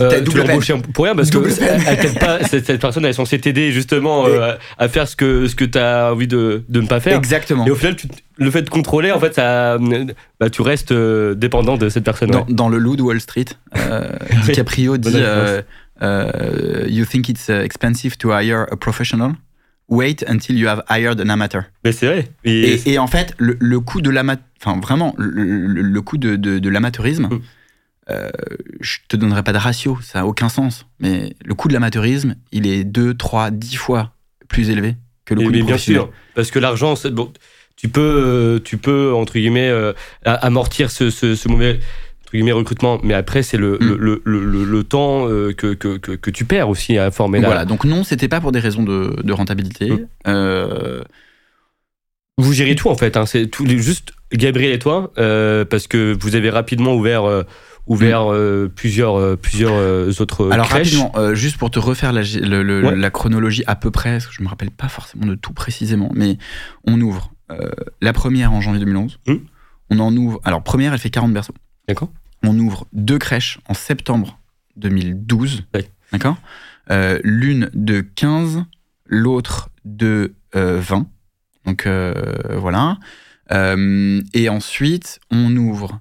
euh, 0.00 0.24
l'embauches 0.34 0.72
pour 0.92 1.04
rien 1.04 1.14
parce 1.14 1.30
que 1.30 1.38
elle, 1.38 2.14
pas, 2.14 2.42
cette, 2.48 2.80
personne 2.80 3.04
elle 3.04 3.10
est 3.10 3.14
censée 3.14 3.38
t'aider 3.38 3.70
justement 3.70 4.26
euh, 4.26 4.54
à 4.78 4.88
faire 4.88 5.06
ce 5.06 5.14
que 5.14 5.46
ce 5.46 5.54
que 5.54 5.64
tu 5.64 5.78
as 5.78 6.12
envie 6.12 6.26
de, 6.26 6.64
de 6.68 6.80
ne 6.80 6.88
pas 6.88 6.98
faire. 6.98 7.16
Exactement. 7.16 7.64
Et 7.66 7.70
au 7.70 7.76
final, 7.76 7.94
tu, 7.94 8.08
le 8.36 8.50
fait 8.50 8.62
de 8.62 8.70
contrôler, 8.70 9.12
en 9.12 9.20
fait, 9.20 9.34
ça, 9.34 9.78
bah, 10.40 10.50
tu 10.50 10.62
restes 10.62 10.92
dépendant 10.92 11.76
de 11.76 11.88
cette 11.88 12.04
personne. 12.04 12.30
Dans, 12.30 12.46
dans 12.48 12.68
le 12.68 12.78
loup 12.78 12.96
de 12.96 13.02
Wall 13.02 13.20
Street, 13.20 13.44
DiCaprio 14.44 14.96
dit 14.96 15.22
You 16.88 17.04
think 17.04 17.28
it's 17.28 17.48
expensive 17.48 18.16
to 18.16 18.32
hire 18.32 18.66
a 18.72 18.76
professional? 18.76 19.34
Wait 19.88 20.24
until 20.26 20.58
you 20.58 20.68
have 20.68 20.82
hired 20.88 21.20
an 21.20 21.28
amateur. 21.28 21.64
Mais 21.84 21.92
c'est 21.92 22.06
vrai. 22.06 22.28
Et, 22.44 22.98
en 22.98 23.06
fait, 23.06 23.34
le, 23.38 23.80
coût 23.80 24.00
de 24.00 24.10
l'amateur, 24.10 24.44
enfin 24.60 24.80
vraiment, 24.80 25.14
le, 25.18 26.00
coût 26.00 26.18
de, 26.18 26.36
de, 26.36 26.68
l'amateurisme, 26.68 27.28
mm. 27.28 27.40
euh, 28.10 28.30
je 28.80 28.98
te 29.08 29.16
donnerai 29.16 29.42
pas 29.42 29.52
de 29.52 29.58
ratio, 29.58 29.98
ça 30.02 30.20
n'a 30.20 30.26
aucun 30.26 30.48
sens. 30.48 30.86
Mais 30.98 31.34
le 31.44 31.54
coût 31.54 31.68
de 31.68 31.72
l'amateurisme, 31.72 32.36
il 32.52 32.66
est 32.66 32.84
2, 32.84 33.14
3, 33.14 33.50
10 33.50 33.76
fois 33.76 34.12
plus 34.48 34.70
élevé 34.70 34.96
que 35.24 35.34
le 35.34 35.42
coût 35.42 35.50
mais 35.50 35.62
bien 35.62 35.78
sûr, 35.78 36.10
parce 36.36 36.52
que 36.52 36.60
l'argent, 36.60 36.94
bon, 37.10 37.32
tu 37.74 37.88
peux, 37.88 38.60
tu 38.64 38.78
peux 38.78 39.12
entre 39.12 39.34
guillemets 39.34 39.68
euh, 39.68 39.92
amortir 40.24 40.90
ce, 40.90 41.10
ce, 41.10 41.34
ce 41.34 41.48
mauvais 41.48 41.80
guillemets 42.36 42.52
recrutement, 42.52 42.98
mais 43.02 43.14
après 43.14 43.42
c'est 43.42 43.56
le, 43.56 43.78
mm. 43.80 43.96
le, 43.98 44.22
le, 44.24 44.64
le, 44.64 44.84
temps 44.84 45.28
euh, 45.28 45.52
que, 45.52 45.74
que, 45.74 45.96
que, 45.96 46.30
tu 46.30 46.44
perds 46.44 46.68
aussi 46.68 46.98
à 46.98 47.10
former 47.10 47.40
Voilà, 47.40 47.64
donc 47.64 47.84
non, 47.84 48.04
c'était 48.04 48.28
pas 48.28 48.40
pour 48.40 48.52
des 48.52 48.60
raisons 48.60 48.82
de, 48.82 49.20
de 49.22 49.32
rentabilité. 49.32 49.90
Mm. 49.90 50.06
Euh, 50.28 51.02
vous 52.38 52.52
gérez 52.52 52.74
tout 52.74 52.88
en 52.88 52.94
fait, 52.94 53.16
hein, 53.16 53.26
c'est 53.26 53.46
tout, 53.46 53.66
juste 53.66 54.12
Gabriel 54.32 54.72
et 54.72 54.78
toi, 54.78 55.12
euh, 55.18 55.64
parce 55.64 55.86
que 55.86 56.16
vous 56.20 56.36
avez 56.36 56.50
rapidement 56.50 56.94
ouvert 56.94 57.44
ouvert 57.86 58.26
mm. 58.26 58.68
plusieurs, 58.70 59.38
plusieurs 59.38 60.20
autres 60.20 60.50
Alors 60.50 60.66
rapidement, 60.66 61.12
juste 61.34 61.56
pour 61.56 61.70
te 61.70 61.78
refaire 61.78 62.12
la, 62.12 62.22
la, 62.22 63.10
chronologie 63.10 63.64
à 63.66 63.76
peu 63.76 63.90
près, 63.90 64.12
parce 64.12 64.26
que 64.26 64.34
je 64.34 64.42
me 64.42 64.48
rappelle 64.48 64.70
pas 64.70 64.88
forcément 64.88 65.26
de 65.26 65.34
tout 65.34 65.52
précisément, 65.52 66.10
mais 66.14 66.38
on 66.86 67.00
ouvre 67.00 67.32
la 68.00 68.12
première 68.12 68.52
en 68.52 68.60
janvier 68.60 68.80
2011. 68.80 69.18
On 69.90 70.00
en 70.00 70.14
ouvre. 70.16 70.40
Alors 70.44 70.62
première, 70.62 70.92
elle 70.92 70.98
fait 70.98 71.10
40 71.10 71.32
berceaux. 71.32 71.54
D'accord. 71.88 72.10
On 72.46 72.56
ouvre 72.60 72.86
deux 72.92 73.18
crèches 73.18 73.58
en 73.68 73.74
septembre 73.74 74.38
2012. 74.76 75.64
D'accord? 76.12 76.36
Euh, 76.92 77.18
l'une 77.24 77.70
de 77.74 78.00
15, 78.00 78.64
l'autre 79.06 79.70
de 79.84 80.34
20. 80.54 80.54
Euh, 80.54 81.02
Donc 81.64 81.86
euh, 81.86 82.14
voilà. 82.56 82.98
et 83.50 84.48
ensuite, 84.48 85.18
on 85.30 85.56
ouvre 85.56 86.00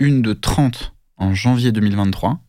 une 0.00 0.20
de 0.20 0.32
30 0.32 0.94
en 1.16 1.32
janvier 1.32 1.70
2023. 1.70 2.40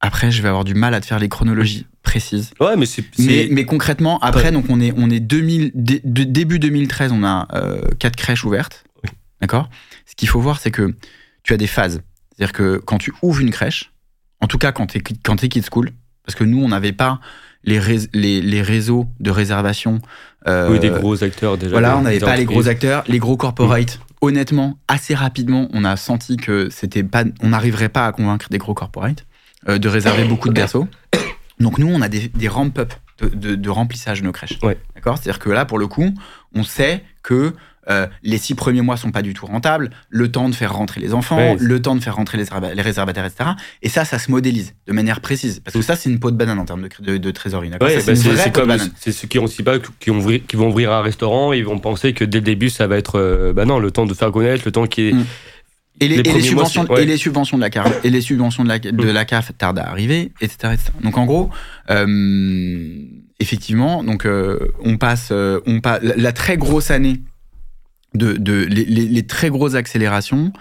après, 0.00 0.32
je 0.32 0.42
vais 0.42 0.48
avoir 0.48 0.64
du 0.64 0.74
mal 0.74 0.92
à 0.94 1.00
te 1.00 1.06
faire 1.06 1.20
les 1.20 1.28
chronologies 1.28 1.86
précises. 2.02 2.50
Ouais, 2.58 2.76
mais 2.76 2.86
c'est. 2.86 3.04
Mais, 3.48 3.64
concrètement, 3.64 4.18
après, 4.18 4.50
donc 4.50 4.64
on 4.68 4.80
est, 4.80 4.92
on 4.96 5.08
est 5.08 5.20
2000, 5.20 5.70
début 5.74 6.58
2013, 6.58 7.12
on 7.12 7.22
a 7.22 7.46
quatre 8.00 8.16
crèches 8.16 8.44
ouvertes. 8.44 8.84
D'accord? 9.42 9.68
Ce 10.06 10.14
qu'il 10.14 10.28
faut 10.28 10.40
voir, 10.40 10.58
c'est 10.58 10.70
que 10.70 10.94
tu 11.42 11.52
as 11.52 11.58
des 11.58 11.66
phases. 11.66 12.00
C'est-à-dire 12.30 12.52
que 12.54 12.78
quand 12.78 12.96
tu 12.96 13.12
ouvres 13.20 13.40
une 13.40 13.50
crèche, 13.50 13.92
en 14.40 14.46
tout 14.46 14.56
cas 14.56 14.72
quand 14.72 14.86
tu 14.86 14.98
es, 14.98 15.02
quand 15.22 15.36
Kid 15.36 15.66
School, 15.70 15.90
parce 16.24 16.36
que 16.36 16.44
nous, 16.44 16.62
on 16.62 16.68
n'avait 16.68 16.92
pas 16.92 17.20
les, 17.64 17.80
les, 18.12 18.62
réseaux 18.62 19.06
de 19.20 19.30
réservation. 19.30 20.00
Euh, 20.46 20.70
oui, 20.70 20.78
des 20.78 20.90
gros 20.90 21.22
acteurs 21.22 21.58
déjà. 21.58 21.72
Voilà, 21.72 21.98
on 21.98 22.02
n'avait 22.02 22.20
pas 22.20 22.36
les 22.36 22.44
gros 22.44 22.68
acteurs, 22.68 23.04
les 23.06 23.18
gros 23.18 23.36
corporates. 23.36 24.00
Honnêtement, 24.20 24.78
assez 24.86 25.14
rapidement, 25.14 25.68
on 25.72 25.84
a 25.84 25.96
senti 25.96 26.36
que 26.36 26.68
c'était 26.70 27.02
pas, 27.02 27.24
on 27.42 27.48
n'arriverait 27.48 27.88
pas 27.88 28.06
à 28.06 28.12
convaincre 28.12 28.46
des 28.50 28.58
gros 28.58 28.74
corporates 28.74 29.26
euh, 29.68 29.78
de 29.78 29.88
réserver 29.88 30.24
beaucoup 30.24 30.48
de 30.48 30.54
berceaux. 30.54 30.86
Donc 31.58 31.78
nous, 31.78 31.88
on 31.88 32.00
a 32.00 32.08
des, 32.08 32.28
des 32.28 32.48
ramp-up 32.48 32.92
de, 33.20 33.70
remplissage 33.70 34.20
de 34.20 34.26
nos 34.26 34.32
crèches. 34.32 34.58
D'accord? 34.94 35.18
C'est-à-dire 35.18 35.38
que 35.38 35.50
là, 35.50 35.64
pour 35.64 35.78
le 35.78 35.86
coup, 35.86 36.14
on 36.54 36.64
sait 36.64 37.04
que 37.22 37.52
euh, 37.90 38.06
les 38.22 38.38
six 38.38 38.54
premiers 38.54 38.80
mois 38.80 38.96
sont 38.96 39.10
pas 39.10 39.22
du 39.22 39.34
tout 39.34 39.46
rentables, 39.46 39.90
le 40.08 40.30
temps 40.30 40.48
de 40.48 40.54
faire 40.54 40.72
rentrer 40.72 41.00
les 41.00 41.14
enfants, 41.14 41.56
le 41.58 41.82
temps 41.82 41.96
de 41.96 42.00
faire 42.00 42.14
rentrer 42.14 42.38
les, 42.38 42.44
les, 42.74 42.82
réservataires, 42.82 43.26
etc. 43.26 43.50
Et 43.82 43.88
ça, 43.88 44.04
ça 44.04 44.20
se 44.20 44.30
modélise 44.30 44.74
de 44.86 44.92
manière 44.92 45.20
précise. 45.20 45.60
Parce 45.60 45.74
que 45.76 45.82
ça, 45.82 45.96
c'est 45.96 46.08
une 46.08 46.20
peau 46.20 46.30
de 46.30 46.36
banane 46.36 46.60
en 46.60 46.64
termes 46.64 46.86
de, 47.00 47.16
de, 47.16 47.30
trésorerie. 47.32 47.70
Bah, 47.80 47.88
c'est 48.00 48.52
comme 48.52 48.76
c'est 48.96 49.10
ceux 49.10 49.26
qui 49.26 49.38
ont 49.38 49.46
pas 49.64 49.78
qui, 49.98 50.10
ont, 50.10 50.20
qui 50.20 50.56
vont 50.56 50.68
ouvrir 50.68 50.92
un 50.92 51.02
restaurant, 51.02 51.52
ils 51.52 51.64
vont 51.64 51.78
penser 51.78 52.12
que 52.12 52.24
dès 52.24 52.38
le 52.38 52.44
début, 52.44 52.70
ça 52.70 52.86
va 52.86 52.96
être 52.96 53.18
euh, 53.18 53.52
bah 53.52 53.64
non, 53.64 53.80
le 53.80 53.90
temps 53.90 54.06
de 54.06 54.14
faire 54.14 54.30
connaître, 54.30 54.62
le 54.64 54.72
temps 54.72 54.86
qui 54.86 55.08
est. 55.08 55.12
Mm. 55.12 55.24
Et 56.00 56.08
les, 56.08 56.40
subventions, 56.40 56.86
et 56.96 57.04
les 57.04 57.16
subventions 57.16 57.58
de 57.58 57.62
la 57.62 57.70
CAF, 57.70 58.00
et 58.02 58.10
les 58.10 58.22
subventions 58.22 58.64
de 58.64 58.68
la, 58.68 58.78
de 58.78 59.10
la 59.10 59.24
CAF 59.24 59.52
tardent 59.56 59.78
à 59.78 59.88
arriver, 59.88 60.32
etc., 60.40 60.74
Donc 61.00 61.16
en 61.16 61.26
gros, 61.26 61.50
euh, 61.90 62.96
effectivement, 63.38 64.02
donc 64.02 64.26
on 64.84 64.96
passe, 64.96 65.32
on 65.32 65.80
passe 65.80 66.00
la 66.02 66.32
très 66.32 66.56
grosse 66.56 66.90
année 66.90 67.20
de, 68.14 68.34
de 68.34 68.64
les, 68.64 68.84
les, 68.84 69.26
très 69.26 69.50
grosses 69.50 69.74
accélérations, 69.74 70.52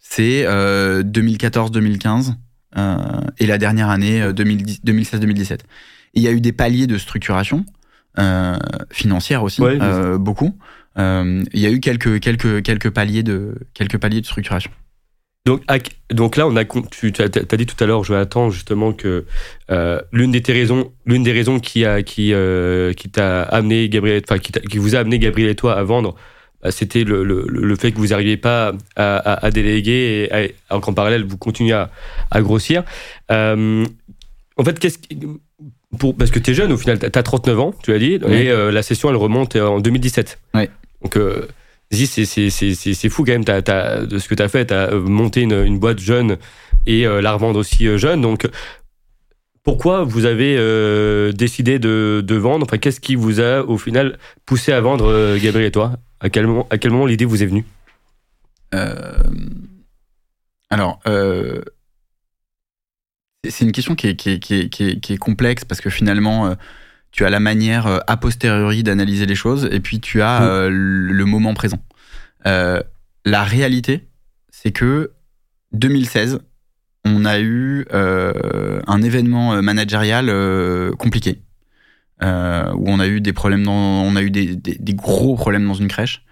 c'est 0.00 0.44
2014-2015 0.44 2.30
euh, 2.30 2.32
euh, 2.76 2.96
et 3.38 3.46
la 3.46 3.58
dernière 3.58 3.88
année 3.88 4.20
2016-2017. 4.20 5.52
Euh, 5.52 5.56
il 6.14 6.22
y 6.22 6.28
a 6.28 6.32
eu 6.32 6.40
des 6.40 6.52
paliers 6.52 6.86
de 6.86 6.98
structuration 6.98 7.64
financière 8.90 9.44
aussi, 9.44 9.62
beaucoup. 10.18 10.58
il 10.96 11.46
y 11.54 11.66
a 11.66 11.70
eu 11.70 11.78
quelques, 11.78 12.18
quelques, 12.18 12.62
quelques, 12.62 12.90
paliers, 12.90 13.22
de, 13.22 13.54
quelques 13.74 13.98
paliers 13.98 14.20
de 14.20 14.26
structuration. 14.26 14.72
Donc, 15.46 15.62
donc 16.10 16.36
là, 16.36 16.48
on 16.48 16.56
a, 16.56 16.64
tu 16.64 17.12
as, 17.20 17.28
dit 17.28 17.66
tout 17.66 17.82
à 17.84 17.86
l'heure, 17.86 18.02
Jonathan, 18.02 18.50
justement, 18.50 18.92
que 18.92 19.24
l'une 20.10 20.32
des 20.32 20.42
raisons, 20.52 20.92
des 21.06 21.32
raisons 21.32 21.60
qui 21.60 21.84
a, 21.84 22.02
qui, 22.02 22.32
qui 22.96 23.10
t'a 23.10 23.42
amené 23.42 23.88
Gabriel, 23.88 24.22
enfin, 24.24 24.38
qui, 24.38 24.50
qui, 24.50 24.78
vous 24.78 24.96
a 24.96 24.98
amené 24.98 25.20
Gabriel 25.20 25.50
et 25.50 25.54
toi 25.54 25.78
à 25.78 25.84
vendre 25.84 26.16
c'était 26.70 27.04
le, 27.04 27.22
le, 27.22 27.46
le, 27.48 27.76
fait 27.76 27.92
que 27.92 27.98
vous 27.98 28.08
n'arriviez 28.08 28.36
pas 28.36 28.72
à, 28.96 29.46
à, 29.46 29.50
déléguer 29.50 30.28
et 30.30 30.54
alors 30.68 30.80
qu'en 30.80 30.92
parallèle 30.92 31.24
vous 31.24 31.36
continuez 31.36 31.72
à, 31.72 31.90
à 32.30 32.42
grossir. 32.42 32.82
Euh, 33.30 33.86
en 34.56 34.64
fait, 34.64 34.78
qu'est-ce 34.78 34.98
pour, 35.98 36.16
parce 36.16 36.30
que 36.30 36.38
tu 36.38 36.50
es 36.50 36.54
jeune 36.54 36.72
au 36.72 36.76
final, 36.76 36.98
tu 36.98 37.06
as 37.06 37.22
39 37.22 37.60
ans, 37.60 37.74
tu 37.82 37.92
as 37.92 37.98
dit, 37.98 38.14
et 38.14 38.50
euh, 38.50 38.70
la 38.70 38.82
session 38.82 39.08
elle 39.08 39.16
remonte 39.16 39.56
en 39.56 39.80
2017. 39.80 40.38
Ouais. 40.54 40.68
Donc, 41.02 41.16
euh, 41.16 41.46
c'est 41.90 43.08
fou 43.08 43.24
quand 43.24 43.32
même 43.32 43.44
as, 43.48 43.70
as, 43.70 44.04
de 44.04 44.18
ce 44.18 44.28
que 44.28 44.34
tu 44.34 44.42
as 44.42 44.48
fait. 44.48 44.66
Tu 44.66 44.74
as 44.74 44.90
monté 44.94 45.42
une, 45.42 45.64
une, 45.64 45.78
boîte 45.78 46.00
jeune 46.00 46.36
et 46.86 47.04
la 47.04 47.32
revendre 47.32 47.58
aussi 47.58 47.86
jeune. 47.96 48.20
Donc, 48.20 48.46
pourquoi 49.64 50.04
vous 50.04 50.26
avez 50.26 50.56
décidé 51.32 51.78
de, 51.78 52.22
de 52.22 52.34
vendre? 52.34 52.66
Enfin, 52.66 52.76
qu'est-ce 52.76 53.00
qui 53.00 53.14
vous 53.14 53.40
a 53.40 53.62
au 53.62 53.78
final 53.78 54.18
poussé 54.44 54.72
à 54.72 54.82
vendre, 54.82 55.38
Gabriel 55.38 55.68
et 55.68 55.72
toi? 55.72 55.92
À 56.20 56.30
quel 56.30 56.46
moment, 56.46 56.66
à 56.70 56.78
quel 56.78 56.90
moment 56.90 57.06
l'idée 57.06 57.24
vous 57.24 57.42
est 57.42 57.46
venue? 57.46 57.64
Euh, 58.74 59.22
Alors, 60.70 61.00
euh, 61.06 61.62
c'est 63.48 63.64
une 63.64 63.72
question 63.72 63.94
qui 63.94 64.08
est, 64.08 64.16
qui, 64.16 64.30
est, 64.30 64.38
qui, 64.40 65.12
est, 65.12 65.18
complexe 65.18 65.64
parce 65.64 65.80
que 65.80 65.90
finalement, 65.90 66.48
euh, 66.48 66.54
tu 67.12 67.24
as 67.24 67.30
la 67.30 67.40
manière 67.40 68.02
a 68.06 68.16
posteriori 68.16 68.82
d'analyser 68.82 69.26
les 69.26 69.34
choses 69.34 69.68
et 69.70 69.80
puis 69.80 70.00
tu 70.00 70.20
as 70.20 70.68
le 70.68 71.24
moment 71.24 71.54
présent. 71.54 71.82
la 72.44 73.44
réalité, 73.44 74.06
c'est 74.50 74.72
que 74.72 75.12
2016, 75.72 76.40
on 77.04 77.24
a 77.24 77.40
eu 77.40 77.86
un 77.90 79.02
événement 79.02 79.62
managérial 79.62 80.26
compliqué. 80.96 81.40
Euh, 82.22 82.72
où 82.74 82.84
on 82.88 82.98
a 82.98 83.06
eu 83.06 83.20
des 83.20 83.32
problèmes, 83.32 83.62
dans, 83.62 83.72
on 83.72 84.16
a 84.16 84.22
eu 84.22 84.30
des, 84.30 84.56
des, 84.56 84.94
gros 84.94 85.36
problèmes 85.36 85.66
dans 85.68 85.74
une 85.74 85.86
crèche 85.86 86.24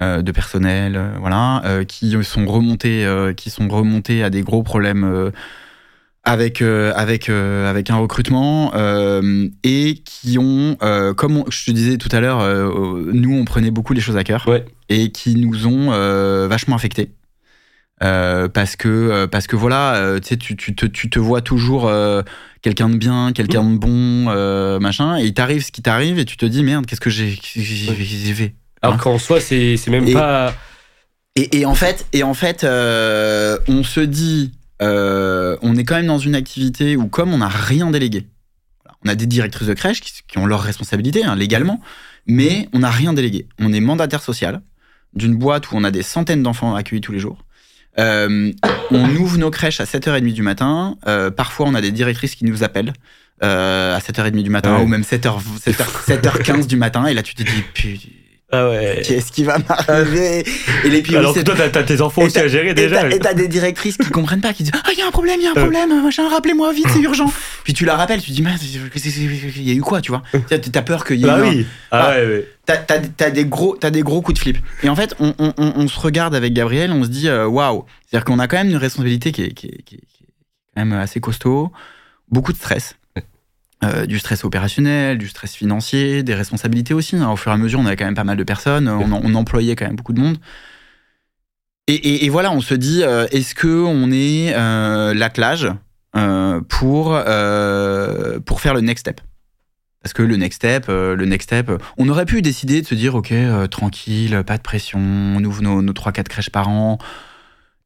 euh, 0.00 0.22
de 0.22 0.32
personnel, 0.32 0.94
euh, 0.94 1.14
voilà, 1.18 1.62
euh, 1.64 1.84
qui 1.84 2.16
sont 2.22 2.46
remontés, 2.46 3.04
euh, 3.04 3.32
qui 3.32 3.50
sont 3.50 3.66
remontés 3.66 4.22
à 4.22 4.30
des 4.30 4.42
gros 4.42 4.62
problèmes 4.62 5.32
avec 6.22 6.62
avec 6.62 7.28
avec 7.28 7.90
un 7.90 7.96
recrutement 7.96 8.72
et 9.64 9.94
qui 10.04 10.38
ont, 10.38 10.76
comme 11.16 11.44
je 11.50 11.64
te 11.64 11.70
disais 11.72 11.98
tout 11.98 12.08
à 12.12 12.20
l'heure, 12.20 12.44
nous 13.12 13.34
on 13.34 13.44
prenait 13.44 13.72
beaucoup 13.72 13.92
les 13.92 14.00
choses 14.00 14.16
à 14.16 14.22
cœur 14.22 14.46
ouais. 14.46 14.64
et 14.88 15.10
qui 15.10 15.34
nous 15.34 15.66
ont 15.66 15.90
vachement 16.46 16.76
affectés. 16.76 17.10
Parce 18.02 18.76
que 18.76 19.26
parce 19.26 19.46
que 19.46 19.56
voilà, 19.56 20.18
tu 20.20 20.28
sais, 20.28 20.36
tu, 20.36 20.56
tu, 20.56 20.74
te, 20.74 20.86
tu 20.86 21.08
te 21.10 21.18
vois 21.18 21.40
toujours 21.40 21.90
quelqu'un 22.62 22.88
de 22.88 22.96
bien, 22.96 23.32
quelqu'un 23.32 23.64
de 23.64 23.76
bon, 23.76 24.26
euh, 24.28 24.78
machin, 24.78 25.18
et 25.18 25.24
il 25.24 25.34
t'arrive 25.34 25.64
ce 25.64 25.72
qui 25.72 25.82
t'arrive 25.82 26.18
et 26.18 26.24
tu 26.24 26.36
te 26.36 26.46
dis 26.46 26.62
merde, 26.62 26.86
qu'est-ce 26.86 27.00
que 27.00 27.10
j'ai 27.10 27.36
fait 27.36 28.54
Alors 28.80 28.96
hein 28.96 28.98
qu'en 28.98 29.18
soi, 29.18 29.40
c'est 29.40 29.78
même 29.88 30.12
pas. 30.12 30.54
Et, 31.34 31.64
en 31.64 31.74
fait, 31.74 32.06
et 32.12 32.22
en 32.22 32.34
fait 32.34 32.64
on 32.64 33.82
se 33.82 34.00
dit, 34.00 34.52
on 34.80 35.76
est 35.76 35.84
quand 35.84 35.96
même 35.96 36.06
dans 36.06 36.18
une 36.18 36.34
activité 36.34 36.96
où 36.96 37.06
comme 37.08 37.32
on 37.32 37.38
n'a 37.38 37.48
rien 37.48 37.90
délégué, 37.90 38.26
on 39.04 39.08
a 39.08 39.14
des 39.14 39.26
directrices 39.26 39.68
de 39.68 39.74
crèche 39.74 40.00
qui, 40.00 40.38
ont 40.38 40.46
leurs 40.46 40.62
responsabilités 40.62 41.24
hein, 41.24 41.34
légalement, 41.34 41.80
mais 42.26 42.68
on 42.72 42.80
n'a 42.80 42.90
rien 42.90 43.12
délégué. 43.12 43.48
On 43.58 43.72
est 43.72 43.80
mandataire 43.80 44.22
social 44.22 44.62
d'une 45.14 45.36
boîte 45.36 45.70
où 45.70 45.76
on 45.76 45.84
a 45.84 45.90
des 45.90 46.02
centaines 46.02 46.42
d'enfants 46.42 46.74
accueillis 46.74 47.00
tous 47.00 47.12
les 47.12 47.18
jours. 47.18 47.44
Euh, 47.98 48.52
on 48.90 49.16
ouvre 49.16 49.38
nos 49.38 49.50
crèches 49.50 49.80
à 49.80 49.84
7h30 49.84 50.32
du 50.32 50.42
matin. 50.42 50.96
Euh, 51.06 51.30
parfois, 51.30 51.66
on 51.66 51.74
a 51.74 51.80
des 51.80 51.90
directrices 51.92 52.34
qui 52.34 52.44
nous 52.44 52.64
appellent 52.64 52.92
euh, 53.42 53.96
à 53.96 53.98
7h30 53.98 54.42
du 54.42 54.50
matin 54.50 54.80
ou 54.80 54.86
même 54.86 55.02
7h, 55.02 55.40
7h, 55.66 56.42
15 56.42 56.66
du 56.66 56.76
matin. 56.76 57.06
Et 57.06 57.14
là, 57.14 57.22
tu 57.22 57.34
te 57.34 57.42
dis, 57.42 57.64
ah 58.54 58.68
ouais. 58.68 59.00
Qu'est-ce 59.02 59.32
qui 59.32 59.44
va 59.44 59.56
m'arriver 59.58 60.44
Et 60.84 60.90
les 60.90 61.00
puis, 61.00 61.16
Alors 61.16 61.34
que 61.34 61.40
toi, 61.40 61.54
t'as, 61.56 61.82
tes 61.82 62.02
enfants 62.02 62.22
aussi 62.22 62.38
à 62.38 62.46
gérer 62.48 62.74
déjà. 62.74 63.08
Et 63.10 63.18
t'as, 63.18 63.32
des 63.32 63.48
directrices 63.48 63.96
qui 63.96 64.10
comprennent 64.10 64.42
pas, 64.42 64.52
qui 64.52 64.62
disent 64.64 64.72
Ah, 64.74 64.90
il 64.92 64.98
y 64.98 65.02
a 65.02 65.06
un 65.06 65.10
problème, 65.10 65.40
il 65.40 65.44
y 65.44 65.46
a 65.46 65.52
un 65.52 65.54
problème, 65.54 66.02
machin, 66.02 66.28
rappelez-moi 66.28 66.70
vite, 66.74 66.86
c'est 66.92 67.00
urgent. 67.02 67.32
Puis 67.64 67.72
tu 67.72 67.86
la 67.86 67.96
rappelles, 67.96 68.20
tu 68.20 68.30
te 68.30 68.34
dis 68.34 68.42
Mais 68.42 68.50
il 68.60 69.62
y 69.62 69.70
a 69.70 69.74
eu 69.74 69.80
quoi, 69.80 70.02
tu 70.02 70.12
vois? 70.12 70.22
T'as 70.48 70.82
peur 70.82 71.06
qu'il 71.06 71.16
y 71.16 71.24
ait. 71.24 71.26
Bah 71.26 71.38
oui. 71.40 71.66
Ah, 71.90 72.10
ouais, 72.10 72.26
ouais. 72.26 72.48
T'as, 72.66 73.30
des 73.30 73.46
gros, 73.46 73.74
t'as 73.76 73.90
des 73.90 74.02
gros 74.02 74.20
coups 74.20 74.38
de 74.38 74.42
flip. 74.42 74.58
Et 74.82 74.90
en 74.90 74.96
fait, 74.96 75.14
on, 75.18 75.34
on, 75.38 75.52
on, 75.56 75.88
se 75.88 75.98
regarde 75.98 76.34
avec 76.34 76.52
Gabriel, 76.52 76.92
on 76.92 77.04
se 77.04 77.08
dit 77.08 77.30
Waouh 77.30 77.86
C'est-à-dire 78.06 78.26
qu'on 78.26 78.38
a 78.38 78.48
quand 78.48 78.58
même 78.58 78.68
une 78.70 78.76
responsabilité 78.76 79.32
qui 79.32 79.44
est, 79.44 79.54
qui 79.54 79.68
est, 79.68 79.82
qui 79.82 79.94
est 79.96 80.00
quand 80.76 80.84
même 80.84 80.92
assez 80.92 81.20
costaud, 81.20 81.72
beaucoup 82.30 82.52
de 82.52 82.58
stress. 82.58 82.96
Euh, 83.84 84.06
du 84.06 84.20
stress 84.20 84.44
opérationnel, 84.44 85.18
du 85.18 85.26
stress 85.26 85.54
financier, 85.54 86.22
des 86.22 86.34
responsabilités 86.34 86.94
aussi. 86.94 87.16
Hein. 87.16 87.28
Au 87.30 87.36
fur 87.36 87.50
et 87.50 87.54
à 87.54 87.58
mesure, 87.58 87.80
on 87.80 87.86
avait 87.86 87.96
quand 87.96 88.04
même 88.04 88.14
pas 88.14 88.22
mal 88.22 88.36
de 88.36 88.44
personnes, 88.44 88.88
on, 88.88 89.34
employait 89.34 89.74
quand 89.74 89.86
même 89.86 89.96
beaucoup 89.96 90.12
de 90.12 90.20
monde. 90.20 90.38
Et, 91.88 92.28
voilà, 92.28 92.52
on 92.52 92.60
se 92.60 92.74
dit, 92.74 93.02
euh, 93.02 93.26
est-ce 93.32 93.56
que 93.56 93.66
on 93.66 94.12
est 94.12 94.54
euh, 94.54 95.14
l'attelage 95.14 95.68
pour 96.68 97.18
pour 98.44 98.60
faire 98.60 98.74
le 98.74 98.80
next 98.82 99.00
step? 99.00 99.20
Parce 100.00 100.12
que 100.12 100.22
le 100.22 100.36
next 100.36 100.56
step, 100.56 100.86
le 100.86 101.24
next 101.24 101.48
step, 101.48 101.72
on 101.98 102.08
aurait 102.08 102.26
pu 102.26 102.40
décider 102.40 102.82
de 102.82 102.86
se 102.86 102.94
dire, 102.94 103.16
ok, 103.16 103.32
tranquille, 103.70 104.44
pas 104.46 104.58
de 104.58 104.62
pression, 104.62 105.00
on 105.00 105.42
ouvre 105.42 105.60
nos, 105.62 105.82
nos 105.82 105.92
3-4 105.92 106.24
crèches 106.28 106.50
par 106.50 106.68
an. 106.68 106.98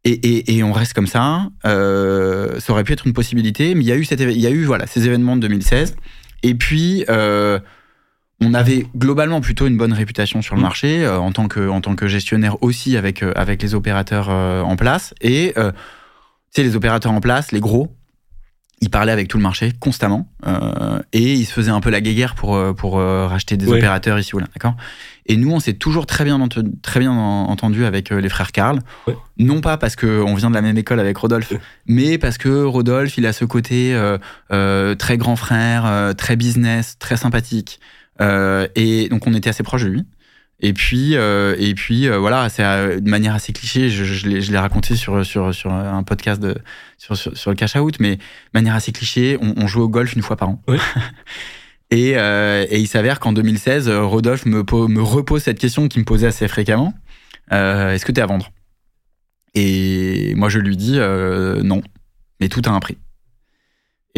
Et, 0.09 0.63
on 0.63 0.73
reste 0.73 0.93
comme 0.93 1.09
ça. 1.09 1.49
Euh, 1.65 2.61
ça 2.61 2.73
aurait 2.73 2.85
pu 2.85 2.93
être 2.93 3.07
une 3.07 3.13
possibilité, 3.13 3.75
mais 3.75 3.83
il 3.83 3.87
y 3.89 3.93
a 3.93 3.97
eu, 3.97 4.05
il 4.05 4.41
y 4.41 4.47
a 4.47 4.51
eu 4.51 4.65
voilà, 4.65 4.87
ces 4.87 5.05
événements 5.05 5.35
de 5.35 5.41
2016. 5.43 5.97
Et 6.45 6.55
puis, 6.55 7.05
euh, 7.09 7.59
on 8.41 8.55
avait 8.55 8.87
globalement 8.97 9.41
plutôt 9.41 9.67
une 9.67 9.77
bonne 9.77 9.93
réputation 9.93 10.43
sur 10.43 10.55
le 10.55 10.61
mmh. 10.61 10.63
marché 10.63 11.05
euh, 11.05 11.19
en, 11.19 11.33
tant 11.33 11.49
que, 11.49 11.69
en 11.69 11.81
tant 11.81 11.97
que 11.97 12.07
gestionnaire 12.07 12.63
aussi 12.63 12.97
avec, 12.97 13.25
avec 13.35 13.61
les 13.63 13.75
opérateurs 13.75 14.29
en 14.29 14.77
place. 14.77 15.13
Et 15.23 15.55
tu 15.57 15.63
sais, 16.51 16.63
les 16.63 16.77
opérateurs 16.77 17.13
en 17.13 17.21
place, 17.21 17.51
les 17.51 17.61
gros, 17.61 17.93
ils 18.81 18.91
parlaient 18.91 19.13
avec 19.13 19.27
tout 19.27 19.39
le 19.39 19.43
marché 19.43 19.73
constamment 19.81 20.29
et 21.13 21.33
ils 21.33 21.47
se 21.47 21.53
faisaient 21.53 21.71
un 21.71 21.81
peu 21.81 21.91
la 21.91 22.01
guéguerre 22.01 22.37
pour, 22.37 22.63
pour 22.77 22.99
racheter 22.99 23.57
des 23.57 23.69
opérateurs 23.69 24.21
ici 24.21 24.37
ou 24.37 24.39
là. 24.39 24.47
D'accord? 24.55 24.77
Et 25.29 25.37
nous, 25.37 25.51
on 25.53 25.61
s'est 25.61 25.75
toujours 25.75 26.07
très 26.07 26.25
bien, 26.25 26.41
très 26.83 27.01
bien 27.01 27.13
entendu 27.13 27.85
avec 27.85 28.13
euh, 28.13 28.21
les 28.21 28.29
frères 28.29 28.53
Karl. 28.53 28.81
Non 29.39 29.61
pas 29.61 29.77
parce 29.77 29.97
qu'on 29.97 30.35
vient 30.35 30.51
de 30.51 30.55
la 30.55 30.63
même 30.63 30.79
école 30.79 31.01
avec 31.01 31.17
Rodolphe, 31.19 31.53
mais 31.87 32.17
parce 32.17 32.39
que 32.39 32.65
Rodolphe, 32.65 33.19
il 33.19 33.27
a 33.27 33.33
ce 33.33 33.45
côté 33.45 33.95
euh, 33.95 34.19
euh, 34.53 34.95
très 34.95 35.19
grand 35.19 35.37
frère, 35.37 36.15
très 36.17 36.37
business, 36.37 36.97
très 36.99 37.17
sympathique. 37.17 37.81
et 38.21 39.09
donc, 39.11 39.27
on 39.27 39.35
était 39.35 39.51
assez 39.51 39.63
proche 39.63 39.83
de 39.83 39.89
lui. 39.89 40.05
Et 40.61 40.73
puis, 40.73 41.15
et 41.15 41.75
puis 41.75 42.09
voilà, 42.09 42.49
c'est 42.49 42.63
de 43.01 43.11
manière 43.11 43.35
assez 43.35 43.53
cliché. 43.53 43.91
Je, 43.91 44.05
je 44.05 44.53
l'ai 44.53 44.59
raconté 44.59 44.97
sur, 44.97 45.27
sur, 45.27 45.55
sur 45.55 45.73
un 45.73 46.03
podcast 46.03 46.41
de, 46.41 46.55
sur, 46.99 47.17
sur, 47.17 47.51
le 47.51 47.57
cash 47.57 47.77
out, 47.77 47.97
mais 48.01 48.17
de 48.17 48.23
manière 48.55 48.75
assez 48.75 48.93
cliché, 48.93 49.37
on, 49.43 49.55
on 49.57 49.67
joue 49.67 49.83
au 49.83 49.89
golf 49.89 50.15
une 50.15 50.23
fois 50.23 50.37
par 50.37 50.51
an. 50.51 50.63
Oui. 50.69 50.79
Euh, 51.95 52.67
et, 52.69 52.81
il 52.81 52.89
s'avère 52.89 53.21
qu'en 53.21 53.33
2016, 53.33 53.89
Rodolphe 53.89 54.47
me, 54.47 54.65
me, 54.89 55.03
repose 55.03 55.43
cette 55.43 55.59
question 55.59 55.89
qui 55.89 55.99
me 55.99 56.05
posait 56.05 56.27
assez 56.27 56.49
fréquemment. 56.49 56.95
Euh, 57.53 57.93
est-ce 57.93 58.05
que 58.05 58.13
tu 58.13 58.21
es 58.21 58.23
à 58.23 58.27
vendre? 58.27 58.51
Et 59.55 60.35
moi, 60.37 60.49
je 60.49 60.59
lui 60.59 60.77
dis 60.77 60.99
euh, 60.99 61.63
non, 61.63 61.83
mais 62.41 62.49
tout 62.49 62.63
a 62.67 62.71
un 62.71 62.81
prix. 62.81 62.99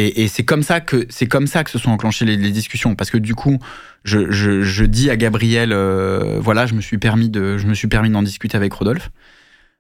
Et, 0.01 0.29
c'est 0.29 0.45
comme 0.45 0.63
ça 0.63 0.81
que 0.81 1.07
c'est 1.11 1.27
comme 1.27 1.49
ça 1.49 1.65
que 1.65 1.71
se 1.71 1.79
sont 1.79 1.91
enclenchées 1.91 2.25
les, 2.25 2.37
discussions, 2.37 2.95
parce 2.95 3.11
que 3.11 3.19
du 3.19 3.35
coup, 3.35 3.59
je, 4.05 4.85
dis 4.85 5.11
à 5.11 5.17
Gabriel, 5.17 5.75
voilà, 6.39 6.67
je 6.67 6.75
me 6.75 6.81
suis 6.81 6.99
permis 6.99 7.29
de, 7.29 7.59
je 7.59 7.67
me 7.67 7.75
suis 7.75 7.89
permis 7.89 8.09
d'en 8.09 8.23
discuter 8.23 8.57
avec 8.57 8.73
Rodolphe, 8.75 9.11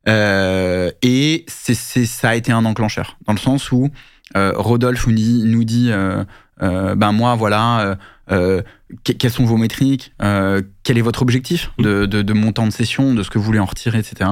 et 0.09 1.45
c'est, 1.47 1.75
ça 2.05 2.31
a 2.31 2.35
été 2.35 2.51
un 2.51 2.65
enclencheur, 2.65 3.17
dans 3.27 3.33
le 3.33 3.39
sens 3.39 3.71
où 3.71 3.91
Rodolphe 4.35 5.07
nous 5.07 5.15
dit, 5.15 5.43
nous 5.45 5.63
dit 5.63 5.91
euh, 5.93 6.25
ben 6.61 7.13
moi, 7.13 7.35
voilà, 7.35 7.81
euh, 7.81 7.95
euh, 8.31 8.63
quelles 9.05 9.31
sont 9.31 9.45
vos 9.45 9.57
métriques, 9.57 10.13
quel 10.19 10.99
est 10.99 11.03
votre 11.03 11.23
objectif 11.23 11.71
de, 11.79 12.07
de, 12.07 12.33
montant 12.33 12.67
de 12.67 12.73
session, 12.73 13.15
de 13.15 13.23
ce 13.23 13.31
que 13.31 13.39
vous 13.39 13.45
voulez 13.45 13.59
en 13.59 13.65
retirer, 13.65 13.99
etc. 13.99 14.31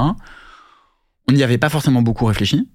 On 1.28 1.32
n'y 1.32 1.42
avait 1.42 1.58
pas 1.58 1.68
forcément 1.68 2.02
beaucoup 2.02 2.24
réfléchi. 2.24 2.68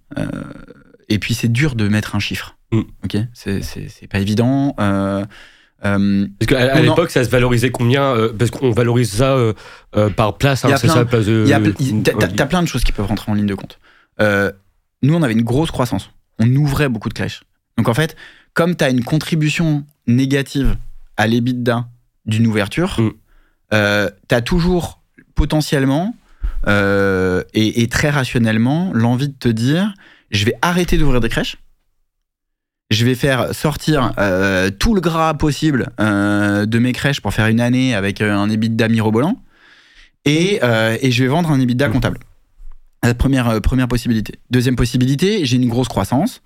et 1.10 1.20
puis, 1.20 1.34
c'est 1.34 1.52
dur 1.52 1.76
de 1.76 1.88
mettre 1.88 2.16
un 2.16 2.20
chiffre. 2.20 2.58
Mm. 2.72 2.82
Ok, 3.04 3.18
c'est 3.34 4.08
pas 4.10 4.20
évident. 4.20 4.76
parce 4.78 5.28
qu'à 6.48 6.74
à, 6.74 6.82
l'époque, 6.82 7.12
ça 7.12 7.24
se 7.24 7.30
valorisait 7.30 7.72
combien 7.72 8.16
Parce 8.38 8.52
qu'on 8.52 8.72
valorise 8.72 9.12
ça 9.12 9.38
par 10.16 10.38
place, 10.38 10.66
hein, 10.66 10.76
c'est 10.78 10.88
ça, 10.88 11.06
place 11.06 11.26
T'as 12.36 12.46
plein 12.46 12.62
de 12.62 12.68
choses 12.68 12.84
qui 12.84 12.92
peuvent 12.92 13.08
rentrer 13.08 13.32
en 13.32 13.36
ligne 13.36 13.48
de 13.48 13.56
compte. 13.56 13.80
nous, 14.20 15.14
on 15.14 15.22
avait 15.24 15.34
une 15.34 15.44
grosse 15.44 15.72
croissance. 15.72 16.12
On 16.40 16.56
ouvrait 16.56 16.90
beaucoup 16.90 17.10
de 17.10 17.14
crèches. 17.14 17.44
Donc 17.78 17.90
en 17.90 17.94
fait, 17.94 18.16
comme 18.54 18.76
tu 18.76 18.84
as 18.84 18.90
une 18.90 19.04
contribution 19.04 19.86
négative 20.08 20.78
à 21.18 21.28
l'EBITDA 21.28 21.88
d'une 22.26 22.48
ouverture, 22.48 23.00
mm. 23.00 23.12
euh, 23.74 24.10
tu 24.28 24.36
as 24.36 24.42
toujours 24.42 25.02
potentiellement 25.36 26.16
euh, 26.68 27.44
et, 27.54 27.88
très 27.88 28.10
rationnellement 28.10 28.92
l'envie 28.94 29.30
de 29.30 29.38
te 29.38 29.50
dire 29.50 29.94
je 30.30 30.46
vais 30.46 30.54
arrêter 30.62 30.98
d'ouvrir 30.98 31.20
des 31.20 31.30
crèches. 31.30 31.58
Je 32.90 33.06
vais 33.06 33.16
faire 33.16 33.56
sortir 33.56 34.14
euh, 34.18 34.70
tout 34.70 34.94
le 34.94 35.02
gras 35.02 35.34
possible 35.34 35.92
de 35.98 36.80
mes 36.80 36.92
crèches 36.92 37.22
pour 37.22 37.34
faire 37.34 37.48
une 37.48 37.62
année 37.62 37.96
avec 37.96 38.22
un 38.22 38.50
EBITDA 38.50 38.90
mirobolant 38.90 39.42
et, 40.26 40.60
et 41.02 41.12
je 41.12 41.24
vais 41.24 41.30
vendre 41.30 41.52
un 41.52 41.60
EBITDA 41.60 41.88
mm. 41.88 41.92
comptable. 41.92 42.20
Première, 43.18 43.62
première 43.62 43.88
possibilité. 43.88 44.36
Deuxième 44.52 44.76
possibilité, 44.76 45.46
j'ai 45.46 45.56
une 45.56 45.70
grosse 45.70 45.88
croissance 45.88 46.42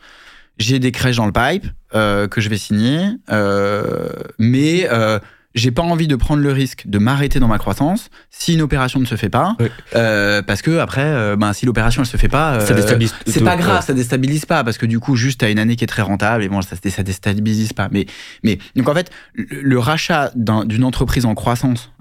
j'ai 0.58 0.80
des 0.80 0.92
crèches 0.92 1.18
dans 1.18 1.26
le 1.26 1.32
pipe 1.32 1.68
euh, 1.96 2.28
que 2.28 2.42
je 2.42 2.50
vais 2.50 2.58
signer, 2.58 3.08
euh, 3.32 4.10
mais 4.38 4.88
euh, 4.92 5.20
j'ai 5.54 5.72
pas 5.72 5.82
envie 5.82 6.08
de 6.08 6.16
prendre 6.16 6.42
le 6.42 6.52
risque 6.52 6.84
de 6.88 6.98
m'arrêter 6.98 7.40
dans 7.40 7.48
ma 7.48 7.58
croissance 7.58 8.10
si 8.30 8.54
une 8.54 8.62
opération 8.62 9.00
ne 9.00 9.06
se 9.06 9.16
fait 9.16 9.30
pas, 9.30 9.56
parce 9.94 10.62
que 10.62 10.80
après, 10.80 11.36
ben, 11.38 11.54
si 11.54 11.66
l'opération 11.66 12.02
ne 12.02 12.06
se 12.06 12.18
fait 12.18 12.28
pas, 12.28 12.60
ça 12.60 12.74
déstabilise. 12.74 13.16
C'est 13.26 13.44
pas 13.44 13.56
grave, 13.56 13.86
ça 13.86 13.94
déstabilise 13.94 14.46
pas, 14.46 14.64
parce 14.64 14.78
que 14.78 14.86
du 14.86 15.00
coup, 15.00 15.16
juste 15.16 15.42
à 15.44 15.50
une 15.50 15.60
année 15.60 15.78
qui 15.78 15.86
est 15.86 15.88
très 15.88 16.02
rentable 16.02 16.44
et 16.44 16.50
bon, 16.50 16.62
ça, 16.62 16.76
ça 16.76 17.04
déstabilise 17.04 17.72
pas. 17.72 17.88
Mais, 17.92 18.06
mais 18.44 18.60
donc 18.76 18.90
en 18.90 18.94
fait, 18.94 19.10
le, 19.34 19.80
rachat 19.80 20.32
d'une 20.36 20.84
entreprise 20.84 21.26
en 21.26 21.36
croissance, 21.36 21.94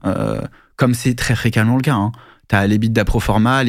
comme 0.77 0.95
c'est 0.95 1.15
très 1.15 1.37
fréquemment 1.37 1.77
le 1.77 1.83
cas. 1.83 1.95
Hein, 1.95 2.11
tu 2.49 2.57
as 2.57 2.67
les 2.67 2.79
bits 2.79 2.91
pro 3.05 3.21
forma, 3.21 3.65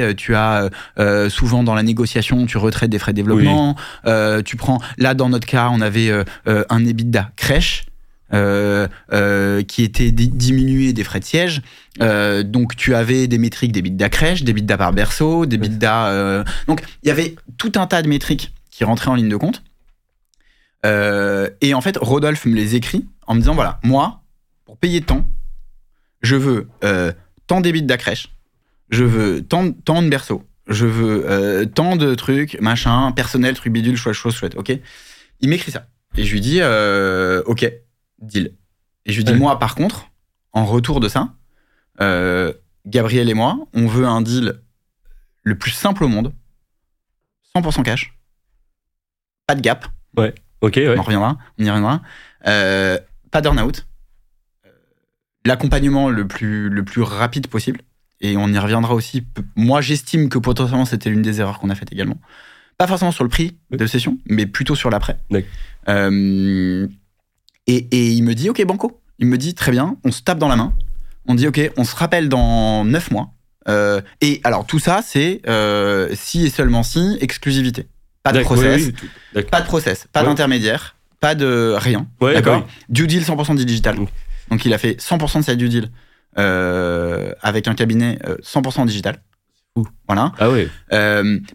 euh, 0.00 0.14
tu 0.14 0.34
as 0.34 0.70
euh, 0.98 1.28
souvent 1.28 1.62
dans 1.62 1.74
la 1.74 1.82
négociation, 1.82 2.46
tu 2.46 2.58
retraites 2.58 2.90
des 2.90 2.98
frais 2.98 3.12
de 3.12 3.16
développement, 3.16 3.76
euh, 4.06 4.42
tu 4.42 4.56
prends, 4.56 4.80
là 4.98 5.14
dans 5.14 5.28
notre 5.28 5.46
cas, 5.46 5.68
on 5.72 5.80
avait 5.80 6.10
un 6.46 6.84
EBITDA 6.84 7.30
crèche, 7.36 7.86
qui 8.30 9.82
était 9.82 10.10
diminué 10.10 10.92
des 10.92 11.04
frais 11.04 11.20
de 11.20 11.24
siège. 11.24 11.62
donc 11.98 12.76
tu 12.76 12.94
avais 12.94 13.26
des 13.26 13.38
métriques 13.38 13.72
des 13.72 14.08
crèche, 14.10 14.42
des 14.44 14.54
par 14.54 14.92
berceau, 14.92 15.46
des 15.46 15.58
d'à... 15.58 16.44
donc 16.66 16.82
il 17.02 17.08
y 17.08 17.10
avait 17.10 17.36
tout 17.58 17.72
un 17.76 17.86
tas 17.86 18.02
de 18.02 18.08
métriques 18.08 18.52
qui 18.70 18.84
rentraient 18.84 19.10
en 19.10 19.14
ligne 19.14 19.28
de 19.28 19.36
compte. 19.36 19.62
et 20.84 21.74
en 21.74 21.80
fait, 21.80 21.98
Rodolphe 22.00 22.46
me 22.46 22.54
les 22.54 22.74
écrit 22.74 23.06
en 23.26 23.34
me 23.34 23.40
disant, 23.40 23.54
voilà, 23.54 23.80
moi, 23.82 24.22
pour 24.64 24.78
payer 24.78 25.00
tant, 25.00 25.26
je 26.22 26.36
veux 26.36 26.68
tant 27.52 27.60
d'ébits 27.60 27.82
de 27.82 27.96
crèche, 27.96 28.28
je 28.88 29.04
veux 29.04 29.42
tant, 29.42 29.72
tant 29.72 30.00
de 30.00 30.08
berceaux, 30.08 30.42
je 30.68 30.86
veux 30.86 31.30
euh, 31.30 31.66
tant 31.66 31.96
de 31.96 32.14
trucs, 32.14 32.58
machin, 32.62 33.12
personnel, 33.12 33.54
truc 33.54 33.74
bidule, 33.74 33.94
chouette, 33.94 34.14
chose, 34.14 34.34
chouette, 34.34 34.54
ok 34.56 34.72
Il 35.40 35.50
m'écrit 35.50 35.70
ça. 35.70 35.86
Et 36.16 36.24
je 36.24 36.32
lui 36.32 36.40
dis, 36.40 36.60
euh, 36.62 37.42
ok, 37.44 37.70
deal. 38.20 38.54
Et 39.04 39.12
je 39.12 39.18
lui 39.18 39.24
dis, 39.24 39.34
moi, 39.34 39.58
par 39.58 39.74
contre, 39.74 40.06
en 40.54 40.64
retour 40.64 40.98
de 40.98 41.08
ça, 41.08 41.34
euh, 42.00 42.54
Gabriel 42.86 43.28
et 43.28 43.34
moi, 43.34 43.58
on 43.74 43.86
veut 43.86 44.06
un 44.06 44.22
deal 44.22 44.62
le 45.42 45.58
plus 45.58 45.72
simple 45.72 46.04
au 46.04 46.08
monde, 46.08 46.32
100% 47.54 47.82
cash, 47.82 48.16
pas 49.46 49.56
de 49.56 49.60
gap. 49.60 49.84
Ouais, 50.16 50.34
ok, 50.62 50.76
ouais. 50.76 50.94
On 50.96 51.00
en 51.00 51.02
reviendra, 51.02 51.36
on 51.58 51.64
y 51.64 51.68
reviendra. 51.68 52.00
pas 53.30 53.40
d'earn-out 53.42 53.86
l'accompagnement 55.44 56.08
le 56.08 56.26
plus, 56.26 56.68
le 56.68 56.84
plus 56.84 57.02
rapide 57.02 57.46
possible. 57.46 57.80
et 58.20 58.36
on 58.36 58.48
y 58.48 58.58
reviendra 58.58 58.94
aussi. 58.94 59.24
Moi, 59.56 59.80
j'estime 59.80 60.28
que 60.28 60.38
potentiellement 60.38 60.84
c'était 60.84 61.10
l'une 61.10 61.22
des 61.22 61.40
erreurs 61.40 61.58
qu'on 61.58 61.70
a 61.70 61.74
faites 61.74 61.92
également. 61.92 62.18
Pas 62.78 62.86
forcément 62.86 63.12
sur 63.12 63.24
le 63.24 63.30
prix 63.30 63.56
de 63.70 63.86
session, 63.86 64.18
mais 64.26 64.46
plutôt 64.46 64.74
sur 64.74 64.90
l'après. 64.90 65.18
Euh, 65.88 66.86
et, 67.66 67.88
et, 67.90 68.10
il 68.12 68.22
me 68.22 68.34
dit, 68.34 68.50
ok, 68.50 68.64
Banco. 68.64 69.00
Il 69.18 69.26
me 69.26 69.38
dit, 69.38 69.54
très 69.54 69.70
bien, 69.70 69.96
on 70.04 70.10
se 70.10 70.22
tape 70.22 70.38
dans 70.38 70.48
la 70.48 70.56
main. 70.56 70.72
On 71.26 71.34
dit, 71.34 71.46
ok, 71.46 71.70
on 71.76 71.84
se 71.84 71.94
rappelle 71.94 72.28
dans 72.28 72.84
9 72.84 73.10
mois. 73.10 73.34
Euh, 73.68 74.00
et 74.20 74.40
alors, 74.44 74.66
tout 74.66 74.78
ça, 74.78 75.00
c'est 75.04 75.40
euh, 75.46 76.08
si 76.14 76.46
et 76.46 76.50
seulement 76.50 76.82
si, 76.82 77.18
exclusivité. 77.20 77.86
Pas 78.22 78.32
de 78.32 78.40
process, 78.40 78.90
pas 79.50 79.60
de 79.60 79.66
process, 79.66 80.06
pas 80.12 80.22
d'intermédiaire, 80.22 80.96
pas 81.18 81.34
de 81.34 81.74
rien. 81.76 82.06
D'accord 82.20 82.68
Due 82.88 83.08
deal 83.08 83.22
100% 83.22 83.56
digital. 83.56 83.96
Donc, 84.52 84.64
il 84.64 84.72
a 84.74 84.78
fait 84.78 85.00
100% 85.00 85.38
de 85.38 85.44
sa 85.44 85.54
due 85.54 85.68
deal 85.68 85.90
avec 86.36 87.68
un 87.68 87.74
cabinet 87.74 88.18
100% 88.42 88.86
digital. 88.86 89.22
Voilà. 90.06 90.32
Ah 90.38 90.50
oui. 90.50 90.68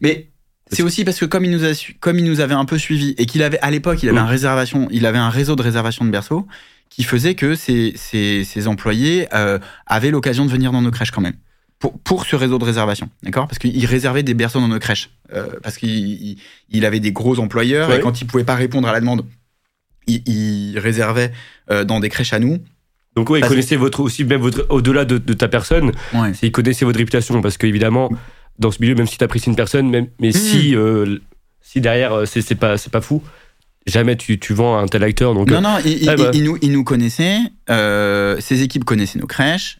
mais 0.01 0.29
c'est 0.69 0.83
aussi 0.83 1.05
parce 1.05 1.19
que 1.19 1.25
comme 1.25 1.45
il 1.45 1.51
nous 1.51 1.63
a 1.63 1.71
comme 1.99 2.19
il 2.19 2.25
nous 2.25 2.41
avait 2.41 2.53
un 2.53 2.65
peu 2.65 2.77
suivi 2.77 3.15
et 3.17 3.25
qu'il 3.25 3.41
avait 3.41 3.59
à 3.59 3.71
l'époque 3.71 4.03
il 4.03 4.09
avait 4.09 4.19
un 4.19 4.25
réservation, 4.25 4.87
il 4.91 5.05
avait 5.05 5.17
un 5.17 5.29
réseau 5.29 5.55
de 5.55 5.61
réservation 5.61 6.03
de 6.03 6.09
berceaux 6.09 6.47
qui 6.89 7.03
faisait 7.03 7.35
que 7.35 7.55
ses, 7.55 7.93
ses, 7.95 8.67
employés 8.67 9.27
euh, 9.33 9.59
avaient 9.85 10.11
l'occasion 10.11 10.45
de 10.45 10.51
venir 10.51 10.71
dans 10.71 10.81
nos 10.81 10.91
crèches 10.91 11.11
quand 11.11 11.21
même. 11.21 11.35
Pour, 11.79 11.99
pour 11.99 12.25
ce 12.25 12.35
réseau 12.35 12.57
de 12.57 12.63
réservation, 12.63 13.09
d'accord? 13.21 13.47
Parce 13.47 13.59
qu'il 13.59 13.85
réservait 13.85 14.23
des 14.23 14.33
berceaux 14.33 14.59
dans 14.59 14.67
nos 14.67 14.79
crèches. 14.79 15.11
Euh, 15.31 15.47
parce 15.61 15.77
qu'il 15.77 16.37
il 16.69 16.85
avait 16.85 16.99
des 16.99 17.11
gros 17.11 17.39
employeurs 17.39 17.93
et 17.93 17.99
quand 17.99 18.19
il 18.19 18.25
pouvait 18.25 18.43
pas 18.43 18.55
répondre 18.55 18.87
à 18.87 18.93
la 18.93 18.99
demande, 18.99 19.25
il, 20.07 20.27
il 20.27 20.79
réservait 20.79 21.31
euh, 21.69 21.83
dans 21.83 21.99
des 21.99 22.09
crèches 22.09 22.33
à 22.33 22.39
nous. 22.39 22.59
Donc 23.17 23.31
ouais, 23.31 23.39
il 23.39 23.47
connaissait 23.47 23.77
votre 23.77 23.99
aussi 24.01 24.23
même 24.25 24.41
votre 24.41 24.67
au-delà 24.69 25.03
de, 25.03 25.17
de, 25.17 25.33
ta 25.33 25.47
personne, 25.47 25.91
ouais. 26.13 26.33
il 26.43 26.51
connaissait 26.51 26.85
votre 26.85 26.99
réputation 26.99 27.41
parce 27.41 27.57
qu'évidemment 27.57 28.11
dans 28.59 28.69
ce 28.69 28.77
milieu, 28.79 28.93
même 28.93 29.07
si 29.07 29.17
tu 29.17 29.23
apprécies 29.23 29.49
une 29.49 29.55
personne, 29.55 29.89
même, 29.89 30.05
mais 30.19 30.29
hmm. 30.29 30.33
si, 30.33 30.75
euh, 30.75 31.17
si 31.59 31.81
derrière, 31.81 32.13
euh, 32.13 32.25
c'est 32.25 32.53
pas, 32.53 32.75
pas 32.91 33.01
fou, 33.01 33.23
jamais 33.87 34.15
tu, 34.17 34.37
tu 34.37 34.53
vends 34.53 34.77
un 34.77 34.85
tel 34.85 35.03
acteur. 35.03 35.33
Donc, 35.33 35.49
non, 35.49 35.61
non, 35.61 35.77
il, 35.83 36.05
bah. 36.05 36.29
nous, 36.35 36.59
il 36.61 36.71
nous 36.71 36.83
connaissait, 36.83 37.39
euh, 37.71 38.39
ses 38.39 38.61
équipes 38.61 38.85
connaissaient 38.85 39.17
nos 39.17 39.25
crèches. 39.25 39.79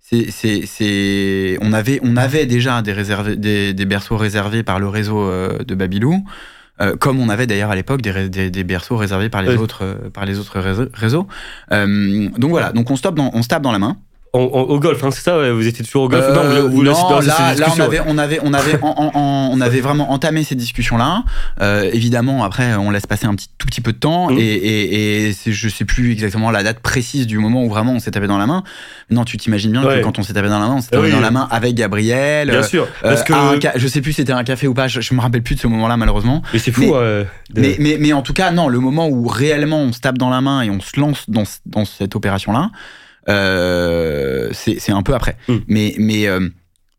c'est, 0.00 1.58
on, 1.60 1.72
avait, 1.72 2.00
on 2.02 2.16
avait 2.16 2.46
déjà 2.46 2.82
des, 2.82 2.92
réservés, 2.92 3.36
des, 3.36 3.74
des, 3.74 3.84
berceaux 3.84 4.16
réservés 4.16 4.64
par 4.64 4.80
le 4.80 4.88
réseau 4.88 5.30
de 5.64 5.74
Babylou. 5.76 6.24
Comme 6.98 7.20
on 7.20 7.28
avait 7.28 7.46
d'ailleurs 7.46 7.70
à 7.70 7.74
l'époque 7.74 8.02
des, 8.02 8.28
des, 8.28 8.50
des, 8.50 8.64
berceaux 8.64 8.96
réservés 8.96 9.28
par 9.28 9.42
les 9.42 9.56
autres 9.56 9.98
par 10.12 10.24
les 10.24 10.38
autres 10.38 10.58
réseaux. 10.60 11.26
donc 11.70 12.50
voilà, 12.50 12.72
donc 12.72 12.90
on 12.90 12.96
se 12.96 13.02
tape 13.02 13.14
dans, 13.14 13.30
on 13.34 13.42
se 13.42 13.48
tape 13.48 13.62
dans 13.62 13.72
la 13.72 13.78
main 13.78 13.96
au 14.32 14.78
golf, 14.78 15.02
hein, 15.02 15.10
c'est 15.10 15.22
ça 15.22 15.52
Vous 15.52 15.66
étiez 15.66 15.84
toujours 15.84 16.04
au 16.04 16.08
golf 16.08 16.24
Non, 16.34 16.68
vous, 16.68 16.82
là, 16.82 16.92
là 16.92 17.66
on 17.76 17.80
avait, 17.80 18.00
on 18.06 18.18
avait, 18.18 18.40
on 18.42 18.52
avait, 18.52 18.78
on 18.82 19.60
avait 19.60 19.80
vraiment 19.80 20.12
entamé 20.12 20.44
ces 20.44 20.54
discussions-là. 20.54 21.24
Euh, 21.60 21.90
évidemment, 21.92 22.44
après, 22.44 22.74
on 22.74 22.90
laisse 22.90 23.06
passer 23.06 23.26
un 23.26 23.34
petit, 23.34 23.48
tout 23.58 23.66
petit 23.66 23.80
peu 23.80 23.92
de 23.92 23.98
temps, 23.98 24.30
mmh. 24.30 24.38
et, 24.38 24.42
et, 24.42 25.28
et 25.30 25.52
je 25.52 25.68
sais 25.68 25.84
plus 25.84 26.12
exactement 26.12 26.50
la 26.50 26.62
date 26.62 26.80
précise 26.80 27.26
du 27.26 27.38
moment 27.38 27.64
où 27.64 27.68
vraiment 27.68 27.92
on 27.92 27.98
s'est 27.98 28.12
tapé 28.12 28.26
dans 28.26 28.38
la 28.38 28.46
main. 28.46 28.62
Non, 29.10 29.24
tu 29.24 29.36
t'imagines 29.36 29.72
bien 29.72 29.82
que 29.82 30.00
quand 30.02 30.18
on 30.18 30.22
s'est 30.22 30.34
tapé 30.34 30.48
dans 30.48 30.60
la 30.60 30.68
main, 30.68 30.76
on 30.76 30.80
s'est 30.80 30.90
tapé 30.90 31.10
dans 31.10 31.20
la 31.20 31.30
main 31.30 31.48
avec 31.50 31.74
Gabriel. 31.74 32.50
Bien 32.50 32.62
sûr. 32.62 32.86
Euh, 33.04 33.14
parce 33.14 33.24
que 33.24 33.34
je 33.76 33.88
sais 33.88 34.00
plus 34.00 34.12
si 34.12 34.22
c'était 34.22 34.32
un 34.32 34.44
café 34.44 34.66
ou 34.68 34.74
pas. 34.74 34.88
Je, 34.88 35.00
je, 35.00 35.14
me 35.14 35.20
rappelle 35.20 35.42
plus 35.42 35.56
de 35.56 35.60
ce 35.60 35.66
moment-là, 35.66 35.96
malheureusement. 35.96 36.42
Mais 36.52 36.58
c'est 36.58 36.72
fou. 36.72 36.94
Euh, 36.94 37.24
mais, 37.54 37.76
mais, 37.78 37.96
mais, 37.98 38.12
en 38.12 38.22
tout 38.22 38.32
cas, 38.32 38.50
non, 38.50 38.68
le 38.68 38.78
moment 38.78 39.08
où 39.08 39.26
réellement 39.26 39.80
on 39.80 39.92
se 39.92 40.00
tape 40.00 40.18
dans 40.18 40.30
la 40.30 40.40
main 40.40 40.62
et 40.62 40.70
on 40.70 40.80
se 40.80 40.98
lance 40.98 41.28
dans, 41.28 41.44
dans 41.66 41.84
cette 41.84 42.14
opération-là. 42.14 42.70
Euh, 43.30 44.50
c'est 44.52 44.92
un 44.92 45.02
peu 45.02 45.14
après. 45.14 45.36
Mm. 45.48 45.56
Mais, 45.68 45.94
mais 45.98 46.26
euh, 46.26 46.48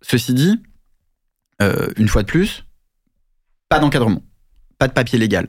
ceci 0.02 0.34
dit, 0.34 0.60
euh, 1.62 1.90
une 1.98 2.08
fois 2.08 2.24
de 2.24 2.28
plus, 2.28 2.66
pas 3.70 3.80
d'encadrement, 3.80 4.24
pas 4.78 4.88
de 4.88 4.94
papier 4.94 5.20
légal, 5.20 5.48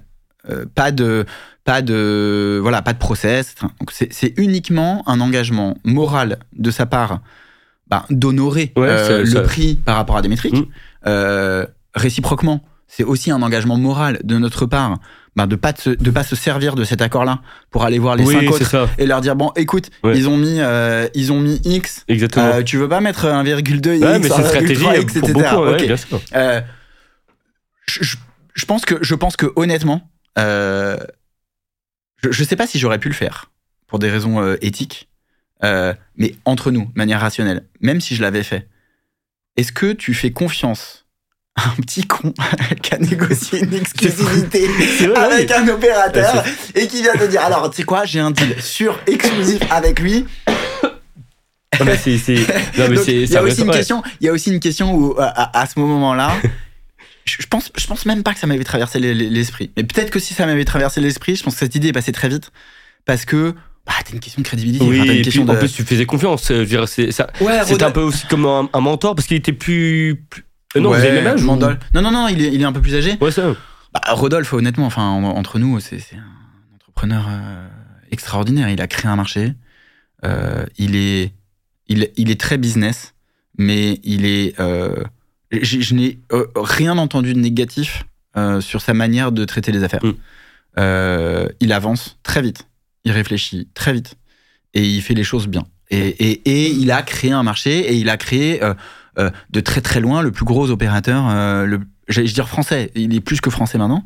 pas 0.75 0.91
de 0.91 1.25
pas 1.65 1.83
de 1.83 2.59
voilà 2.61 2.83
pas 2.83 2.93
de 2.93 2.99
process. 2.99 3.55
c'est 3.91 4.35
uniquement 4.37 5.09
un 5.09 5.21
engagement 5.21 5.79
moral 5.85 6.39
de 6.53 6.73
sa 6.73 6.87
part 6.87 7.21
bah, 7.87 8.05
d'honorer 8.11 8.73
le 8.77 9.43
prix 9.43 9.77
par 9.77 9.97
rapport 9.97 10.17
à 10.17 10.23
des 10.23 10.29
métriques. 10.29 10.57
Mm. 11.07 11.67
réciproquement, 11.95 12.65
c'est 12.95 13.05
aussi 13.05 13.31
un 13.31 13.41
engagement 13.41 13.79
moral 13.79 14.21
de 14.23 14.37
notre 14.37 14.67
part 14.67 14.99
bah, 15.35 15.47
de 15.47 15.57
pas 15.57 15.73
de 15.73 16.11
pas 16.11 16.25
se 16.25 16.37
servir 16.37 16.75
de 16.75 16.85
cet 16.85 17.01
accord-là 17.01 17.41
pour 17.71 17.85
aller 17.85 17.99
voir 17.99 18.17
les 18.17 18.27
cinq 18.27 18.51
autres 18.51 18.89
et 18.99 19.07
leur 19.07 19.23
dire 19.23 19.35
bon 19.35 19.51
écoute 19.57 19.89
ils 20.05 20.29
ont 20.29 20.37
mis 20.37 20.61
euh, 20.61 21.09
ils 21.15 21.33
ont 21.33 21.41
mis 21.41 21.59
x 21.65 22.05
Exactement. 22.09 22.47
Euh, 22.47 22.63
tu 22.63 22.77
veux 22.77 22.89
pas 22.89 23.01
mettre 23.01 23.27
1,2 23.27 23.97
x 23.97 24.07
mais 24.21 24.29
c'est 24.29 24.47
stratégie 24.47 24.85
x, 25.01 25.15
pour 25.15 25.29
beaucoup, 25.31 25.75
bien 25.83 25.97
sûr. 25.97 26.21
Euh, 26.35 26.61
je, 27.87 28.15
je, 28.53 28.67
pense 28.67 28.85
que 28.85 28.97
je 29.01 29.15
pense 29.15 29.37
que 29.37 29.51
honnêtement 29.57 30.11
je, 30.37 30.99
je 32.23 32.45
sais 32.45 32.57
pas 32.57 32.67
si 32.67 32.79
j'aurais 32.79 32.99
pu 32.99 33.09
le 33.09 33.15
faire 33.15 33.51
pour 33.87 33.99
des 33.99 34.11
raisons 34.11 34.55
éthiques 34.61 35.09
mais 35.63 36.35
entre 36.45 36.71
nous 36.71 36.91
manière 36.95 37.23
rationnelle 37.23 37.65
même 37.81 38.03
si 38.03 38.15
je 38.15 38.21
l'avais 38.21 38.43
fait 38.43 38.69
est-ce 39.57 39.73
que 39.73 39.93
tu 39.93 40.13
fais 40.13 40.31
confiance 40.31 41.02
un 41.57 41.83
petit 41.83 42.07
con 42.07 42.33
qui 42.83 42.95
a 42.95 42.99
négocié 42.99 43.61
une 43.63 43.75
exclusivité 43.75 44.67
avec 45.15 45.51
un 45.51 45.69
opérateur 45.69 46.45
et 46.75 46.87
qui 46.87 47.03
vient 47.03 47.13
te 47.13 47.25
dire 47.25 47.43
alors 47.43 47.71
tu 47.71 47.79
sais 47.79 47.83
quoi 47.83 48.05
j'ai 48.05 48.21
un 48.21 48.31
deal 48.31 48.61
sur 48.61 48.99
exclusif 49.07 49.61
avec 49.71 50.01
lui 50.01 50.25
il 51.81 51.87
y 52.79 53.37
a 53.37 53.43
aussi 53.43 53.63
une 53.63 53.71
question 53.71 54.03
il 54.21 54.27
y 54.27 54.31
a 54.31 54.33
aussi 54.33 54.51
une 54.51 54.61
question 54.61 54.95
où 54.95 55.15
à, 55.19 55.67
ce 55.67 55.79
moment 55.79 56.15
là 56.15 56.33
je 57.25 57.47
pense 57.49 57.71
je 57.77 57.87
pense 57.87 58.07
même 58.07 58.23
pas 58.23 58.33
que 58.33 58.41
ça 58.41 58.47
m'avait 58.47 58.65
traversé 58.65 58.99
l'esprit 58.99 59.71
mais 59.77 59.85
peut-être 59.85 60.11
que 60.11 60.19
si 60.19 60.33
ça 60.33 60.47
m'avait 60.47 60.65
traversé 60.65 61.01
l'esprit 61.01 61.37
je 61.37 61.43
pense 61.43 61.55
que 61.55 61.61
cette 61.61 61.75
idée 61.75 61.89
est 61.89 61.93
passée 61.93 62.13
très 62.13 62.29
vite 62.29 62.51
parce 63.05 63.27
que 63.27 63.55
bah, 63.87 63.95
t'as 64.05 64.13
une 64.13 64.21
question 64.21 64.43
de 64.43 64.47
crédibilité. 64.47 64.85
Oui, 64.85 64.99
une 64.99 65.23
question 65.23 65.49
en 65.49 65.57
plus, 65.57 65.73
tu 65.73 65.83
faisais 65.83 66.07
confiance. 66.07 66.53
C'était 66.87 67.83
un 67.83 67.91
peu 67.91 68.03
aussi 68.03 68.27
comme 68.29 68.47
un, 68.47 68.81
mentor 68.81 69.17
parce 69.17 69.27
qu'il 69.27 69.37
était 69.37 69.53
plus 69.53 70.25
euh, 70.77 70.81
non, 70.81 70.91
vous 70.91 70.95
avez 70.95 71.11
le 71.11 71.23
même 71.23 71.27
âge 71.27 71.43
Non, 71.45 72.03
non, 72.03 72.11
non, 72.11 72.29
il 72.29 72.43
est, 72.43 72.53
il 72.53 72.61
est 72.61 72.65
un 72.65 72.73
peu 72.73 72.81
plus 72.81 72.95
âgé. 72.95 73.17
Ouais, 73.21 73.31
ça. 73.31 73.55
Bah, 73.93 74.01
Rodolphe, 74.09 74.53
honnêtement, 74.53 74.87
enfin, 74.87 75.03
entre 75.03 75.59
nous, 75.59 75.79
c'est 75.81 75.97
un 76.15 76.75
entrepreneur 76.75 77.27
euh, 77.29 77.69
extraordinaire. 78.11 78.69
Il 78.71 78.81
a 78.81 78.87
créé 78.87 79.11
un 79.11 79.17
marché. 79.17 79.55
Euh, 80.25 80.65
il, 80.79 80.97
est, 80.97 81.33
il, 81.89 82.09
il, 82.17 82.31
est 82.31 82.41
très 82.41 82.59
business, 82.59 83.15
mais 83.59 84.01
il 84.03 84.25
est. 84.25 84.55
je 84.59 85.95
n'ai 85.95 86.21
rien 86.57 86.97
entendu 86.99 87.35
de 87.35 87.41
négatif 87.41 88.05
sur 88.61 88.81
sa 88.81 88.95
manière 88.95 89.33
de 89.33 89.45
traiter 89.45 89.73
les 89.73 89.85
affaires. 89.85 90.05
Mm. 90.05 91.49
il 91.61 91.73
avance 91.73 92.19
très 92.23 92.41
vite. 92.41 92.67
Il 93.05 93.13
réfléchit 93.13 93.69
très 93.75 93.93
vite. 93.93 94.15
Et 94.75 94.87
il 94.87 95.03
fait 95.03 95.15
les 95.15 95.25
choses 95.25 95.49
bien. 95.49 95.65
Et, 95.91 95.99
et, 95.99 96.49
et 96.49 96.71
il 96.71 96.91
a 96.91 97.03
créé 97.03 97.33
un 97.33 97.43
marché 97.43 97.79
et 97.81 97.95
il 97.95 98.09
a 98.09 98.17
créé 98.17 98.63
euh, 99.19 99.31
de 99.51 99.61
très 99.61 99.83
très 99.83 100.01
loin 100.01 100.23
le 100.23 100.31
plus 100.31 100.47
gros 100.47 100.71
opérateur, 100.71 101.29
euh, 101.29 101.67
le, 101.67 101.81
j'allais 102.09 102.29
dire 102.29 102.49
français, 102.49 102.91
il 102.95 103.15
est 103.15 103.21
plus 103.21 103.43
que 103.43 103.51
français 103.51 103.77
maintenant. 103.77 104.05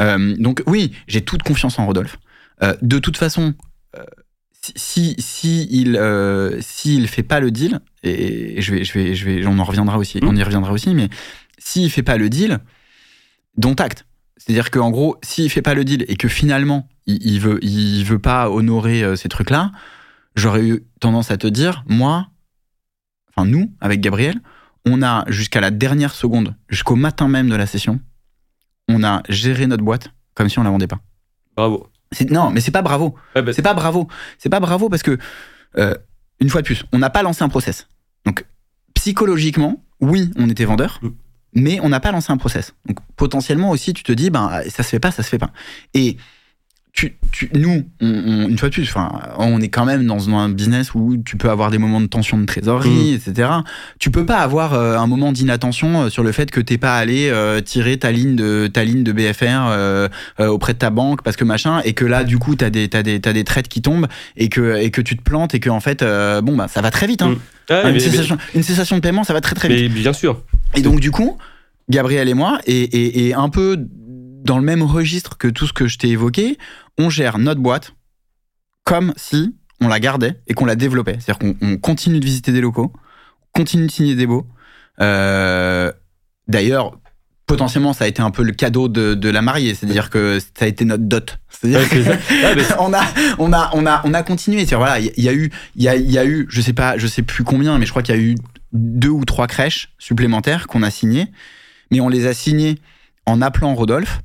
Euh, 0.00 0.34
donc 0.38 0.62
oui, 0.66 0.92
j'ai 1.08 1.20
toute 1.20 1.42
confiance 1.42 1.78
en 1.78 1.84
Rodolphe. 1.84 2.18
de 2.80 2.98
toute 2.98 3.18
façon, 3.18 3.54
si 4.62 5.14
si 5.18 5.68
il 5.70 6.00
s'il 6.60 7.06
fait 7.06 7.22
pas 7.22 7.38
le 7.40 7.50
deal 7.50 7.80
et 8.02 8.62
je 8.62 8.74
vais 8.74 8.84
je 8.84 8.94
vais 8.94 9.14
je 9.14 9.24
vais 9.26 9.46
on 9.46 9.58
en 9.58 9.64
reviendra 9.64 9.98
aussi 9.98 10.18
on 10.22 10.34
y 10.34 10.42
reviendra 10.42 10.72
aussi 10.72 10.92
mais 10.92 11.08
s'il 11.58 11.90
fait 11.90 12.02
pas 12.02 12.16
le 12.16 12.28
deal 12.28 12.58
dont 13.56 13.74
acte 13.74 14.06
c'est-à-dire 14.36 14.72
qu'en 14.72 14.90
gros 14.90 15.18
s'il 15.22 15.50
fait 15.50 15.62
pas 15.62 15.74
le 15.74 15.84
deal 15.84 16.04
et 16.08 16.16
que 16.16 16.26
finalement 16.26 16.88
il, 17.06 17.24
il 17.24 17.40
veut 17.40 17.62
il 17.62 18.04
veut 18.04 18.18
pas 18.18 18.50
honorer 18.50 19.16
ces 19.16 19.28
trucs 19.28 19.50
là 19.50 19.70
j'aurais 20.34 20.66
eu 20.66 20.82
tendance 20.98 21.30
à 21.30 21.36
te 21.36 21.46
dire 21.46 21.84
moi 21.86 22.28
enfin 23.36 23.46
nous, 23.46 23.72
avec 23.80 24.00
Gabriel, 24.00 24.40
on 24.84 25.02
a 25.02 25.24
jusqu'à 25.28 25.60
la 25.60 25.70
dernière 25.70 26.14
seconde, 26.14 26.54
jusqu'au 26.68 26.96
matin 26.96 27.28
même 27.28 27.48
de 27.48 27.56
la 27.56 27.66
session, 27.66 28.00
on 28.88 29.02
a 29.04 29.22
géré 29.28 29.66
notre 29.66 29.84
boîte 29.84 30.10
comme 30.34 30.48
si 30.48 30.58
on 30.58 30.62
la 30.62 30.70
vendait 30.70 30.86
pas. 30.86 31.00
Bravo. 31.56 31.88
Non, 32.30 32.50
mais 32.50 32.60
c'est 32.60 32.70
pas 32.70 32.82
bravo. 32.82 33.14
Bah, 33.34 33.42
c'est 33.52 33.62
pas 33.62 33.74
bravo. 33.74 34.08
C'est 34.38 34.48
pas 34.48 34.60
bravo 34.60 34.88
parce 34.88 35.02
que, 35.02 35.18
euh, 35.76 35.94
une 36.40 36.50
fois 36.50 36.60
de 36.60 36.66
plus, 36.66 36.84
on 36.92 36.98
n'a 36.98 37.10
pas 37.10 37.22
lancé 37.22 37.42
un 37.42 37.48
process. 37.48 37.88
Donc, 38.24 38.44
psychologiquement, 38.94 39.82
oui, 40.00 40.30
on 40.36 40.48
était 40.48 40.64
vendeur, 40.64 41.00
mm. 41.02 41.08
mais 41.54 41.80
on 41.80 41.88
n'a 41.88 42.00
pas 42.00 42.12
lancé 42.12 42.32
un 42.32 42.36
process. 42.36 42.74
Donc, 42.86 42.98
potentiellement 43.16 43.70
aussi, 43.70 43.92
tu 43.92 44.02
te 44.02 44.12
dis, 44.12 44.30
ben, 44.30 44.62
ça 44.68 44.82
se 44.82 44.90
fait 44.90 45.00
pas, 45.00 45.10
ça 45.10 45.22
se 45.22 45.28
fait 45.28 45.38
pas. 45.38 45.50
Et 45.94 46.16
nous, 47.52 47.84
une 48.00 48.56
fois 48.58 48.68
de 48.68 48.74
plus, 48.74 48.88
enfin, 48.88 49.20
on 49.38 49.60
est 49.60 49.68
quand 49.68 49.84
même 49.84 50.06
dans 50.06 50.30
un 50.30 50.48
business 50.48 50.94
où 50.94 51.16
tu 51.24 51.36
peux 51.36 51.50
avoir 51.50 51.70
des 51.70 51.78
moments 51.78 52.00
de 52.00 52.06
tension 52.06 52.38
de 52.38 52.46
trésorerie, 52.46 53.12
mm. 53.12 53.14
etc. 53.14 53.50
Tu 53.98 54.10
peux 54.10 54.24
pas 54.24 54.38
avoir 54.38 54.72
euh, 54.72 54.96
un 54.96 55.06
moment 55.06 55.32
d'inattention 55.32 56.04
euh, 56.04 56.08
sur 56.08 56.22
le 56.22 56.32
fait 56.32 56.50
que 56.50 56.60
t'es 56.60 56.78
pas 56.78 56.96
allé 56.96 57.28
euh, 57.28 57.60
tirer 57.60 57.98
ta 57.98 58.10
ligne 58.12 58.34
de 58.36 58.68
ta 58.72 58.84
ligne 58.84 59.02
de 59.02 59.12
BFR 59.12 60.08
auprès 60.48 60.72
de 60.72 60.78
ta 60.78 60.90
banque 60.90 61.22
parce 61.22 61.36
que 61.36 61.44
machin, 61.44 61.80
et 61.84 61.92
que 61.92 62.04
là, 62.04 62.24
du 62.24 62.38
coup, 62.38 62.56
t'as 62.56 62.70
des 62.70 62.88
t'as 62.88 63.02
des 63.02 63.20
t'as 63.20 63.32
des 63.32 63.44
traites 63.44 63.68
qui 63.68 63.82
tombent 63.82 64.06
et 64.36 64.48
que 64.48 64.76
et 64.76 64.90
que 64.90 65.02
tu 65.02 65.16
te 65.16 65.22
plantes 65.22 65.54
et 65.54 65.60
que 65.60 65.70
en 65.70 65.80
fait, 65.80 66.02
bon 66.42 66.56
bah, 66.56 66.68
ça 66.68 66.80
va 66.80 66.90
très 66.90 67.06
vite. 67.06 67.22
Hein. 67.22 67.36
Mm. 67.70 67.88
une, 68.54 68.62
cessation, 68.62 68.96
de 68.96 69.02
paiement, 69.02 69.24
ça 69.24 69.32
va 69.32 69.40
très 69.40 69.54
très 69.54 69.68
vite. 69.68 69.92
bien 69.92 70.12
sûr. 70.12 70.40
Et 70.74 70.80
donc 70.80 71.00
du 71.00 71.10
coup, 71.10 71.36
Gabriel 71.90 72.28
et 72.28 72.34
moi, 72.34 72.58
et, 72.66 73.28
et 73.28 73.34
un 73.34 73.48
peu 73.48 73.86
dans 74.46 74.58
le 74.58 74.64
même 74.64 74.82
registre 74.82 75.36
que 75.36 75.48
tout 75.48 75.66
ce 75.66 75.72
que 75.72 75.88
je 75.88 75.98
t'ai 75.98 76.08
évoqué, 76.08 76.56
on 76.98 77.10
gère 77.10 77.38
notre 77.38 77.60
boîte 77.60 77.94
comme 78.84 79.12
si 79.16 79.56
on 79.80 79.88
la 79.88 79.98
gardait 80.00 80.40
et 80.46 80.54
qu'on 80.54 80.64
la 80.64 80.76
développait. 80.76 81.18
C'est-à-dire 81.18 81.38
qu'on 81.38 81.76
continue 81.78 82.20
de 82.20 82.24
visiter 82.24 82.52
des 82.52 82.60
locaux, 82.60 82.92
continue 83.52 83.86
de 83.86 83.90
signer 83.90 84.14
des 84.14 84.26
baux. 84.26 84.46
Euh, 85.00 85.90
d'ailleurs, 86.46 86.96
potentiellement, 87.46 87.92
ça 87.92 88.04
a 88.04 88.06
été 88.06 88.22
un 88.22 88.30
peu 88.30 88.44
le 88.44 88.52
cadeau 88.52 88.88
de, 88.88 89.28
la 89.28 89.42
mariée, 89.42 89.74
c'est-à-dire 89.74 90.10
que 90.10 90.38
ça 90.38 90.64
a 90.64 90.68
été 90.68 90.84
notre 90.84 91.02
dot. 91.02 91.38
C'est-à-dire 91.50 91.80
on 92.78 92.94
a, 92.94 93.02
on 93.38 93.52
a, 93.52 93.70
on 93.74 93.84
a, 93.84 94.00
on 94.04 94.14
a 94.14 94.22
continué. 94.22 94.64
Voilà, 94.64 95.00
il 95.00 95.24
y, 95.24 95.28
a 95.28 95.34
eu, 95.34 95.50
il 95.74 95.82
y 95.82 95.88
a, 95.88 95.96
y 95.96 96.18
a 96.18 96.24
eu, 96.24 96.46
je 96.48 96.60
sais 96.60 96.72
pas, 96.72 96.96
je 96.96 97.08
sais 97.08 97.22
plus 97.22 97.42
combien, 97.42 97.78
mais 97.78 97.84
je 97.84 97.90
crois 97.90 98.04
qu'il 98.04 98.14
y 98.14 98.18
a 98.18 98.20
eu 98.20 98.36
deux 98.72 99.08
ou 99.08 99.24
trois 99.24 99.48
crèches 99.48 99.88
supplémentaires 99.98 100.68
qu'on 100.68 100.84
a 100.84 100.90
signées, 100.90 101.26
mais 101.90 101.98
on 101.98 102.08
les 102.08 102.26
a 102.26 102.32
signées 102.32 102.76
en 103.26 103.42
appelant 103.42 103.74
Rodolphe, 103.74 104.20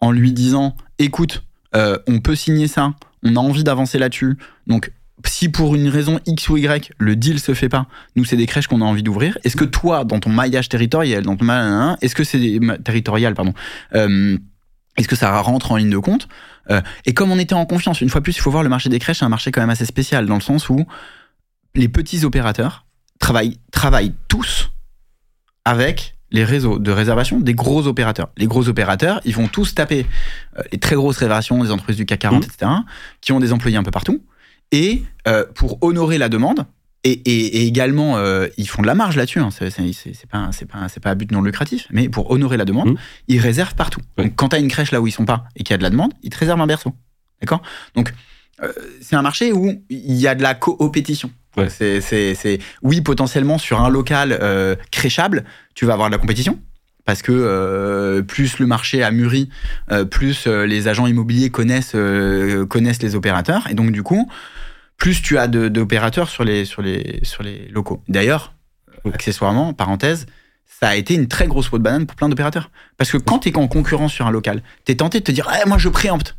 en 0.00 0.12
lui 0.12 0.32
disant, 0.32 0.76
écoute, 0.98 1.42
euh, 1.74 1.98
on 2.06 2.20
peut 2.20 2.34
signer 2.34 2.68
ça, 2.68 2.94
on 3.22 3.36
a 3.36 3.40
envie 3.40 3.64
d'avancer 3.64 3.98
là-dessus. 3.98 4.36
Donc, 4.66 4.92
si 5.26 5.48
pour 5.48 5.74
une 5.74 5.88
raison 5.88 6.18
X 6.26 6.48
ou 6.48 6.56
Y, 6.56 6.92
le 6.98 7.16
deal 7.16 7.40
se 7.40 7.54
fait 7.54 7.68
pas, 7.68 7.86
nous, 8.16 8.24
c'est 8.24 8.36
des 8.36 8.46
crèches 8.46 8.66
qu'on 8.66 8.80
a 8.80 8.84
envie 8.84 9.02
d'ouvrir. 9.02 9.36
Est-ce 9.44 9.56
que 9.56 9.64
toi, 9.64 10.04
dans 10.04 10.18
ton 10.18 10.30
maillage 10.30 10.68
territorial, 10.68 11.22
dans 11.22 11.36
ton 11.36 11.48
est-ce 12.00 12.14
que 12.14 12.24
c'est 12.24 12.58
territorial, 12.82 13.34
pardon, 13.34 13.52
euh, 13.94 14.38
est-ce 14.96 15.08
que 15.08 15.16
ça 15.16 15.38
rentre 15.40 15.72
en 15.72 15.76
ligne 15.76 15.90
de 15.90 15.98
compte 15.98 16.28
euh, 16.70 16.80
Et 17.04 17.14
comme 17.14 17.30
on 17.30 17.38
était 17.38 17.54
en 17.54 17.66
confiance, 17.66 18.00
une 18.00 18.08
fois 18.08 18.20
plus, 18.20 18.36
il 18.36 18.40
faut 18.40 18.50
voir 18.50 18.62
le 18.62 18.68
marché 18.68 18.88
des 18.88 18.98
crèches, 18.98 19.18
c'est 19.18 19.24
un 19.24 19.30
marché 19.30 19.50
quand 19.50 19.60
même 19.60 19.70
assez 19.70 19.84
spécial, 19.84 20.26
dans 20.26 20.34
le 20.34 20.40
sens 20.40 20.68
où 20.68 20.84
les 21.74 21.88
petits 21.88 22.24
opérateurs 22.24 22.86
travaillent, 23.18 23.58
travaillent 23.72 24.14
tous 24.28 24.70
avec 25.64 26.16
les 26.30 26.44
réseaux 26.44 26.78
de 26.78 26.90
réservation 26.90 27.40
des 27.40 27.54
gros 27.54 27.86
opérateurs. 27.86 28.28
Les 28.36 28.46
gros 28.46 28.68
opérateurs, 28.68 29.20
ils 29.24 29.34
vont 29.34 29.48
tous 29.48 29.74
taper 29.74 30.06
euh, 30.58 30.62
les 30.72 30.78
très 30.78 30.94
grosses 30.94 31.18
réservations 31.18 31.62
des 31.62 31.70
entreprises 31.70 31.96
du 31.96 32.06
CAC 32.06 32.20
40, 32.20 32.42
mmh. 32.42 32.46
etc., 32.46 32.70
qui 33.20 33.32
ont 33.32 33.40
des 33.40 33.52
employés 33.52 33.76
un 33.76 33.82
peu 33.82 33.90
partout. 33.90 34.22
Et 34.72 35.02
euh, 35.26 35.44
pour 35.54 35.82
honorer 35.82 36.18
la 36.18 36.28
demande, 36.28 36.66
et, 37.02 37.66
également, 37.66 38.18
euh, 38.18 38.48
ils 38.58 38.68
font 38.68 38.82
de 38.82 38.86
la 38.86 38.94
marge 38.94 39.16
là-dessus. 39.16 39.40
Hein, 39.40 39.48
c'est 39.50 39.70
pas, 40.30 40.50
pas, 40.70 40.88
pas 41.00 41.10
à 41.10 41.14
but 41.14 41.32
non 41.32 41.40
lucratif, 41.40 41.86
mais 41.90 42.10
pour 42.10 42.30
honorer 42.30 42.58
la 42.58 42.66
demande, 42.66 42.90
mmh. 42.90 42.96
ils 43.28 43.40
réservent 43.40 43.74
partout. 43.74 44.02
Donc, 44.18 44.36
quand 44.36 44.50
tu 44.50 44.56
as 44.56 44.58
une 44.58 44.68
crèche 44.68 44.90
là 44.90 45.00
où 45.00 45.06
ils 45.06 45.12
sont 45.12 45.24
pas 45.24 45.44
et 45.56 45.62
qu'il 45.62 45.72
y 45.72 45.74
a 45.74 45.78
de 45.78 45.82
la 45.82 45.90
demande, 45.90 46.12
ils 46.22 46.28
te 46.28 46.36
réservent 46.36 46.60
un 46.60 46.66
berceau. 46.66 46.94
D'accord? 47.40 47.62
Donc, 47.94 48.12
c'est 49.00 49.16
un 49.16 49.22
marché 49.22 49.52
où 49.54 49.82
il 49.88 50.16
y 50.16 50.28
a 50.28 50.34
de 50.34 50.42
la 50.42 50.52
coopétition. 50.52 51.30
C'est, 51.68 52.58
oui, 52.82 53.00
potentiellement 53.00 53.58
sur 53.58 53.80
un 53.80 53.88
local 53.88 54.36
euh, 54.40 54.76
créchable, 54.90 55.44
tu 55.74 55.84
vas 55.84 55.94
avoir 55.94 56.08
de 56.08 56.14
la 56.14 56.18
compétition. 56.18 56.58
Parce 57.04 57.22
que 57.22 57.32
euh, 57.32 58.22
plus 58.22 58.58
le 58.58 58.66
marché 58.66 59.02
a 59.02 59.10
mûri, 59.10 59.48
euh, 59.90 60.04
plus 60.04 60.46
les 60.46 60.86
agents 60.86 61.06
immobiliers 61.06 61.50
connaissent 61.50 61.96
connaissent 62.68 63.02
les 63.02 63.16
opérateurs. 63.16 63.66
Et 63.68 63.74
donc 63.74 63.90
du 63.90 64.02
coup, 64.02 64.30
plus 64.96 65.22
tu 65.22 65.38
as 65.38 65.48
d'opérateurs 65.48 66.28
sur 66.28 66.44
les 66.44 66.64
sur 66.64 66.82
les 66.82 67.20
sur 67.22 67.42
les 67.42 67.68
locaux. 67.68 68.02
D'ailleurs, 68.08 68.54
accessoirement, 69.04 69.72
parenthèse, 69.72 70.26
ça 70.66 70.88
a 70.88 70.94
été 70.94 71.14
une 71.14 71.26
très 71.26 71.46
grosse 71.46 71.68
peau 71.68 71.78
de 71.78 71.82
banane 71.82 72.06
pour 72.06 72.16
plein 72.16 72.28
d'opérateurs. 72.28 72.70
Parce 72.96 73.10
que 73.10 73.16
quand 73.16 73.40
tu 73.40 73.48
es 73.48 73.56
en 73.56 73.66
concurrence 73.66 74.12
sur 74.12 74.26
un 74.26 74.30
local, 74.30 74.62
tu 74.84 74.92
es 74.92 74.94
tenté 74.94 75.18
de 75.18 75.24
te 75.24 75.32
dire 75.32 75.50
eh, 75.52 75.68
moi 75.68 75.78
je 75.78 75.88
préempte 75.88 76.36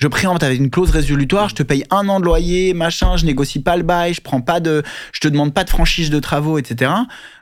je 0.00 0.08
préempte 0.08 0.42
avec 0.42 0.58
une 0.58 0.70
clause 0.70 0.90
résolutoire, 0.90 1.50
je 1.50 1.54
te 1.54 1.62
paye 1.62 1.84
un 1.90 2.08
an 2.08 2.20
de 2.20 2.24
loyer, 2.24 2.72
machin, 2.72 3.16
je 3.16 3.26
négocie 3.26 3.60
pas 3.60 3.76
le 3.76 3.82
bail, 3.82 4.14
je 4.14 4.22
prends 4.22 4.40
pas 4.40 4.58
de, 4.58 4.82
je 5.12 5.20
te 5.20 5.28
demande 5.28 5.52
pas 5.52 5.62
de 5.62 5.70
franchise 5.70 6.10
de 6.10 6.18
travaux, 6.18 6.58
etc. 6.58 6.90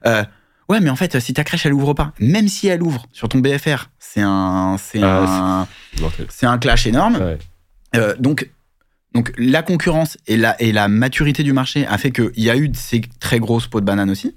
Euh, 0.06 0.24
ouais, 0.68 0.80
mais 0.80 0.90
en 0.90 0.96
fait, 0.96 1.20
si 1.20 1.32
ta 1.32 1.44
crèche 1.44 1.66
elle 1.66 1.72
ouvre 1.72 1.94
pas, 1.94 2.12
même 2.18 2.48
si 2.48 2.66
elle 2.66 2.82
ouvre 2.82 3.06
sur 3.12 3.28
ton 3.28 3.38
BFR, 3.38 3.90
c'est 4.00 4.22
un, 4.22 4.76
c'est 4.76 5.00
ah, 5.02 5.66
un, 6.00 6.08
c'est 6.28 6.46
un 6.46 6.58
clash 6.58 6.86
énorme. 6.86 7.36
Euh, 7.94 8.14
donc, 8.18 8.50
donc 9.14 9.32
la 9.38 9.62
concurrence 9.62 10.18
et 10.26 10.36
la 10.36 10.60
et 10.60 10.72
la 10.72 10.88
maturité 10.88 11.44
du 11.44 11.52
marché 11.52 11.86
a 11.86 11.96
fait 11.96 12.10
qu'il 12.10 12.42
y 12.42 12.50
a 12.50 12.56
eu 12.56 12.70
ces 12.74 13.02
très 13.20 13.38
grosses 13.38 13.68
pots 13.68 13.80
de 13.80 13.86
banane 13.86 14.10
aussi. 14.10 14.34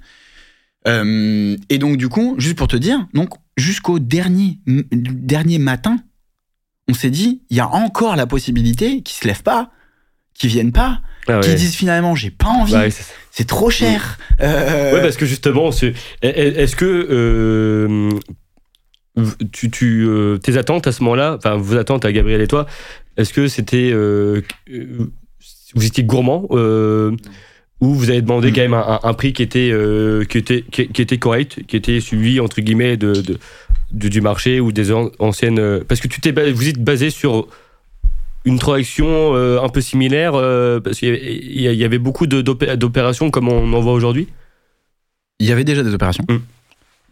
Euh, 0.88 1.58
et 1.70 1.80
donc 1.80 1.98
du 1.98 2.08
coup, 2.08 2.36
juste 2.38 2.58
pour 2.58 2.68
te 2.68 2.78
dire, 2.78 3.08
donc 3.14 3.34
jusqu'au 3.58 3.98
dernier 3.98 4.60
dernier 4.68 5.58
matin 5.58 5.98
on 6.92 6.94
s'est 6.94 7.10
dit, 7.10 7.42
il 7.50 7.58
y 7.58 7.62
a 7.62 7.68
encore 7.68 8.16
la 8.16 8.28
possibilité 8.28 9.02
qu'ils 9.02 9.18
se 9.18 9.28
lèvent 9.28 9.44
pas, 9.44 9.72
qu'ils 10.34 10.50
viennent 10.50 10.74
pas, 10.74 11.02
ah 11.28 11.40
qu'ils 11.40 11.56
disent 11.56 11.76
finalement, 11.76 12.16
j'ai 12.16 12.32
pas 12.32 12.50
envie, 12.50 12.76
c'est 13.32 13.48
trop 13.48 13.70
cher. 13.70 14.20
Euh... 14.42 14.94
Ouais, 14.94 15.02
parce 15.02 15.16
que 15.16 15.26
justement, 15.26 15.70
est-ce 16.22 16.76
que 16.76 17.08
euh, 17.10 18.10
tu, 19.52 19.72
tu 19.72 20.06
euh, 20.06 20.38
tes 20.38 20.58
attentes 20.58 20.88
à 20.88 20.92
ce 20.92 21.02
moment-là, 21.04 21.36
enfin 21.38 21.56
vos 21.56 21.78
attentes 21.78 22.04
à 22.06 22.12
Gabriel 22.12 22.42
et 22.42 22.48
toi, 22.48 22.66
est-ce 23.18 23.34
que 23.34 23.48
c'était 23.48 23.92
euh, 23.94 24.42
vous 25.74 25.86
étiez 25.86 26.04
gourmand 26.04 26.48
ou 27.82 27.94
vous 27.96 28.10
avez 28.10 28.22
demandé 28.22 28.54
quand 28.54 28.62
même 28.62 28.74
un, 28.74 29.14
prix 29.14 29.34
qui 29.34 29.42
était, 29.42 29.74
qui 30.30 30.38
était, 30.38 30.64
qui, 30.72 31.02
était 31.02 31.18
correct, 31.18 31.64
qui 31.68 31.76
était 31.76 32.00
suivi 32.00 32.40
entre 32.40 32.62
guillemets 32.62 32.96
de, 32.96 33.14
du, 33.92 34.22
marché 34.22 34.60
ou 34.60 34.72
des 34.72 34.92
anciennes. 34.92 35.60
Euh, 35.60 35.84
parce 35.88 36.00
que 36.00 36.08
tu 36.08 36.22
t'es, 36.22 36.32
vous 36.52 36.68
êtes 36.68 36.84
basé 36.84 37.10
sur 37.10 37.48
une 38.46 38.58
transaction 38.58 39.36
euh, 39.36 39.62
un 39.62 39.70
peu 39.70 39.82
similaire, 39.82 40.34
euh, 40.36 40.80
parce 40.80 41.00
qu'il 41.00 41.62
y 41.62 41.84
avait 41.84 42.00
beaucoup 42.00 42.28
d'opérations 42.28 43.32
comme 43.32 43.50
on 43.50 43.74
en 43.74 43.82
voit 43.82 43.94
aujourd'hui? 43.94 44.28
Il 45.40 45.48
y 45.48 45.52
avait 45.52 45.64
déjà 45.64 45.84
des 45.84 45.94
opérations. 45.94 46.26
Mm. 46.30 46.38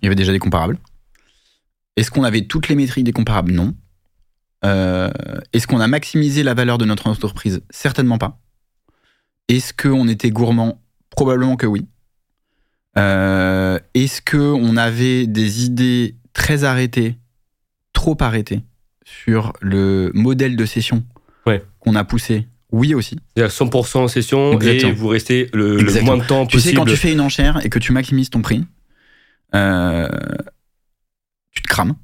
Il 0.01 0.05
y 0.05 0.07
avait 0.07 0.15
déjà 0.15 0.31
des 0.31 0.39
comparables. 0.39 0.77
Est-ce 1.97 2.11
qu'on 2.11 2.23
avait 2.23 2.43
toutes 2.43 2.69
les 2.69 2.75
métriques 2.75 3.03
des 3.03 3.11
comparables? 3.11 3.51
Non. 3.51 3.73
Est-ce 4.63 5.67
qu'on 5.67 5.79
a 5.79 5.87
maximisé 5.87 6.43
la 6.43 6.53
valeur 6.53 6.77
de 6.77 6.85
notre 6.85 7.07
entreprise? 7.07 7.61
Certainement 7.69 8.17
pas. 8.17 8.39
Est-ce 9.49 9.73
qu'on 9.73 10.07
était 10.07 10.29
gourmand? 10.31 10.81
Probablement 11.09 11.57
que 11.57 11.67
oui. 11.67 11.85
Est-ce 12.95 14.21
qu'on 14.21 14.77
avait 14.77 15.27
des 15.27 15.65
idées 15.65 16.15
très 16.33 16.63
arrêté, 16.63 17.17
trop 17.93 18.17
arrêté 18.19 18.61
sur 19.05 19.53
le 19.61 20.11
modèle 20.13 20.55
de 20.55 20.65
session 20.65 21.03
qu'on 21.79 21.95
a 21.95 22.03
poussé? 22.03 22.47
Oui 22.71 22.93
aussi. 22.93 23.17
C'est-à-dire 23.35 23.53
100% 23.53 23.97
en 23.97 24.07
session 24.07 24.59
et 24.59 24.91
vous 24.91 25.07
restez 25.07 25.49
le, 25.53 25.77
moins 26.03 26.17
de 26.17 26.23
temps 26.23 26.45
possible. 26.45 26.61
Tu 26.61 26.69
sais, 26.69 26.73
quand 26.75 26.85
tu 26.85 26.95
fais 26.95 27.11
une 27.11 27.21
enchère 27.21 27.65
et 27.65 27.69
que 27.69 27.79
tu 27.79 27.91
maximises 27.91 28.29
ton 28.29 28.41
prix, 28.41 28.63
euh, 29.55 30.07
tu 31.51 31.61
te 31.63 31.67
crames. 31.67 31.95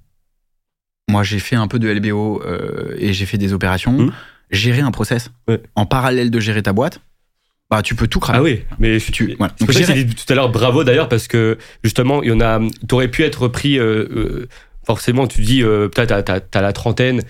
Moi, 1.10 1.22
j'ai 1.24 1.40
fait 1.40 1.56
un 1.56 1.68
peu 1.68 1.78
de 1.78 1.88
LBO 1.88 2.42
euh, 2.44 2.96
et 2.98 3.14
j'ai 3.14 3.28
fait 3.28 3.38
des 3.38 3.54
opérations. 3.54 3.92
Mmh. 3.92 4.12
Gérer 4.52 4.82
un 4.82 4.92
process 4.92 5.32
en 5.76 5.86
parallèle 5.86 6.32
de 6.32 6.40
gérer 6.40 6.64
ta 6.64 6.74
boîte, 6.74 7.00
bah, 7.76 7.82
tu 7.82 7.94
peux 7.94 8.08
tout 8.08 8.22
cramer. 8.22 8.38
Ah 8.38 8.42
oui, 8.42 8.62
mais 8.80 8.98
tu. 9.00 9.36
Voilà. 9.38 9.54
Donc, 9.60 9.70
dit 9.70 10.16
tout 10.16 10.32
à 10.32 10.36
l'heure 10.36 10.50
bravo 10.50 10.86
d'ailleurs 10.86 11.10
parce 11.10 11.28
que 11.28 11.58
justement, 11.84 12.24
il 12.24 12.30
y 12.30 12.32
en 12.32 12.40
a. 12.40 12.62
T'aurais 12.88 13.10
pu 13.10 13.24
être 13.24 13.50
pris. 13.50 13.78
Euh, 13.78 14.08
euh, 14.16 14.48
forcément, 14.86 15.28
tu 15.28 15.42
dis 15.42 15.62
euh, 15.62 15.90
peut-être 15.90 16.24
t'as, 16.24 16.40
as, 16.54 16.62
la 16.62 16.72
trentaine, 16.72 17.22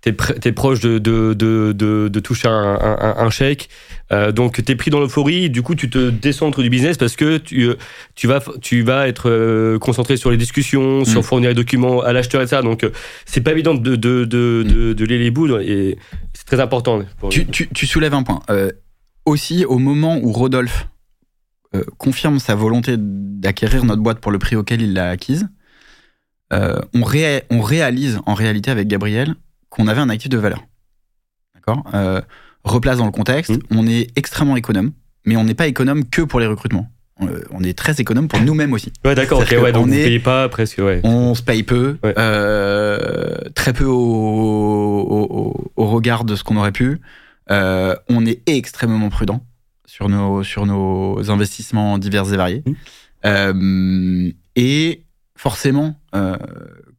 t'es, 0.00 0.12
es 0.44 0.50
proche 0.50 0.80
de, 0.80 0.98
de, 0.98 1.34
de, 1.34 1.72
de, 1.72 2.20
toucher 2.20 2.48
un, 2.48 2.78
un, 2.80 3.14
un 3.16 3.30
chèque. 3.30 3.68
Euh, 4.10 4.32
donc 4.32 4.64
t'es 4.64 4.74
pris 4.74 4.90
dans 4.90 4.98
l'euphorie, 4.98 5.50
du 5.50 5.62
coup 5.62 5.76
tu 5.76 5.88
te 5.88 6.10
décentres 6.10 6.60
du 6.62 6.68
business 6.68 6.96
parce 6.98 7.14
que 7.14 7.38
tu, 7.38 7.70
tu, 8.16 8.26
vas, 8.26 8.42
tu 8.60 8.82
vas 8.82 9.06
être 9.06 9.78
concentré 9.78 10.16
sur 10.16 10.32
les 10.32 10.36
discussions, 10.36 11.04
sur 11.04 11.20
mm. 11.20 11.24
fournir 11.24 11.48
les 11.50 11.54
documents 11.54 12.00
à 12.02 12.12
l'acheteur 12.12 12.42
et 12.42 12.48
ça. 12.48 12.60
Donc 12.60 12.84
c'est 13.24 13.40
pas 13.40 13.52
évident 13.52 13.74
de, 13.74 13.94
de, 13.94 14.24
de, 14.24 14.64
mm. 14.66 14.94
de, 14.94 15.04
les 15.04 15.30
bouts 15.30 15.56
et 15.60 15.96
c'est 16.34 16.46
très 16.46 16.60
important. 16.60 17.02
Tu, 17.30 17.46
tu, 17.46 17.68
tu, 17.68 17.86
soulèves 17.86 18.14
un 18.14 18.24
point 18.24 18.40
aussi 19.24 19.64
au 19.64 19.78
moment 19.78 20.18
où 20.18 20.32
Rodolphe 20.32 20.88
euh, 21.74 21.84
confirme 21.96 22.38
sa 22.38 22.54
volonté 22.54 22.96
d'acquérir 22.98 23.84
notre 23.84 24.02
boîte 24.02 24.20
pour 24.20 24.30
le 24.30 24.38
prix 24.38 24.56
auquel 24.56 24.82
il 24.82 24.92
l'a 24.92 25.08
acquise, 25.08 25.48
euh, 26.52 26.78
on, 26.92 27.00
on, 27.00 27.60
réalise 27.62 28.20
en 28.26 28.34
réalité 28.34 28.70
avec 28.70 28.88
Gabriel 28.88 29.34
qu'on 29.70 29.88
avait 29.88 30.02
un 30.02 30.10
actif 30.10 30.28
de 30.28 30.36
valeur. 30.36 30.62
D'accord? 31.54 31.82
Euh, 31.94 32.20
Replace 32.64 32.98
dans 32.98 33.06
le 33.06 33.12
contexte, 33.12 33.50
mmh. 33.50 33.60
on 33.70 33.86
est 33.86 34.10
extrêmement 34.16 34.56
économe, 34.56 34.92
mais 35.24 35.36
on 35.36 35.44
n'est 35.44 35.54
pas 35.54 35.66
économe 35.66 36.04
que 36.08 36.20
pour 36.20 36.40
les 36.40 36.46
recrutements. 36.46 36.88
On 37.52 37.62
est 37.62 37.78
très 37.78 38.00
économe 38.00 38.26
pour 38.26 38.40
nous-mêmes 38.40 38.72
aussi. 38.72 38.92
Ouais, 39.04 39.14
d'accord, 39.14 39.42
ok, 39.42 39.56
ouais, 39.62 39.70
donc 39.70 39.84
on 39.84 39.86
ne 39.86 40.18
pas 40.18 40.48
presque, 40.48 40.78
ouais. 40.78 41.00
On 41.04 41.36
se 41.36 41.42
paye 41.42 41.62
peu, 41.62 41.96
très 43.54 43.72
peu 43.72 43.84
au, 43.84 45.70
au, 45.76 45.86
regard 45.86 46.24
de 46.24 46.34
ce 46.34 46.42
qu'on 46.42 46.56
aurait 46.56 46.72
pu. 46.72 47.00
On 48.08 48.26
est 48.26 48.42
extrêmement 48.46 49.08
prudent 49.08 49.44
sur 49.86 50.08
nos, 50.08 50.42
sur 50.42 50.66
nos 50.66 51.30
investissements 51.30 51.98
divers 51.98 52.32
et 52.32 52.36
variés. 52.36 52.64
Mmh. 53.24 54.30
et 54.56 55.04
forcément, 55.36 55.94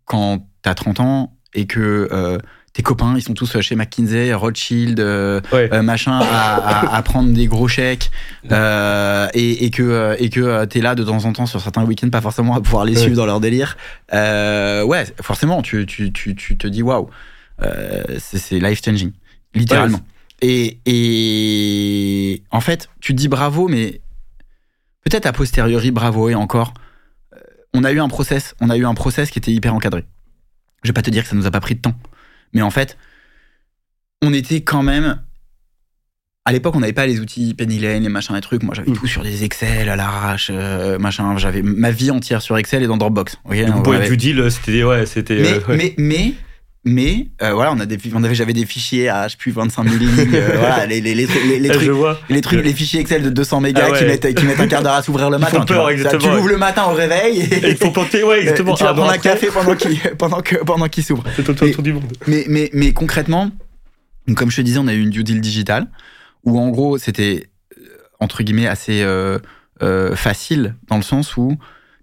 quand 0.05 0.47
tu 0.63 0.69
as 0.69 0.75
30 0.75 0.99
ans 0.99 1.37
et 1.53 1.65
que 1.65 2.39
tes 2.73 2.81
copains, 2.81 3.13
ils 3.15 3.21
sont 3.21 3.35
tous 3.35 3.61
chez 3.61 3.75
McKinsey, 3.75 4.33
Rothschild, 4.33 4.99
euh, 4.99 5.39
euh, 5.53 5.83
machin, 5.83 6.19
à, 6.19 7.01
prendre 7.03 7.31
des 7.31 7.45
gros 7.45 7.67
chèques, 7.67 8.09
euh, 8.51 9.27
et, 9.35 9.69
que 9.69 10.15
et 10.19 10.29
que 10.31 10.65
t'es 10.65 10.81
là 10.81 10.95
de 10.95 11.03
temps 11.03 11.23
en 11.25 11.33
temps 11.33 11.45
sur 11.45 11.61
certains 11.61 11.85
week-ends, 11.85 12.09
pas 12.09 12.21
forcément 12.21 12.55
à 12.55 12.61
pouvoir 12.61 12.85
les 12.85 12.95
suivre 12.95 13.15
dans 13.15 13.27
leur 13.27 13.39
délire. 13.39 13.77
ouais, 14.11 15.05
forcément, 15.21 15.61
tu, 15.61 15.85
tu, 15.85 16.11
tu, 16.11 16.35
tu 16.35 16.57
te 16.57 16.65
dis 16.65 16.81
waouh, 16.81 17.09
c'est 18.17 18.59
life 18.59 18.81
changing, 18.83 19.11
littéralement. 19.53 19.99
Et, 20.41 20.79
et 20.85 22.43
en 22.51 22.61
fait, 22.61 22.89
tu 22.99 23.13
te 23.13 23.17
dis 23.17 23.27
bravo, 23.27 23.67
mais 23.67 24.01
peut-être 25.03 25.25
a 25.25 25.31
posteriori 25.31 25.91
bravo 25.91 26.29
et 26.29 26.35
encore. 26.35 26.73
On 27.73 27.83
a 27.83 27.91
eu 27.91 27.99
un 27.99 28.07
process, 28.07 28.55
on 28.61 28.69
a 28.69 28.77
eu 28.77 28.85
un 28.85 28.93
process 28.93 29.31
qui 29.31 29.39
était 29.39 29.51
hyper 29.51 29.73
encadré. 29.73 30.05
Je 30.83 30.89
vais 30.89 30.93
pas 30.93 31.01
te 31.01 31.09
dire 31.09 31.23
que 31.23 31.29
ça 31.29 31.35
nous 31.35 31.47
a 31.47 31.51
pas 31.51 31.61
pris 31.61 31.75
de 31.75 31.81
temps 31.81 31.95
mais 32.53 32.61
en 32.61 32.69
fait, 32.69 32.97
on 34.21 34.33
était 34.33 34.61
quand 34.61 34.83
même. 34.83 35.19
À 36.45 36.51
l'époque, 36.51 36.75
on 36.75 36.81
n'avait 36.81 36.93
pas 36.93 37.07
les 37.07 37.21
outils 37.21 37.53
Penny 37.53 37.79
Lane, 37.79 38.03
les 38.03 38.09
machins, 38.09 38.35
les 38.35 38.41
trucs. 38.41 38.63
Moi, 38.63 38.75
j'avais 38.75 38.91
mm. 38.91 38.97
tout 38.97 39.07
sur 39.07 39.23
des 39.23 39.45
Excel 39.45 39.87
à 39.87 39.95
l'arrache, 39.95 40.49
euh, 40.53 40.99
machin. 40.99 41.37
J'avais 41.37 41.61
ma 41.61 41.89
vie 41.89 42.11
entière 42.11 42.41
sur 42.41 42.57
Excel 42.57 42.83
et 42.83 42.87
dans 42.87 42.97
Dropbox. 42.97 43.37
Okay, 43.45 43.65
vous 43.65 43.81
pouvez 43.81 44.07
du 44.07 44.17
deal, 44.17 44.51
c'était 44.51 44.83
ouais, 44.83 45.05
c'était. 45.05 45.41
Mais, 45.41 45.53
euh, 45.53 45.77
mais, 45.77 45.95
mais 45.97 46.33
mais 46.85 47.27
euh, 47.41 47.53
voilà, 47.53 47.71
on 47.71 47.79
a 47.79 47.85
des, 47.85 47.97
on 48.13 48.23
avait, 48.23 48.35
j'avais 48.35 48.51
des 48.51 48.65
fichiers 48.65 49.07
à 49.07 49.27
je 49.27 49.33
sais 49.33 49.37
plus 49.37 49.51
25 49.51 49.87
000 49.87 49.95
lignes, 49.95 50.41
voilà, 50.57 50.85
les, 50.85 50.99
les, 50.99 51.15
les, 51.15 51.25
les, 51.59 51.69
trucs, 51.69 51.89
les 52.29 52.41
trucs, 52.41 52.63
les 52.63 52.73
fichiers 52.73 52.99
Excel 52.99 53.23
de 53.23 53.29
200 53.29 53.61
mégas 53.61 53.87
ah 53.89 53.97
qui 53.97 54.03
mettent 54.03 54.33
qui 54.33 54.45
mettent 54.45 54.59
un 54.59 54.67
quart 54.67 54.83
d'heure 54.83 54.93
à 54.93 55.01
s'ouvrir 55.01 55.29
le 55.29 55.37
matin. 55.37 55.61
Peur, 55.61 55.89
tu, 55.89 56.17
tu 56.17 56.29
l'ouvres 56.29 56.49
le 56.49 56.57
matin 56.57 56.83
au 56.83 56.93
réveil. 56.93 57.39
Et, 57.39 57.69
il 57.69 57.77
faut 57.77 57.91
planter, 57.91 58.23
ouais, 58.23 58.39
exactement. 58.41 58.75
Tu 58.75 58.83
vas 58.83 58.93
prendre 58.93 59.11
un 59.11 59.17
café 59.17 59.47
pendant 59.47 59.75
qu'il 59.75 59.97
pendant 60.17 60.41
que 60.41 60.57
pendant 60.57 60.89
qu'il 60.89 61.05
s'ouvre. 61.05 61.23
C'est 61.35 61.43
tout 61.43 61.55
le 61.63 61.71
tour 61.71 61.83
du 61.83 61.93
monde. 61.93 62.11
Mais 62.27 62.43
mais 62.49 62.69
mais 62.73 62.91
concrètement, 62.91 63.49
comme 64.35 64.51
je 64.51 64.57
te 64.57 64.61
disais, 64.61 64.79
on 64.79 64.87
a 64.87 64.93
eu 64.93 65.01
une 65.01 65.09
due 65.09 65.23
deal 65.23 65.39
digitale 65.39 65.87
où 66.43 66.59
en 66.59 66.69
gros 66.69 66.97
c'était 66.97 67.49
euh, 67.77 67.85
entre 68.19 68.43
guillemets 68.43 68.67
assez 68.67 69.03
euh, 69.03 69.39
euh, 69.81 70.17
facile 70.17 70.75
dans 70.89 70.97
le 70.97 71.03
sens 71.03 71.37
où 71.37 71.57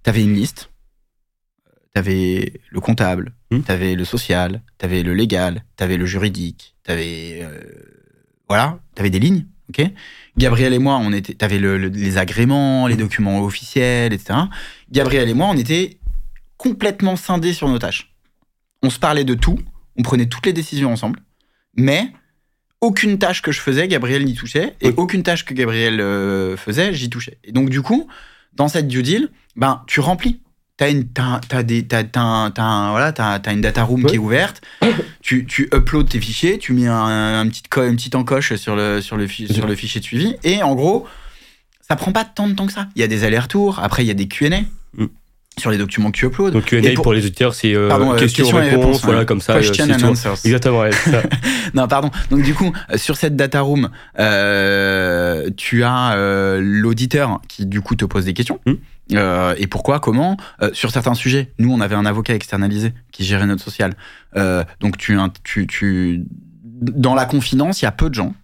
tu 0.05 0.11
avais 0.11 0.23
une 0.23 0.35
liste 0.35 0.70
t'avais 1.93 2.61
le 2.71 2.81
comptable, 2.81 3.33
hmm. 3.51 3.61
t'avais 3.61 3.95
le 3.95 4.05
social, 4.05 4.63
t'avais 4.79 5.03
le 5.03 5.15
légal, 5.15 5.65
t'avais 5.77 5.97
le 5.97 6.07
juridique, 6.07 6.75
t'avais 6.83 7.41
euh, 7.43 7.61
voilà, 8.49 8.81
t'avais 8.95 9.11
des 9.11 9.19
lignes, 9.19 9.47
ok? 9.69 9.83
Gabriel 10.37 10.73
et 10.73 10.79
moi, 10.79 10.99
on 10.99 11.13
était, 11.13 11.35
t'avais 11.35 11.59
le, 11.59 11.77
les 11.77 12.19
agréments, 12.19 12.87
les 12.87 12.95
hmm. 12.95 12.99
documents 12.99 13.43
officiels, 13.43 14.13
etc. 14.13 14.39
Gabriel 14.91 15.29
et 15.29 15.35
moi, 15.35 15.49
on 15.49 15.57
était 15.57 15.99
complètement 16.57 17.17
scindés 17.17 17.53
sur 17.53 17.69
nos 17.69 17.79
tâches. 17.79 18.15
On 18.83 18.91
se 18.91 18.99
parlait 18.99 19.25
de 19.25 19.35
tout, 19.35 19.59
on 19.97 20.03
prenait 20.03 20.27
toutes 20.27 20.47
les 20.47 20.53
décisions 20.53 20.93
ensemble, 20.93 21.21
mais 21.75 22.13
aucune 22.81 23.19
tâche 23.19 23.43
que 23.43 23.53
je 23.53 23.61
faisais, 23.61 23.89
Gabriel 23.89 24.25
n'y 24.25 24.35
touchait, 24.35 24.75
et 24.81 24.93
aucune 24.97 25.23
tâche 25.23 25.45
que 25.45 25.53
Gabriel 25.53 26.01
euh, 26.01 26.57
faisait, 26.57 26.95
j'y 26.95 27.11
touchais. 27.11 27.39
Et 27.45 27.53
donc 27.53 27.69
du 27.69 27.83
coup, 27.83 28.09
dans 28.55 28.69
cette 28.69 28.89
due 28.89 29.03
deal, 29.03 29.31
ben 29.57 29.83
tu 29.87 30.01
remplis 30.01 30.41
t'as 30.81 30.91
une 30.91 31.05
t'as, 31.05 31.63
des 31.63 31.87
t'as, 31.87 32.09
voilà 32.91 33.13
t'as, 33.13 33.53
une 33.53 33.61
data 33.61 33.83
room 33.83 34.03
qui 34.05 34.15
est 34.15 34.19
ouverte 34.19 34.63
tu, 35.21 35.45
tu 35.45 35.69
uploads 35.75 36.05
tes 36.05 36.19
fichiers 36.19 36.57
tu 36.57 36.73
mets 36.73 36.87
un, 36.87 37.41
un 37.41 37.47
petit 37.49 37.65
une 37.77 37.97
petite 37.97 38.15
encoche 38.15 38.55
sur 38.55 38.77
le 38.77 39.03
sur 39.03 39.19
le 39.19 39.29
sur 39.29 39.67
le 39.67 39.75
fichier 39.75 40.01
de 40.01 40.07
suivi 40.07 40.37
et 40.43 40.63
en 40.63 40.75
gros 40.75 41.07
ça 41.87 41.97
prend 41.97 42.13
pas 42.13 42.25
tant 42.25 42.49
de 42.49 42.55
temps 42.55 42.67
que 42.67 42.73
ça 42.73 42.89
il 42.97 43.01
y 43.01 43.03
a 43.03 43.09
des 43.09 43.25
allers-retours 43.25 43.79
après 43.81 44.05
il 44.05 44.07
y 44.07 44.11
a 44.11 44.15
des 44.15 44.27
Q&A 44.27 44.63
mm. 44.95 45.07
sur 45.59 45.71
les 45.71 45.77
documents 45.77 46.11
que 46.11 46.17
tu 46.17 46.25
uploads. 46.25 46.53
Donc 46.53 46.65
Q&A 46.65 46.95
pour, 46.95 47.13
les 47.13 47.27
auditeurs, 47.27 47.53
c'est 47.53 47.75
euh, 47.75 47.91
euh 47.91 48.17
questions-réponses, 48.17 49.03
voilà, 49.03 49.27
comme 49.27 49.43
ça. 49.43 49.59
Question 49.59 49.85
and 49.91 50.03
answers. 50.03 50.37
Exactement, 50.45 50.85
non, 51.75 51.89
pardon. 51.89 52.11
Donc 52.31 52.43
du 52.43 52.55
coup, 52.55 52.73
euh, 52.91 52.97
sur 52.97 53.17
cette 53.17 53.37
data 53.37 53.61
room, 53.61 53.91
euh, 54.19 55.51
tu 55.57 55.85
as 55.85 56.15
euh, 56.15 56.61
l'auditeur 56.63 57.41
qui 57.49 57.67
du 57.67 57.81
coup 57.81 57.97
te 57.97 58.05
pose 58.07 58.25
des 58.25 58.35
questions. 58.35 58.61
Mm. 58.65 58.73
Euh, 59.13 59.55
et 59.59 59.67
pourquoi, 59.67 60.01
comment? 60.01 60.37
Euh, 60.63 60.71
Sur 60.73 60.91
certains 60.91 61.15
sujets, 61.15 61.53
nous, 61.59 61.73
on 61.73 61.81
avait 61.81 61.95
un 61.95 62.07
avocat 62.07 62.35
externalisé 62.35 62.93
qui 63.13 63.25
gérait 63.25 63.47
notre 63.47 63.63
social. 63.63 63.95
Euh, 64.37 64.65
donc, 64.81 64.97
tu, 64.97 65.19
tu, 65.45 65.67
tu, 65.67 66.25
dans 66.65 67.15
la 67.15 67.25
confidence, 67.25 67.83
il 67.83 67.85
y 67.85 67.89
a 67.89 67.93
peu 67.93 68.09
de 68.09 68.15
gens, 68.15 68.35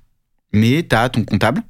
mais 0.53 0.87
tu 0.89 0.97
as 0.97 1.09
ton 1.09 1.25
comptable. 1.25 1.63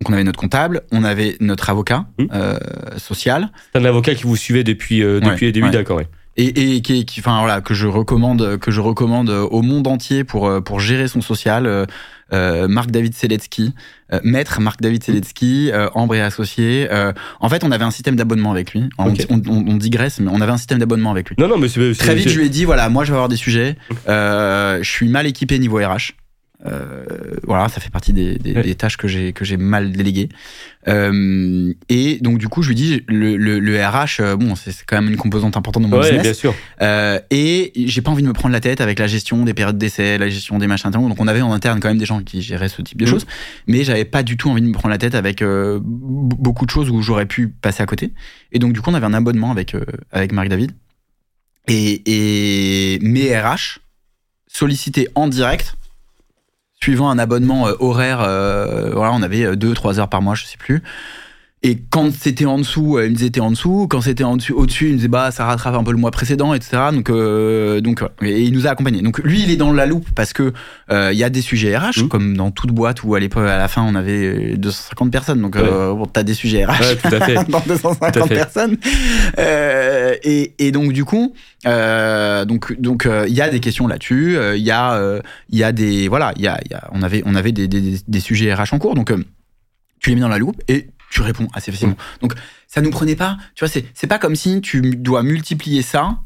Donc, 0.00 0.10
on 0.10 0.12
avait 0.12 0.24
notre 0.24 0.38
comptable, 0.38 0.82
on 0.92 1.04
avait 1.04 1.36
notre 1.40 1.70
avocat 1.70 2.06
mmh. 2.18 2.98
social. 2.98 3.48
C'est 3.72 3.80
un 3.80 3.84
avocat 3.86 4.14
qui 4.14 4.24
vous 4.24 4.36
suivait 4.36 4.64
depuis, 4.64 5.00
depuis 5.00 5.46
les 5.46 5.52
débuts, 5.52 5.70
d'accord, 5.70 6.02
et, 6.36 6.76
et 6.76 6.82
qui, 6.82 7.06
qui, 7.06 7.20
enfin 7.20 7.38
voilà, 7.40 7.62
que 7.62 7.72
je 7.72 7.86
recommande, 7.86 8.58
que 8.58 8.70
je 8.70 8.82
recommande 8.82 9.30
au 9.30 9.62
monde 9.62 9.86
entier 9.86 10.22
pour 10.22 10.62
pour 10.62 10.80
gérer 10.80 11.08
son 11.08 11.22
social. 11.22 11.86
Euh, 12.32 12.66
Marc 12.66 12.90
David 12.90 13.14
Seletsky, 13.14 13.72
euh, 14.12 14.18
maître 14.24 14.60
Marc 14.60 14.80
David 14.80 15.04
Seletsky, 15.04 15.70
euh, 15.72 15.88
Ambre 15.94 16.16
et 16.16 16.20
associé. 16.20 16.88
en 17.40 17.48
fait, 17.48 17.62
on 17.64 17.70
avait 17.70 17.84
un 17.84 17.90
système 17.90 18.16
d'abonnement 18.16 18.50
avec 18.50 18.72
lui. 18.72 18.88
On, 18.98 19.10
digresse, 19.76 20.20
mais 20.20 20.30
on 20.32 20.40
avait 20.40 20.52
un 20.52 20.56
système 20.56 20.78
d'abonnement 20.78 21.10
avec 21.10 21.28
lui. 21.28 21.36
Non, 21.38 21.48
non, 21.48 21.58
mais 21.58 21.68
très 21.94 22.14
vite, 22.14 22.28
je 22.28 22.38
lui 22.38 22.46
ai 22.46 22.48
dit 22.48 22.64
voilà, 22.64 22.88
moi, 22.88 23.04
je 23.04 23.10
vais 23.10 23.16
avoir 23.16 23.28
des 23.28 23.36
sujets. 23.36 23.76
je 24.06 24.80
suis 24.82 25.08
mal 25.08 25.26
équipé 25.26 25.58
niveau 25.58 25.78
RH. 25.78 26.14
Euh, 26.64 27.04
voilà, 27.42 27.68
ça 27.68 27.80
fait 27.80 27.90
partie 27.90 28.12
des, 28.12 28.38
des, 28.38 28.74
tâches 28.74 28.96
que 28.96 29.06
j'ai 29.06 29.32
que 29.32 29.44
j'ai 29.44 29.56
mal 29.56 29.92
déléguées. 29.92 30.30
Euh, 30.88 31.72
et 31.88 32.18
donc 32.20 32.38
du 32.38 32.48
coup, 32.48 32.62
je 32.62 32.68
lui 32.68 32.74
dis 32.74 33.02
le, 33.08 33.36
le, 33.36 33.86
RH, 33.86 34.20
euh, 34.20 34.36
bon, 34.36 34.54
c'est 34.56 34.72
quand 34.86 34.96
même 34.96 35.10
une 35.10 35.18
composante 35.18 35.56
importante 35.56 35.82
de 35.82 35.88
mon 35.88 35.96
ouais, 35.98 36.02
business. 36.02 36.22
Bien 36.22 36.34
sûr. 36.34 36.54
Euh, 36.80 37.20
et 37.30 37.72
j'ai 37.74 38.00
pas 38.00 38.10
envie 38.10 38.22
de 38.22 38.28
me 38.28 38.32
prendre 38.32 38.52
la 38.52 38.60
tête 38.60 38.80
avec 38.80 38.98
la 38.98 39.06
gestion 39.06 39.44
des 39.44 39.52
périodes 39.52 39.76
d'essai, 39.76 40.16
la 40.16 40.28
gestion 40.28 40.58
des 40.58 40.66
machins. 40.66 40.90
Donc 40.90 41.20
on 41.20 41.28
avait 41.28 41.42
en 41.42 41.52
interne 41.52 41.78
quand 41.78 41.88
même 41.88 41.98
des 41.98 42.06
gens 42.06 42.22
qui 42.22 42.40
géraient 42.40 42.68
ce 42.68 42.80
type 42.80 42.98
de 42.98 43.04
mm. 43.04 43.08
choses, 43.08 43.26
mais 43.66 43.84
j'avais 43.84 44.06
pas 44.06 44.22
du 44.22 44.36
tout 44.36 44.48
envie 44.48 44.62
de 44.62 44.66
me 44.66 44.72
prendre 44.72 44.90
la 44.92 44.98
tête 44.98 45.14
avec 45.14 45.44
beaucoup 45.44 46.64
de 46.64 46.70
choses 46.70 46.88
où 46.90 47.02
j'aurais 47.02 47.26
pu 47.26 47.48
passer 47.48 47.82
à 47.82 47.86
côté. 47.86 48.12
Et 48.52 48.58
donc 48.58 48.72
du 48.72 48.80
coup, 48.80 48.90
on 48.90 48.94
avait 48.94 49.06
un 49.06 49.14
abonnement 49.14 49.50
avec 49.50 49.76
avec 50.10 50.32
Marc 50.32 50.48
David. 50.48 50.72
Et, 51.68 52.94
et 52.94 52.98
mes 53.00 53.36
RH 53.36 53.80
sollicités 54.46 55.08
en 55.16 55.26
direct 55.28 55.75
suivant 56.82 57.10
un 57.10 57.18
abonnement 57.18 57.68
euh, 57.68 57.74
horaire, 57.80 58.20
euh, 58.20 58.90
voilà, 58.92 59.12
on 59.12 59.22
avait 59.22 59.56
2-3 59.56 59.96
euh, 59.96 60.00
heures 60.00 60.08
par 60.08 60.22
mois, 60.22 60.34
je 60.34 60.44
sais 60.44 60.58
plus. 60.58 60.82
Et 61.62 61.78
quand 61.90 62.12
c'était 62.12 62.44
en 62.44 62.58
dessous, 62.58 63.00
il 63.00 63.10
me 63.10 63.14
disait 63.14 63.30
t'es 63.30 63.40
en 63.40 63.50
dessous. 63.50 63.86
Quand 63.88 64.02
c'était 64.02 64.24
en 64.24 64.36
dessus, 64.36 64.52
au-dessus, 64.52 64.86
il 64.86 64.92
me 64.92 64.96
disait 64.96 65.08
bah 65.08 65.30
ça 65.30 65.46
rattrape 65.46 65.74
un 65.74 65.82
peu 65.82 65.90
le 65.90 65.96
mois 65.96 66.10
précédent, 66.10 66.52
etc. 66.52 66.76
Donc 66.92 67.10
donc 67.82 68.04
et 68.22 68.42
il 68.42 68.52
nous 68.52 68.66
a 68.66 68.70
accompagnés. 68.70 69.00
Donc 69.00 69.18
lui 69.20 69.42
il 69.42 69.50
est 69.50 69.56
dans 69.56 69.72
la 69.72 69.86
loupe 69.86 70.06
parce 70.14 70.34
que 70.34 70.52
il 70.90 71.16
y 71.16 71.24
a 71.24 71.30
des 71.30 71.40
sujets 71.40 71.76
RH 71.76 72.04
mmh. 72.04 72.08
comme 72.08 72.36
dans 72.36 72.50
toute 72.50 72.72
boîte 72.72 73.02
où 73.04 73.14
à 73.14 73.20
l'époque 73.20 73.48
à 73.48 73.56
la 73.56 73.68
fin 73.68 73.82
on 73.82 73.94
avait 73.94 74.56
250 74.58 75.10
personnes. 75.10 75.40
Donc 75.40 75.56
bon, 75.56 76.06
t'as 76.06 76.22
des 76.22 76.34
sujets 76.34 76.66
RH 76.66 76.98
tout 77.02 77.14
à 77.14 77.20
fait. 77.20 77.34
dans 77.48 77.62
250 77.66 78.28
personnes. 78.28 78.76
et, 79.38 80.54
et 80.58 80.72
donc 80.72 80.92
du 80.92 81.06
coup 81.06 81.34
donc 81.64 82.78
donc 82.78 83.08
il 83.26 83.34
y 83.34 83.40
a 83.40 83.48
des 83.48 83.60
questions 83.60 83.86
là-dessus. 83.88 84.36
Il 84.54 84.62
y 84.62 84.70
a 84.70 85.20
il 85.48 85.58
y 85.58 85.64
a 85.64 85.72
des 85.72 86.08
voilà 86.08 86.32
il 86.36 86.42
y 86.42 86.48
a, 86.48 86.60
y 86.70 86.74
a, 86.74 86.88
on 86.92 87.02
avait 87.02 87.22
on 87.24 87.34
avait 87.34 87.52
des, 87.52 87.66
des, 87.66 87.98
des 88.06 88.20
sujets 88.20 88.52
RH 88.52 88.74
en 88.74 88.78
cours. 88.78 88.94
Donc 88.94 89.10
tu 90.00 90.10
les 90.10 90.16
mets 90.16 90.22
dans 90.22 90.28
la 90.28 90.38
loupe 90.38 90.60
et 90.68 90.90
tu 91.10 91.22
réponds 91.22 91.48
assez 91.52 91.72
facilement. 91.72 91.96
Donc, 92.20 92.34
ça 92.66 92.80
nous 92.80 92.90
prenait 92.90 93.16
pas, 93.16 93.36
tu 93.54 93.64
vois, 93.64 93.82
c'est 93.94 94.06
pas 94.06 94.18
comme 94.18 94.36
si 94.36 94.60
tu 94.60 94.80
dois 94.80 95.22
multiplier 95.22 95.82
ça 95.82 96.18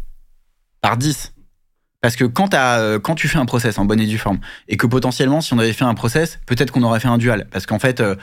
par 0.81 0.97
10. 0.97 1.33
Parce 2.01 2.17
que 2.17 2.25
quand, 2.25 2.55
as, 2.55 2.81
euh, 2.81 2.99
quand 2.99 3.15
tu 3.15 3.29
fais 3.29 3.39
un 3.39 3.45
process 3.45 3.79
en 3.79 3.85
bonne 3.85 4.01
et 4.01 4.07
due 4.07 4.19
forme, 4.19 4.41
et 4.69 4.77
que 4.77 4.87
potentiellement, 4.87 5.41
si 5.41 5.53
on 5.53 5.59
avait 5.59 5.73
fait 5.73 5.85
un 5.85 5.95
process, 5.95 6.41
peut-être 6.47 6.71
qu'on 6.71 6.83
aurait 6.83 7.01
fait 7.01 7.09
un 7.09 7.19
dual. 7.19 7.47
Parce 7.51 7.67
qu'en 7.67 7.79
fait, 7.79 8.01
euh, 8.01 8.15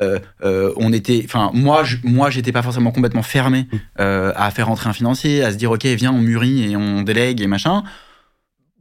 euh, 0.00 0.72
on 0.76 0.92
était, 0.92 1.22
enfin, 1.24 1.50
moi, 1.54 1.84
je, 1.84 1.96
moi, 2.04 2.28
j'étais 2.28 2.52
pas 2.52 2.62
forcément 2.62 2.90
complètement 2.90 3.22
fermé 3.22 3.66
mm. 3.72 4.02
à 4.36 4.50
faire 4.50 4.68
entrer 4.70 4.90
un 4.90 4.92
financier, 4.92 5.42
à 5.42 5.52
se 5.52 5.56
dire, 5.56 5.70
ok, 5.70 5.84
viens, 5.86 6.12
on 6.12 6.20
mûrit 6.20 6.70
et 6.70 6.76
on 6.76 7.02
délègue 7.02 7.40
et 7.40 7.46
machin. 7.46 7.82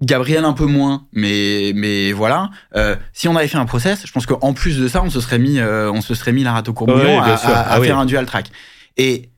Gabriel 0.03 0.43
un 0.43 0.53
peu 0.53 0.65
moins, 0.65 1.07
mais 1.13 1.71
mais 1.75 2.11
voilà. 2.11 2.49
Euh, 2.75 2.95
si 3.13 3.27
on 3.27 3.35
avait 3.35 3.47
fait 3.47 3.57
un 3.57 3.65
process, 3.65 4.05
je 4.05 4.11
pense 4.11 4.25
qu'en 4.25 4.53
plus 4.53 4.77
de 4.77 4.87
ça, 4.87 5.01
on 5.01 5.09
se 5.09 5.21
serait 5.21 5.39
mis, 5.39 5.59
euh, 5.59 5.91
on 5.91 6.01
se 6.01 6.13
serait 6.13 6.33
mis 6.33 6.43
la 6.43 6.51
rate 6.51 6.67
au 6.67 6.73
courbouillon 6.73 7.21
à, 7.21 7.39
ah 7.43 7.81
faire 7.81 7.97
un 7.97 8.05
dual 8.05 8.25
track. 8.25 8.47
Et 8.97 9.29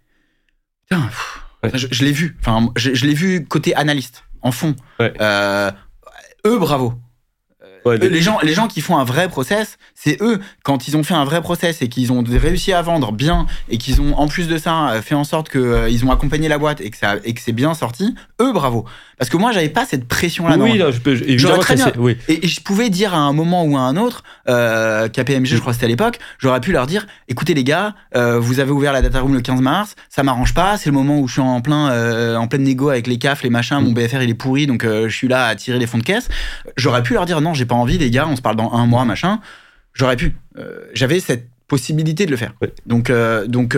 putain, 0.90 1.10
je, 1.74 2.04
l'ai 2.04 2.12
vu. 2.12 2.36
Enfin, 2.40 2.70
je, 2.76 3.06
l'ai 3.06 3.14
vu 3.14 3.46
côté 3.46 3.76
analyste, 3.76 4.24
en 4.42 4.52
fond. 4.52 4.76
Euh, 5.02 5.72
eux, 6.46 6.58
bravo. 6.58 6.96
les, 7.86 8.22
gens, 8.22 8.40
les 8.42 8.54
gens 8.54 8.68
qui 8.68 8.82
font 8.82 8.98
un 8.98 9.04
vrai 9.04 9.30
process, 9.30 9.78
c'est 10.06 10.22
eux, 10.22 10.40
quand 10.62 10.88
ils 10.88 10.96
ont 10.96 11.04
fait 11.04 11.16
un 11.16 11.26
vrai 11.26 11.42
process 11.42 11.82
et 11.82 11.90
qu'ils 11.90 12.12
ont 12.12 12.24
réussi 12.24 12.72
à 12.74 12.82
vendre 12.84 13.12
bien 13.12 13.48
et 13.70 13.80
qu'ils 13.80 14.02
ont 14.02 14.16
en 14.20 14.28
plus 14.28 14.48
de 14.48 14.60
ça 14.60 14.92
euh, 14.92 15.02
fait 15.02 15.16
en 15.16 15.24
sorte 15.24 15.50
qu'ils 15.50 15.62
euh, 15.62 15.90
ils 15.90 16.06
ont 16.06 16.12
accompagné 16.12 16.48
la 16.48 16.60
boîte 16.60 16.80
et 16.80 16.92
que, 16.92 16.98
ça, 16.98 17.16
et 17.24 17.34
que 17.34 17.42
c'est 17.42 17.54
bien 17.54 17.74
sorti, 17.74 18.14
eux, 18.40 18.54
bravo. 18.54 18.86
Parce 19.18 19.32
que 19.32 19.38
moi, 19.38 19.52
j'avais 19.52 19.70
pas 19.70 19.86
cette 19.86 20.08
pression-là. 20.08 20.58
Oui, 20.60 20.78
je 20.78 21.00
peux, 21.00 21.14
évidemment, 21.14 21.58
très 21.58 21.76
bien, 21.76 21.92
oui. 21.98 22.18
et, 22.28 22.48
je 22.48 22.62
pouvais 22.62 22.90
dire 22.90 23.16
à 23.16 23.18
un 23.18 23.34
moment 23.34 23.64
ou 23.64 23.78
à 23.78 23.82
un 23.82 23.98
autre, 23.98 24.24
euh, 24.48 25.08
KPMG, 25.08 25.46
je 25.46 25.58
crois 25.58 25.72
que 25.72 25.76
c'était 25.76 25.86
à 25.86 25.90
l'époque, 25.90 26.20
j'aurais 26.38 26.62
pu 26.62 26.72
leur 26.72 26.86
dire 26.86 27.08
écoutez, 27.28 27.56
les 27.56 27.64
gars, 27.64 27.96
euh, 28.16 28.40
vous 28.40 28.60
avez 28.60 28.72
ouvert 28.72 28.94
la 28.94 29.02
data 29.02 29.22
room 29.22 29.34
le 29.34 29.42
15 29.42 29.62
mars, 29.62 29.96
ça 30.10 30.22
m'arrange 30.22 30.54
pas, 30.54 30.78
c'est 30.78 30.90
le 30.90 30.96
moment 30.96 31.20
où 31.20 31.28
je 31.28 31.34
suis 31.34 31.42
en 31.42 31.62
plein, 31.62 32.38
en 32.38 32.48
pleine 32.48 32.64
négo 32.64 32.90
avec 32.90 33.08
les 33.08 33.18
CAF, 33.18 33.42
les 33.42 33.50
machins, 33.50 33.80
mon 33.80 33.92
BFR 33.92 34.22
il 34.22 34.30
est 34.30 34.36
pourri, 34.36 34.68
donc 34.68 34.86
je 34.86 35.10
suis 35.10 35.28
là 35.28 35.48
à 35.48 35.56
tirer 35.56 35.80
les 35.80 35.88
fonds 35.88 35.98
de 35.98 36.04
caisse. 36.04 36.28
J'aurais 36.78 37.02
pu 37.02 37.14
leur 37.14 37.26
dire 37.26 37.42
non, 37.42 37.56
j'ai 37.56 37.66
pas 37.66 37.76
envie, 37.76 37.98
les 37.98 38.12
gars, 38.12 38.28
on 38.28 38.36
se 38.36 38.42
parle 38.42 38.58
dans 38.58 38.72
un 38.74 38.86
mois, 38.86 39.06
machin. 39.06 39.40
J'aurais 39.96 40.16
pu. 40.16 40.36
J'avais 40.94 41.20
cette 41.20 41.50
possibilité 41.68 42.28
de 42.28 42.32
le 42.32 42.38
faire. 42.38 42.54
Donc, 42.86 43.12
donc, 43.48 43.76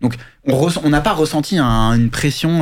donc, 0.00 0.14
on 0.46 0.88
n'a 0.88 1.00
pas 1.00 1.12
ressenti 1.12 1.58
une 1.58 2.10
pression 2.10 2.60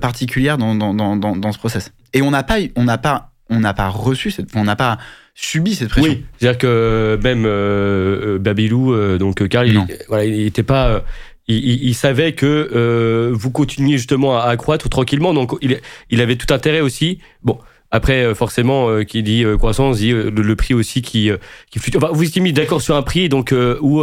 particulière 0.00 0.58
dans, 0.58 0.74
dans, 0.74 0.92
dans, 0.94 1.16
dans, 1.16 1.52
ce 1.52 1.58
process. 1.58 1.92
Et 2.12 2.22
on 2.22 2.30
n'a 2.30 2.42
pas, 2.42 2.56
on 2.74 2.84
n'a 2.84 2.98
pas, 2.98 3.30
on 3.48 3.60
n'a 3.60 3.74
pas 3.74 3.88
reçu 3.88 4.30
cette, 4.30 4.48
on 4.56 4.64
n'a 4.64 4.76
pas 4.76 4.98
subi 5.34 5.74
cette 5.74 5.88
pression. 5.88 6.12
Oui, 6.12 6.24
c'est-à-dire 6.38 6.58
que 6.58 7.18
même 7.22 7.44
euh, 7.46 8.38
Babylou, 8.38 8.92
euh, 8.92 9.18
donc 9.18 9.46
Karl, 9.48 9.68
il, 9.68 9.80
voilà, 10.08 10.24
il 10.24 10.46
était 10.46 10.62
pas. 10.62 11.04
Il, 11.48 11.94
savait 11.94 12.32
que 12.32 13.30
vous 13.34 13.50
continuiez 13.50 13.98
justement 13.98 14.38
à, 14.38 14.44
accroître 14.44 14.88
tranquillement, 14.88 15.34
donc 15.34 15.52
il, 15.60 15.80
il 16.08 16.20
avait 16.20 16.36
tout 16.36 16.52
intérêt 16.54 16.80
aussi. 16.80 17.18
Bon, 17.42 17.58
après, 17.94 18.34
forcément, 18.34 19.04
qui 19.04 19.22
dit 19.22 19.44
croissance 19.58 19.98
dit 19.98 20.10
le, 20.10 20.56
prix 20.56 20.74
aussi 20.74 21.02
qui, 21.02 21.30
qui 21.70 21.78
fluctue. 21.78 21.98
Enfin, 21.98 22.08
vous 22.12 22.24
étiez 22.24 22.40
mis 22.40 22.52
d'accord 22.52 22.80
sur 22.80 22.96
un 22.96 23.02
prix, 23.02 23.28
donc 23.28 23.54
où 23.80 24.02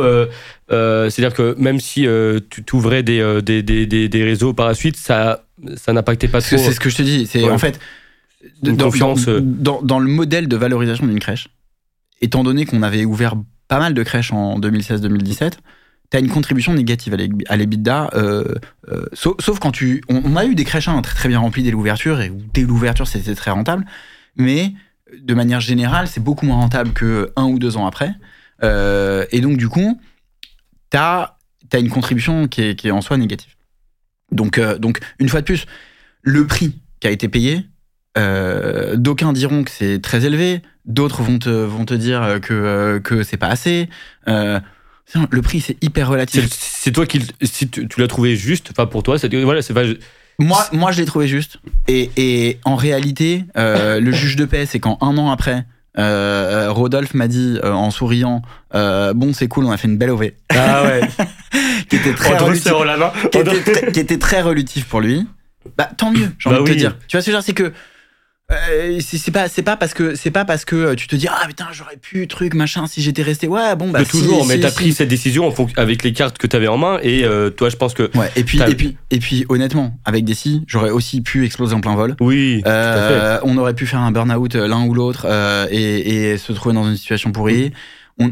c'est-à-dire 0.70 1.34
que 1.34 1.56
même 1.57 1.80
si 1.80 2.07
tu 2.49 2.76
ouvrais 2.76 3.03
des, 3.03 3.41
des, 3.44 3.64
des, 3.64 4.07
des, 4.07 4.24
réseaux 4.24 4.53
par 4.53 4.68
la 4.68 4.76
suite, 4.76 4.95
ça, 4.95 5.44
ça 5.76 5.91
n'impactait 5.91 6.28
pas 6.28 6.41
trop. 6.41 6.57
C'est 6.57 6.72
ce 6.72 6.80
que 6.80 6.90
je 6.90 6.98
te 6.98 7.02
dis. 7.02 7.26
C'est 7.28 7.49
en 7.49 7.57
fait 7.57 7.80
dans, 8.61 8.91
euh. 9.28 9.41
dans, 9.41 9.82
dans, 9.82 9.99
le 9.99 10.07
modèle 10.07 10.48
de 10.48 10.56
valorisation 10.56 11.06
d'une 11.06 11.20
crèche, 11.20 11.49
étant 12.22 12.44
donné 12.44 12.66
qu'on 12.66 12.84
avait 12.84 13.06
ouvert 13.06 13.36
pas 13.68 13.80
mal 13.80 13.94
de 13.94 14.03
crèches 14.03 14.32
en 14.32 14.60
2016-2017, 14.60 15.53
tu 16.11 16.18
as 16.18 16.19
une 16.19 16.30
contribution 16.30 16.73
négative 16.73 17.15
à 17.48 17.57
l'EBITDA, 17.57 18.10
euh, 18.14 18.56
euh, 18.90 19.06
sauf, 19.14 19.60
quand 19.60 19.72
tu... 19.72 20.02
On, 20.10 20.36
a 20.36 20.45
eu 20.45 20.56
des 20.56 20.64
crèches 20.64 20.88
hein, 20.88 21.02
très, 21.02 21.30
bien 21.30 21.40
remplies 21.40 21.64
dès 21.64 21.72
l'ouverture, 21.72 22.22
et 22.22 22.31
dès 22.53 22.61
l'ouverture, 22.61 23.07
c'était 23.07 23.36
très 23.36 23.52
rentable, 23.52 23.86
mais 24.36 24.73
de 25.22 25.34
manière 25.34 25.60
générale, 25.60 26.07
c'est 26.07 26.23
beaucoup 26.23 26.45
moins 26.45 26.57
rentable 26.57 26.94
que 26.94 27.31
un 27.36 27.45
ou 27.45 27.60
deux 27.60 27.77
ans 27.77 27.86
après. 27.86 28.14
et 28.64 29.41
donc, 29.41 29.57
du 29.57 29.69
coup, 29.69 29.99
tu 30.91 30.98
as, 30.98 31.36
une 31.73 31.90
contribution 31.90 32.48
qui 32.48 32.61
est, 32.61 32.91
en 32.91 33.02
soi 33.02 33.18
négative. 33.18 33.53
Donc, 34.31 34.60
donc, 34.80 34.99
une 35.19 35.30
fois 35.30 35.41
de 35.41 35.45
plus, 35.45 35.65
le 36.22 36.45
prix 36.48 36.76
qui 36.99 37.07
a 37.07 37.11
été 37.11 37.27
payé, 37.27 37.65
euh, 38.18 38.95
d'aucuns 38.95 39.34
diront 39.34 39.64
que 39.64 39.72
c'est 39.72 40.02
très 40.02 40.26
élevé, 40.26 40.61
d'autres 40.86 41.22
vont 41.22 41.40
te, 41.40 41.49
vont 41.49 41.86
te 41.86 41.94
dire 41.94 42.40
que, 42.41 42.53
euh, 42.53 42.99
que 42.99 43.23
c'est 43.23 43.38
pas 43.38 43.48
assez. 43.48 43.90
Euh, 44.27 44.60
le 45.31 45.41
prix, 45.41 45.61
c'est 45.61 45.81
hyper 45.84 46.10
relatif. 46.10 46.48
C'est 46.52 46.91
toi 46.91 47.06
qui 47.06 47.22
si 47.41 47.69
tu, 47.69 47.88
l'as 47.98 48.07
trouvé 48.07 48.36
juste, 48.36 48.69
enfin 48.72 48.86
pour 48.86 49.03
toi, 49.03 49.18
voilà, 49.44 49.61
c'est 49.61 49.73
pas. 49.73 49.84
Moi, 50.38 50.65
moi, 50.72 50.91
je 50.91 50.99
l'ai 50.99 51.06
trouvé 51.06 51.27
juste. 51.27 51.60
Et, 51.88 52.11
et 52.15 52.60
en 52.64 52.76
réalité, 52.76 53.45
le 53.56 54.11
juge 54.11 54.36
de 54.36 54.45
paix, 54.45 54.65
c'est 54.65 54.80
quand 54.80 54.98
un 55.02 55.18
an 55.18 55.31
après, 55.31 55.65
Rodolphe 55.98 57.14
m'a 57.14 57.27
dit 57.27 57.60
en 57.64 57.91
souriant 57.91 58.41
Bon, 58.73 59.34
c'est 59.34 59.48
cool, 59.48 59.65
on 59.65 59.72
a 59.72 59.77
fait 59.77 59.88
une 59.88 59.98
belle 59.98 60.11
OV. 60.11 60.31
Ah 60.49 60.84
ouais. 60.84 61.02
qui, 61.90 61.95
était 61.95 62.14
très 62.14 62.38
relutif, 62.38 62.72
qui, 63.31 63.38
était 63.38 63.61
très, 63.61 63.91
qui, 63.91 63.99
était 63.99 64.19
très, 64.19 64.41
relutif 64.41 64.86
pour 64.86 65.02
lui. 65.02 65.27
Bah, 65.77 65.90
tant 65.98 66.11
mieux, 66.11 66.31
j'ai 66.38 66.49
envie 66.49 66.60
bah 66.60 66.64
de 66.64 66.73
te 66.73 66.77
dire. 66.77 66.98
Tu 67.07 67.18
vois 67.18 67.22
ce 67.22 67.26
que 67.26 67.31
je 67.31 67.38
veux 67.38 67.41
dire 67.41 67.44
C'est 67.44 67.53
que 67.53 67.73
euh, 68.51 68.99
c'est 68.99 69.31
pas 69.31 69.47
c'est 69.47 69.61
pas 69.61 69.77
parce 69.77 69.93
que 69.93 70.15
c'est 70.15 70.31
pas 70.31 70.43
parce 70.43 70.65
que 70.65 70.76
euh, 70.76 70.95
tu 70.95 71.07
te 71.07 71.15
dis 71.15 71.27
ah 71.30 71.45
putain 71.47 71.67
j'aurais 71.71 71.97
pu 71.97 72.27
truc 72.27 72.55
machin 72.55 72.88
si 72.88 73.01
j'étais 73.01 73.21
resté. 73.21 73.47
Ouais 73.47 73.76
bon 73.76 73.91
bah 73.91 74.03
toujours 74.05 74.45
mais 74.47 74.59
t'as 74.59 74.71
pris 74.71 74.91
cette 74.91 75.07
décision 75.07 75.53
avec 75.77 76.03
les 76.03 76.13
cartes 76.13 76.39
que 76.39 76.47
t'avais 76.47 76.67
en 76.67 76.77
main 76.77 76.99
et 77.03 77.23
euh, 77.26 77.51
toi 77.51 77.69
je 77.69 77.76
pense 77.76 77.93
que 77.93 78.09
ouais 78.17 78.31
et 78.35 78.43
puis 78.43 78.59
et 78.59 78.73
puis 78.73 78.97
et 79.11 79.19
puis 79.19 79.45
honnêtement 79.49 79.99
avec 80.03 80.26
des 80.26 80.34
si 80.34 80.63
j'aurais 80.65 80.89
aussi 80.89 81.21
pu 81.21 81.45
exploser 81.45 81.76
en 81.76 81.81
plein 81.81 81.95
vol. 81.95 82.15
Oui 82.19 82.63
on 82.65 83.57
aurait 83.57 83.76
pu 83.76 83.85
faire 83.85 83.99
un 83.99 84.11
burn 84.11 84.31
out 84.31 84.55
l'un 84.55 84.84
ou 84.85 84.95
l'autre 84.95 85.27
et, 85.69 86.31
et, 86.31 86.38
se 86.38 86.51
trouver 86.51 86.73
dans 86.73 86.89
une 86.89 86.97
situation 86.97 87.31
pourrie. 87.31 87.71
On, 88.17 88.31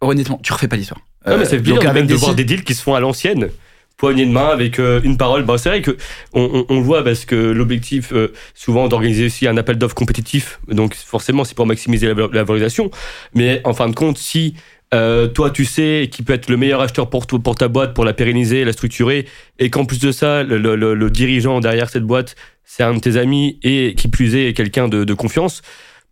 honnêtement 0.00 0.40
tu 0.42 0.52
refais 0.52 0.68
pas 0.68 0.76
l'histoire. 0.76 1.00
Mais 1.26 1.44
c'est 1.44 1.58
bien 1.58 1.76
de 1.76 2.14
voir 2.14 2.34
des 2.34 2.44
deals 2.44 2.64
qui 2.64 2.74
se 2.74 2.82
font 2.82 2.94
à 2.94 3.00
l'ancienne 3.00 3.50
poignée 3.98 4.24
de 4.24 4.30
main 4.30 4.48
avec 4.48 4.78
euh, 4.78 5.00
une 5.02 5.18
parole. 5.18 5.42
Bon, 5.42 5.58
c'est 5.58 5.68
vrai 5.68 5.82
que 5.82 5.96
on, 6.32 6.64
on, 6.68 6.80
voit 6.80 7.04
parce 7.04 7.26
que 7.26 7.34
l'objectif 7.34 8.12
euh, 8.12 8.32
souvent 8.54 8.88
d'organiser 8.88 9.26
aussi 9.26 9.46
un 9.46 9.56
appel 9.58 9.76
d'offres 9.76 9.96
compétitif, 9.96 10.60
donc 10.68 10.94
forcément 10.94 11.44
c'est 11.44 11.54
pour 11.54 11.66
maximiser 11.66 12.06
la, 12.06 12.14
valorisation. 12.14 12.90
Mais 13.34 13.60
en 13.64 13.74
fin 13.74 13.88
de 13.88 13.94
compte, 13.94 14.16
si 14.16 14.54
euh, 14.94 15.26
toi 15.26 15.50
tu 15.50 15.66
sais 15.66 16.08
qui 16.10 16.22
peut 16.22 16.32
être 16.32 16.48
le 16.48 16.56
meilleur 16.56 16.80
acheteur 16.80 17.10
pour, 17.10 17.26
pour 17.26 17.56
ta 17.56 17.68
boîte, 17.68 17.92
pour 17.92 18.04
la 18.04 18.14
pérenniser, 18.14 18.64
la 18.64 18.72
structurer, 18.72 19.26
et 19.58 19.68
qu'en 19.68 19.84
plus 19.84 19.98
de 19.98 20.12
ça, 20.12 20.44
le, 20.44 20.56
le, 20.58 20.94
le, 20.94 21.10
dirigeant 21.10 21.60
derrière 21.60 21.90
cette 21.90 22.04
boîte, 22.04 22.36
c'est 22.64 22.84
un 22.84 22.94
de 22.94 23.00
tes 23.00 23.16
amis 23.16 23.58
et 23.64 23.94
qui 23.96 24.06
plus 24.06 24.36
est 24.36 24.54
quelqu'un 24.54 24.86
de, 24.86 25.02
de, 25.02 25.14
confiance. 25.14 25.62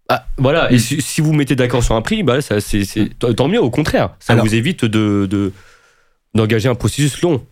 Bah, 0.08 0.26
voilà, 0.38 0.72
et 0.72 0.78
si, 0.78 1.00
si 1.00 1.20
vous 1.20 1.32
mettez 1.32 1.54
d'accord 1.54 1.84
sur 1.84 1.94
un 1.94 2.02
prix, 2.02 2.24
bah, 2.24 2.40
ça, 2.40 2.60
c'est, 2.60 2.84
tant 3.18 3.48
mieux, 3.48 3.60
au 3.60 3.70
contraire. 3.70 4.16
Ça 4.18 4.34
vous 4.34 4.54
évite 4.54 4.84
de, 4.84 5.26
de, 5.30 5.52
d'engager 6.34 6.68
un 6.68 6.74
processus 6.74 7.22
long. 7.22 7.44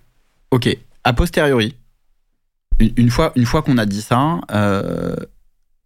Ok, 0.55 0.69
a 1.03 1.13
posteriori, 1.13 1.75
une, 2.79 3.11
fois, 3.11 3.33
une 3.35 3.45
fois 3.45 3.63
qu'on 3.63 3.77
a 3.77 3.87
dit 3.87 4.03
ça, 4.03 4.41
euh, 4.53 5.17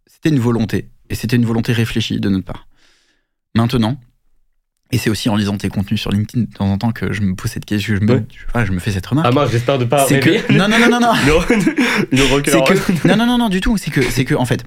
c'était 0.05 0.29
une 0.29 0.39
volonté. 0.39 0.89
Et 1.09 1.15
c'était 1.15 1.37
une 1.37 1.45
volonté 1.45 1.73
réfléchie 1.73 2.19
de 2.19 2.29
notre 2.29 2.45
part. 2.45 2.67
Maintenant, 3.55 3.99
et 4.91 4.99
c'est 4.99 5.09
aussi 5.09 5.27
en 5.27 5.35
lisant 5.35 5.57
tes 5.57 5.69
contenus 5.69 5.99
sur 5.99 6.11
LinkedIn 6.11 6.43
de 6.45 6.53
temps 6.53 6.71
en 6.71 6.77
temps 6.77 6.91
que 6.91 7.11
je 7.11 7.21
me 7.21 7.33
pose 7.33 7.49
cette 7.49 7.65
question, 7.65 7.95
je 7.95 8.01
me, 8.01 8.23
je, 8.63 8.71
me 8.71 8.77
fais 8.77 8.91
cette 8.91 9.07
remarque. 9.07 9.27
Ah 9.27 9.31
moi 9.31 9.47
j'espère 9.47 9.79
de 9.79 9.85
pas 9.85 10.05
c'est 10.05 10.19
que 10.19 10.51
non 10.53 10.67
non 10.67 10.77
non 10.77 10.87
non 10.87 10.99
non. 10.99 11.13
que 11.41 13.07
non 13.07 13.17
non 13.17 13.25
non 13.25 13.37
non 13.39 13.49
du 13.49 13.61
tout. 13.61 13.75
C'est 13.77 13.89
que 13.89 14.03
c'est 14.03 14.23
que 14.23 14.35
en 14.35 14.45
fait, 14.45 14.63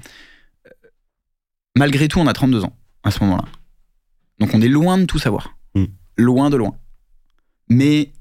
malgré 1.77 2.09
tout, 2.09 2.19
on 2.19 2.27
a 2.27 2.33
32 2.33 2.65
ans 2.65 2.77
à 3.05 3.13
ce 3.13 3.23
moment-là. 3.23 3.45
Donc 4.41 4.53
on 4.53 4.61
est 4.61 4.69
loin 4.69 4.99
de 4.99 5.05
tout 5.05 5.21
savoir, 5.21 5.55
hmm. 5.77 5.85
loin 6.17 6.51
de 6.51 6.57
loin. 6.57 6.75
Mais 7.69 8.13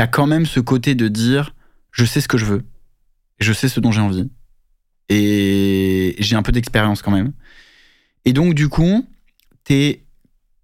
t'as 0.00 0.06
quand 0.06 0.26
même 0.26 0.46
ce 0.46 0.60
côté 0.60 0.94
de 0.94 1.08
dire 1.08 1.54
je 1.90 2.06
sais 2.06 2.22
ce 2.22 2.28
que 2.28 2.38
je 2.38 2.46
veux, 2.46 2.62
je 3.38 3.52
sais 3.52 3.68
ce 3.68 3.80
dont 3.80 3.92
j'ai 3.92 4.00
envie, 4.00 4.30
et 5.10 6.16
j'ai 6.18 6.36
un 6.36 6.42
peu 6.42 6.52
d'expérience 6.52 7.02
quand 7.02 7.10
même. 7.10 7.34
Et 8.24 8.32
donc, 8.32 8.54
du 8.54 8.70
coup, 8.70 9.06
t'es 9.62 10.02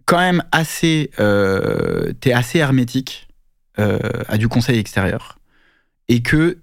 quand 0.06 0.16
même 0.16 0.42
assez, 0.52 1.10
euh, 1.20 2.14
assez 2.32 2.60
hermétique 2.60 3.28
euh, 3.78 3.98
à 4.26 4.38
du 4.38 4.48
conseil 4.48 4.78
extérieur. 4.78 5.38
Et 6.08 6.22
que, 6.22 6.56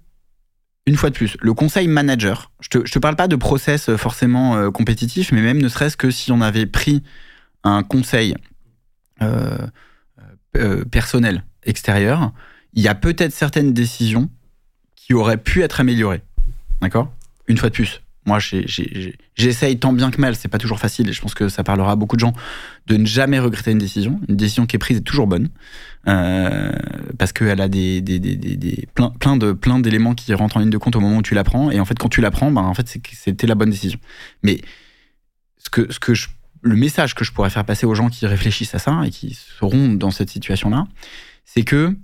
une 0.86 0.96
fois 0.96 1.10
de 1.10 1.14
plus, 1.14 1.36
le 1.40 1.54
conseil 1.54 1.86
manager, 1.86 2.50
je 2.58 2.70
te, 2.70 2.78
te 2.78 2.98
parle 2.98 3.14
pas 3.14 3.28
de 3.28 3.36
process 3.36 3.94
forcément 3.94 4.56
euh, 4.56 4.72
compétitif, 4.72 5.30
mais 5.30 5.42
même 5.42 5.62
ne 5.62 5.68
serait-ce 5.68 5.96
que 5.96 6.10
si 6.10 6.32
on 6.32 6.40
avait 6.40 6.66
pris 6.66 7.04
un 7.62 7.84
conseil 7.84 8.34
personnel 10.90 11.44
extérieur, 11.62 12.32
il 12.74 12.82
y 12.82 12.88
a 12.88 12.94
peut-être 12.94 13.32
certaines 13.32 13.72
décisions 13.72 14.28
qui 14.94 15.14
auraient 15.14 15.38
pu 15.38 15.62
être 15.62 15.80
améliorées. 15.80 16.22
D'accord? 16.80 17.12
Une 17.46 17.56
fois 17.58 17.68
de 17.68 17.74
plus, 17.74 18.02
moi, 18.26 18.38
j'essaye 19.36 19.78
tant 19.78 19.92
bien 19.92 20.10
que 20.10 20.18
mal, 20.18 20.34
c'est 20.34 20.48
pas 20.48 20.56
toujours 20.56 20.78
facile, 20.78 21.08
et 21.10 21.12
je 21.12 21.20
pense 21.20 21.34
que 21.34 21.50
ça 21.50 21.62
parlera 21.62 21.92
à 21.92 21.96
beaucoup 21.96 22.16
de 22.16 22.20
gens, 22.20 22.32
de 22.86 22.96
ne 22.96 23.04
jamais 23.04 23.38
regretter 23.38 23.70
une 23.70 23.78
décision. 23.78 24.18
Une 24.28 24.36
décision 24.36 24.64
qui 24.64 24.76
est 24.76 24.78
prise 24.78 24.96
est 24.96 25.02
toujours 25.02 25.26
bonne, 25.26 25.50
euh, 26.08 26.72
parce 27.18 27.32
qu'elle 27.32 27.60
a 27.60 27.68
des, 27.68 28.00
des, 28.00 28.18
des, 28.18 28.36
des, 28.36 28.88
plein, 28.94 29.10
plein 29.10 29.36
de 29.36 29.52
plein 29.52 29.78
d'éléments 29.78 30.14
qui 30.14 30.32
rentrent 30.32 30.56
en 30.56 30.60
ligne 30.60 30.70
de 30.70 30.78
compte 30.78 30.96
au 30.96 31.00
moment 31.00 31.18
où 31.18 31.22
tu 31.22 31.34
la 31.34 31.44
prends, 31.44 31.70
et 31.70 31.78
en 31.80 31.84
fait, 31.84 31.98
quand 31.98 32.08
tu 32.08 32.22
la 32.22 32.30
prends, 32.30 32.50
ben, 32.50 32.62
en 32.62 32.72
fait, 32.72 32.98
c'était 33.12 33.46
la 33.46 33.54
bonne 33.54 33.70
décision. 33.70 33.98
Mais 34.42 34.62
ce 35.58 35.68
que, 35.68 35.92
ce 35.92 35.98
que 35.98 36.14
le 36.62 36.76
message 36.76 37.14
que 37.14 37.24
je 37.24 37.32
pourrais 37.32 37.50
faire 37.50 37.66
passer 37.66 37.84
aux 37.84 37.94
gens 37.94 38.08
qui 38.08 38.26
réfléchissent 38.26 38.74
à 38.74 38.78
ça 38.78 39.02
et 39.04 39.10
qui 39.10 39.34
seront 39.34 39.92
dans 39.92 40.10
cette 40.10 40.30
situation-là, 40.30 40.86
c'est 41.44 41.62
que 41.62 41.94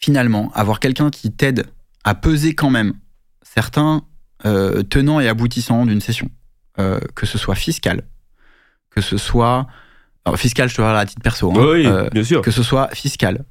finalement, 0.00 0.50
avoir 0.54 0.80
quelqu'un 0.80 1.10
qui 1.10 1.32
t'aide 1.32 1.66
à 2.04 2.14
peser 2.14 2.54
quand 2.54 2.70
même 2.70 2.94
certains 3.42 4.02
euh, 4.44 4.82
tenants 4.82 5.20
et 5.20 5.28
aboutissants 5.28 5.86
d'une 5.86 6.00
session, 6.00 6.30
euh, 6.78 7.00
que 7.14 7.26
ce 7.26 7.38
soit 7.38 7.54
fiscal, 7.54 8.02
que 8.90 9.00
ce 9.00 9.16
soit 9.16 9.66
fiscal, 10.36 10.68
je 10.68 10.74
te 10.74 10.82
parle 10.82 10.98
à 10.98 11.06
titre 11.06 11.22
perso, 11.22 11.50
hein, 11.50 11.54
oui, 11.56 11.86
euh, 11.86 12.08
bien 12.10 12.24
sûr. 12.24 12.42
que 12.42 12.50
ce 12.50 12.62
soit 12.62 12.88
fiscal, 12.94 13.44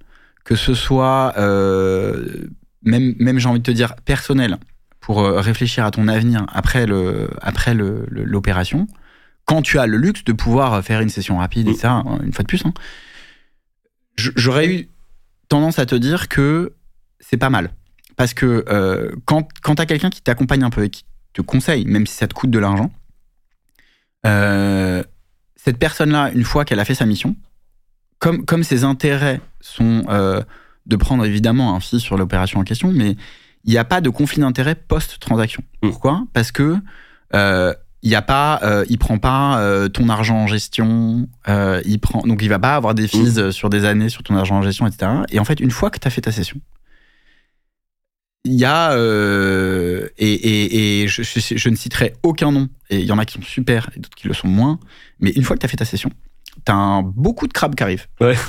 que 0.44 0.56
ce 0.56 0.74
soit 0.74 1.34
même, 1.38 3.16
même 3.18 3.40
j'ai 3.40 3.50
envie 3.50 3.60
de 3.60 3.64
te 3.64 3.72
dire 3.72 3.96
personnel, 4.06 4.58
pour 5.00 5.24
réfléchir 5.24 5.86
à 5.86 5.92
ton 5.92 6.08
avenir 6.08 6.46
après 6.52 6.86
le 6.86 7.30
après 7.42 7.74
l'opération. 7.76 8.88
quand 9.46 9.62
tu 9.62 9.78
as 9.78 9.86
le 9.86 9.98
luxe 9.98 10.24
de 10.24 10.34
pouvoir 10.34 10.84
faire 10.84 11.02
une 11.02 11.10
session 11.10 11.38
rapide, 11.38 11.68
et 11.68 11.72
mm. 11.72 11.76
ça, 11.76 12.04
une 12.24 12.34
fois 12.34 12.44
de 12.44 12.48
plus, 12.48 12.66
hein, 12.66 12.74
j'aurais 14.18 14.68
eu 14.68 14.90
tendance 15.48 15.80
à 15.80 15.86
te 15.86 15.96
dire 15.96 16.28
que 16.28 16.74
c'est 17.20 17.38
pas 17.38 17.50
mal. 17.50 17.72
Parce 18.16 18.34
que 18.34 18.66
euh, 18.70 19.12
quand, 19.26 19.48
quand 19.62 19.76
tu 19.76 19.82
as 19.82 19.86
quelqu'un 19.86 20.10
qui 20.10 20.22
t'accompagne 20.22 20.64
un 20.64 20.70
peu 20.70 20.84
et 20.84 20.90
qui 20.90 21.06
te 21.34 21.42
conseille, 21.42 21.86
même 21.86 22.08
si 22.08 22.16
ça 22.16 22.28
te 22.28 22.34
coûte 22.34 22.50
de 22.50 22.60
l'argent, 22.60 22.92
euh, 24.26 25.04
cette 25.56 25.78
personne-là, 25.78 26.32
une 26.34 26.44
fois 26.44 26.66
qu'elle 26.66 26.80
a 26.80 26.86
fait 26.86 26.96
sa 26.96 27.06
mission, 27.06 27.36
comme, 28.20 28.46
comme 28.46 28.64
ses 28.64 28.84
intérêts 28.84 29.42
sont 29.60 30.06
euh, 30.10 30.42
de 30.86 30.96
prendre 30.96 31.26
évidemment 31.26 31.76
un 31.76 31.80
fil 31.80 32.00
sur 32.00 32.18
l'opération 32.18 32.60
en 32.60 32.64
question, 32.64 32.92
mais 32.94 33.18
il 33.66 33.72
n'y 33.72 33.78
a 33.78 33.86
pas 33.86 34.00
de 34.00 34.10
conflit 34.10 34.42
d'intérêt 34.42 34.76
post-transaction. 34.76 35.64
Mm. 35.82 35.90
Pourquoi? 35.90 36.26
Parce 36.34 36.52
que 36.52 36.78
il 38.06 38.11
y 38.11 38.15
a 38.15 38.22
pas, 38.22 38.60
euh, 38.61 38.86
il 38.88 38.99
prend 38.99 39.18
pas 39.18 39.60
euh, 39.60 39.90
ton 39.90 40.10
argent 40.10 40.38
en 40.38 40.48
gestion, 40.48 41.27
euh, 41.49 41.82
il 41.86 41.99
prend, 41.99 42.22
donc 42.22 42.44
il 42.44 42.49
va 42.49 42.60
pas 42.60 42.76
avoir 42.76 42.94
des 42.94 43.07
fees 43.07 43.40
mmh. 43.40 43.52
sur 43.52 43.72
des 43.72 43.84
années 43.84 44.10
sur 44.10 44.22
ton 44.22 44.36
argent 44.36 44.57
en 44.57 44.61
gestion, 44.61 44.86
etc. 44.86 45.11
Et 45.32 45.40
en 45.40 45.44
fait, 45.44 45.60
une 45.60 45.72
fois 45.72 45.90
que 45.90 45.98
tu 45.98 46.07
as 46.07 46.11
fait 46.11 46.22
ta 46.22 46.32
session, 46.32 46.57
il 48.44 48.53
y 48.53 48.64
a, 48.64 48.94
et, 48.94 51.07
je, 51.07 51.69
ne 51.69 51.76
citerai 51.76 52.14
aucun 52.22 52.52
nom, 52.52 52.69
et 52.91 52.99
il 52.99 53.06
y 53.06 53.11
en 53.11 53.18
a 53.18 53.26
qui 53.26 53.34
sont 53.34 53.41
super 53.41 53.90
et 53.95 53.99
d'autres 53.99 54.15
qui 54.15 54.27
le 54.27 54.36
sont 54.36 54.48
moins, 54.48 54.80
mais 55.19 55.32
une 55.32 55.41
fois 55.41 55.56
que 55.56 55.61
tu 55.61 55.65
as 55.65 55.69
fait 55.69 55.77
ta 55.77 55.86
session, 55.86 56.11
tu 56.64 56.72
as 56.72 57.02
beaucoup 57.03 57.48
de 57.48 57.53
crabes 57.53 57.73
qui 57.73 57.82
arrivent. 57.82 58.06
Ouais. 58.22 58.36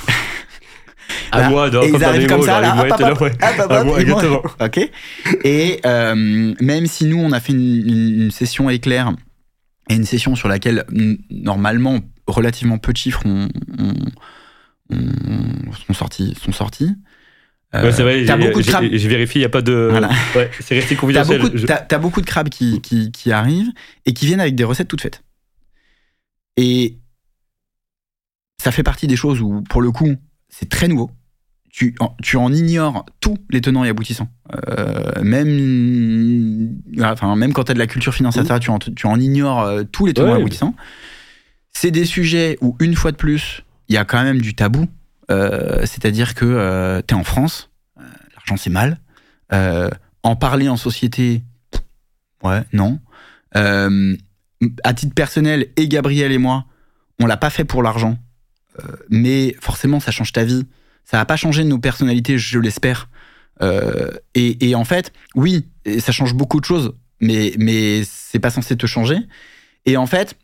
À 1.31 1.49
moi, 1.49 1.69
et 1.69 1.89
ils 1.89 2.03
arrivent 2.03 2.27
comme 2.27 2.41
ça, 2.41 2.59
là, 2.59 2.75
Ok. 4.59 4.89
Et 5.45 5.79
même 5.83 6.85
si 6.85 7.05
nous, 7.05 7.17
on 7.17 7.31
a 7.31 7.39
fait 7.39 7.53
une, 7.53 8.23
une 8.23 8.31
session 8.31 8.69
éclair 8.69 9.13
et 9.89 9.95
une 9.95 10.05
session 10.05 10.35
sur 10.35 10.47
laquelle 10.47 10.85
normalement 11.29 11.99
relativement 12.27 12.77
peu 12.77 12.91
de 12.91 12.97
chiffres 12.97 13.25
ont, 13.25 13.47
sont 14.89 15.93
sortis. 15.93 16.35
Sont 16.41 16.51
sortis. 16.51 16.95
Euh, 17.75 17.91
c'est 17.91 18.03
vrai, 18.03 18.25
j'ai 18.25 19.07
vérifié, 19.09 19.39
il 19.39 19.41
n'y 19.41 19.45
a 19.45 19.49
pas 19.49 19.61
de. 19.61 19.87
Voilà. 19.91 20.09
Ouais, 20.35 20.49
c'est 20.59 20.75
resté 20.75 20.95
confidentiel. 20.95 21.41
T'as 21.65 21.81
beaucoup, 21.81 21.95
as 21.95 21.97
beaucoup 21.99 22.21
de 22.21 22.25
crabes 22.25 22.49
qui, 22.49 22.81
qui, 22.81 23.11
qui, 23.11 23.31
arrivent 23.31 23.71
et 24.05 24.13
qui 24.13 24.25
viennent 24.25 24.39
avec 24.39 24.55
des 24.55 24.63
recettes 24.63 24.87
toutes 24.87 25.01
faites. 25.01 25.23
Et 26.55 26.97
ça 28.61 28.71
fait 28.71 28.83
partie 28.83 29.07
des 29.07 29.17
choses 29.17 29.41
où, 29.41 29.61
pour 29.69 29.81
le 29.81 29.91
coup, 29.91 30.15
c'est 30.49 30.69
très 30.69 30.87
nouveau 30.87 31.11
tu 31.77 31.93
en, 31.99 32.15
tu 32.23 32.37
en 32.37 32.51
ignores 32.51 33.05
tous 33.19 33.37
les 33.51 33.61
tenants 33.61 33.83
et 33.83 33.89
aboutissants. 33.89 34.29
Euh, 34.67 35.21
même, 35.21 36.75
enfin, 36.99 37.35
même 37.35 37.53
quand 37.53 37.65
tu 37.65 37.71
as 37.71 37.75
de 37.75 37.79
la 37.79 37.85
culture 37.85 38.15
financière, 38.15 38.43
mmh. 38.45 38.59
tu, 38.59 38.71
en, 38.71 38.79
tu 38.79 39.05
en 39.05 39.19
ignores 39.19 39.61
euh, 39.61 39.83
tous 39.83 40.07
les 40.07 40.15
tenants 40.15 40.35
et 40.35 40.39
aboutissants. 40.39 40.73
C'est 41.73 41.91
des 41.91 42.05
sujets 42.05 42.57
où, 42.61 42.75
une 42.79 42.95
fois 42.95 43.11
de 43.11 43.17
plus, 43.17 43.61
il 43.89 43.93
y 43.93 43.97
a 43.99 44.05
quand 44.05 44.23
même 44.23 44.41
du 44.41 44.55
tabou. 44.55 44.87
Euh, 45.29 45.81
c'est-à-dire 45.81 46.33
que 46.33 46.99
tu 47.07 47.13
es 47.13 47.17
en 47.17 47.23
France, 47.23 47.69
l'argent 47.95 48.57
c'est 48.57 48.71
mal. 48.71 48.97
en 49.51 50.35
parler 50.35 50.69
en 50.69 50.77
société, 50.77 51.43
ouais, 52.43 52.63
non. 52.73 52.99
à 53.53 54.93
titre 54.95 55.13
personnel, 55.13 55.67
et 55.75 55.87
Gabriel 55.87 56.31
et 56.31 56.39
moi, 56.39 56.65
on 57.19 57.27
l'a 57.27 57.37
pas 57.37 57.51
fait 57.51 57.65
pour 57.65 57.83
l'argent. 57.83 58.17
mais 59.11 59.55
forcément, 59.61 59.99
ça 59.99 60.09
change 60.09 60.31
ta 60.31 60.43
vie 60.43 60.65
ça 61.09 61.15
n'a 61.15 61.25
pas 61.25 61.37
changé 61.37 61.63
nos 61.63 61.79
personnalités, 61.79 62.37
je 62.37 62.59
l'espère. 62.59 63.09
Euh, 63.61 64.11
et, 64.35 64.75
en 64.75 64.83
fait, 64.83 65.13
oui, 65.35 65.65
ça 65.99 66.11
change 66.11 66.33
beaucoup 66.33 66.59
de 66.59 66.65
choses, 66.65 66.95
mais, 67.21 67.53
mais 67.57 68.03
c'est 68.03 68.39
pas 68.39 68.49
censé 68.49 68.75
te 68.75 68.85
changer. 68.85 69.17
Et 69.85 69.95
en 69.95 70.05
fait, 70.05 70.35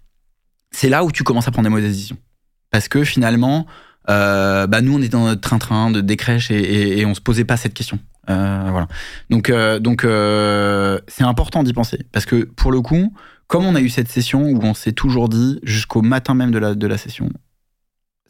c'est 0.71 0.87
là 0.87 1.03
où 1.03 1.11
tu 1.11 1.25
commences 1.25 1.49
à 1.49 1.51
prendre 1.51 1.67
des 1.67 1.69
mauvaises 1.69 1.91
décisions. 1.91 2.17
Parce 2.71 2.87
que 2.87 3.03
finalement, 3.03 3.67
euh, 4.09 4.65
bah 4.65 4.79
nous, 4.79 4.97
on 4.97 5.01
est 5.01 5.09
dans 5.09 5.25
notre 5.25 5.41
train-train 5.41 5.91
de 5.91 5.99
décrèche 5.99 6.49
et, 6.49 6.99
et, 6.99 7.05
on 7.05 7.13
se 7.13 7.21
posait 7.21 7.43
pas 7.43 7.57
cette 7.57 7.73
question. 7.73 7.99
Euh, 8.29 8.67
voilà. 8.71 8.87
Donc, 9.29 9.51
donc 9.81 10.07
c'est 11.09 11.25
important 11.25 11.63
d'y 11.63 11.73
penser. 11.73 11.99
Parce 12.13 12.25
que 12.25 12.45
pour 12.45 12.71
le 12.71 12.79
coup, 12.79 13.13
comme 13.47 13.65
on 13.65 13.75
a 13.75 13.81
eu 13.81 13.89
cette 13.89 14.07
session 14.07 14.43
où 14.43 14.63
on 14.63 14.73
s'est 14.73 14.93
toujours 14.93 15.27
dit, 15.27 15.59
jusqu'au 15.63 16.01
matin 16.01 16.35
même 16.35 16.51
de 16.51 16.57
la, 16.57 16.73
de 16.73 16.87
la 16.87 16.97
session, 16.97 17.29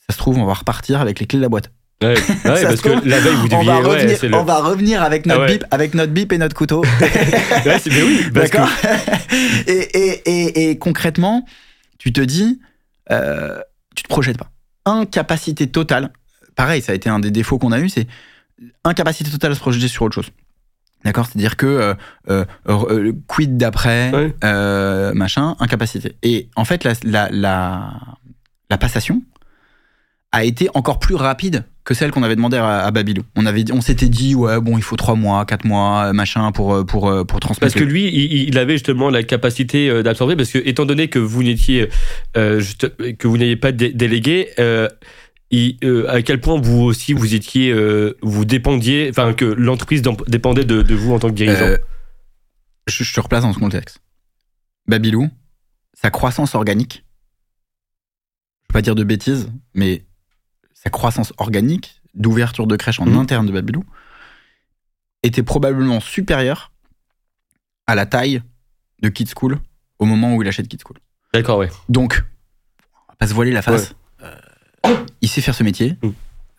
ça 0.08 0.14
se 0.14 0.18
trouve, 0.18 0.40
on 0.40 0.46
va 0.46 0.56
repartir 0.56 1.00
avec 1.00 1.20
les 1.20 1.28
clés 1.28 1.38
de 1.38 1.44
la 1.44 1.50
boîte. 1.50 1.72
Ouais, 2.04 2.16
parce 2.44 2.82
que 2.82 3.08
la 3.08 3.20
veille, 3.20 3.36
vous 3.36 3.48
deviez. 3.48 3.58
On 3.58 3.64
va, 3.64 3.78
revenir, 3.78 4.20
on 4.34 4.44
va 4.44 4.60
revenir 4.60 5.04
avec 5.04 5.26
notre, 5.26 5.44
ah 5.44 5.48
bip, 5.48 5.66
avec 5.72 5.94
notre 5.94 6.12
bip 6.12 6.32
et 6.34 6.38
notre 6.38 6.56
couteau. 6.56 6.82
ouais, 7.02 7.80
c'est 7.80 8.04
oui. 8.04 8.26
D'accord. 8.32 8.70
Et, 9.68 9.72
et, 9.72 10.22
et, 10.26 10.70
et, 10.70 10.78
concrètement, 10.78 11.46
tu 11.98 12.14
te 12.14 12.22
dis, 12.22 12.60
euh, 13.12 13.60
tu 13.96 14.04
te 14.04 14.08
projettes 14.08 14.38
pas. 14.38 14.52
Incapacité 14.86 15.68
totale. 15.68 16.12
Pareil, 16.56 16.82
ça 16.82 16.92
a 16.92 16.96
été 16.96 17.10
un 17.10 17.20
des 17.20 17.32
défauts 17.32 17.58
qu'on 17.58 17.72
a 17.72 17.80
eu, 17.80 17.90
c'est 17.90 18.08
incapacité 18.84 19.32
totale 19.32 19.54
à 19.54 19.56
se 19.56 19.60
projeter 19.60 19.88
sur 19.88 20.04
autre 20.04 20.16
chose. 20.16 20.30
D'accord? 21.04 21.26
C'est-à-dire 21.26 21.58
que 21.58 21.66
euh, 21.66 21.94
euh, 22.30 22.46
euh 22.68 23.14
quid 23.28 23.58
d'après, 23.58 24.12
machin, 25.14 25.56
incapacité. 25.60 26.16
Et 26.22 26.50
en 26.56 26.66
fait, 26.66 26.84
la, 26.84 26.94
la, 27.04 27.30
la, 27.32 27.94
la 28.70 28.78
passation 28.78 29.24
a 30.32 30.44
été 30.44 30.70
encore 30.74 31.00
plus 31.00 31.16
rapide 31.16 31.66
que 31.84 31.94
celle 31.94 32.12
qu'on 32.12 32.24
avait 32.24 32.36
demandé 32.36 32.58
à, 32.58 32.90
Babylou. 32.92 33.24
On 33.36 33.46
avait, 33.46 33.66
on 33.72 33.82
s'était 33.82 34.08
dit 34.08 34.36
ouais 34.36 34.60
bon 34.62 34.78
il 34.78 34.84
faut 34.84 34.96
trois 34.96 35.16
mois, 35.16 35.46
quatre 35.46 35.66
mois, 35.66 36.14
machin 36.14 36.52
pour 36.52 36.74
euh, 36.74 36.84
pour 36.84 37.10
euh, 37.10 37.24
pour 37.26 37.40
transmettre. 37.40 37.74
Parce 37.74 37.74
que 37.74 37.88
lui, 37.88 38.08
il, 38.08 38.58
avait 38.58 38.74
justement 38.74 39.10
la 39.10 39.24
capacité 39.24 39.90
euh, 39.90 40.02
d'absorber 40.02 40.36
parce 40.36 40.52
que 40.52 40.60
étant 40.60 40.86
donné 40.86 41.10
que 41.10 41.20
vous 41.20 41.44
n'étiez 41.44 41.90
que 42.34 43.28
vous 43.28 43.38
n'ayez 43.38 43.58
pas 43.58 43.72
délégué. 43.72 44.50
à 44.58 46.22
quel 46.22 46.40
point 46.40 46.60
vous 46.60 46.82
aussi 46.82 47.14
vous 47.14 47.36
étiez 47.36 47.74
vous 48.22 48.46
dépendiez 48.46 49.10
enfin 49.10 49.34
que 49.34 49.46
l'entreprise 49.46 50.02
dépendait 50.28 50.66
de, 50.66 50.94
vous 50.94 51.14
en 51.14 51.20
tant 51.20 51.30
que 51.30 51.36
dirigeant 51.36 51.76
je, 52.88 53.04
je, 53.04 53.14
te 53.14 53.20
replace 53.20 53.44
dans 53.44 53.54
ce 53.54 53.60
contexte 53.60 54.02
Babylou 54.88 55.30
sa 55.94 56.10
croissance 56.10 56.56
organique 56.56 57.04
je 58.64 58.74
vais 58.74 58.80
pas 58.80 58.82
dire 58.82 58.96
de 58.96 59.04
bêtises 59.04 59.52
mais 59.74 60.04
sa 60.84 60.90
croissance 60.90 61.34
organique 61.38 62.02
d'ouverture 62.14 62.68
de 62.68 62.76
crèche 62.76 63.00
en 63.00 63.06
mmh. 63.06 63.18
interne 63.18 63.46
de 63.48 63.52
Babylou 63.52 63.84
était 65.24 65.44
probablement 65.44 66.00
supérieure 66.00 66.72
à 67.88 67.96
la 67.96 68.06
taille 68.06 68.42
de 69.02 69.10
Kids 69.10 69.32
School 69.36 69.60
au 70.00 70.06
moment 70.06 70.36
où 70.36 70.42
il 70.42 70.48
achète 70.48 70.68
Kids 70.68 70.80
School. 70.86 70.98
D'accord, 71.34 71.60
ouais. 71.60 71.70
Donc, 71.90 72.24
on 73.08 73.12
va 73.14 73.16
pas 73.16 73.28
se 73.28 73.34
voiler 73.34 73.52
la 73.52 73.62
face. 73.62 73.96
Euh, 74.22 74.36
il 75.22 75.30
sait 75.30 75.42
faire 75.42 75.56
ce 75.56 75.64
métier. 75.64 75.98
Mmh. 76.02 76.10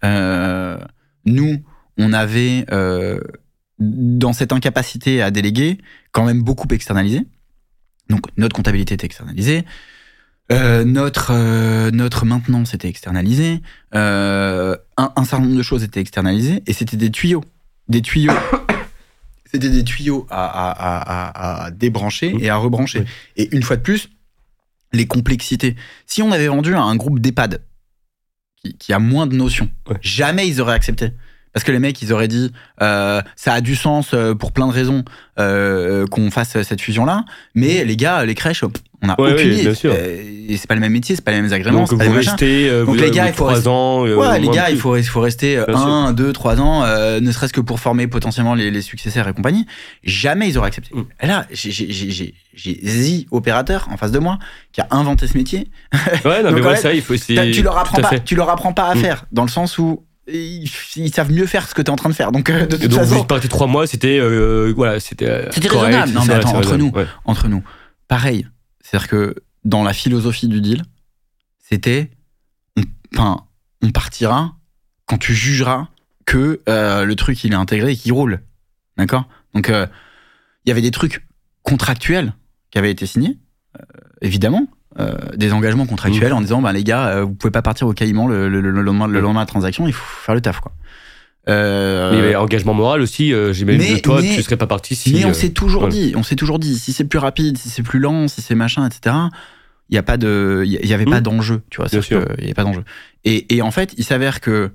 Euh, 0.04 0.78
nous, 1.26 1.62
on 1.98 2.12
avait, 2.12 2.64
euh, 2.72 3.20
dans 3.78 4.32
cette 4.32 4.52
incapacité 4.52 5.22
à 5.22 5.30
déléguer, 5.30 5.78
quand 6.12 6.24
même 6.24 6.42
beaucoup 6.42 6.68
externalisé. 6.70 7.26
Donc, 8.08 8.22
notre 8.36 8.56
comptabilité 8.56 8.94
était 8.94 9.06
externalisée. 9.06 9.64
Euh, 10.52 10.84
notre 10.84 11.30
euh, 11.32 11.90
notre 11.90 12.26
maintenance 12.26 12.74
était 12.74 12.88
externalisée, 12.88 13.62
euh, 13.94 14.76
un, 14.98 15.10
un, 15.16 15.24
certain 15.24 15.46
nombre 15.46 15.56
de 15.56 15.62
choses 15.62 15.82
étaient 15.82 16.00
externalisées 16.00 16.62
et 16.66 16.74
c'était 16.74 16.98
des 16.98 17.10
tuyaux, 17.10 17.42
des 17.88 18.02
tuyaux. 18.02 18.32
c'était 19.46 19.70
des 19.70 19.84
tuyaux 19.84 20.26
à, 20.28 20.44
à, 20.44 20.98
à, 20.98 21.64
à, 21.64 21.70
débrancher 21.70 22.36
et 22.38 22.50
à 22.50 22.56
rebrancher. 22.56 23.06
Et 23.36 23.54
une 23.56 23.62
fois 23.62 23.76
de 23.76 23.82
plus, 23.82 24.10
les 24.92 25.06
complexités. 25.06 25.76
Si 26.06 26.20
on 26.20 26.30
avait 26.30 26.48
vendu 26.48 26.74
à 26.74 26.82
un 26.82 26.96
groupe 26.96 27.20
d'EHPAD 27.20 27.62
qui, 28.56 28.76
qui, 28.76 28.92
a 28.92 28.98
moins 28.98 29.26
de 29.26 29.36
notions, 29.36 29.70
jamais 30.02 30.46
ils 30.46 30.60
auraient 30.60 30.74
accepté. 30.74 31.12
Parce 31.54 31.62
que 31.62 31.70
les 31.70 31.78
mecs, 31.78 32.02
ils 32.02 32.12
auraient 32.12 32.28
dit, 32.28 32.52
euh, 32.82 33.22
ça 33.36 33.54
a 33.54 33.60
du 33.60 33.76
sens 33.76 34.12
euh, 34.12 34.34
pour 34.34 34.50
plein 34.50 34.66
de 34.66 34.72
raisons 34.72 35.04
euh, 35.38 36.04
qu'on 36.08 36.32
fasse 36.32 36.60
cette 36.62 36.80
fusion-là, 36.80 37.24
mais 37.54 37.84
les 37.84 37.96
gars, 37.96 38.24
les 38.26 38.34
crèches, 38.34 38.64
on 39.04 39.08
a 39.08 39.14
aucune 39.18 39.52
idée. 39.52 39.72
et 40.48 40.56
c'est 40.56 40.66
pas 40.66 40.74
le 40.74 40.80
même 40.80 40.92
métier, 40.92 41.14
c'est 41.14 41.24
pas 41.24 41.30
les 41.30 41.40
mêmes 41.40 41.52
agréments. 41.52 41.84
Donc 41.84 41.92
vous 41.92 42.12
restez, 42.12 42.70
Donc 42.84 43.00
les 43.00 43.10
gars, 43.10 43.28
il 43.28 43.34
faut 43.34 43.46
rester, 43.46 43.68
ans. 43.68 44.02
ouais, 44.02 44.40
les 44.40 44.48
gars, 44.48 44.70
il 44.70 44.78
faut, 44.78 44.96
il 44.96 45.04
faut 45.04 45.20
rester 45.20 45.62
un, 45.68 46.12
deux, 46.12 46.32
trois 46.32 46.60
ans, 46.60 46.84
ne 47.20 47.32
serait-ce 47.32 47.52
que 47.52 47.60
pour 47.60 47.80
former 47.80 48.06
potentiellement 48.06 48.54
les, 48.54 48.70
les, 48.70 48.82
successeurs 48.82 49.28
et 49.28 49.32
compagnie. 49.32 49.66
Jamais 50.02 50.48
ils 50.48 50.58
auraient 50.58 50.68
accepté. 50.68 50.94
Mm. 50.94 51.04
Et 51.22 51.26
là, 51.26 51.46
j'ai 51.52 52.34
Zi 52.56 53.26
opérateur 53.30 53.88
en 53.90 53.96
face 53.96 54.12
de 54.12 54.18
moi 54.18 54.38
qui 54.72 54.80
a 54.80 54.86
inventé 54.90 55.26
ce 55.26 55.36
métier. 55.36 55.68
Ouais, 56.24 56.42
non, 56.42 56.50
mais 56.52 56.60
ouais, 56.60 56.76
ça, 56.76 56.92
il 56.92 57.02
faut 57.02 57.14
essayer. 57.14 57.50
Tu 57.50 57.62
leur 57.62 57.78
apprends 57.78 58.00
pas, 58.00 58.18
tu 58.18 58.34
leur 58.34 58.50
apprends 58.50 58.72
pas 58.72 58.86
à 58.86 58.94
mm. 58.94 58.98
faire, 58.98 59.24
dans 59.32 59.42
le 59.42 59.48
sens 59.50 59.78
où 59.78 60.04
ils, 60.28 61.12
savent 61.12 61.32
mieux 61.32 61.46
faire 61.46 61.68
ce 61.68 61.74
que 61.74 61.82
tu 61.82 61.86
es 61.86 61.90
en 61.90 61.96
train 61.96 62.08
de 62.08 62.14
faire. 62.14 62.32
Donc, 62.32 62.50
euh, 62.50 62.66
de 62.66 62.76
toute 62.76 62.90
donc 62.90 63.00
façon. 63.00 63.16
Vous 63.16 63.24
parti 63.24 63.48
trois 63.48 63.66
mois, 63.66 63.86
c'était 63.86 64.18
euh, 64.18 64.72
voilà, 64.74 65.00
c'était. 65.00 65.28
Euh, 65.28 65.50
c'était 65.50 65.68
raisonnable. 65.68 66.12
Non, 66.12 66.22
mais 66.26 66.34
attends, 66.34 66.56
entre 66.56 66.76
nous, 66.76 66.92
entre 67.24 67.48
nous, 67.48 67.62
pareil. 68.08 68.46
C'est-à-dire 68.94 69.08
que 69.08 69.34
dans 69.64 69.82
la 69.82 69.92
philosophie 69.92 70.46
du 70.46 70.60
deal, 70.60 70.84
c'était, 71.58 72.12
enfin, 73.12 73.44
on, 73.82 73.90
partira 73.90 74.54
quand 75.06 75.18
tu 75.18 75.34
jugeras 75.34 75.88
que 76.26 76.60
le 76.68 77.14
truc 77.14 77.42
il 77.42 77.52
est 77.52 77.56
intégré 77.56 77.90
et 77.90 77.96
qu'il 77.96 78.12
roule. 78.12 78.40
D'accord? 78.96 79.26
Donc, 79.52 79.66
il 79.68 80.68
y 80.68 80.70
avait 80.70 80.80
des 80.80 80.92
trucs 80.92 81.26
contractuels 81.64 82.34
qui 82.70 82.78
avaient 82.78 82.92
été 82.92 83.04
signés, 83.04 83.36
évidemment. 84.20 84.68
des 85.34 85.52
engagements 85.52 85.86
contractuels 85.86 86.30
mmh. 86.30 86.36
en 86.36 86.40
disant 86.40 86.62
bah, 86.62 86.72
les 86.72 86.84
gars, 86.84 87.22
vous 87.22 87.34
pouvez 87.34 87.50
pas 87.50 87.62
partir 87.62 87.88
au 87.88 87.94
Caïman 87.94 88.28
le, 88.28 88.48
lendemain, 88.48 89.08
le 89.08 89.20
lendemain 89.20 89.40
de 89.40 89.46
la 89.46 89.46
transaction, 89.46 89.88
il 89.88 89.92
faut 89.92 90.06
faire 90.22 90.36
le 90.36 90.40
taf. 90.40 90.60
quoi. 90.60 90.72
Euh, 91.48 92.10
mais 92.10 92.18
il 92.18 92.20
y 92.20 92.24
avait 92.24 92.36
engagement 92.36 92.74
moral 92.74 93.02
aussi. 93.02 93.32
Euh, 93.32 93.52
j'imagine 93.52 93.96
que 93.96 94.00
toi, 94.00 94.22
tu 94.22 94.42
serais 94.42 94.56
pas 94.56 94.66
parti 94.66 94.94
si. 94.94 95.12
Mais 95.12 95.24
on 95.24 95.34
s'est 95.34 95.50
toujours 95.50 95.88
dit, 95.88 96.14
on 96.16 96.22
s'est 96.22 96.36
toujours 96.36 96.58
dit, 96.58 96.78
si 96.78 96.92
c'est 96.92 97.04
plus 97.04 97.18
rapide, 97.18 97.58
si 97.58 97.68
c'est 97.68 97.82
plus 97.82 97.98
lent, 97.98 98.28
si 98.28 98.40
c'est 98.42 98.54
machin, 98.54 98.86
etc. 98.86 99.14
Il 99.90 99.94
y 99.94 99.98
a 99.98 100.02
pas 100.02 100.16
de, 100.16 100.62
il 100.64 100.86
y 100.86 100.94
avait 100.94 101.04
pas 101.04 101.20
d'enjeu, 101.20 101.62
tu 101.70 101.76
vois. 101.82 101.88
Il 102.38 102.48
y 102.48 102.50
a 102.50 102.54
pas 102.54 102.64
d'enjeu. 102.64 102.84
Et, 103.24 103.54
et, 103.54 103.62
en 103.62 103.70
fait, 103.70 103.94
il 103.96 104.04
s'avère 104.04 104.40
que 104.40 104.70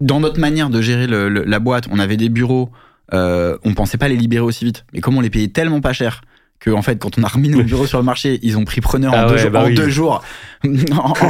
dans 0.00 0.20
notre 0.20 0.40
manière 0.40 0.70
de 0.70 0.80
gérer 0.80 1.06
la 1.06 1.58
boîte, 1.58 1.86
on 1.90 1.98
avait 1.98 2.16
des 2.16 2.28
bureaux, 2.28 2.70
euh, 3.14 3.56
on 3.64 3.74
pensait 3.74 3.98
pas 3.98 4.08
les 4.08 4.16
libérer 4.16 4.44
aussi 4.44 4.64
vite. 4.64 4.84
Mais 4.92 5.00
comme 5.00 5.16
on 5.16 5.20
les 5.20 5.30
payait 5.30 5.48
tellement 5.48 5.80
pas 5.80 5.92
cher 5.92 6.22
que 6.60 6.70
en 6.70 6.82
fait 6.82 6.96
quand 6.96 7.18
on 7.18 7.22
a 7.22 7.28
remis 7.28 7.48
nos 7.48 7.62
bureaux 7.64 7.86
sur 7.86 7.98
le 7.98 8.04
marché 8.04 8.38
ils 8.42 8.56
ont 8.56 8.64
pris 8.64 8.80
preneur 8.80 9.12
en, 9.12 9.16
ah 9.16 9.26
deux, 9.26 9.36
jours, 9.36 9.50
bah 9.50 9.64
en 9.64 9.70
deux, 9.70 9.88
jours. 9.88 10.22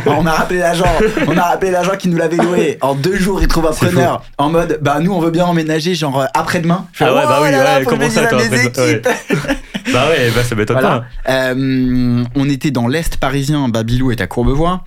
On 0.06 0.24
a 0.26 0.30
rappelé 0.30 0.60
l'agent 0.60 0.86
on 1.26 1.36
a 1.36 1.42
rappelé 1.42 1.70
l'agent 1.70 1.96
qui 1.96 2.08
nous 2.08 2.16
l'avait 2.16 2.36
loué. 2.36 2.78
En 2.80 2.94
deux 2.94 3.16
jours 3.16 3.42
il 3.42 3.48
trouve 3.48 3.66
un 3.66 3.72
preneur. 3.72 4.22
En 4.38 4.48
mode 4.48 4.78
bah 4.80 4.98
nous 5.00 5.12
on 5.12 5.20
veut 5.20 5.30
bien 5.30 5.44
emménager 5.44 5.94
genre 5.94 6.20
euh, 6.20 6.26
après 6.32 6.60
demain 6.60 6.86
ah 7.00 7.14
ouais 7.14 7.22
bah 7.22 7.38
oui 7.42 7.48
ouais, 7.50 7.84
comment 7.84 8.08
ça 8.08 8.26
toi 8.26 8.38
bah 9.92 10.08
ouais. 10.08 10.30
bah 10.34 10.42
ça 10.42 10.54
m'étonne 10.54 10.80
pas. 10.80 11.04
Euh, 11.28 12.24
on 12.34 12.48
était 12.48 12.70
dans 12.70 12.86
l'est 12.86 13.16
parisien 13.18 13.68
Babylou 13.68 14.10
est 14.10 14.20
à 14.20 14.26
Courbevoie. 14.26 14.84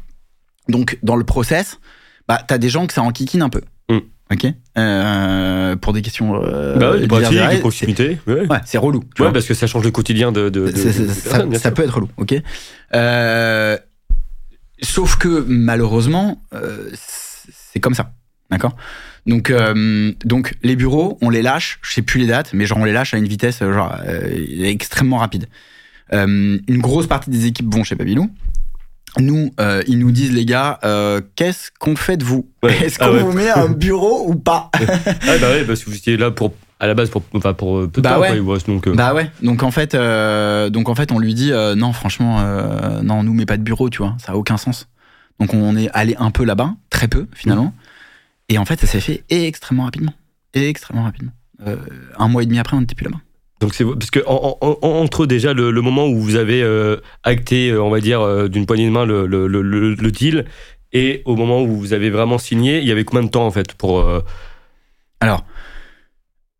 Donc 0.68 0.98
dans 1.04 1.16
le 1.16 1.26
process 1.26 1.80
bah, 2.28 2.40
t'as 2.48 2.58
des 2.58 2.70
gens 2.70 2.88
que 2.88 2.94
ça 2.94 3.02
enquiquine 3.02 3.42
un 3.42 3.50
peu. 3.50 3.62
Ok. 4.32 4.46
Euh, 4.78 5.76
pour 5.76 5.94
des 5.94 6.02
questions. 6.02 6.40
Euh, 6.44 6.76
bah 6.76 6.92
oui, 6.94 7.08
de 7.08 7.60
proximité. 7.60 8.20
Ouais, 8.28 8.46
c'est 8.66 8.78
relou. 8.78 9.04
Ouais, 9.20 9.32
parce 9.32 9.46
que 9.46 9.54
ça 9.54 9.66
change 9.66 9.84
le 9.84 9.92
quotidien 9.92 10.32
de. 10.32 10.50
de, 10.50 10.72
ça, 11.58 11.72
peut 11.72 11.84
être 11.84 11.96
relou. 11.96 12.10
Ok. 12.18 12.36
Euh, 12.94 13.78
sauf 14.82 15.18
que 15.18 15.44
malheureusement, 15.48 16.42
euh, 16.54 16.90
c'est 16.94 17.80
comme 17.80 17.96
ça. 17.96 18.12
D'accord. 18.52 18.76
Donc, 19.26 19.50
euh, 19.50 20.12
donc 20.26 20.56
les 20.64 20.76
bureaux, 20.76 21.18
on 21.22 21.30
les 21.30 21.42
lâche. 21.42 21.80
Je 21.82 21.94
sais 21.94 22.02
plus 22.04 22.20
les 22.20 22.28
dates, 22.28 22.54
mais 22.54 22.66
genre 22.66 22.80
on 22.80 22.86
les 22.86 22.94
lâche 22.94 23.14
à 23.14 23.18
une 23.18 23.28
vitesse 23.28 23.60
genre 23.60 23.96
extrêmement 24.62 25.18
rapide. 25.18 25.48
une 26.12 26.62
grosse 26.68 27.08
partie 27.08 27.32
des 27.32 27.48
équipes 27.48 27.74
vont 27.74 27.84
chez 27.84 27.96
Babylou 27.96 28.30
nous, 29.18 29.52
euh, 29.60 29.84
ils 29.88 29.98
nous 29.98 30.12
disent, 30.12 30.32
les 30.32 30.46
gars, 30.46 30.80
euh, 30.84 31.22
qu'est-ce 31.36 31.72
qu'on 31.80 31.96
fait 31.96 32.18
de 32.18 32.24
vous 32.24 32.48
Est-ce 32.64 32.98
ah 33.00 33.08
qu'on 33.08 33.18
vous 33.18 33.32
met 33.32 33.50
un 33.50 33.70
bureau 33.70 34.30
ou 34.30 34.36
pas 34.36 34.70
Ah 35.06 35.38
bah 35.42 35.50
ouais, 35.50 35.64
parce 35.66 35.84
que 35.84 35.90
vous 35.90 35.96
étiez 35.96 36.18
là 36.18 36.32
pour 36.32 36.54
à 36.82 36.88
la 36.88 36.94
base 36.94 37.10
pour 37.10 37.22
enfin 37.34 37.54
pour 37.54 37.82
peu 37.90 38.00
de 38.00 38.02
bah 38.02 38.14
temps 38.14 38.22
ouais. 38.22 38.40
donc 38.66 38.88
euh. 38.88 38.94
bah 38.94 39.14
ouais. 39.14 39.30
Donc 39.44 39.64
en 39.64 39.72
fait 39.72 39.98
donc 40.72 40.88
en 40.88 40.96
fait 40.96 41.12
on 41.12 41.20
lui 41.20 41.34
dit 41.34 41.52
non 41.76 41.92
franchement 41.92 42.42
non 43.04 43.16
on 43.16 43.24
nous 43.24 43.34
met 43.34 43.46
pas 43.46 43.58
de 43.58 43.64
bureau 43.64 43.90
tu 43.90 43.98
vois. 43.98 44.16
Ça 44.24 44.32
a 44.32 44.36
aucun 44.36 44.56
sens. 44.56 44.88
Donc 45.42 45.54
on 45.54 45.76
est 45.76 45.90
allé 45.94 46.16
un 46.20 46.32
peu 46.32 46.46
là-bas 46.46 46.76
très 46.90 47.10
peu 47.10 47.28
finalement. 47.34 47.66
Mmh. 47.66 48.54
et 48.54 48.58
en 48.60 48.64
fait 48.64 48.80
ça 48.80 48.88
s'est 48.88 49.02
fait 49.02 49.26
extrêmement 49.30 49.84
rapidement. 49.84 50.14
Extrêmement 50.54 51.04
rapidement. 51.04 51.34
Un 52.18 52.28
mois 52.30 52.44
et 52.44 52.46
demi 52.46 52.60
après 52.60 52.78
on 52.78 52.80
n'était 52.80 52.96
plus 52.96 53.04
là-bas 53.04 53.20
donc 53.60 53.74
c'est 53.74 53.84
parce 53.84 54.10
que 54.10 54.22
entre 54.26 55.26
déjà 55.26 55.54
le, 55.54 55.82
moment 55.82 56.08
où 56.08 56.20
vous 56.20 56.36
avez 56.36 56.64
euh, 56.64 56.98
acté, 57.24 57.72
euh, 57.72 57.84
on 57.84 57.90
va 57.90 58.00
dire 58.00 58.22
euh, 58.22 58.48
d'une 58.48 58.66
poignée 58.66 58.86
de 58.86 58.92
main 58.92 59.06
le, 59.06 59.28
le, 59.28 59.48
le, 59.48 60.12
deal 60.12 60.46
et 60.94 61.22
au 61.26 61.36
moment 61.36 61.62
où 61.62 61.76
vous 61.76 61.94
avez 61.94 62.10
vraiment 62.10 62.38
signé, 62.38 62.80
il 62.80 62.88
y 62.88 62.92
avait 62.92 63.04
combien 63.04 63.24
de 63.24 63.30
temps 63.30 63.46
en 63.46 63.52
fait 63.52 63.74
pour 63.74 64.04
Alors 65.20 65.44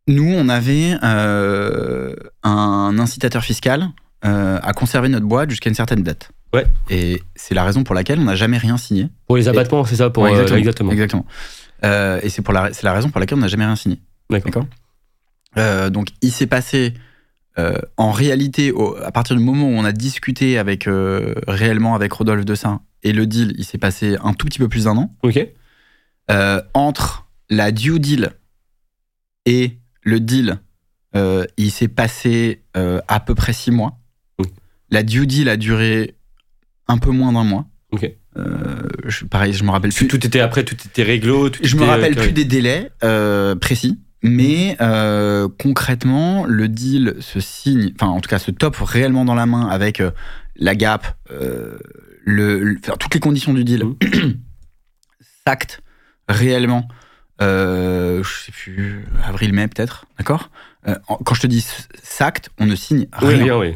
nous 0.08 0.30
on 0.30 0.50
avait 0.50 0.98
un 1.02 3.00
incitateur 3.00 3.44
fiscal 3.44 3.90
à 4.22 4.74
conserver 4.74 5.08
notre 5.08 5.26
boîte 5.26 5.50
jusqu'à 5.50 5.70
une 5.70 5.76
certaine 5.76 6.04
date. 6.04 6.32
Ouais. 6.54 6.66
Et 6.90 7.22
c'est 7.36 7.54
la 7.54 7.64
raison 7.64 7.84
pour 7.84 7.96
laquelle 7.96 8.20
on 8.20 8.24
n'a 8.24 8.36
jamais 8.36 8.58
rien 8.58 8.76
signé. 8.78 9.08
Pour 9.28 9.38
les 9.38 9.48
abattements, 9.48 9.86
c'est 9.86 9.96
ça 9.96 10.10
pour 10.10 10.28
exactement. 10.28 10.92
exactement. 10.92 11.26
et 11.82 12.28
c'est 12.28 12.42
pour 12.42 12.54
la 12.54 12.74
c'est 12.74 12.84
la 12.84 12.94
raison 12.94 13.10
pour 13.10 13.22
laquelle 13.22 13.38
on 13.38 13.42
n'a 13.42 13.48
jamais 13.48 13.66
rien 13.66 13.78
signé. 13.78 14.00
D'accord? 14.30 14.66
Euh, 15.58 15.90
donc, 15.90 16.10
il 16.22 16.32
s'est 16.32 16.48
passé, 16.48 16.94
euh, 17.58 17.78
en 17.98 18.12
réalité, 18.12 18.72
à 19.04 19.12
partir 19.12 19.36
du 19.36 19.44
moment 19.44 19.68
où 19.68 19.72
on 19.72 19.86
a 19.86 19.92
discuté 19.92 20.58
avec 20.58 20.88
euh, 20.88 21.36
réellement 21.48 21.96
avec 21.96 22.14
Rodolphe 22.14 22.46
Dessin 22.46 22.82
et 23.04 23.14
le 23.14 23.26
deal, 23.26 23.54
il 23.58 23.66
s'est 23.66 23.78
passé 23.78 24.18
un 24.24 24.34
tout 24.34 24.46
petit 24.46 24.60
peu 24.60 24.68
plus 24.68 24.86
d'un 24.86 24.98
an. 24.98 25.16
Ok. 25.24 25.40
entre 26.74 27.28
la 27.50 27.72
due 27.72 28.00
deal 28.00 28.32
et 29.46 29.80
le 30.04 30.20
deal, 30.20 30.60
il 31.16 31.72
s'est 31.72 31.88
passé 31.88 32.64
à 32.74 33.20
peu 33.20 33.36
près 33.36 33.54
six 33.54 33.72
mois. 33.72 33.98
La 34.92 35.04
due 35.04 35.28
deal 35.28 35.50
a 35.50 35.58
duré 35.58 36.16
un 36.88 36.98
peu 36.98 37.12
moins 37.12 37.34
d'un 37.34 37.44
mois. 37.44 37.66
Ok. 37.92 38.12
je, 39.08 39.26
pareil, 39.26 39.54
je 39.54 39.64
me 39.64 39.72
rappelle 39.72 39.94
plus. 39.94 40.08
Tout 40.08 40.26
était 40.26 40.42
après, 40.42 40.64
tout 40.64 40.76
était 40.86 41.04
réglo. 41.04 41.50
je 41.64 41.76
me 41.78 41.84
rappelle 41.84 42.16
plus 42.16 42.34
des 42.34 42.46
délais 42.46 42.92
précis. 43.60 43.98
Mais 44.22 44.76
euh, 44.82 45.48
concrètement, 45.62 46.46
le 46.46 46.68
deal 46.68 47.16
se 47.22 47.40
signe, 47.40 47.94
enfin 47.96 48.08
en 48.08 48.20
tout 48.20 48.30
cas 48.30 48.40
se 48.40 48.52
top 48.52 48.76
réellement 48.76 49.24
dans 49.24 49.36
la 49.36 49.46
main 49.46 49.68
avec 49.68 50.02
euh, 50.02 50.12
la 50.58 50.76
Gap, 50.76 51.16
euh, 51.32 51.78
le, 52.26 52.76
toutes 53.00 53.14
les 53.14 53.22
conditions 53.22 53.54
du 53.54 53.64
deal 53.64 53.86
mmh. 53.86 53.96
s'actent 55.48 55.82
réellement. 56.28 56.88
je 57.40 58.24
sais 58.46 58.52
plus, 58.52 59.06
avril-mai 59.24 59.68
peut-être, 59.70 60.06
d'accord? 60.18 60.50
Quand 61.08 61.36
je 61.36 61.42
te 61.42 61.48
dis 61.48 61.66
s'acte, 62.02 62.50
on 62.60 62.66
ne 62.66 62.76
signe 62.76 63.08
rien. 63.14 63.58
oui, 63.58 63.76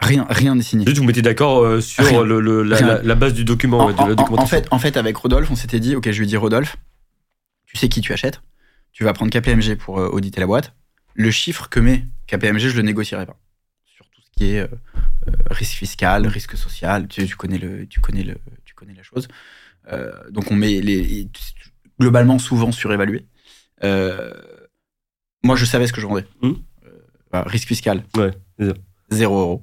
Rien, 0.00 0.26
rien 0.28 0.54
n'est 0.54 0.62
signé. 0.62 0.84
Juste, 0.84 0.98
vous 0.98 1.04
mettez 1.04 1.22
d'accord 1.22 1.82
sur 1.82 2.24
le, 2.24 2.62
la, 2.62 3.14
base 3.14 3.32
du 3.32 3.44
document. 3.44 3.88
En, 3.88 4.46
fait, 4.46 4.66
en 4.70 4.78
fait, 4.78 4.96
avec 4.96 5.16
Rodolphe, 5.16 5.50
on 5.50 5.56
s'était 5.56 5.80
dit, 5.80 5.96
ok, 5.96 6.10
je 6.10 6.18
lui 6.18 6.26
dis 6.26 6.36
Rodolphe, 6.36 6.76
tu 7.66 7.76
sais 7.76 7.88
qui 7.88 8.00
tu 8.00 8.12
achètes? 8.12 8.40
Tu 8.94 9.04
vas 9.04 9.12
prendre 9.12 9.30
KPMG 9.30 9.76
pour 9.76 9.98
euh, 9.98 10.08
auditer 10.08 10.40
la 10.40 10.46
boîte. 10.46 10.72
Le 11.14 11.30
chiffre 11.30 11.68
que 11.68 11.80
met 11.80 12.06
KPMG, 12.26 12.60
je 12.60 12.76
le 12.76 12.82
négocierai 12.82 13.26
pas. 13.26 13.36
Sur 13.84 14.08
tout 14.08 14.22
ce 14.22 14.30
qui 14.36 14.52
est 14.52 14.60
euh, 14.60 14.68
euh, 15.28 15.32
risque 15.50 15.74
fiscal, 15.74 16.26
risque 16.26 16.56
social, 16.56 17.08
tu, 17.08 17.26
connais 17.36 17.58
le, 17.58 17.86
tu 17.86 18.00
connais 18.00 18.22
le, 18.22 18.36
tu 18.64 18.74
connais 18.74 18.94
la 18.94 19.02
chose. 19.02 19.28
donc 20.30 20.50
on 20.50 20.54
met 20.54 20.80
les, 20.80 21.28
globalement 22.00 22.38
souvent 22.38 22.72
surévalué. 22.72 23.26
moi, 23.82 25.56
je 25.56 25.64
savais 25.64 25.86
ce 25.86 25.92
que 25.92 26.00
je 26.00 26.06
vendais. 26.06 26.26
Mmh. 26.40 26.52
risque 27.32 27.68
fiscal, 27.68 28.04
ouais, 28.16 28.30
0 29.10 29.40
euros. 29.40 29.62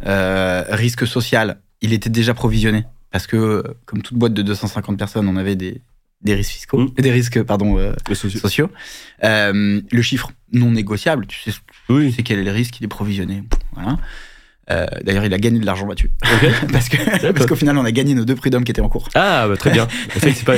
risque 0.00 1.06
social, 1.06 1.60
il 1.80 1.92
était 1.92 2.10
déjà 2.10 2.34
provisionné 2.34 2.84
parce 3.10 3.26
que, 3.26 3.62
comme 3.84 4.02
toute 4.02 4.16
boîte 4.16 4.34
de 4.34 4.42
250 4.42 4.98
personnes, 4.98 5.28
on 5.28 5.36
avait 5.36 5.56
des, 5.56 5.80
des 6.24 6.34
risques 6.34 6.52
fiscaux, 6.52 6.78
mmh. 6.78 6.94
des 6.98 7.10
risques 7.10 7.42
pardon 7.42 7.78
euh, 7.78 7.92
sociaux. 8.12 8.70
Euh, 9.22 9.80
le 9.90 10.02
chiffre 10.02 10.32
non 10.52 10.70
négociable, 10.70 11.26
tu 11.26 11.38
sais, 11.38 11.56
oui. 11.88 12.14
quel 12.24 12.38
est 12.38 12.44
le 12.44 12.50
risque, 12.50 12.80
il 12.80 12.84
est 12.84 12.88
provisionné. 12.88 13.44
Voilà. 13.74 13.98
Euh, 14.70 14.86
d'ailleurs, 15.02 15.24
il 15.26 15.34
a 15.34 15.38
gagné 15.38 15.58
de 15.58 15.66
l'argent 15.66 15.86
parce 16.72 16.88
que 16.88 17.32
parce 17.32 17.46
qu'au 17.46 17.56
final, 17.56 17.76
on 17.76 17.84
a 17.84 17.92
gagné 17.92 18.14
nos 18.14 18.24
deux 18.24 18.34
prix 18.34 18.50
d'hommes 18.50 18.64
qui 18.64 18.70
étaient 18.70 18.80
en 18.80 18.88
cours. 18.88 19.08
Ah, 19.14 19.46
bah, 19.46 19.56
très 19.56 19.70
bien. 19.70 19.86
pas... 20.46 20.54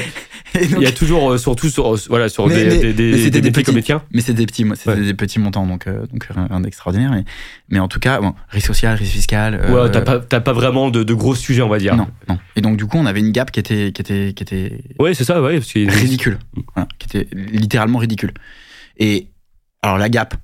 il 0.55 0.79
y 0.81 0.87
a 0.87 0.93
toujours, 0.93 1.33
euh, 1.33 1.39
surtout 1.39 1.69
sur, 1.69 1.97
voilà, 2.09 2.29
sur 2.29 2.49
des, 2.49 2.65
des, 2.65 2.93
des, 2.93 3.31
des, 3.31 3.51
petits, 3.51 3.93
Mais 4.13 4.21
c'est 4.21 4.33
des 4.33 4.47
petits, 4.47 4.65
des 4.65 5.15
petits 5.15 5.39
montants, 5.41 5.67
donc, 5.67 5.89
euh, 5.89 6.07
donc 6.07 6.29
rien 6.29 6.61
d'extraordinaire. 6.61 7.11
Mais, 7.11 7.25
mais, 7.69 7.79
en 7.81 7.89
tout 7.89 7.99
cas, 7.99 8.21
bon, 8.21 8.35
risque 8.49 8.69
social, 8.69 8.97
risque 8.97 9.13
fiscal. 9.13 9.61
Ouais, 9.71 9.91
t'as 9.91 10.03
pas, 10.03 10.21
pas 10.21 10.53
vraiment 10.53 10.91
de, 10.91 11.03
de, 11.03 11.15
gros 11.15 11.35
sujets, 11.35 11.63
on 11.63 11.69
va 11.69 11.79
dire. 11.79 11.97
Non, 11.97 12.07
non. 12.29 12.39
Et 12.55 12.61
donc, 12.61 12.77
du 12.77 12.87
coup, 12.87 12.99
on 12.99 13.07
avait 13.07 13.21
une 13.21 13.33
gap 13.33 13.51
qui 13.51 13.59
était. 13.59 13.91
Qui 13.93 14.03
était, 14.03 14.33
qui 14.35 14.43
était 14.43 14.81
ouais, 15.01 15.15
c'est 15.15 15.25
ça, 15.25 15.43
ouais. 15.43 15.59
Parce 15.59 15.73
ridicule. 15.73 16.39
Voilà, 16.75 16.89
qui 16.99 17.07
était 17.19 17.29
littéralement 17.35 17.99
ridicule. 17.99 18.33
Et 18.99 19.29
alors, 19.83 19.99
la 19.99 20.09
gap, 20.09 20.35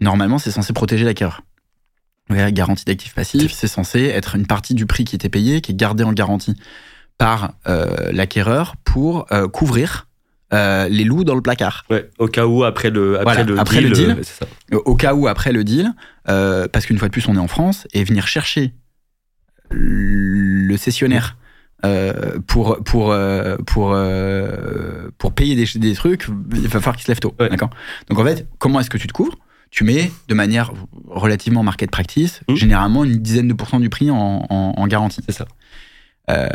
normalement, 0.00 0.38
c'est 0.38 0.50
censé 0.50 0.72
protéger 0.72 1.04
l'acquéreur. 1.04 1.42
La 2.30 2.52
garantie 2.52 2.84
d'actifs 2.84 3.14
passifs, 3.14 3.52
c'est 3.52 3.66
censé 3.66 4.04
être 4.04 4.36
une 4.36 4.46
partie 4.46 4.74
du 4.74 4.86
prix 4.86 5.04
qui 5.04 5.16
était 5.16 5.28
payé, 5.28 5.60
qui 5.60 5.72
est 5.72 5.74
gardé 5.74 6.04
en 6.04 6.12
garantie 6.12 6.54
par 7.18 7.52
euh, 7.68 8.12
l'acquéreur 8.12 8.76
pour 8.82 9.26
euh, 9.30 9.46
couvrir 9.46 10.06
euh, 10.52 10.88
les 10.88 11.04
loups 11.04 11.24
dans 11.24 11.34
le 11.34 11.42
placard. 11.42 11.84
Ouais, 11.90 12.08
au 12.18 12.28
cas 12.28 12.46
où 12.46 12.64
après 12.64 12.90
le 12.90 13.20
après, 13.20 13.44
le, 13.44 13.58
après 13.58 13.80
deal, 13.80 13.88
le 13.88 13.94
deal 13.94 14.16
ça. 14.22 14.46
au 14.72 14.94
cas 14.94 15.14
où 15.14 15.28
après 15.28 15.52
le 15.52 15.64
deal, 15.64 15.92
parce 16.24 16.86
qu'une 16.86 16.98
fois 16.98 17.08
de 17.08 17.12
plus 17.12 17.28
on 17.28 17.34
est 17.34 17.40
en 17.40 17.48
France 17.48 17.86
et 17.92 18.04
venir 18.04 18.26
chercher 18.26 18.72
le 19.70 20.76
cessionnaire 20.76 21.36
pour 22.46 22.78
pour 22.84 23.14
pour 23.66 23.96
pour 25.18 25.32
payer 25.34 25.56
des, 25.56 25.78
des, 25.78 25.94
trucs, 25.94 26.26
il 26.54 26.68
va 26.68 26.80
falloir 26.80 26.96
qu'il 26.96 27.04
se 27.04 27.10
lève 27.10 27.20
tôt. 27.20 27.34
D'accord? 27.38 27.70
Donc 28.08 28.18
en 28.18 28.24
fait, 28.24 28.46
comment 28.58 28.80
est-ce 28.80 28.90
que 28.90 28.98
tu 28.98 29.08
te 29.08 29.12
couvres? 29.12 29.36
Tu 29.70 29.84
mets 29.84 30.10
de 30.28 30.34
manière 30.34 30.72
relativement 31.06 31.62
market 31.62 31.90
practice, 31.90 32.40
mmh. 32.48 32.54
généralement 32.56 33.04
une 33.04 33.16
dizaine 33.16 33.48
de 33.48 33.54
pourcents 33.54 33.80
du 33.80 33.88
prix 33.88 34.10
en, 34.10 34.86
garantie. 34.86 35.22
C'est 35.26 35.34
ça. 35.34 35.46
Euh, 36.30 36.48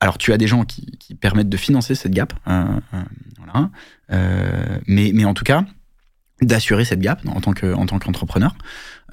alors, 0.00 0.18
tu 0.18 0.32
as 0.32 0.36
des 0.36 0.46
gens 0.46 0.64
qui, 0.64 1.14
permettent 1.20 1.48
de 1.48 1.56
financer 1.56 1.94
cette 1.94 2.12
gap, 2.12 2.34
hein, 2.44 2.80
hein, 2.92 3.06
voilà. 3.38 3.70
Euh, 4.12 4.78
mais, 4.86 5.12
mais 5.14 5.24
en 5.24 5.32
tout 5.32 5.44
cas, 5.44 5.64
d'assurer 6.42 6.84
cette 6.84 7.00
gap 7.00 7.22
en 7.26 7.40
tant 7.40 7.52
que 7.52 7.72
en 7.72 7.86
tant 7.86 7.98
qu'entrepreneur. 7.98 8.54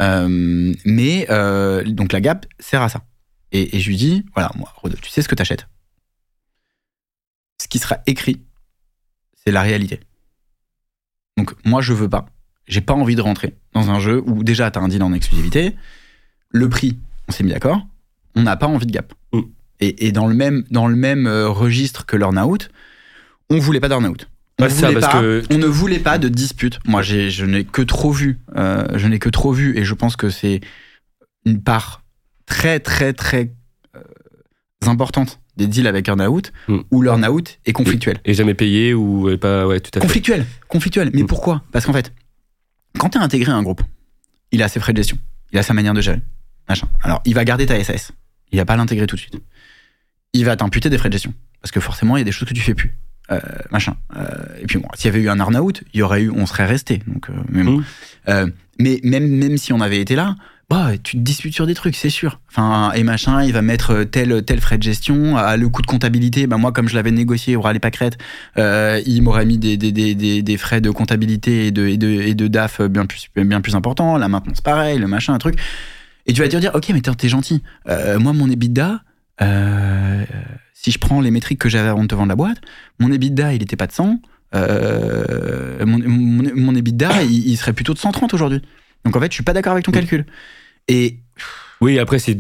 Euh, 0.02 0.74
mais 0.84 1.28
donc 1.86 2.12
la 2.12 2.22
gap 2.22 2.46
sert 2.60 2.82
à 2.82 2.90
ça. 2.90 3.04
Et, 3.52 3.80
je 3.80 3.88
lui 3.88 3.98
dis, 3.98 4.26
voilà, 4.34 4.52
moi, 4.56 4.74
tu 5.02 5.10
sais 5.12 5.22
ce 5.22 5.30
que 5.30 5.36
t'achètes. 5.36 5.68
Ce 7.62 7.68
qui 7.68 7.78
sera 7.78 8.00
écrit, 8.08 8.42
c'est 9.46 9.52
la 9.52 9.62
réalité. 9.62 10.00
Donc 11.38 11.54
moi, 11.64 11.82
je 11.82 11.94
veux 11.94 12.10
pas. 12.10 12.26
J'ai 12.68 12.82
pas 12.82 12.94
envie 12.94 13.16
de 13.16 13.22
rentrer 13.22 13.56
dans 13.74 13.90
un 13.90 14.00
jeu 14.00 14.22
où 14.26 14.44
déjà 14.44 14.72
t'as 14.72 14.80
un 14.80 14.88
deal 14.88 15.04
en 15.04 15.14
exclusivité. 15.14 15.76
Le 16.50 16.70
prix, 16.70 16.98
on 17.28 17.32
s'est 17.32 17.44
mis 17.44 17.52
d'accord. 17.52 17.86
On 18.36 18.44
n'a 18.44 18.56
pas 18.56 18.68
envie 18.68 18.86
de 18.86 18.92
gap. 18.92 19.14
Mm. 19.34 19.42
Et, 19.80 20.14
dans 20.14 20.28
le 20.28 20.34
même, 20.34 20.64
dans 20.72 20.88
le 20.88 20.96
même 20.96 21.28
euh, 21.28 21.50
registre 21.50 22.06
que 22.06 22.16
l'earn-out, 22.16 22.70
on 23.50 23.58
voulait 23.58 23.82
pas 23.82 23.90
d'earn-out. 23.90 24.30
On, 24.60 24.66
on, 24.66 25.58
ne 25.58 25.66
voulait 25.66 26.00
pas 26.00 26.18
de 26.18 26.30
dispute. 26.30 26.80
Moi, 26.86 27.02
je 27.02 27.44
n'ai 27.44 27.66
que 27.66 27.82
trop 27.82 28.12
vu. 28.12 28.40
Euh, 28.56 28.88
je 28.96 29.08
n'ai 29.08 29.20
que 29.20 29.28
trop 29.28 29.52
vu, 29.52 29.78
et 29.78 29.84
je 29.84 29.94
pense 29.94 30.16
que 30.16 30.30
c'est 30.30 30.62
une 31.46 31.62
part 31.62 32.04
très, 32.46 32.80
très, 32.80 33.12
très 33.12 33.52
euh, 33.96 34.02
importante 34.86 35.42
des 35.58 35.68
deals 35.68 35.88
avec 35.88 36.08
earn-out 36.08 36.54
mm. 36.70 36.80
où 36.92 37.02
l'earn-out 37.02 37.60
est 37.66 37.74
conflictuel. 37.74 38.20
Et, 38.24 38.34
jamais 38.34 38.54
payé 38.54 38.94
ou 38.94 39.38
pas, 39.38 39.68
ouais, 39.68 39.82
tout 39.82 39.92
à 39.96 40.00
fait. 40.00 40.08
Conflictuel, 40.08 40.46
conflictuel. 40.70 41.12
Mais 41.14 41.24
mm. 41.24 41.28
pourquoi? 41.28 41.64
Parce 41.74 41.86
qu'en 41.86 41.94
fait, 41.94 42.14
quand 42.98 43.10
tu 43.10 43.18
es 43.18 43.22
intégré 43.22 43.52
à 43.52 43.56
un 43.56 43.64
groupe, 43.64 43.82
il 44.52 44.62
a 44.64 44.68
ses 44.68 44.80
frais 44.80 44.94
de 44.94 44.98
gestion, 44.98 45.18
il 45.52 45.60
a 45.60 45.64
sa 45.64 45.74
manière 45.74 45.94
de 45.94 46.02
gérer, 46.02 46.22
machin. 46.70 46.88
Alors, 47.02 47.22
il 47.26 47.34
va 47.34 47.44
garder 47.46 47.66
ta 47.66 47.82
SAS. 47.84 48.12
Il 48.52 48.58
va 48.58 48.66
pas 48.66 48.76
l'intégrer 48.76 49.08
tout 49.08 49.16
de 49.16 49.22
suite. 49.22 49.42
Il 50.34 50.46
va 50.46 50.56
t'imputer 50.56 50.90
des 50.90 50.98
frais 50.98 51.10
de 51.10 51.14
gestion. 51.14 51.34
Parce 51.62 51.72
que 51.72 51.80
forcément, 51.80 52.18
il 52.18 52.20
y 52.20 52.22
a 52.22 52.26
des 52.26 52.32
choses 52.32 52.48
que 52.48 52.54
tu 52.54 52.62
fais 52.62 52.76
plus. 52.76 52.96
Euh, 53.32 53.40
machin. 53.72 53.96
Euh, 54.16 54.60
et 54.60 54.66
puis 54.66 54.78
bon, 54.78 54.88
s'il 54.96 55.06
y 55.06 55.10
avait 55.10 55.22
eu 55.22 55.30
un 55.30 55.40
earn-out, 55.40 55.84
il 55.94 56.00
y 56.00 56.04
aurait 56.04 56.22
eu, 56.22 56.30
on 56.30 56.46
serait 56.46 56.66
resté. 56.66 57.02
Donc, 57.08 57.30
euh, 57.30 57.34
mais, 57.50 57.64
bon. 57.64 57.84
Mmh. 58.28 58.52
mais 58.80 59.00
même, 59.04 59.28
même 59.28 59.58
si 59.58 59.74
on 59.74 59.82
avait 59.82 60.00
été 60.00 60.16
là, 60.16 60.36
bah, 60.74 60.98
tu 61.02 61.18
te 61.18 61.22
disputes 61.22 61.54
sur 61.54 61.68
des 61.68 61.76
trucs, 61.76 61.96
c'est 61.96 62.10
sûr. 62.10 62.40
Enfin, 62.50 62.92
et 62.94 63.04
machin, 63.04 63.44
il 63.44 63.54
va 63.54 63.62
mettre 63.62 64.04
tel, 64.04 64.44
tel 64.44 64.60
frais 64.60 64.78
de 64.78 64.84
gestion. 64.84 65.38
À 65.38 65.56
le 65.56 65.70
coût 65.70 65.82
de 65.82 65.88
comptabilité, 65.88 66.48
bah, 66.48 66.58
moi, 66.58 66.72
comme 66.72 66.90
je 66.90 66.96
l'avais 66.96 67.12
négocié 67.12 67.56
au 67.56 67.62
rallye 67.62 67.80
Pâquerette, 67.80 68.18
euh, 68.58 69.00
il 69.06 69.22
m'aurait 69.22 69.46
mis 69.46 69.58
des, 69.58 69.78
des, 69.78 69.92
des, 69.92 70.42
des, 70.42 70.58
frais 70.58 70.82
de 70.82 70.90
comptabilité 70.90 71.68
et 71.68 71.72
de, 71.72 71.88
et 71.88 71.98
de, 71.98 72.08
et 72.08 72.34
de 72.34 72.48
DAF 72.48 72.82
bien 72.82 73.06
plus, 73.06 73.28
bien 73.36 73.62
plus 73.62 73.76
importants. 73.76 74.18
La 74.18 74.28
maintenance, 74.28 74.62
pareil, 74.62 74.98
le 74.98 75.08
machin, 75.08 75.34
un 75.34 75.38
truc. 75.38 75.60
Et 76.26 76.34
tu 76.34 76.42
vas 76.42 76.48
te 76.48 76.58
dire, 76.58 76.72
ok, 76.74 76.90
mais 76.90 77.02
t'es 77.02 77.30
gentil. 77.30 77.62
Euh, 77.88 78.18
moi, 78.20 78.34
mon 78.34 78.50
EBITDA, 78.50 79.02
euh, 79.42 80.24
si 80.74 80.92
je 80.92 80.98
prends 80.98 81.22
les 81.22 81.32
métriques 81.32 81.60
que 81.60 81.70
j'avais 81.70 81.90
avant 81.90 82.04
de 82.04 82.08
te 82.08 82.16
vendre 82.16 82.30
la 82.30 82.36
boîte, 82.36 82.60
mon 83.00 83.12
EBITDA, 83.12 83.54
il 83.54 83.60
n'était 83.60 83.76
pas 83.76 83.88
de 83.88 83.92
100. 83.92 84.22
Euh, 84.56 85.86
mon, 85.86 86.00
mon, 86.00 86.76
EBITDA, 86.76 87.24
il, 87.24 87.58
serait 87.58 87.74
plutôt 87.74 87.94
de 87.94 88.00
130 88.00 88.34
aujourd'hui. 88.34 88.62
Donc 89.06 89.16
en 89.16 89.20
fait, 89.20 89.28
je 89.28 89.34
suis 89.34 89.44
pas 89.44 89.54
d'accord 89.54 89.74
avec 89.74 89.86
ton 89.86 89.92
calcul. 89.92 90.26
Et 90.88 91.20
oui, 91.84 92.00
après, 92.00 92.18
c'est 92.18 92.38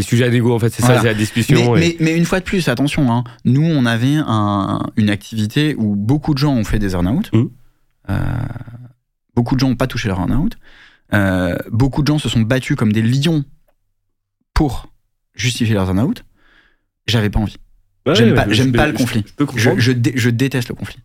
sujet 0.00 0.24
à 0.24 0.30
dégo, 0.30 0.54
en 0.54 0.60
fait, 0.60 0.70
c'est 0.70 0.82
ça, 0.82 1.00
c'est 1.00 1.08
la 1.08 1.14
discussion. 1.14 1.74
Mais, 1.74 1.96
mais, 1.98 2.16
une 2.16 2.24
fois 2.24 2.38
de 2.38 2.44
plus, 2.44 2.68
attention, 2.68 3.10
hein, 3.10 3.24
nous, 3.44 3.64
on 3.64 3.84
avait 3.84 4.14
un, 4.14 4.80
une 4.96 5.10
activité 5.10 5.74
où 5.76 5.96
beaucoup 5.96 6.34
de 6.34 6.38
gens 6.38 6.54
ont 6.54 6.62
fait 6.62 6.78
des 6.78 6.92
earn-out. 6.92 7.32
Mmh. 7.32 7.44
Euh, 8.10 8.22
beaucoup 9.34 9.56
de 9.56 9.60
gens 9.60 9.68
n'ont 9.70 9.74
pas 9.74 9.88
touché 9.88 10.06
leur 10.06 10.20
earn-out. 10.20 10.56
Euh, 11.14 11.56
beaucoup 11.72 12.02
de 12.02 12.06
gens 12.06 12.18
se 12.18 12.28
sont 12.28 12.42
battus 12.42 12.76
comme 12.76 12.92
des 12.92 13.02
lions 13.02 13.44
pour 14.54 14.92
justifier 15.34 15.74
leurs 15.74 15.88
earn-out. 15.88 16.24
J'avais 17.08 17.30
pas 17.30 17.40
envie. 17.40 17.56
j'aime 18.12 18.36
pas, 18.36 18.44
pas 18.44 18.86
le 18.86 18.92
conflit. 18.92 19.24
Je, 19.56 19.70
je, 20.14 20.30
déteste 20.30 20.68
le 20.68 20.76
conflit. 20.76 21.00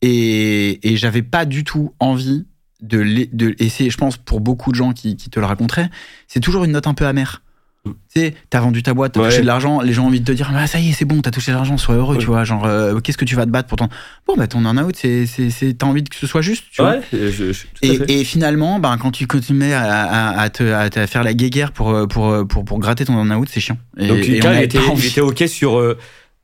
Et, 0.00 0.90
et 0.90 0.96
j'avais 0.96 1.22
pas 1.22 1.44
du 1.44 1.64
tout 1.64 1.92
envie 2.00 2.46
de, 2.80 3.28
de 3.32 3.54
et 3.58 3.68
je 3.68 3.96
pense 3.96 4.16
pour 4.16 4.40
beaucoup 4.40 4.70
de 4.70 4.76
gens 4.76 4.92
qui, 4.92 5.16
qui 5.16 5.30
te 5.30 5.40
le 5.40 5.46
raconteraient, 5.46 5.90
c'est 6.26 6.40
toujours 6.40 6.64
une 6.64 6.72
note 6.72 6.86
un 6.86 6.94
peu 6.94 7.06
amère. 7.06 7.42
Mm. 7.84 7.90
Tu 8.12 8.20
sais, 8.20 8.34
t'as 8.50 8.60
vendu 8.60 8.82
ta 8.82 8.94
boîte, 8.94 9.12
t'as 9.12 9.24
touché 9.24 9.40
de 9.40 9.46
l'argent, 9.46 9.80
les 9.80 9.92
gens 9.92 10.04
ont 10.04 10.08
envie 10.08 10.20
de 10.20 10.24
te 10.24 10.32
dire, 10.32 10.50
ah, 10.54 10.66
ça 10.66 10.78
y 10.78 10.90
est, 10.90 10.92
c'est 10.92 11.04
bon, 11.04 11.20
t'as 11.20 11.30
touché 11.30 11.52
de 11.52 11.56
l'argent, 11.56 11.76
sois 11.76 11.94
heureux, 11.94 12.18
tu 12.18 12.26
vois. 12.26 12.44
Genre, 12.44 12.64
euh, 12.64 13.00
qu'est-ce 13.00 13.18
que 13.18 13.24
tu 13.24 13.36
vas 13.36 13.46
te 13.46 13.50
battre 13.50 13.68
pour 13.68 13.78
ton. 13.78 13.88
Bon, 14.26 14.36
bah, 14.36 14.46
ton 14.46 14.64
earn-out, 14.64 14.94
c'est, 14.96 15.26
c'est, 15.26 15.74
t'as 15.78 15.86
envie 15.86 16.04
que 16.04 16.16
ce 16.16 16.26
soit 16.26 16.42
juste, 16.42 16.64
tu 16.72 16.82
vois. 16.82 16.96
et, 17.12 18.20
et, 18.20 18.24
finalement, 18.24 18.78
bah, 18.78 18.96
quand 19.00 19.10
tu 19.10 19.26
continues 19.26 19.72
à, 19.72 20.38
à, 20.38 20.50
te, 20.50 20.62
à, 20.62 20.90
te, 20.90 21.06
faire 21.06 21.22
la 21.22 21.34
guéguerre 21.34 21.72
pour, 21.72 22.06
pour, 22.08 22.46
pour, 22.46 22.64
pour 22.64 22.78
gratter 22.78 23.04
ton 23.04 23.14
earn-out, 23.14 23.48
c'est 23.50 23.60
chiant. 23.60 23.78
Et, 23.96 24.08
Donc, 24.08 24.18
et 24.18 24.40
on 24.44 24.52
était, 24.52 24.78
il 24.96 25.06
était 25.06 25.20
OK 25.20 25.44
sur 25.48 25.78
euh, 25.78 25.96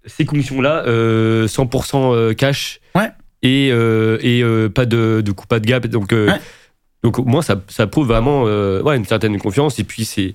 ces 0.06 0.24
conditions-là, 0.24 0.84
100% 0.86 2.14
euh, 2.14 2.34
cash. 2.34 2.80
Et, 3.44 3.68
euh, 3.70 4.18
et 4.22 4.42
euh, 4.42 4.70
pas 4.70 4.86
de, 4.86 5.22
de 5.24 5.30
coup, 5.30 5.46
pas 5.46 5.60
de 5.60 5.66
gap. 5.66 5.86
Donc, 5.86 6.12
euh, 6.12 6.32
donc 7.02 7.18
moi, 7.18 7.42
ça, 7.42 7.62
ça 7.68 7.86
prouve 7.86 8.08
vraiment 8.08 8.44
ouais, 8.44 8.96
une 8.96 9.04
certaine 9.04 9.38
confiance. 9.38 9.78
Et 9.78 9.84
puis, 9.84 10.04
c'est. 10.04 10.34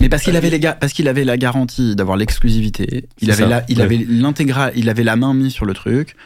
Mais 0.00 0.08
parce 0.08 0.22
qu'il 0.22 0.36
avait 0.36 0.50
les 0.50 0.58
parce 0.58 0.92
qu'il 0.92 1.08
avait 1.08 1.24
la 1.24 1.36
garantie 1.36 1.96
d'avoir 1.96 2.16
l'exclusivité, 2.16 3.06
il 3.20 3.30
avait 3.30 3.46
la, 3.46 3.64
il 3.68 3.80
avait 3.80 4.04
l'intégral, 4.08 4.72
il 4.76 4.90
avait 4.90 5.04
la 5.04 5.16
main 5.16 5.32
mise 5.32 5.52
sur 5.52 5.64
le 5.64 5.72
truc 5.72 6.16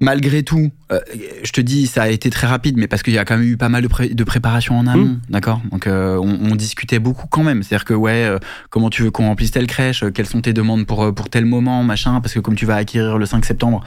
malgré 0.00 0.42
tout, 0.42 0.70
euh, 0.92 1.00
je 1.42 1.50
te 1.50 1.60
dis, 1.60 1.86
ça 1.86 2.02
a 2.02 2.08
été 2.08 2.30
très 2.30 2.46
rapide, 2.46 2.76
mais 2.76 2.86
parce 2.86 3.02
qu'il 3.02 3.12
y 3.12 3.18
a 3.18 3.24
quand 3.24 3.36
même 3.36 3.46
eu 3.46 3.56
pas 3.56 3.68
mal 3.68 3.82
de, 3.82 4.14
de 4.14 4.24
préparation 4.24 4.78
en 4.78 4.86
amont, 4.86 5.04
mmh. 5.04 5.20
d'accord? 5.28 5.60
Donc, 5.70 5.86
euh, 5.86 6.16
on, 6.16 6.54
discutait 6.54 6.98
beaucoup 6.98 7.26
quand 7.26 7.42
même. 7.42 7.62
C'est-à-dire 7.62 7.84
que, 7.84 7.94
ouais, 7.94 8.24
euh, 8.24 8.38
comment 8.70 8.90
tu 8.90 9.02
veux 9.02 9.10
qu'on 9.10 9.26
remplisse 9.26 9.50
telle 9.50 9.66
crèche? 9.66 10.04
Quelles 10.14 10.26
sont 10.26 10.40
tes 10.40 10.52
demandes 10.52 10.86
pour, 10.86 11.14
pour 11.14 11.28
tel 11.28 11.44
moment, 11.44 11.82
machin? 11.82 12.20
Parce 12.20 12.34
que 12.34 12.40
comme 12.40 12.54
tu 12.54 12.66
vas 12.66 12.76
acquérir 12.76 13.18
le 13.18 13.26
5 13.26 13.44
septembre, 13.44 13.84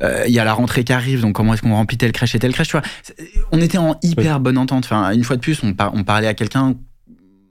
il 0.00 0.32
y 0.32 0.38
a 0.38 0.44
la 0.44 0.52
rentrée 0.52 0.84
qui 0.84 0.92
arrive, 0.92 1.20
donc 1.20 1.34
comment 1.34 1.54
est-ce 1.54 1.62
qu'on 1.62 1.74
remplit 1.74 1.98
telle 1.98 2.12
crèche 2.12 2.34
et 2.34 2.38
telle 2.38 2.52
crèche? 2.52 2.68
Tu 2.68 2.76
vois 2.76 2.82
On 3.52 3.60
était 3.60 3.78
en 3.78 3.96
hyper 4.02 4.40
bonne 4.40 4.58
entente. 4.58 4.84
Enfin, 4.84 5.12
une 5.12 5.24
fois 5.24 5.36
de 5.36 5.40
plus, 5.40 5.62
on, 5.62 5.74
on 5.92 6.04
parlait 6.04 6.28
à 6.28 6.34
quelqu'un 6.34 6.74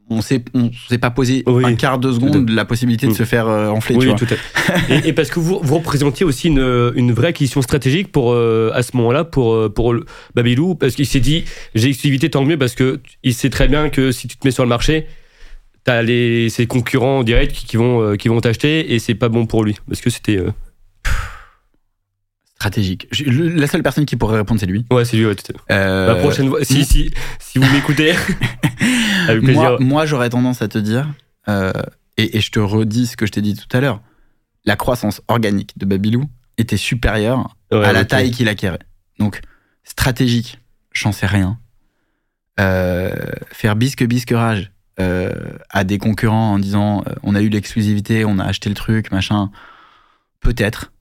on 0.09 0.21
s'est 0.21 0.43
on 0.53 0.71
s'est 0.89 0.97
pas 0.97 1.09
posé 1.09 1.43
un 1.47 1.75
quart 1.75 1.99
de 1.99 2.11
seconde 2.11 2.49
la 2.49 2.65
possibilité 2.65 3.07
de 3.07 3.13
se 3.13 3.23
faire 3.23 3.47
euh, 3.47 3.69
enfler. 3.69 3.95
Oui, 3.95 4.15
Tout 4.15 4.27
à 4.29 4.77
et, 4.93 5.09
et, 5.09 5.13
parce 5.13 5.29
que 5.29 5.39
vous, 5.39 5.59
vous 5.61 5.75
représentiez 5.75 6.25
aussi 6.25 6.47
une, 6.47 6.93
une 6.95 7.11
vraie 7.11 7.29
acquisition 7.29 7.61
stratégique 7.61 8.11
pour 8.11 8.31
euh, 8.31 8.71
à 8.73 8.84
ce 8.84 8.95
moment-là 8.97 9.23
pour 9.23 9.53
euh, 9.53 9.69
pour 9.69 9.93
Babylou 10.35 10.75
parce 10.75 10.95
qu'il 10.95 11.05
s'est 11.05 11.19
dit 11.19 11.45
j'ai 11.75 11.89
exclusivité 11.89 12.29
tant 12.29 12.43
mieux 12.43 12.57
parce 12.57 12.75
que 12.75 12.99
il 13.23 13.34
sait 13.34 13.49
très 13.49 13.67
bien 13.67 13.89
que 13.89 14.11
si 14.11 14.27
tu 14.27 14.38
te 14.38 14.47
mets 14.47 14.51
sur 14.51 14.63
le 14.63 14.69
marché 14.69 15.07
t'as 15.84 16.01
les 16.01 16.49
ses 16.49 16.67
concurrents 16.67 17.23
directs 17.23 17.51
qui, 17.51 17.65
qui 17.65 17.77
vont 17.77 18.15
qui 18.15 18.27
vont 18.29 18.39
t'acheter 18.39 18.93
et 18.93 18.99
c'est 18.99 19.15
pas 19.15 19.29
bon 19.29 19.45
pour 19.45 19.63
lui. 19.63 19.75
Parce 19.88 20.01
que 20.01 20.09
c'était 20.09 20.39
stratégique. 22.57 23.07
la 23.27 23.67
seule 23.67 23.84
personne 23.84 24.05
qui 24.05 24.15
pourrait 24.15 24.38
répondre, 24.38 24.59
c'est 24.59 24.65
lui. 24.65 24.84
Ouais, 24.91 25.05
c'est 25.05 25.15
lui, 25.15 25.27
ouais, 25.27 25.35
tout 25.35 25.53
à 25.69 26.07
La 26.07 26.15
prochaine 26.15 26.49
fois, 26.49 26.63
si, 26.63 26.84
si, 26.84 27.13
si 27.39 27.59
vous 27.59 27.71
m'écoutez, 27.71 28.15
Moi, 29.79 30.05
j'aurais 30.05 30.29
tendance 30.29 30.61
à 30.61 30.67
te 30.67 30.77
dire, 30.77 31.07
euh, 31.47 31.71
et, 32.17 32.39
je 32.39 32.51
te 32.51 32.59
redis 32.59 33.07
ce 33.07 33.17
que 33.17 33.25
je 33.27 33.31
t'ai 33.31 33.41
dit 33.41 33.55
tout 33.55 33.75
à 33.75 33.79
l'heure, 33.79 34.01
la 34.65 34.75
croissance 34.75 35.21
organique 35.27 35.77
de 35.77 35.85
Babylou 35.85 36.25
était 36.57 36.77
supérieure 36.77 37.55
à 37.71 37.93
la 37.93 38.05
taille 38.05 38.31
qu'il 38.31 38.49
acquérait. 38.49 38.79
Donc, 39.19 39.41
stratégique, 39.84 40.59
j'en 40.91 41.11
sais 41.11 41.27
rien. 41.27 41.59
Euh, 42.59 43.13
faire 43.51 43.75
bisque 43.75 44.03
bisque 44.03 44.31
rage 44.31 44.71
euh, 44.99 45.31
à 45.69 45.84
des 45.84 45.99
concurrents 45.99 46.53
en 46.53 46.59
disant 46.59 47.03
on 47.21 47.35
a 47.35 47.41
eu 47.41 47.49
l'exclusivité, 47.49 48.25
on 48.25 48.39
a 48.39 48.45
acheté 48.45 48.67
le 48.69 48.75
truc, 48.75 49.11
machin, 49.11 49.51
peut-être. 50.39 50.91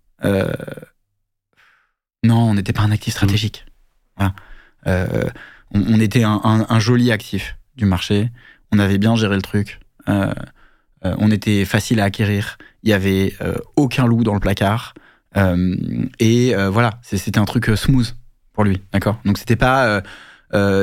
Non, 2.22 2.50
on 2.50 2.54
n'était 2.54 2.72
pas 2.72 2.82
un 2.82 2.90
actif 2.90 3.14
stratégique. 3.14 3.64
on, 4.86 6.00
était 6.00 6.24
un, 6.24 6.78
joli 6.78 7.12
actif 7.12 7.56
du 7.76 7.86
marché. 7.86 8.30
On 8.72 8.78
avait 8.78 8.98
bien 8.98 9.16
géré 9.16 9.36
le 9.36 9.42
truc. 9.42 9.80
Euh, 10.08 10.32
euh, 11.04 11.14
on 11.18 11.30
était 11.30 11.64
facile 11.64 12.00
à 12.00 12.04
acquérir. 12.04 12.58
Il 12.82 12.90
y 12.90 12.92
avait 12.92 13.34
euh, 13.40 13.56
aucun 13.76 14.06
loup 14.06 14.24
dans 14.24 14.34
le 14.34 14.40
placard. 14.40 14.94
et 16.18 16.54
voilà, 16.70 16.98
c'était 17.02 17.38
un 17.38 17.44
truc 17.44 17.70
smooth 17.76 18.14
pour 18.52 18.64
lui, 18.64 18.80
d'accord? 18.92 19.20
Donc 19.24 19.38
c'était 19.38 19.56
pas 19.56 20.02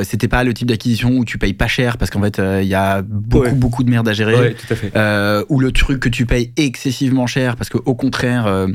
c'était 0.04 0.28
pas 0.28 0.44
le 0.44 0.54
type 0.54 0.68
d'acquisition 0.68 1.10
où 1.10 1.24
tu 1.24 1.38
payes 1.38 1.54
pas 1.54 1.66
cher 1.66 1.98
parce 1.98 2.10
qu'en 2.10 2.22
fait 2.22 2.40
il 2.62 2.68
y 2.68 2.74
a 2.74 3.02
beaucoup 3.02 3.56
beaucoup 3.56 3.82
de 3.82 3.90
merde 3.90 4.06
à 4.06 4.12
gérer 4.12 4.54
ou 5.48 5.58
le 5.58 5.72
truc 5.72 5.98
que 5.98 6.08
tu 6.08 6.24
payes 6.26 6.52
excessivement 6.56 7.26
cher 7.26 7.56
parce 7.56 7.68
qu'au 7.70 7.94
contraire 7.96 8.68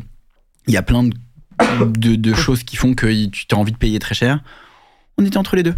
il 0.68 0.74
y 0.74 0.78
a 0.78 0.82
plein 0.82 1.04
de, 1.04 1.16
de, 1.98 2.34
choses 2.34 2.64
qui 2.64 2.76
font 2.76 2.94
que 2.94 3.26
tu 3.26 3.46
as 3.52 3.58
envie 3.58 3.72
de 3.72 3.78
payer 3.78 4.00
très 4.00 4.16
cher 4.16 4.40
on 5.20 5.26
était 5.26 5.38
entre 5.38 5.56
les 5.56 5.64
deux 5.64 5.76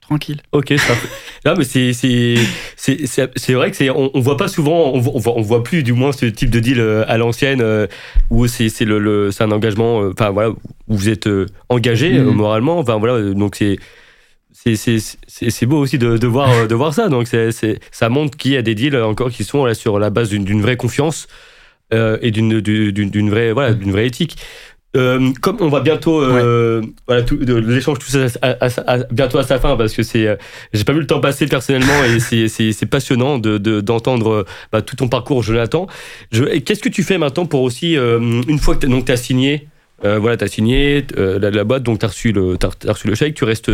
tranquille. 0.00 0.42
Ok, 0.52 0.74
ça. 0.76 0.94
non, 1.46 1.54
mais 1.56 1.64
c'est 1.64 1.92
c'est 2.76 3.52
vrai 3.54 3.70
que 3.70 3.76
c'est 3.76 3.90
on, 3.90 4.10
on, 4.14 4.20
voit 4.20 4.36
pas 4.36 4.48
souvent, 4.48 4.92
on 4.92 5.00
voit, 5.00 5.32
on 5.36 5.40
voit 5.40 5.62
plus 5.62 5.82
du 5.82 5.92
moins 5.92 6.12
ce 6.12 6.26
type 6.26 6.50
de 6.50 6.60
deal 6.60 6.78
euh, 6.78 7.04
à 7.08 7.16
l'ancienne 7.16 7.62
euh, 7.62 7.86
où 8.30 8.46
c'est 8.46 8.68
c'est 8.68 8.84
le, 8.84 8.98
le 8.98 9.30
c'est 9.30 9.44
un 9.44 9.50
engagement, 9.50 10.02
euh, 10.02 10.12
enfin 10.12 10.30
voilà, 10.30 10.50
où 10.50 10.56
vous 10.88 11.08
êtes 11.08 11.28
engagé 11.68 12.18
mm-hmm. 12.18 12.32
moralement, 12.32 12.78
enfin 12.78 12.98
voilà, 12.98 13.32
donc 13.32 13.56
c'est 13.56 13.78
c'est 14.52 15.66
beau 15.66 15.78
aussi 15.78 15.98
de, 15.98 16.16
de, 16.16 16.26
voir, 16.26 16.66
de 16.66 16.74
voir 16.74 16.94
ça. 16.94 17.08
Donc, 17.08 17.28
c'est 17.28 17.50
ça 17.90 18.08
montre 18.08 18.38
qu'il 18.38 18.52
y 18.52 18.56
a 18.56 18.62
des 18.62 18.74
deals 18.74 18.96
encore 18.96 19.30
qui 19.30 19.44
sont 19.44 19.66
là, 19.66 19.74
sur 19.74 19.98
la 19.98 20.08
base 20.08 20.30
d'une 20.30 20.62
vraie 20.62 20.78
confiance 20.78 21.26
et 21.92 22.30
d'une 22.30 23.28
vraie, 23.28 23.52
voilà, 23.52 23.74
d'une 23.74 23.92
vraie 23.92 24.06
éthique. 24.06 24.36
Euh, 24.96 25.32
comme 25.40 25.56
on 25.60 25.68
va 25.68 25.80
bientôt, 25.80 26.20
euh, 26.22 26.80
voilà, 27.08 27.24
l'échange 27.40 27.98
tout 27.98 28.06
ça 28.06 28.26
à, 28.42 28.98
bientôt 29.10 29.38
à 29.38 29.42
sa 29.42 29.58
fin 29.58 29.76
parce 29.76 29.92
que 29.92 30.04
c'est, 30.04 30.38
j'ai 30.72 30.84
pas 30.84 30.92
vu 30.92 31.00
le 31.00 31.06
temps 31.06 31.20
passer 31.20 31.46
personnellement 31.46 32.04
et 32.04 32.20
c'est 32.48 32.86
passionnant 32.86 33.38
de 33.38 33.58
d'entendre 33.80 34.44
bah, 34.70 34.82
tout 34.82 34.94
ton 34.96 35.08
parcours, 35.08 35.42
Jonathan. 35.42 35.88
Qu'est-ce 36.30 36.80
que 36.80 36.88
tu 36.88 37.02
fais 37.02 37.18
maintenant 37.18 37.46
pour 37.46 37.62
aussi, 37.62 37.94
une 37.94 38.58
fois 38.58 38.76
que 38.76 38.86
tu 38.86 39.12
as 39.12 39.16
signé, 39.16 39.66
voilà, 40.02 40.36
tu 40.36 40.44
as 40.44 40.48
signé 40.48 41.04
la, 41.16 41.50
la, 41.50 41.64
boîte, 41.64 41.82
donc 41.82 41.98
tu 41.98 42.04
as 42.04 42.08
reçu 42.08 42.30
le, 42.30 42.56
as, 42.62 42.92
reçu 42.92 43.08
le 43.08 43.16
chèque, 43.16 43.34
tu 43.34 43.44
restes, 43.44 43.72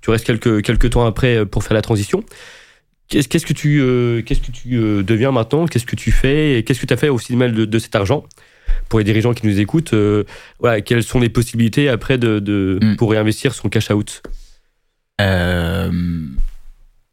tu 0.00 0.10
restes 0.10 0.24
quelques 0.24 0.62
quelques 0.62 0.90
temps 0.90 1.04
après 1.04 1.44
pour 1.44 1.64
faire 1.64 1.74
la 1.74 1.82
transition. 1.82 2.24
Qu'est-ce 3.08 3.28
que 3.28 3.52
tu, 3.52 4.24
qu'est-ce 4.24 4.40
que 4.40 4.52
tu 4.52 5.04
deviens 5.04 5.32
maintenant? 5.32 5.66
Qu'est-ce 5.66 5.84
que 5.84 5.96
tu 5.96 6.12
fais? 6.12 6.58
Et 6.58 6.62
qu'est-ce 6.62 6.80
que 6.80 6.86
tu 6.86 6.94
as 6.94 6.96
fait 6.96 7.10
aussi 7.10 7.36
de, 7.36 7.46
de, 7.48 7.64
de 7.66 7.78
cet 7.78 7.94
argent? 7.94 8.24
Pour 8.88 8.98
les 8.98 9.04
dirigeants 9.04 9.34
qui 9.34 9.46
nous 9.46 9.60
écoutent, 9.60 9.94
euh, 9.94 10.24
voilà, 10.60 10.80
quelles 10.80 11.02
sont 11.02 11.20
les 11.20 11.28
possibilités 11.28 11.88
après 11.88 12.18
de, 12.18 12.78
mm. 12.82 12.96
pour 12.96 13.10
réinvestir 13.10 13.54
son 13.54 13.68
cash 13.68 13.90
out? 13.90 14.22
Euh, 15.20 15.90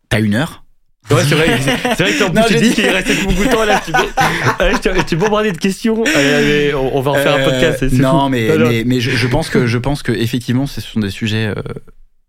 T'as 0.10 0.19
une 0.19 0.36
heure? 0.36 0.64
Ouais, 1.11 1.23
c'est 1.23 1.36
vrai, 1.36 1.60
c'est 1.95 2.03
vrai 2.03 2.14
que 2.14 2.23
en 2.40 2.44
plus, 2.44 2.56
dit 2.56 2.73
qu'il 2.73 2.88
restait 2.88 3.15
beaucoup 3.23 3.44
de 3.44 3.49
temps 3.49 3.65
là. 3.65 3.81
Tu, 3.84 3.91
ouais, 3.91 5.03
tu, 5.07 5.15
bombardé 5.15 5.52
de 5.52 5.57
questions. 5.57 6.03
Allez, 6.03 6.73
on, 6.76 7.02
va 7.02 7.11
refaire 7.11 7.36
un 7.36 7.44
podcast. 7.44 7.81
non, 7.94 8.30
mais, 8.30 8.56
mais, 8.57 8.84
mais, 8.86 8.99
je, 8.99 9.27
pense 9.27 9.49
que, 9.49 9.65
je 9.65 9.77
pense 9.77 10.03
que 10.03 10.11
effectivement, 10.11 10.68
ce 10.68 10.81
sont 10.81 10.99
des 10.99 11.10
sujets 11.10 11.48
euh, 11.48 11.56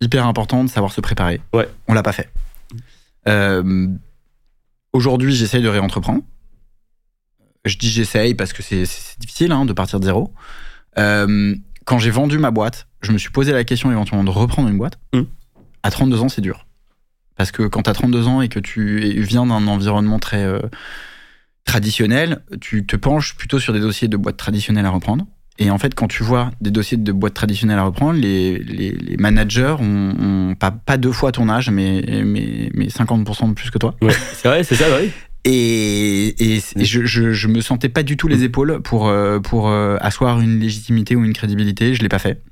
hyper 0.01 0.27
importants 0.27 0.65
de 0.65 0.71
savoir 0.71 0.93
se 0.93 1.01
préparer. 1.01 1.41
Ouais. 1.53 1.69
On 1.89 1.95
l'a 1.95 2.03
pas 2.03 2.13
fait. 2.13 2.31
Euh, 3.29 3.89
Aujourd'hui, 4.93 5.35
j'essaye 5.35 5.63
de 5.63 5.69
réentreprendre 5.69 6.23
je 7.65 7.77
dis 7.77 7.91
j'essaye 7.91 8.35
parce 8.35 8.53
que 8.53 8.63
c'est 8.63 8.85
difficile 9.19 9.53
hein, 9.53 9.65
de 9.65 9.73
partir 9.73 10.01
de 10.01 10.05
zéro. 10.05 10.33
Euh, 10.99 11.55
quand 11.85 11.99
j'ai 11.99 12.11
vendu 12.11 12.39
ma 12.39 12.51
boîte, 12.51 12.87
je 13.03 13.13
me 13.13 13.19
suis 13.19 13.31
posé 13.31 13.53
la 13.53 13.65
question 13.65 13.91
éventuellement 13.91 14.25
de 14.25 14.31
reprendre 14.31 14.69
une 14.69 14.79
boîte. 14.79 14.99
Mmh. 15.13 15.23
À 15.83 15.91
32 15.91 16.21
ans, 16.21 16.29
c'est 16.29 16.41
dur. 16.41 16.67
Parce 17.37 17.53
que 17.53 17.63
quand 17.63 17.83
tu 17.83 17.91
as 17.91 17.95
32 17.95 18.27
ans 18.27 18.43
et 18.43 18.49
que 18.49 18.61
tu 18.61 19.23
viens 19.23 19.47
d'un 19.47 19.67
environnement 19.67 20.19
très 20.19 20.45
euh, 20.45 20.61
traditionnel, 21.65 22.43
tu 22.61 22.85
te 22.85 22.97
penches 22.97 23.35
plutôt 23.35 23.59
sur 23.59 23.73
des 23.73 23.81
dossiers 23.81 24.09
de 24.09 24.17
boîtes 24.17 24.37
traditionnelles 24.37 24.87
à 24.87 24.91
reprendre. 24.91 25.27
Et 25.59 25.71
en 25.71 25.79
fait, 25.79 25.95
quand 25.95 26.09
tu 26.09 26.23
vois 26.23 26.51
des 26.61 26.71
dossiers 26.71 26.97
de 26.97 27.13
boîtes 27.13 27.35
traditionnelles 27.35 27.79
à 27.79 27.85
reprendre, 27.85 28.19
les, 28.19 28.59
les, 28.59 29.17
managers 29.19 29.77
ont, 29.79 30.55
pas, 30.59 30.71
pas, 30.71 30.97
deux 30.97 31.13
fois 31.13 31.33
ton 31.33 31.51
âge, 31.51 31.71
mais, 31.71 32.03
mais, 32.25 32.71
mais 32.73 32.87
50% 32.87 33.51
de 33.51 33.55
plus 33.55 33.71
que 33.71 33.77
toi. 33.77 33.95
c'est 34.33 34.49
vrai, 34.49 34.65
c'est 34.65 34.75
ça, 34.75 34.87
oui. 34.99 35.11
Et, 35.45 36.57
et, 36.57 36.61
je, 36.77 37.07
je, 37.07 37.33
je, 37.33 37.49
me 37.49 37.61
sentais 37.61 37.89
pas 37.89 38.03
du 38.03 38.17
tout 38.17 38.29
les 38.29 38.39
mm. 38.39 38.43
épaules 38.43 38.83
pour, 38.83 39.09
euh, 39.09 39.41
pour 39.41 39.69
euh, 39.69 39.97
asseoir 40.01 40.41
une 40.41 40.59
légitimité 40.59 41.17
ou 41.17 41.25
une 41.25 41.33
crédibilité. 41.33 41.95
Je 41.95 42.03
l'ai 42.03 42.09
pas 42.09 42.19
fait. 42.19 42.43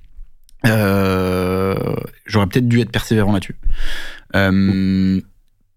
Euh, 0.67 1.95
J'aurais 2.27 2.47
peut-être 2.47 2.69
dû 2.69 2.81
être 2.81 2.91
persévérant 2.91 3.33
là-dessus. 3.33 3.57
Euh, 4.37 5.21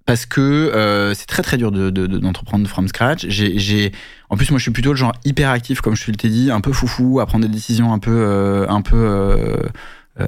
parce 0.05 0.25
que 0.25 0.41
euh, 0.41 1.13
c'est 1.13 1.27
très 1.27 1.43
très 1.43 1.57
dur 1.57 1.71
d'entreprendre 1.71 2.63
de, 2.63 2.67
de, 2.67 2.71
from 2.71 2.88
scratch. 2.88 3.25
J'ai, 3.27 3.91
en 4.29 4.38
plus, 4.38 4.49
moi, 4.51 4.57
je 4.57 4.63
suis 4.63 4.71
plutôt 4.71 4.91
le 4.91 4.97
genre 4.97 5.13
hyper 5.23 5.49
actif, 5.49 5.81
comme 5.81 5.95
je 5.95 6.11
te 6.11 6.23
l'ai 6.23 6.29
dit, 6.29 6.51
un 6.51 6.61
peu 6.61 6.73
foufou, 6.73 7.19
à 7.19 7.25
prendre 7.25 7.45
des 7.45 7.53
décisions 7.53 7.93
un 7.93 7.99
peu, 7.99 8.65
un 8.67 8.81
peu 8.81 9.57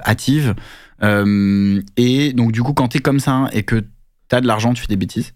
hâtives. 0.05 0.53
et 1.01 2.33
donc, 2.33 2.51
du 2.51 2.61
coup, 2.61 2.73
quand 2.73 2.89
t'es 2.89 2.99
comme 2.99 3.19
ça 3.19 3.49
et 3.51 3.63
que 3.63 3.83
t'as 4.27 4.41
de 4.41 4.47
l'argent, 4.47 4.73
tu 4.73 4.81
fais 4.81 4.87
des 4.87 4.95
bêtises. 4.95 5.33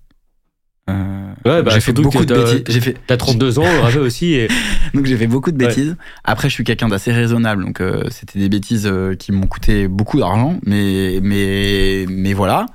Euh, 0.90 1.34
ouais, 1.46 1.64
bah, 1.64 1.72
j'ai 1.74 1.82
fait 1.82 1.94
beaucoup 1.94 2.26
de 2.26 2.34
bêtises. 2.34 2.64
J'ai 2.70 2.82
fait. 2.82 2.96
T'as 3.08 3.18
32 3.18 3.60
ans, 3.60 3.82
Raja 3.82 4.00
aussi. 4.00 4.34
Et... 4.34 4.48
donc 4.94 5.06
j'ai 5.06 5.18
fait 5.18 5.28
beaucoup 5.28 5.52
de 5.52 5.58
bêtises. 5.58 5.98
Après, 6.24 6.50
je 6.50 6.54
suis 6.54 6.64
quelqu'un 6.64 6.88
d'assez 6.88 7.12
raisonnable, 7.12 7.66
donc 7.66 7.82
euh, 7.82 8.04
c'était 8.10 8.40
des 8.40 8.50
bêtises 8.50 8.88
euh, 8.88 9.16
qui 9.16 9.32
m'ont 9.32 9.48
coûté 9.48 9.88
beaucoup 9.88 10.20
d'argent, 10.20 10.60
mais 10.66 11.20
mais 11.22 12.06
mais 12.10 12.34
voilà. 12.34 12.66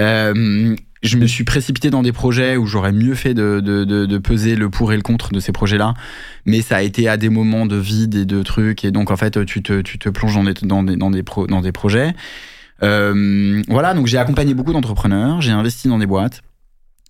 Euh, 0.00 0.74
je 1.02 1.16
me 1.16 1.26
suis 1.26 1.44
précipité 1.44 1.88
dans 1.88 2.02
des 2.02 2.12
projets 2.12 2.58
où 2.58 2.66
j'aurais 2.66 2.92
mieux 2.92 3.14
fait 3.14 3.32
de, 3.32 3.60
de, 3.60 3.84
de, 3.84 4.04
de, 4.04 4.18
peser 4.18 4.54
le 4.54 4.68
pour 4.68 4.92
et 4.92 4.96
le 4.96 5.02
contre 5.02 5.32
de 5.32 5.40
ces 5.40 5.50
projets-là, 5.50 5.94
mais 6.44 6.60
ça 6.60 6.76
a 6.76 6.82
été 6.82 7.08
à 7.08 7.16
des 7.16 7.30
moments 7.30 7.64
de 7.64 7.76
vide 7.76 8.16
et 8.16 8.26
de 8.26 8.42
trucs, 8.42 8.84
et 8.84 8.90
donc 8.90 9.10
en 9.10 9.16
fait 9.16 9.46
tu 9.46 9.62
te 9.62 9.80
tu 9.80 9.98
te 9.98 10.10
plonges 10.10 10.34
dans 10.34 10.44
des 10.44 10.52
dans 10.62 10.82
des 10.82 10.96
dans 10.96 11.10
des, 11.10 11.22
pro, 11.22 11.46
dans 11.46 11.62
des 11.62 11.72
projets. 11.72 12.14
voilà, 12.82 13.94
donc 13.94 14.08
j'ai 14.08 14.18
accompagné 14.18 14.52
beaucoup 14.52 14.72
d'entrepreneurs, 14.72 15.40
j'ai 15.40 15.52
investi 15.52 15.88
dans 15.88 15.98
des 15.98 16.06
boîtes. 16.06 16.42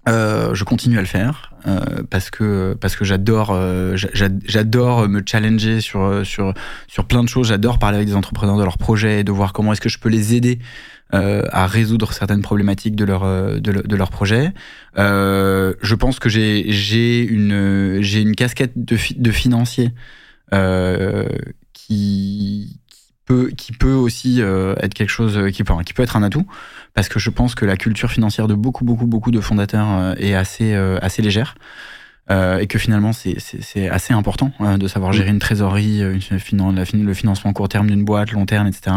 Euh, 0.09 0.55
je 0.55 0.65
continue 0.65 0.97
à 0.97 1.03
le 1.03 1.07
faire 1.07 1.53
euh, 1.67 2.03
parce 2.09 2.31
que 2.31 2.75
parce 2.81 2.97
que 2.97 3.05
j'adore 3.05 3.51
euh, 3.53 3.97
j'adore 4.47 5.07
me 5.09 5.23
challenger 5.25 5.83
sur 5.83 6.25
sur 6.25 6.55
sur 6.89 7.05
plein 7.05 7.23
de 7.23 7.29
choses. 7.29 7.49
J'adore 7.49 7.79
parler 7.79 7.97
avec 7.97 8.09
des 8.09 8.15
entrepreneurs 8.15 8.57
de 8.57 8.65
leurs 8.65 8.79
projets, 8.79 9.25
de 9.25 9.33
voir 9.33 9.53
comment 9.53 9.73
est-ce 9.73 9.81
que 9.81 9.91
je 9.91 9.99
peux 9.99 10.09
les 10.09 10.35
aider 10.35 10.59
euh, 11.13 11.43
à 11.51 11.67
résoudre 11.67 12.15
certaines 12.15 12.41
problématiques 12.41 12.97
de 12.97 13.05
leur 13.05 13.25
de, 13.61 13.97
leur 13.97 14.11
projet. 14.11 14.53
Euh, 14.97 15.75
je 15.83 15.95
pense 15.95 16.19
que 16.19 16.31
j'ai 16.31 16.73
j'ai 16.73 17.23
une 17.23 17.99
j'ai 18.01 18.23
une 18.23 18.35
casquette 18.35 18.73
de 18.77 18.97
de 19.17 19.31
financier 19.31 19.91
qui 21.75 22.81
qui 23.57 23.73
peut 23.73 23.93
aussi 23.93 24.43
euh, 24.43 24.75
être 24.81 24.95
quelque 24.95 25.11
chose 25.11 25.37
euh, 25.37 25.51
qui 25.51 25.65
peut, 25.65 25.75
qui 25.85 25.93
peut 25.93 26.03
être 26.03 26.17
un 26.17 26.23
atout, 26.23 26.47
parce 26.95 27.09
que 27.09 27.19
je 27.19 27.31
pense 27.31 27.55
que 27.55 27.65
la 27.65 27.77
culture 27.77 28.11
financière 28.11 28.49
de 28.49 28.55
beaucoup, 28.55 28.85
beaucoup, 28.85 29.07
beaucoup 29.07 29.31
de 29.31 29.41
fondateurs 29.41 29.89
euh, 29.91 30.15
est 30.19 30.35
assez, 30.35 30.75
assez 30.75 31.23
légère. 31.23 31.55
et 32.31 32.67
que 32.69 32.79
finalement 32.79 33.13
c'est 33.13 33.89
assez 33.89 34.15
important 34.15 34.53
de 34.61 34.87
savoir 34.87 35.13
gérer 35.13 35.31
une 35.31 35.41
trésorerie, 35.41 36.01
une, 36.01 37.07
le 37.07 37.15
financement 37.15 37.53
court 37.53 37.69
terme 37.69 37.89
d'une 37.89 38.05
boîte, 38.05 38.31
long 38.33 38.47
terme, 38.47 38.69
etc. 38.69 38.97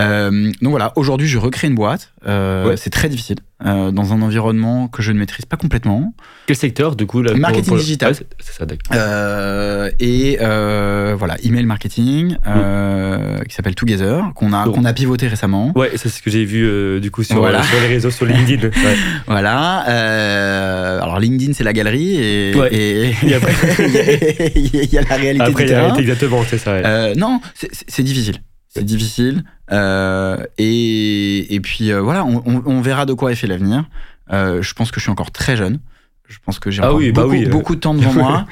Euh, 0.00 0.50
donc 0.62 0.70
voilà, 0.70 0.92
aujourd'hui 0.96 1.28
je 1.28 1.38
recrée 1.38 1.68
une 1.68 1.74
boîte. 1.74 2.12
Euh, 2.26 2.74
C'est 2.76 2.90
très 2.90 3.08
difficile 3.08 3.38
euh, 3.64 3.90
dans 3.90 4.12
un 4.12 4.22
environnement 4.22 4.88
que 4.88 5.02
je 5.02 5.12
ne 5.12 5.18
maîtrise 5.18 5.44
pas 5.44 5.56
complètement. 5.56 6.14
Quel 6.46 6.56
secteur 6.56 6.96
du 6.96 7.06
coup 7.06 7.22
Marketing 7.22 7.76
digital. 7.76 8.14
c'est 8.14 8.52
ça, 8.52 8.66
d'accord. 8.66 8.96
Euh, 8.96 9.90
et 10.00 10.38
voilà, 10.40 11.36
email 11.42 11.66
marketing 11.66 12.36
mm. 12.46 13.44
qui 13.48 13.54
s'appelle 13.54 13.74
Together 13.74 14.32
qu'on 14.34 14.52
a 14.52 14.64
qu'on 14.64 14.84
a 14.84 14.92
pivoté 14.92 15.28
récemment. 15.28 15.72
Ouais, 15.76 15.90
c'est 15.96 16.08
ce 16.08 16.22
que 16.22 16.30
j'ai 16.30 16.44
vu 16.44 17.00
du 17.00 17.10
coup 17.10 17.22
sur, 17.22 17.36
sur, 17.36 17.80
les 17.80 17.86
réseaux, 17.86 18.10
sur 18.10 18.26
LinkedIn. 18.26 18.68
Ouais. 18.68 18.96
voilà. 19.26 20.98
alors 21.02 21.20
LinkedIn 21.20 21.52
c'est 21.52 21.64
la 21.64 21.72
galerie 21.72 22.14
et, 22.16 22.50
et, 22.50 23.14
et 23.26 23.34
après 23.34 23.52
il 24.56 24.92
y, 24.92 24.98
a 24.98 25.02
la 25.02 25.16
réalité. 25.16 25.44
Après 25.44 25.64
il 25.64 25.70
y 25.70 25.72
a 25.72 25.76
la 25.76 25.82
réalité 25.82 26.02
exactement, 26.02 26.42
c'est 26.48 26.58
ça. 26.58 27.14
non, 27.14 27.40
c'est 27.54 28.02
difficile 28.02 28.40
c'est 28.70 28.84
difficile. 28.84 29.42
Euh, 29.72 30.44
et, 30.58 31.54
et 31.54 31.60
puis 31.60 31.92
euh, 31.92 32.00
voilà, 32.00 32.24
on, 32.24 32.42
on, 32.44 32.80
verra 32.80 33.06
de 33.06 33.12
quoi 33.12 33.32
est 33.32 33.36
fait 33.36 33.46
l'avenir. 33.46 33.88
Euh, 34.32 34.62
je 34.62 34.74
pense 34.74 34.90
que 34.90 34.98
je 34.98 35.04
suis 35.04 35.10
encore 35.10 35.30
très 35.30 35.56
jeune. 35.56 35.80
Je 36.28 36.38
pense 36.44 36.58
que 36.58 36.70
j'ai 36.70 36.82
ah 36.82 36.94
oui, 36.94 37.12
bah 37.12 37.22
beaucoup, 37.22 37.34
oui, 37.34 37.46
beaucoup, 37.46 37.74
de 37.74 37.80
temps 37.80 37.94
devant 37.94 38.12
moi 38.14 38.46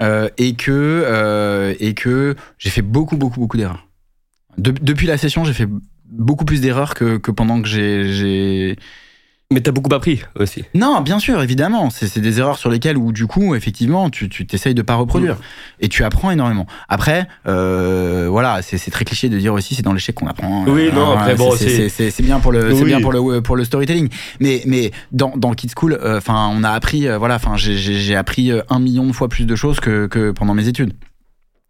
euh, 0.00 0.28
et 0.38 0.54
que 0.54 1.76
et 1.80 1.94
que 1.94 2.36
j'ai 2.58 2.70
fait 2.70 2.82
beaucoup 2.82 3.16
beaucoup 3.16 3.40
beaucoup 3.40 3.56
d'erreurs. 3.56 3.86
depuis 4.58 5.06
la 5.06 5.18
session, 5.18 5.44
j'ai 5.44 5.52
fait 5.52 5.68
beaucoup 6.04 6.44
plus 6.44 6.60
d'erreurs 6.60 6.94
que, 6.94 7.16
que 7.16 7.30
pendant 7.30 7.60
que 7.60 7.68
j'ai 7.68 8.76
mais 9.52 9.60
t'as 9.60 9.70
beaucoup 9.70 9.94
appris 9.94 10.22
aussi. 10.36 10.64
Non, 10.74 11.00
bien 11.02 11.20
sûr, 11.20 11.40
évidemment. 11.40 11.88
C'est 11.90 12.18
des 12.18 12.40
erreurs 12.40 12.58
sur 12.58 12.68
lesquelles, 12.68 12.96
où 12.96 13.12
du 13.12 13.28
coup, 13.28 13.54
effectivement, 13.54 14.10
tu 14.10 14.28
t'essayes 14.28 14.74
de 14.74 14.82
pas 14.82 14.96
reproduire. 14.96 15.36
Mm. 15.36 15.84
Et 15.84 15.88
tu 15.88 16.02
apprends 16.02 16.32
énormément. 16.32 16.66
Après, 16.88 17.28
euh, 17.46 18.26
voilà, 18.28 18.60
c'est 18.62 18.90
très 18.90 19.04
cliché 19.04 19.28
de 19.28 19.38
dire 19.38 19.54
aussi 19.54 19.76
c'est 19.76 19.82
dans 19.82 19.92
l'échec 19.92 20.16
qu'on 20.16 20.26
apprend. 20.26 20.64
Oui, 20.66 20.90
non, 20.92 21.12
après, 21.12 21.36
bon, 21.36 21.52
c'est 21.56 22.22
bien 22.22 22.40
pour 22.40 22.50
le, 22.50 22.74
bien 22.84 23.00
pour 23.00 23.12
le, 23.12 23.40
pour 23.40 23.54
le 23.54 23.64
storytelling. 23.64 24.08
Mais, 24.40 24.62
mais 24.66 24.90
dans, 25.12 25.32
dans 25.36 25.52
Kids 25.52 25.70
School, 25.76 25.92
euh, 25.92 26.18
enfin, 26.18 26.50
on 26.52 26.64
a 26.64 26.70
appris, 26.70 27.06
euh, 27.06 27.16
voilà, 27.16 27.36
enfin, 27.36 27.52
j'ai 27.56 28.16
appris 28.16 28.50
un 28.68 28.78
million 28.80 29.06
de 29.06 29.12
fois 29.12 29.28
plus 29.28 29.46
de 29.46 29.54
choses 29.54 29.78
que, 29.78 30.08
que 30.08 30.32
pendant 30.32 30.54
mes 30.54 30.66
études. 30.66 30.92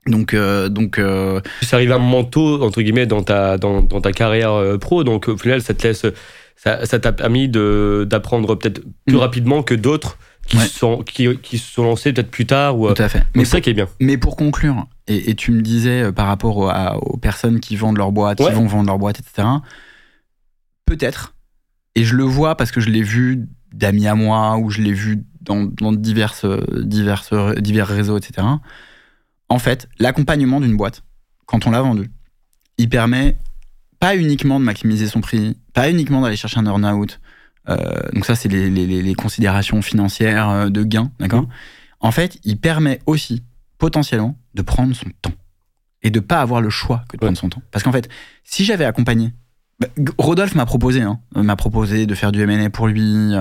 Donc, 0.07 0.33
euh, 0.33 0.71
donc. 0.71 0.99
Euh... 0.99 1.41
Ça 1.61 1.77
arrive 1.77 1.93
un 1.93 1.99
moment 1.99 2.25
tôt 2.25 2.63
entre 2.63 2.81
guillemets 2.81 3.07
dans 3.07 3.23
ta 3.23 3.59
dans, 3.59 3.83
dans 3.83 4.01
ta 4.01 4.13
carrière 4.13 4.79
pro, 4.81 5.03
donc 5.03 5.29
au 5.29 5.37
final 5.37 5.61
ça 5.61 5.75
te 5.75 5.87
laisse 5.87 6.07
ça 6.57 6.99
t'a 6.99 7.13
permis 7.13 7.49
d'apprendre 7.49 8.55
peut-être 8.55 8.83
plus 9.07 9.17
mm. 9.17 9.21
rapidement 9.21 9.63
que 9.63 9.75
d'autres 9.75 10.19
qui, 10.47 10.59
sont, 10.59 11.03
qui, 11.03 11.37
qui 11.39 11.59
se 11.59 11.73
sont 11.73 11.85
lancés 11.85 12.13
peut-être 12.13 12.31
plus 12.31 12.47
tard. 12.47 12.79
Ou, 12.79 12.93
Tout 12.93 13.03
à 13.03 13.09
fait. 13.09 13.25
Mais 13.35 13.45
c'est 13.45 13.53
ça 13.53 13.61
qui 13.61 13.71
est 13.71 13.75
bien. 13.75 13.89
Mais 14.01 14.17
pour 14.17 14.37
conclure, 14.37 14.87
et, 15.07 15.35
tu 15.35 15.53
me 15.53 15.61
disais 15.61 16.03
euh, 16.03 16.13
par 16.13 16.27
rapport 16.27 16.59
aux, 17.03 17.17
personnes 17.19 17.61
qui 17.61 17.77
vendent 17.77 17.99
leur 17.99 18.13
boîte, 18.13 18.39
qui 18.39 18.51
vont 18.53 18.67
vendre 18.67 18.87
leur 18.89 18.99
boîte, 18.99 19.21
etc. 19.21 19.49
Peut-être, 20.85 21.35
et 21.95 22.05
je 22.05 22.15
le 22.15 22.25
vois 22.25 22.57
parce 22.57 22.71
que 22.71 22.81
je 22.81 22.91
l'ai 22.91 23.03
vu 23.03 23.49
d'amis 23.73 24.07
à 24.07 24.15
moi, 24.15 24.57
ou 24.57 24.71
je 24.71 24.81
l'ai 24.81 24.93
vu 24.93 25.25
dans, 25.41 25.65
dans 25.65 25.93
diverses, 25.93 26.47
diverses, 26.73 27.33
divers 27.59 27.89
réseaux, 27.89 28.17
etc. 28.17 28.47
En 29.49 29.59
fait, 29.59 29.89
l'accompagnement 29.99 30.61
d'une 30.61 30.77
boîte, 30.77 31.03
quand 31.47 31.67
on 31.67 31.71
l'a 31.71 31.81
vendue, 31.81 32.11
il 32.79 32.89
permet 32.89 33.37
pas 34.07 34.17
uniquement 34.17 34.61
de 34.61 34.65
maximiser 34.65 35.09
son 35.09 35.21
prix, 35.21 35.57
pas 35.73 35.91
uniquement 35.91 36.21
d'aller 36.21 36.37
chercher 36.37 36.61
un 36.61 36.67
earn-out. 36.67 37.19
Euh, 37.69 37.77
donc 38.13 38.25
ça, 38.25 38.37
c'est 38.37 38.49
les, 38.49 38.71
les, 38.71 39.03
les, 39.03 39.15
considérations 39.15 39.83
financières 39.83 40.49
euh, 40.49 40.69
de 40.69 40.85
gain, 40.85 41.11
d'accord 41.19 41.43
mmh. 41.43 41.49
En 41.99 42.13
fait, 42.13 42.39
il 42.45 42.57
permet 42.57 43.01
aussi, 43.07 43.43
potentiellement, 43.79 44.39
de 44.55 44.63
prendre 44.63 44.95
son 44.95 45.07
temps. 45.23 45.33
et 46.03 46.11
de 46.11 46.21
pas 46.21 46.41
avoir 46.41 46.61
le 46.61 46.71
choix 46.71 47.05
que 47.09 47.17
de 47.17 47.21
prendre 47.21 47.37
son 47.37 47.49
temps. 47.49 47.63
Parce 47.73 47.83
qu'en 47.83 47.91
fait, 47.91 48.09
si 48.45 48.65
j'avais 48.65 48.85
accompagné, 48.85 49.33
bah, 49.81 49.89
Rodolphe 50.19 50.55
m'a 50.55 50.67
proposé, 50.67 51.03
hein, 51.03 51.19
m'a 51.35 51.57
proposé 51.57 52.07
de 52.07 52.15
faire 52.15 52.31
du 52.31 52.41
M&A 52.41 52.71
pour 52.71 52.87
lui, 52.87 53.33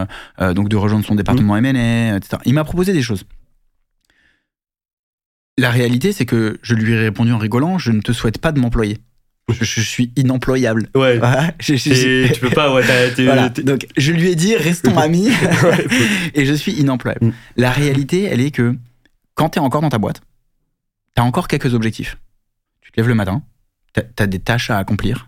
euh, 0.41 0.53
donc 0.55 0.67
de 0.67 0.77
rejoindre 0.77 1.05
son 1.05 1.13
département 1.13 1.53
mmh. 1.53 1.65
M&A, 1.65 2.17
etc. 2.17 2.37
Il 2.45 2.55
m'a 2.55 2.63
proposé 2.63 2.91
des 2.91 3.03
choses. 3.03 3.25
La 5.59 5.69
réalité, 5.69 6.11
c'est 6.11 6.25
que 6.25 6.57
je 6.63 6.73
lui 6.73 6.93
ai 6.93 6.97
répondu 6.97 7.31
en 7.33 7.37
rigolant, 7.37 7.77
je 7.77 7.91
ne 7.91 8.01
te 8.01 8.13
souhaite 8.13 8.39
pas 8.39 8.51
de 8.51 8.59
m'employer. 8.59 8.97
Je, 9.47 9.81
suis 9.81 10.11
inemployable. 10.15 10.89
Ouais. 10.95 11.19
tu 12.33 12.39
peux 12.39 12.49
pas. 12.49 12.73
Ouais, 12.73 12.83
Donc 13.63 13.87
je 13.95 14.11
lui 14.11 14.29
ai 14.29 14.35
dit 14.35 14.55
restons 14.55 14.97
amis 14.97 15.29
et 16.33 16.45
je 16.45 16.53
suis 16.53 16.73
inemployable. 16.73 17.27
Mm. 17.27 17.33
La 17.57 17.71
réalité, 17.71 18.23
elle 18.23 18.41
est 18.41 18.51
que 18.51 18.75
quand 19.35 19.49
tu 19.49 19.59
es 19.59 19.61
encore 19.61 19.81
dans 19.81 19.89
ta 19.89 19.99
boîte, 19.99 20.21
tu 21.15 21.21
as 21.21 21.25
encore 21.25 21.47
quelques 21.47 21.73
objectifs. 21.75 22.17
Tu 22.81 22.91
te 22.91 22.97
lèves 22.97 23.07
le 23.07 23.15
matin, 23.15 23.43
tu 23.93 24.01
as, 24.17 24.27
des 24.27 24.39
tâches 24.39 24.69
à 24.71 24.77
accomplir 24.77 25.27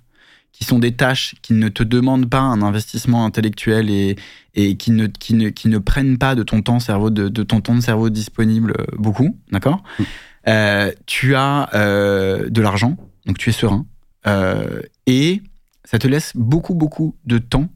qui 0.52 0.64
sont 0.64 0.80
des 0.80 0.94
tâches 0.94 1.36
qui 1.44 1.54
ne 1.54 1.70
te 1.70 1.84
demandent 1.84 2.30
pas 2.30 2.40
un 2.40 2.64
investissement 2.64 3.26
intellectuel 3.26 3.92
et, 3.92 4.16
et 4.56 4.76
qui, 4.76 4.92
ne, 4.92 5.06
qui, 5.06 5.36
ne, 5.36 5.50
qui 5.50 5.68
ne 5.68 5.78
prennent 5.78 6.18
pas 6.18 6.34
de 6.34 6.42
ton 6.42 6.64
temps 6.64 6.80
cerveau 6.80 7.12
de, 7.12 7.30
de 7.30 7.44
ton 7.44 7.62
temps 7.62 7.76
de 7.76 7.82
cerveau 7.82 8.10
disponible 8.10 8.74
euh, 8.80 8.86
beaucoup, 8.98 9.38
d'accord? 9.52 9.84
Mm. 10.00 10.04
euh, 10.48 10.92
Tu 11.06 11.36
as 11.36 11.70
euh, 11.76 12.50
de 12.50 12.62
l'argent, 12.62 12.98
donc 13.28 13.38
tu 13.38 13.52
es 13.52 13.54
serein, 13.54 13.86
euh, 14.28 14.82
et 15.06 15.42
ça 15.86 16.00
te 16.00 16.08
laisse 16.08 16.34
beaucoup, 16.36 16.76
beaucoup 16.76 17.16
de 17.26 17.38
temps 17.38 17.70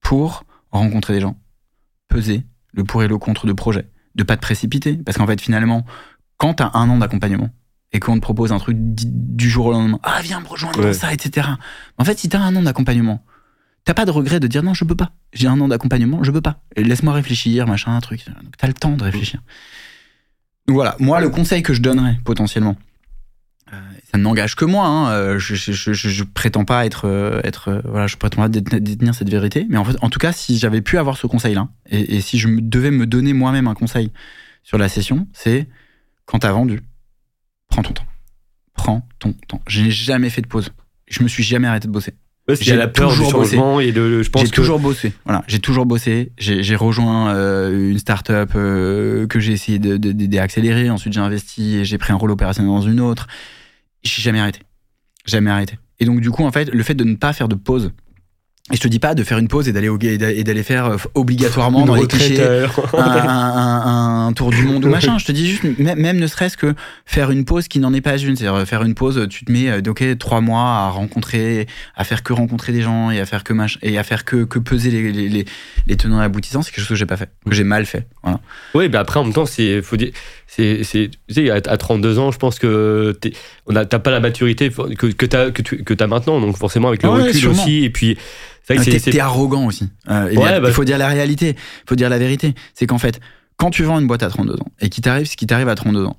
pour 0.00 0.44
rencontrer 0.70 1.14
des 1.14 1.20
gens, 1.20 1.36
peser 2.08 2.44
le 2.72 2.84
pour 2.84 3.02
et 3.02 3.08
le 3.08 3.18
contre 3.18 3.46
de 3.46 3.52
projet, 3.52 3.90
de 4.14 4.22
pas 4.22 4.36
te 4.36 4.42
précipiter. 4.42 4.96
Parce 4.96 5.18
qu'en 5.18 5.26
fait, 5.26 5.40
finalement, 5.40 5.84
quand 6.36 6.54
tu 6.54 6.62
as 6.62 6.70
un 6.74 6.88
an 6.90 6.98
d'accompagnement 6.98 7.50
et 7.92 8.00
qu'on 8.00 8.14
te 8.14 8.20
propose 8.20 8.52
un 8.52 8.58
truc 8.58 8.76
du 8.78 9.50
jour 9.50 9.66
au 9.66 9.72
lendemain, 9.72 9.98
ah, 10.02 10.20
viens 10.22 10.40
me 10.40 10.46
rejoindre 10.46 10.80
dans 10.80 10.92
ça, 10.92 11.12
etc. 11.12 11.48
En 11.98 12.04
fait, 12.04 12.18
si 12.18 12.28
tu 12.28 12.36
as 12.36 12.40
un 12.40 12.54
an 12.54 12.62
d'accompagnement, 12.62 13.24
t'as 13.84 13.94
pas 13.94 14.04
de 14.04 14.10
regret 14.10 14.38
de 14.38 14.46
dire 14.46 14.62
non, 14.62 14.74
je 14.74 14.84
peux 14.84 14.94
pas. 14.94 15.12
J'ai 15.32 15.48
un 15.48 15.60
an 15.60 15.68
d'accompagnement, 15.68 16.22
je 16.22 16.30
peux 16.30 16.40
pas. 16.40 16.60
Laisse-moi 16.76 17.14
réfléchir, 17.14 17.66
machin, 17.66 17.96
un 17.96 18.00
truc. 18.00 18.24
Donc, 18.26 18.56
t'as 18.56 18.66
le 18.68 18.74
temps 18.74 18.96
de 18.96 19.02
réfléchir. 19.02 19.42
Donc 20.66 20.74
voilà, 20.74 20.96
moi, 20.98 21.20
le 21.20 21.30
conseil 21.30 21.62
que 21.62 21.72
je 21.72 21.80
donnerais 21.80 22.18
potentiellement, 22.24 22.76
ça 24.10 24.18
n'engage 24.18 24.54
que 24.54 24.64
moi. 24.64 24.86
Hein. 24.86 25.10
Euh, 25.10 25.38
je, 25.38 25.54
je, 25.54 25.72
je, 25.72 25.92
je, 25.92 26.24
prétends 26.24 26.64
pas 26.64 26.86
être, 26.86 27.06
euh, 27.06 27.40
être 27.42 27.82
voilà, 27.84 28.06
je 28.06 28.16
prétends 28.16 28.42
pas 28.42 28.48
détenir 28.48 29.14
cette 29.14 29.28
vérité. 29.28 29.66
Mais 29.68 29.78
en 29.78 29.84
fait, 29.84 29.96
en 30.00 30.10
tout 30.10 30.18
cas, 30.18 30.32
si 30.32 30.58
j'avais 30.58 30.80
pu 30.80 30.98
avoir 30.98 31.16
ce 31.16 31.26
conseil-là, 31.26 31.68
et, 31.90 32.16
et, 32.16 32.20
si 32.20 32.38
je 32.38 32.48
devais 32.48 32.92
me 32.92 33.06
donner 33.06 33.32
moi-même 33.32 33.66
un 33.66 33.74
conseil 33.74 34.12
sur 34.62 34.78
la 34.78 34.88
session, 34.88 35.26
c'est 35.32 35.66
quand 36.24 36.40
t'as 36.40 36.52
vendu, 36.52 36.82
prends 37.68 37.82
ton 37.82 37.92
temps. 37.92 38.06
Prends 38.74 39.06
ton 39.18 39.34
temps. 39.48 39.62
Je 39.66 39.82
n'ai 39.82 39.90
jamais 39.90 40.30
fait 40.30 40.42
de 40.42 40.46
pause. 40.46 40.70
Je 41.08 41.22
me 41.22 41.28
suis 41.28 41.42
jamais 41.42 41.66
arrêté 41.66 41.88
de 41.88 41.92
bosser. 41.92 42.14
j'ai 42.60 42.76
la 42.76 42.88
peur 42.88 43.12
du 43.12 43.24
changement 43.24 43.80
et 43.80 43.90
de, 43.90 44.22
je 44.22 44.30
pense 44.30 44.42
j'ai 44.42 44.50
toujours 44.50 44.78
bossé. 44.78 45.12
Voilà, 45.24 45.42
j'ai 45.48 45.58
toujours 45.58 45.86
bossé. 45.86 46.32
J'ai 46.38 46.76
rejoint 46.76 47.34
euh, 47.34 47.90
une 47.90 47.98
start-up 47.98 48.50
euh, 48.54 49.26
que 49.26 49.40
j'ai 49.40 49.52
essayé 49.52 49.78
d'aider 49.78 50.28
de, 50.28 50.38
accélérer. 50.38 50.90
Ensuite, 50.90 51.12
j'ai 51.12 51.20
investi 51.20 51.78
et 51.78 51.84
j'ai 51.84 51.98
pris 51.98 52.12
un 52.12 52.16
rôle 52.16 52.30
opérationnel 52.30 52.70
dans 52.70 52.82
une 52.82 53.00
autre. 53.00 53.26
J'ai 54.06 54.22
jamais 54.22 54.40
arrêté. 54.40 54.60
Jamais 55.26 55.50
arrêté. 55.50 55.78
Et 55.98 56.04
donc, 56.04 56.20
du 56.20 56.30
coup, 56.30 56.44
en 56.44 56.52
fait, 56.52 56.70
le 56.72 56.82
fait 56.82 56.94
de 56.94 57.04
ne 57.04 57.14
pas 57.14 57.32
faire 57.32 57.48
de 57.48 57.54
pause, 57.54 57.92
et 58.72 58.74
je 58.74 58.80
te 58.80 58.88
dis 58.88 58.98
pas 58.98 59.14
de 59.14 59.22
faire 59.22 59.38
une 59.38 59.46
pause 59.46 59.68
et 59.68 59.72
d'aller 59.72 59.88
et 60.02 60.42
d'aller 60.42 60.62
faire 60.64 60.86
euh, 60.86 60.96
obligatoirement 61.14 61.86
dans 61.86 61.94
les 61.94 62.08
clichés 62.08 62.42
un, 62.94 62.98
un, 62.98 64.26
un, 64.26 64.32
tour 64.32 64.50
du 64.50 64.64
monde 64.64 64.84
ou 64.84 64.88
machin. 64.88 65.18
Je 65.18 65.24
te 65.24 65.30
dis 65.30 65.48
juste 65.48 65.78
même 65.78 66.18
ne 66.18 66.26
serait-ce 66.26 66.56
que 66.56 66.74
faire 67.04 67.30
une 67.30 67.44
pause 67.44 67.68
qui 67.68 67.78
n'en 67.78 67.94
est 67.94 68.00
pas 68.00 68.16
une. 68.16 68.34
C'est-à-dire 68.34 68.66
faire 68.66 68.82
une 68.82 68.96
pause, 68.96 69.28
tu 69.30 69.44
te 69.44 69.52
mets 69.52 69.70
euh, 69.70 69.80
ok 69.88 70.18
trois 70.18 70.40
mois 70.40 70.64
à 70.64 70.88
rencontrer, 70.88 71.68
à 71.94 72.02
faire 72.02 72.24
que 72.24 72.32
rencontrer 72.32 72.72
des 72.72 72.82
gens 72.82 73.12
et 73.12 73.20
à 73.20 73.24
faire 73.24 73.44
que 73.44 73.52
machin 73.52 73.78
et 73.82 73.98
à 73.98 74.02
faire 74.02 74.24
que 74.24 74.42
que 74.42 74.58
peser 74.58 74.90
les 74.90 75.12
les, 75.12 75.44
les, 75.86 75.96
tenants 75.96 76.20
et 76.20 76.24
aboutissants. 76.24 76.62
C'est 76.62 76.72
quelque 76.72 76.80
chose 76.80 76.88
que 76.88 76.94
j'ai 76.96 77.06
pas 77.06 77.16
fait, 77.16 77.30
que 77.48 77.54
j'ai 77.54 77.62
mal 77.62 77.86
fait. 77.86 78.08
Voilà. 78.24 78.40
Oui, 78.74 78.88
bah 78.88 78.98
après 78.98 79.20
en 79.20 79.24
même 79.24 79.32
temps 79.32 79.46
c'est 79.46 79.80
faut 79.80 79.96
dire 79.96 80.10
c'est 80.46 80.84
c'est 80.84 81.10
tu 81.28 81.34
sais 81.34 81.50
à 81.50 81.60
32 81.60 82.18
ans 82.18 82.30
je 82.30 82.38
pense 82.38 82.58
que 82.58 83.18
t'as 83.20 83.98
pas 83.98 84.10
la 84.10 84.20
maturité 84.20 84.70
que 84.70 85.06
que 85.06 85.26
t'as 85.26 85.50
que 85.50 85.62
tu 85.62 85.82
que 85.82 86.04
maintenant 86.04 86.40
donc 86.40 86.56
forcément 86.56 86.88
avec 86.88 87.02
le 87.02 87.08
recul 87.08 87.48
aussi 87.48 87.84
et 87.84 87.90
puis 87.90 88.16
T'es 88.66 89.20
arrogant 89.20 89.66
aussi. 89.66 89.88
Euh, 90.08 90.34
bah 90.34 90.60
il 90.64 90.72
faut 90.72 90.84
dire 90.84 90.98
la 90.98 91.08
réalité, 91.08 91.50
il 91.50 91.88
faut 91.88 91.94
dire 91.94 92.08
la 92.08 92.18
vérité. 92.18 92.54
C'est 92.74 92.86
qu'en 92.86 92.98
fait, 92.98 93.20
quand 93.56 93.70
tu 93.70 93.84
vends 93.84 94.00
une 94.00 94.06
boîte 94.06 94.22
à 94.22 94.28
32 94.28 94.54
ans 94.54 94.72
et 94.80 94.88
qu'il 94.88 95.04
t'arrive 95.04 95.26
ce 95.26 95.36
qui 95.36 95.46
t'arrive 95.46 95.68
à 95.68 95.74
32 95.74 96.04
ans, 96.04 96.16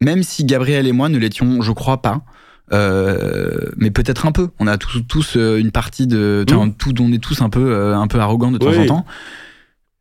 même 0.00 0.22
si 0.22 0.44
Gabriel 0.44 0.86
et 0.86 0.92
moi 0.92 1.08
ne 1.08 1.18
l'étions, 1.18 1.62
je 1.62 1.72
crois 1.72 2.02
pas, 2.02 2.22
euh, 2.72 3.70
mais 3.76 3.90
peut-être 3.90 4.26
un 4.26 4.32
peu. 4.32 4.48
On 4.58 4.66
a 4.66 4.76
tous, 4.76 5.02
tous 5.02 5.36
euh, 5.36 5.58
une 5.58 5.70
partie 5.70 6.06
de, 6.06 6.44
mmh. 6.48 6.74
tout, 6.74 7.00
on 7.00 7.12
est 7.12 7.22
tous 7.22 7.42
un 7.42 7.48
peu, 7.48 7.94
un 7.94 8.06
peu 8.08 8.18
arrogants 8.18 8.50
de 8.50 8.58
temps 8.58 8.76
en 8.76 8.86
temps. 8.86 9.06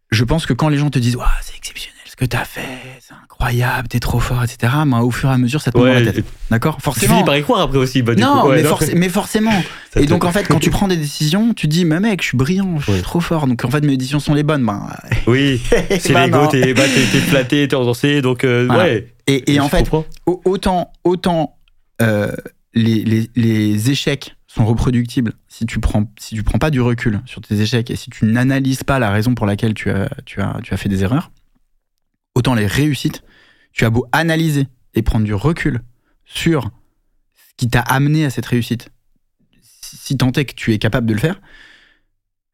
Je 0.09 0.23
pense 0.23 0.45
que 0.45 0.53
quand 0.53 0.69
les 0.69 0.77
gens 0.77 0.89
te 0.89 0.99
disent, 0.99 1.17
c'est 1.41 1.57
exceptionnel 1.57 1.96
que 2.17 2.25
t'as 2.25 2.45
fait, 2.45 2.61
c'est 2.99 3.13
incroyable, 3.13 3.87
t'es 3.87 3.99
trop 3.99 4.19
fort, 4.19 4.43
etc. 4.43 4.73
Mais 4.87 4.97
au 4.97 5.11
fur 5.11 5.29
et 5.29 5.33
à 5.33 5.37
mesure, 5.37 5.61
ça 5.61 5.71
te 5.71 5.77
ouais, 5.77 6.03
la 6.03 6.11
tête. 6.11 6.25
D'accord? 6.49 6.79
Forcément. 6.81 7.13
Tu 7.13 7.13
finis 7.13 7.25
par 7.25 7.37
y 7.37 7.43
croire 7.43 7.61
après 7.61 7.77
aussi. 7.77 8.01
Bah, 8.01 8.15
non, 8.15 8.49
mais, 8.49 8.63
mais, 8.95 9.07
forcément. 9.07 9.63
et 9.95 10.07
donc, 10.07 10.25
en 10.25 10.31
fait, 10.31 10.45
quand 10.45 10.59
tu 10.59 10.69
prends 10.71 10.87
des 10.87 10.97
décisions, 10.97 11.53
tu 11.53 11.67
dis, 11.67 11.85
mais 11.85 11.99
mec, 11.99 12.23
je 12.23 12.29
suis 12.29 12.37
brillant, 12.37 12.79
je 12.79 12.91
suis 12.91 13.01
trop 13.03 13.19
fort. 13.19 13.45
Donc, 13.45 13.63
en 13.63 13.69
fait, 13.69 13.85
mes 13.85 13.97
décisions 13.97 14.19
sont 14.19 14.33
les 14.33 14.41
bonnes. 14.41 14.65
Ben, 14.65 14.87
oui, 15.27 15.61
c'est 15.99 16.11
bah, 16.11 16.25
l'ego, 16.25 16.47
t'es 16.47 16.73
bah, 16.73 16.81
flatté, 17.27 17.67
t'es 17.67 17.75
endossé. 17.75 18.23
Donc, 18.23 18.43
euh, 18.43 18.67
ouais. 18.67 19.13
Et, 19.27 19.53
et 19.53 19.59
en 19.59 19.69
fait, 19.69 19.87
autant, 20.25 20.91
autant 21.03 21.55
euh, 22.01 22.31
les, 22.73 23.03
les, 23.03 23.29
les 23.35 23.91
échecs 23.91 24.35
sont 24.47 24.65
reproductibles 24.65 25.33
si 25.47 25.65
tu 25.65 25.79
prends 25.79 26.05
si 26.17 26.33
tu 26.35 26.41
prends 26.41 26.57
pas 26.57 26.71
du 26.71 26.81
recul 26.81 27.21
sur 27.25 27.41
tes 27.41 27.59
échecs 27.59 27.91
et 27.91 27.95
si 27.95 28.09
tu 28.09 28.25
n'analyses 28.25 28.83
pas 28.83 28.97
la 28.97 29.11
raison 29.11 29.35
pour 29.35 29.45
laquelle 29.45 29.73
tu 29.73 29.91
as 29.91 30.09
tu 30.25 30.41
as 30.41 30.57
tu 30.63 30.73
as 30.73 30.77
fait 30.77 30.89
des 30.89 31.03
erreurs 31.03 31.31
autant 32.37 32.53
les 32.53 32.67
réussites, 32.67 33.23
tu 33.73 33.83
as 33.83 33.89
beau 33.89 34.07
analyser 34.11 34.67
et 34.93 35.01
prendre 35.01 35.25
du 35.25 35.33
recul 35.33 35.81
sur 36.23 36.69
ce 37.33 37.53
qui 37.57 37.67
t'a 37.67 37.81
amené 37.81 38.25
à 38.25 38.29
cette 38.29 38.45
réussite, 38.45 38.89
si 39.81 40.17
tant 40.17 40.31
est 40.33 40.45
que 40.45 40.53
tu 40.53 40.73
es 40.73 40.77
capable 40.77 41.07
de 41.07 41.13
le 41.13 41.19
faire, 41.19 41.41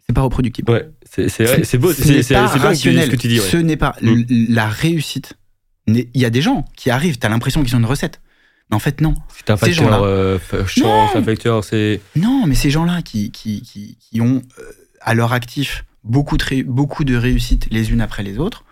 c'est 0.06 0.14
pas 0.14 0.22
reproductible. 0.22 0.72
Ouais, 0.72 0.90
c'est 1.06 1.78
beau, 1.78 1.92
c'est 1.94 2.36
rationnel. 2.36 3.06
Ce 3.06 3.12
que 3.12 3.16
tu 3.16 3.28
dis. 3.28 3.40
Ce 3.40 3.58
n'est 3.58 3.78
pas 3.78 3.96
mm. 4.02 4.24
la 4.50 4.68
réussite. 4.68 5.34
Il 5.88 6.08
y 6.14 6.26
a 6.26 6.30
des 6.30 6.42
gens 6.42 6.66
qui 6.78 6.90
arrivent, 6.90 7.18
tu 7.18 7.28
as 7.28 7.30
l'impression 7.30 7.62
qu'ils 7.64 7.76
ont 7.76 7.80
une 7.80 7.86
recette. 7.86 8.22
Mais 8.70 8.76
en 8.78 8.80
fait, 8.80 9.02
non. 9.02 9.16
C'est 9.36 9.50
un 9.50 9.58
facteur 9.58 10.04
euh, 10.04 10.40
chance, 10.66 11.16
un 11.16 11.24
facteur, 11.24 11.64
c'est. 11.64 12.00
Non, 12.16 12.46
mais 12.48 12.56
ces 12.56 12.70
gens-là 12.70 13.02
qui, 13.02 13.32
qui, 13.32 13.62
qui, 13.62 14.22
ont 14.22 14.42
euh, 14.60 14.64
à 15.02 15.14
leur 15.14 15.34
actif 15.34 15.84
beaucoup 16.06 16.38
de, 16.38 16.64
beaucoup 16.64 17.04
de 17.04 17.18
réussites 17.18 17.68
les 17.70 17.92
unes 17.92 18.00
après 18.00 18.24
les 18.24 18.38
autres, 18.38 18.64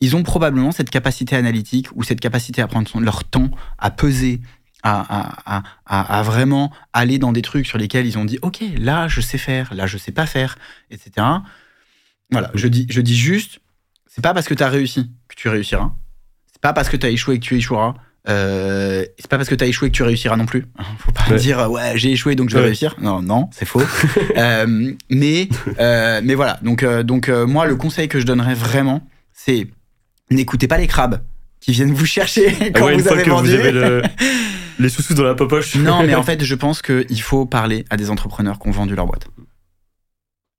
ils 0.00 0.16
ont 0.16 0.22
probablement 0.22 0.72
cette 0.72 0.90
capacité 0.90 1.36
analytique 1.36 1.88
ou 1.94 2.02
cette 2.02 2.20
capacité 2.20 2.62
à 2.62 2.66
prendre 2.68 2.88
leur 3.00 3.24
temps, 3.24 3.50
à 3.78 3.90
peser, 3.90 4.40
à, 4.82 5.62
à, 5.86 6.18
à, 6.18 6.22
vraiment 6.22 6.72
aller 6.92 7.18
dans 7.18 7.32
des 7.32 7.42
trucs 7.42 7.66
sur 7.66 7.78
lesquels 7.78 8.06
ils 8.06 8.16
ont 8.16 8.24
dit 8.24 8.38
ok 8.42 8.62
là 8.78 9.08
je 9.08 9.20
sais 9.20 9.36
faire 9.36 9.74
là 9.74 9.88
je 9.88 9.98
sais 9.98 10.12
pas 10.12 10.24
faire 10.24 10.56
etc 10.92 11.26
voilà 12.30 12.52
je 12.54 12.68
dis 12.68 12.86
je 12.88 13.00
dis 13.00 13.16
juste 13.16 13.58
c'est 14.18 14.22
pas 14.22 14.34
parce 14.34 14.48
que 14.48 14.54
tu 14.54 14.64
as 14.64 14.68
réussi 14.68 15.10
que 15.28 15.36
tu 15.36 15.48
réussiras. 15.48 15.92
C'est 16.50 16.60
pas 16.60 16.72
parce 16.72 16.88
que 16.88 16.96
tu 16.96 17.06
as 17.06 17.10
échoué 17.10 17.38
que 17.38 17.44
tu 17.44 17.56
échoueras. 17.56 17.94
Euh, 18.28 19.04
c'est 19.16 19.28
pas 19.28 19.36
parce 19.36 19.48
que 19.48 19.54
tu 19.54 19.62
as 19.62 19.68
échoué 19.68 19.90
que 19.90 19.94
tu 19.94 20.02
réussiras 20.02 20.36
non 20.36 20.44
plus. 20.44 20.66
Faut 20.98 21.12
pas 21.12 21.32
dire 21.36 21.70
ouais 21.70 21.92
j'ai 21.96 22.10
échoué 22.10 22.34
donc 22.34 22.50
je 22.50 22.58
vais 22.58 22.64
réussir. 22.64 22.96
Non 23.00 23.22
non 23.22 23.48
c'est 23.52 23.64
faux. 23.64 23.80
Euh, 24.36 24.92
mais 25.08 25.48
euh, 25.78 26.20
mais 26.24 26.34
voilà. 26.34 26.58
Donc 26.62 26.82
euh, 26.82 27.04
donc 27.04 27.28
moi 27.28 27.66
le 27.66 27.76
conseil 27.76 28.08
que 28.08 28.18
je 28.18 28.26
donnerais 28.26 28.54
vraiment 28.54 29.06
c'est 29.32 29.68
n'écoutez 30.30 30.68
pas 30.68 30.78
les 30.78 30.86
crabes 30.86 31.22
qui 31.60 31.72
viennent 31.72 31.92
vous 31.92 32.06
chercher 32.06 32.54
ah 32.60 32.70
quand 32.78 32.92
vous 32.92 33.08
avez 33.08 33.24
vendu. 33.24 33.56
les 34.78 34.88
sous-sous 34.88 35.14
dans 35.14 35.24
la 35.24 35.34
poche. 35.34 35.74
non, 35.76 36.02
mais 36.04 36.14
en 36.14 36.22
fait, 36.24 36.44
je 36.44 36.54
pense 36.54 36.82
qu'il 36.82 37.20
faut 37.22 37.46
parler 37.46 37.84
à 37.90 37.96
des 37.96 38.10
entrepreneurs 38.10 38.58
qui 38.58 38.68
ont 38.68 38.72
vendu 38.72 38.94
leur 38.94 39.06
boîte. 39.06 39.26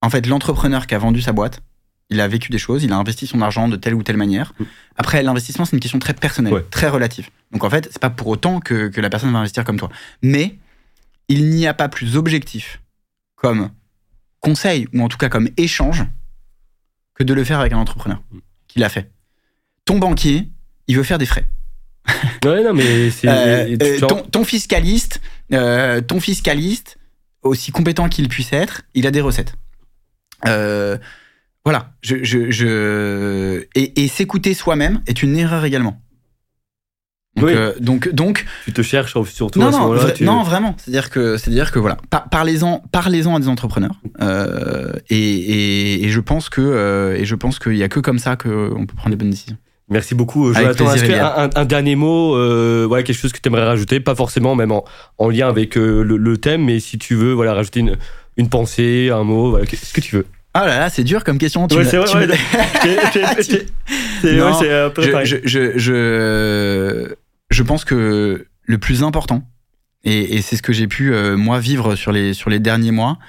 En 0.02 0.10
fait, 0.10 0.26
l'entrepreneur 0.28 0.88
qui 0.88 0.96
a 0.96 0.98
vendu 0.98 1.22
sa 1.22 1.32
boîte, 1.32 1.62
il 2.10 2.22
a 2.22 2.28
vécu 2.28 2.52
des 2.52 2.58
choses, 2.58 2.84
il 2.84 2.92
a 2.92 2.98
investi 2.98 3.28
son 3.28 3.42
argent 3.42 3.68
de 3.68 3.76
telle 3.76 3.94
ou 3.94 4.02
telle 4.02 4.18
manière. 4.18 4.54
Après, 4.98 5.22
l'investissement, 5.22 5.66
c'est 5.66 5.76
une 5.76 5.80
question 5.80 6.00
très 6.00 6.14
personnelle, 6.14 6.64
très 6.72 6.90
relative. 6.90 7.30
Donc 7.52 7.64
en 7.64 7.70
fait, 7.70 7.88
c'est 7.92 8.00
pas 8.00 8.10
pour 8.10 8.28
autant 8.28 8.60
que, 8.60 8.88
que 8.88 9.02
la 9.02 9.10
personne 9.10 9.32
va 9.32 9.40
investir 9.40 9.64
comme 9.64 9.78
toi. 9.78 9.90
Mais 10.24 10.58
il 11.28 11.50
n'y 11.50 11.68
a 11.68 11.74
pas 11.74 11.88
plus 11.88 12.18
objectif 12.18 12.82
comme 13.36 13.70
conseil, 14.40 14.88
ou 14.94 15.02
en 15.02 15.08
tout 15.08 15.18
cas 15.18 15.30
comme 15.30 15.50
échange, 15.58 16.04
que 17.14 17.24
de 17.24 17.34
le 17.34 17.44
faire 17.44 17.60
avec 17.60 17.74
un 17.74 17.78
entrepreneur 17.78 18.22
qui 18.68 18.80
l'a 18.80 18.90
fait 18.90 19.12
ton 19.90 19.98
banquier, 19.98 20.48
il 20.88 20.96
veut 20.98 21.04
faire 21.04 21.18
des 21.18 21.26
frais. 21.26 21.50
Ouais, 22.46 22.64
non, 22.64 22.74
mais 22.76 23.10
c'est. 23.10 23.28
Euh, 23.28 23.76
euh, 23.82 24.00
ton, 24.32 24.44
fiscaliste, 24.44 25.20
euh, 25.52 26.00
ton 26.00 26.20
fiscaliste, 26.20 27.00
aussi 27.42 27.72
compétent 27.72 28.08
qu'il 28.08 28.30
puisse 28.30 28.54
être, 28.54 28.84
il 28.94 29.08
a 29.08 29.12
des 29.12 29.22
recettes. 29.22 29.56
voilà. 30.46 31.92
Je, 32.02 32.24
je, 32.24 32.52
je... 32.52 33.66
Et, 33.74 34.04
et 34.04 34.08
s'écouter 34.08 34.54
soi-même 34.54 35.02
est 35.08 35.24
une 35.24 35.36
erreur 35.36 35.66
également. 35.66 36.00
Donc, 37.36 37.50
euh, 37.50 37.74
donc, 37.80 38.10
donc, 38.10 38.46
tu 38.66 38.74
te 38.74 38.82
cherches 38.82 39.14
surtout 39.24 39.60
non, 39.60 39.68
à 39.94 40.16
ce 40.16 40.24
non, 40.24 40.44
vraiment. 40.44 40.76
C'est-à-dire 40.78 41.10
que, 41.10 41.38
c'est-à-dire 41.38 41.72
que 41.72 41.80
voilà, 41.80 41.98
parlez-en, 42.32 42.84
parlez-en 42.92 43.36
à 43.36 43.40
des 43.40 43.48
entrepreneurs. 43.48 44.02
Euh, 44.22 44.94
et, 45.10 46.06
et, 46.06 46.10
je 46.10 46.20
pense 46.20 46.50
que, 46.50 46.62
euh, 46.62 47.16
et 47.16 47.26
je 47.26 47.36
pense 47.36 47.60
qu'il 47.60 47.78
y 47.78 47.84
a 47.84 47.90
que 47.90 48.00
comme 48.00 48.20
ça 48.20 48.36
qu'on 48.36 48.86
peut 48.86 48.96
prendre 48.96 49.12
les 49.12 49.16
bonnes 49.16 49.30
décisions. 49.30 49.58
Merci 49.90 50.14
beaucoup, 50.16 50.54
Jonathan. 50.54 50.88
un, 50.88 51.50
un, 51.56 51.66
dernier 51.66 51.96
mot, 51.96 52.36
voilà, 52.88 53.04
quelque 53.04 53.18
chose 53.18 53.32
que 53.34 53.40
tu 53.40 53.50
aimerais 53.50 53.66
rajouter, 53.66 54.00
pas 54.00 54.16
forcément 54.16 54.56
même 54.56 54.72
en, 54.72 54.86
en 55.18 55.30
lien 55.30 55.48
avec 55.48 55.76
le, 55.76 56.38
thème, 56.38 56.66
mais 56.66 56.80
si 56.80 56.98
tu 56.98 57.16
veux, 57.16 57.34
voilà, 57.34 57.54
rajouter 57.54 57.80
une, 57.80 57.98
une 58.38 58.50
pensée, 58.50 59.10
un 59.12 59.24
mot, 59.24 59.50
voilà, 59.50 59.66
ce 59.66 59.94
que 59.94 60.02
tu 60.02 60.16
veux. 60.16 60.26
Ah 60.54 60.66
là 60.66 60.80
là, 60.80 60.90
c'est 60.90 61.04
dur 61.04 61.24
comme 61.24 61.38
question. 61.38 61.68
Tu 61.68 61.76
ouais, 61.76 61.86
c'est 61.86 61.98
vrai. 61.98 62.08
C'est 64.22 64.74
un 64.74 64.90
peu 64.90 65.04
je, 65.24 65.38
je, 65.44 65.78
je, 65.78 67.16
je, 67.50 67.64
pense 67.64 67.86
que 67.86 68.48
le 68.64 68.78
plus 68.78 69.04
important, 69.04 69.44
et, 70.04 70.36
et 70.38 70.42
c'est 70.42 70.56
ce 70.56 70.62
que 70.62 70.74
j'ai 70.74 70.88
pu 70.88 71.14
euh, 71.14 71.38
moi 71.38 71.60
vivre 71.60 71.96
sur 71.96 72.12
les, 72.12 72.34
sur 72.34 72.50
les 72.50 72.60
derniers 72.60 72.92
mois, 72.92 73.20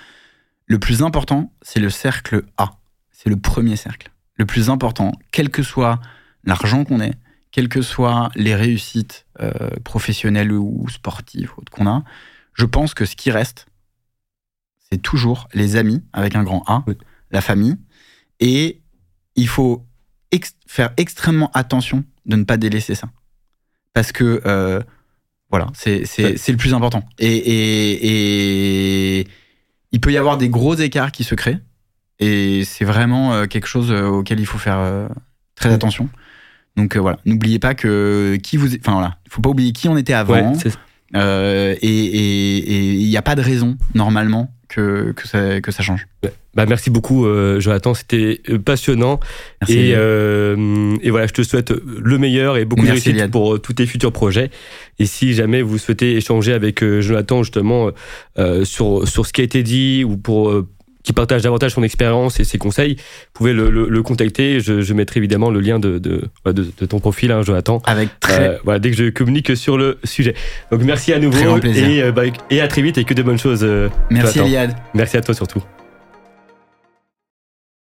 le 0.67 0.79
plus 0.79 1.03
important, 1.03 1.53
c'est 1.61 1.81
le 1.81 1.91
cercle 1.91 2.45
A. 2.57 2.71
C'est 3.11 3.29
le 3.29 3.37
premier 3.37 3.77
cercle. 3.77 4.11
Le 4.37 4.47
plus 4.47 4.71
important, 4.71 5.13
quel 5.31 5.51
que 5.51 5.63
soit 5.63 6.01
l'argent 6.45 6.85
qu'on 6.85 7.01
ait, 7.01 7.15
quelles 7.51 7.69
que 7.69 7.83
soient 7.83 8.31
les 8.37 8.55
réussites 8.55 9.27
euh, 9.41 9.53
professionnelles 9.85 10.53
ou 10.53 10.89
sportives 10.89 11.53
qu'on 11.71 11.87
a, 11.87 12.05
je 12.55 12.65
pense 12.65 12.95
que 12.95 13.05
ce 13.05 13.17
qui 13.17 13.31
reste, 13.31 13.67
c'est 14.91 15.01
toujours 15.03 15.49
les 15.55 15.77
amis 15.77 16.03
avec 16.13 16.35
un 16.35 16.43
grand 16.43 16.63
A 16.67 16.85
la 17.31 17.41
famille. 17.41 17.77
Et 18.41 18.81
il 19.37 19.49
faut 19.49 19.87
faire 20.67 20.93
extrêmement 20.97 21.51
attention 21.55 22.05
de 22.27 22.37
ne 22.37 22.45
pas 22.45 22.57
délaisser 22.57 22.95
ça. 22.95 23.09
Parce 23.93 24.13
que, 24.13 24.41
euh, 24.47 24.81
voilà, 25.51 25.67
c'est 25.75 26.03
le 26.03 26.57
plus 26.57 26.75
important. 26.75 27.05
Et, 27.19 28.07
il 29.93 30.01
peut 30.01 30.13
y 30.13 30.17
avoir 30.17 30.39
des 30.39 30.49
gros 30.49 30.75
écarts 30.77 31.11
qui 31.11 31.25
se 31.25 31.35
créent. 31.35 31.59
Et 32.21 32.65
c'est 32.65 32.85
vraiment 32.85 33.33
euh, 33.33 33.47
quelque 33.47 33.67
chose 33.67 33.91
auquel 33.91 34.39
il 34.39 34.47
faut 34.47 34.59
faire 34.59 35.09
très 35.57 35.73
attention. 35.73 36.09
Donc 36.77 36.97
voilà, 36.97 37.19
n'oubliez 37.25 37.59
pas 37.59 37.75
que 37.75 38.39
qui 38.43 38.57
vous, 38.57 38.75
enfin 38.77 38.93
voilà, 38.93 39.17
il 39.27 39.33
faut 39.33 39.43
pas 39.43 39.51
oublier 39.51 39.73
qui 39.73 39.89
on 39.89 39.97
était 39.97 40.13
avant. 40.13 40.55
et 41.15 41.87
il 43.03 43.09
n'y 43.09 43.17
a 43.17 43.23
pas 43.23 43.35
de 43.35 43.43
raison 43.43 43.77
normalement 43.95 44.53
que, 44.71 45.13
que, 45.13 45.29
ça, 45.29 45.61
que 45.61 45.73
ça 45.73 45.83
change. 45.83 46.07
Bah, 46.55 46.67
merci 46.67 46.91
beaucoup, 46.91 47.27
euh, 47.27 47.61
Jonathan. 47.61 47.95
C'était 47.95 48.41
euh, 48.49 48.59
passionnant. 48.59 49.21
et, 49.69 49.93
euh, 49.95 50.97
et, 51.03 51.11
voilà, 51.11 51.27
je 51.27 51.33
te 51.33 51.43
souhaite 51.43 51.73
le 51.73 52.19
meilleur 52.19 52.57
et 52.57 52.65
beaucoup 52.65 52.87
de 52.87 52.91
réussite 52.91 53.31
pour 53.31 53.55
euh, 53.55 53.59
tous 53.59 53.75
tes 53.75 53.87
futurs 53.87 54.13
projets. 54.13 54.51
Et 54.99 55.07
si 55.07 55.35
jamais 55.35 55.63
vous 55.63 55.79
souhaitez 55.79 56.17
échanger 56.17 56.53
avec 56.53 56.85
Jonathan 57.01 57.43
justement 57.43 57.91
sur, 58.65 59.09
sur 59.09 59.27
ce 59.27 59.33
qui 59.33 59.41
a 59.41 59.45
été 59.45 59.63
dit 59.63 60.05
ou 60.05 60.17
pour 60.17 60.53
qui 61.03 61.13
partage 61.13 61.43
davantage 61.43 61.73
son 61.73 61.83
expérience 61.83 62.41
et 62.41 62.45
ses 62.45 62.59
conseils, 62.59 62.97
vous 62.97 63.33
pouvez 63.33 63.53
le, 63.53 63.71
le, 63.71 64.03
contacter. 64.03 64.61
Je, 64.61 64.81
je, 64.81 64.95
mettrai 64.95 65.19
évidemment 65.19 65.51
le 65.51 65.61
lien 65.61 65.79
de, 65.79 65.99
de, 65.99 66.29
de, 66.47 66.87
ton 66.87 67.01
profil, 67.01 67.33
hein, 67.33 67.43
Jonathan. 67.43 67.81
Avec 67.87 68.09
très. 68.21 68.51
Euh, 68.51 68.59
voilà, 68.65 68.79
dès 68.79 68.91
que 68.91 68.97
je 68.97 69.11
communique 69.11 69.57
sur 69.57 69.79
le 69.79 69.99
sujet. 70.05 70.35
Donc 70.71 70.83
merci 70.83 71.13
à 71.13 71.19
nouveau. 71.19 71.59
Et, 71.65 72.03
euh, 72.03 72.13
bah, 72.13 72.23
et 72.51 72.61
à 72.61 72.69
très 72.69 72.83
vite 72.83 72.99
et 72.99 73.05
que 73.05 73.15
de 73.15 73.23
bonnes 73.23 73.39
choses. 73.39 73.67
merci 74.11 74.41
Eliade. 74.41 74.75
Merci 74.95 75.17
à 75.17 75.21
toi 75.21 75.35
surtout. 75.35 75.63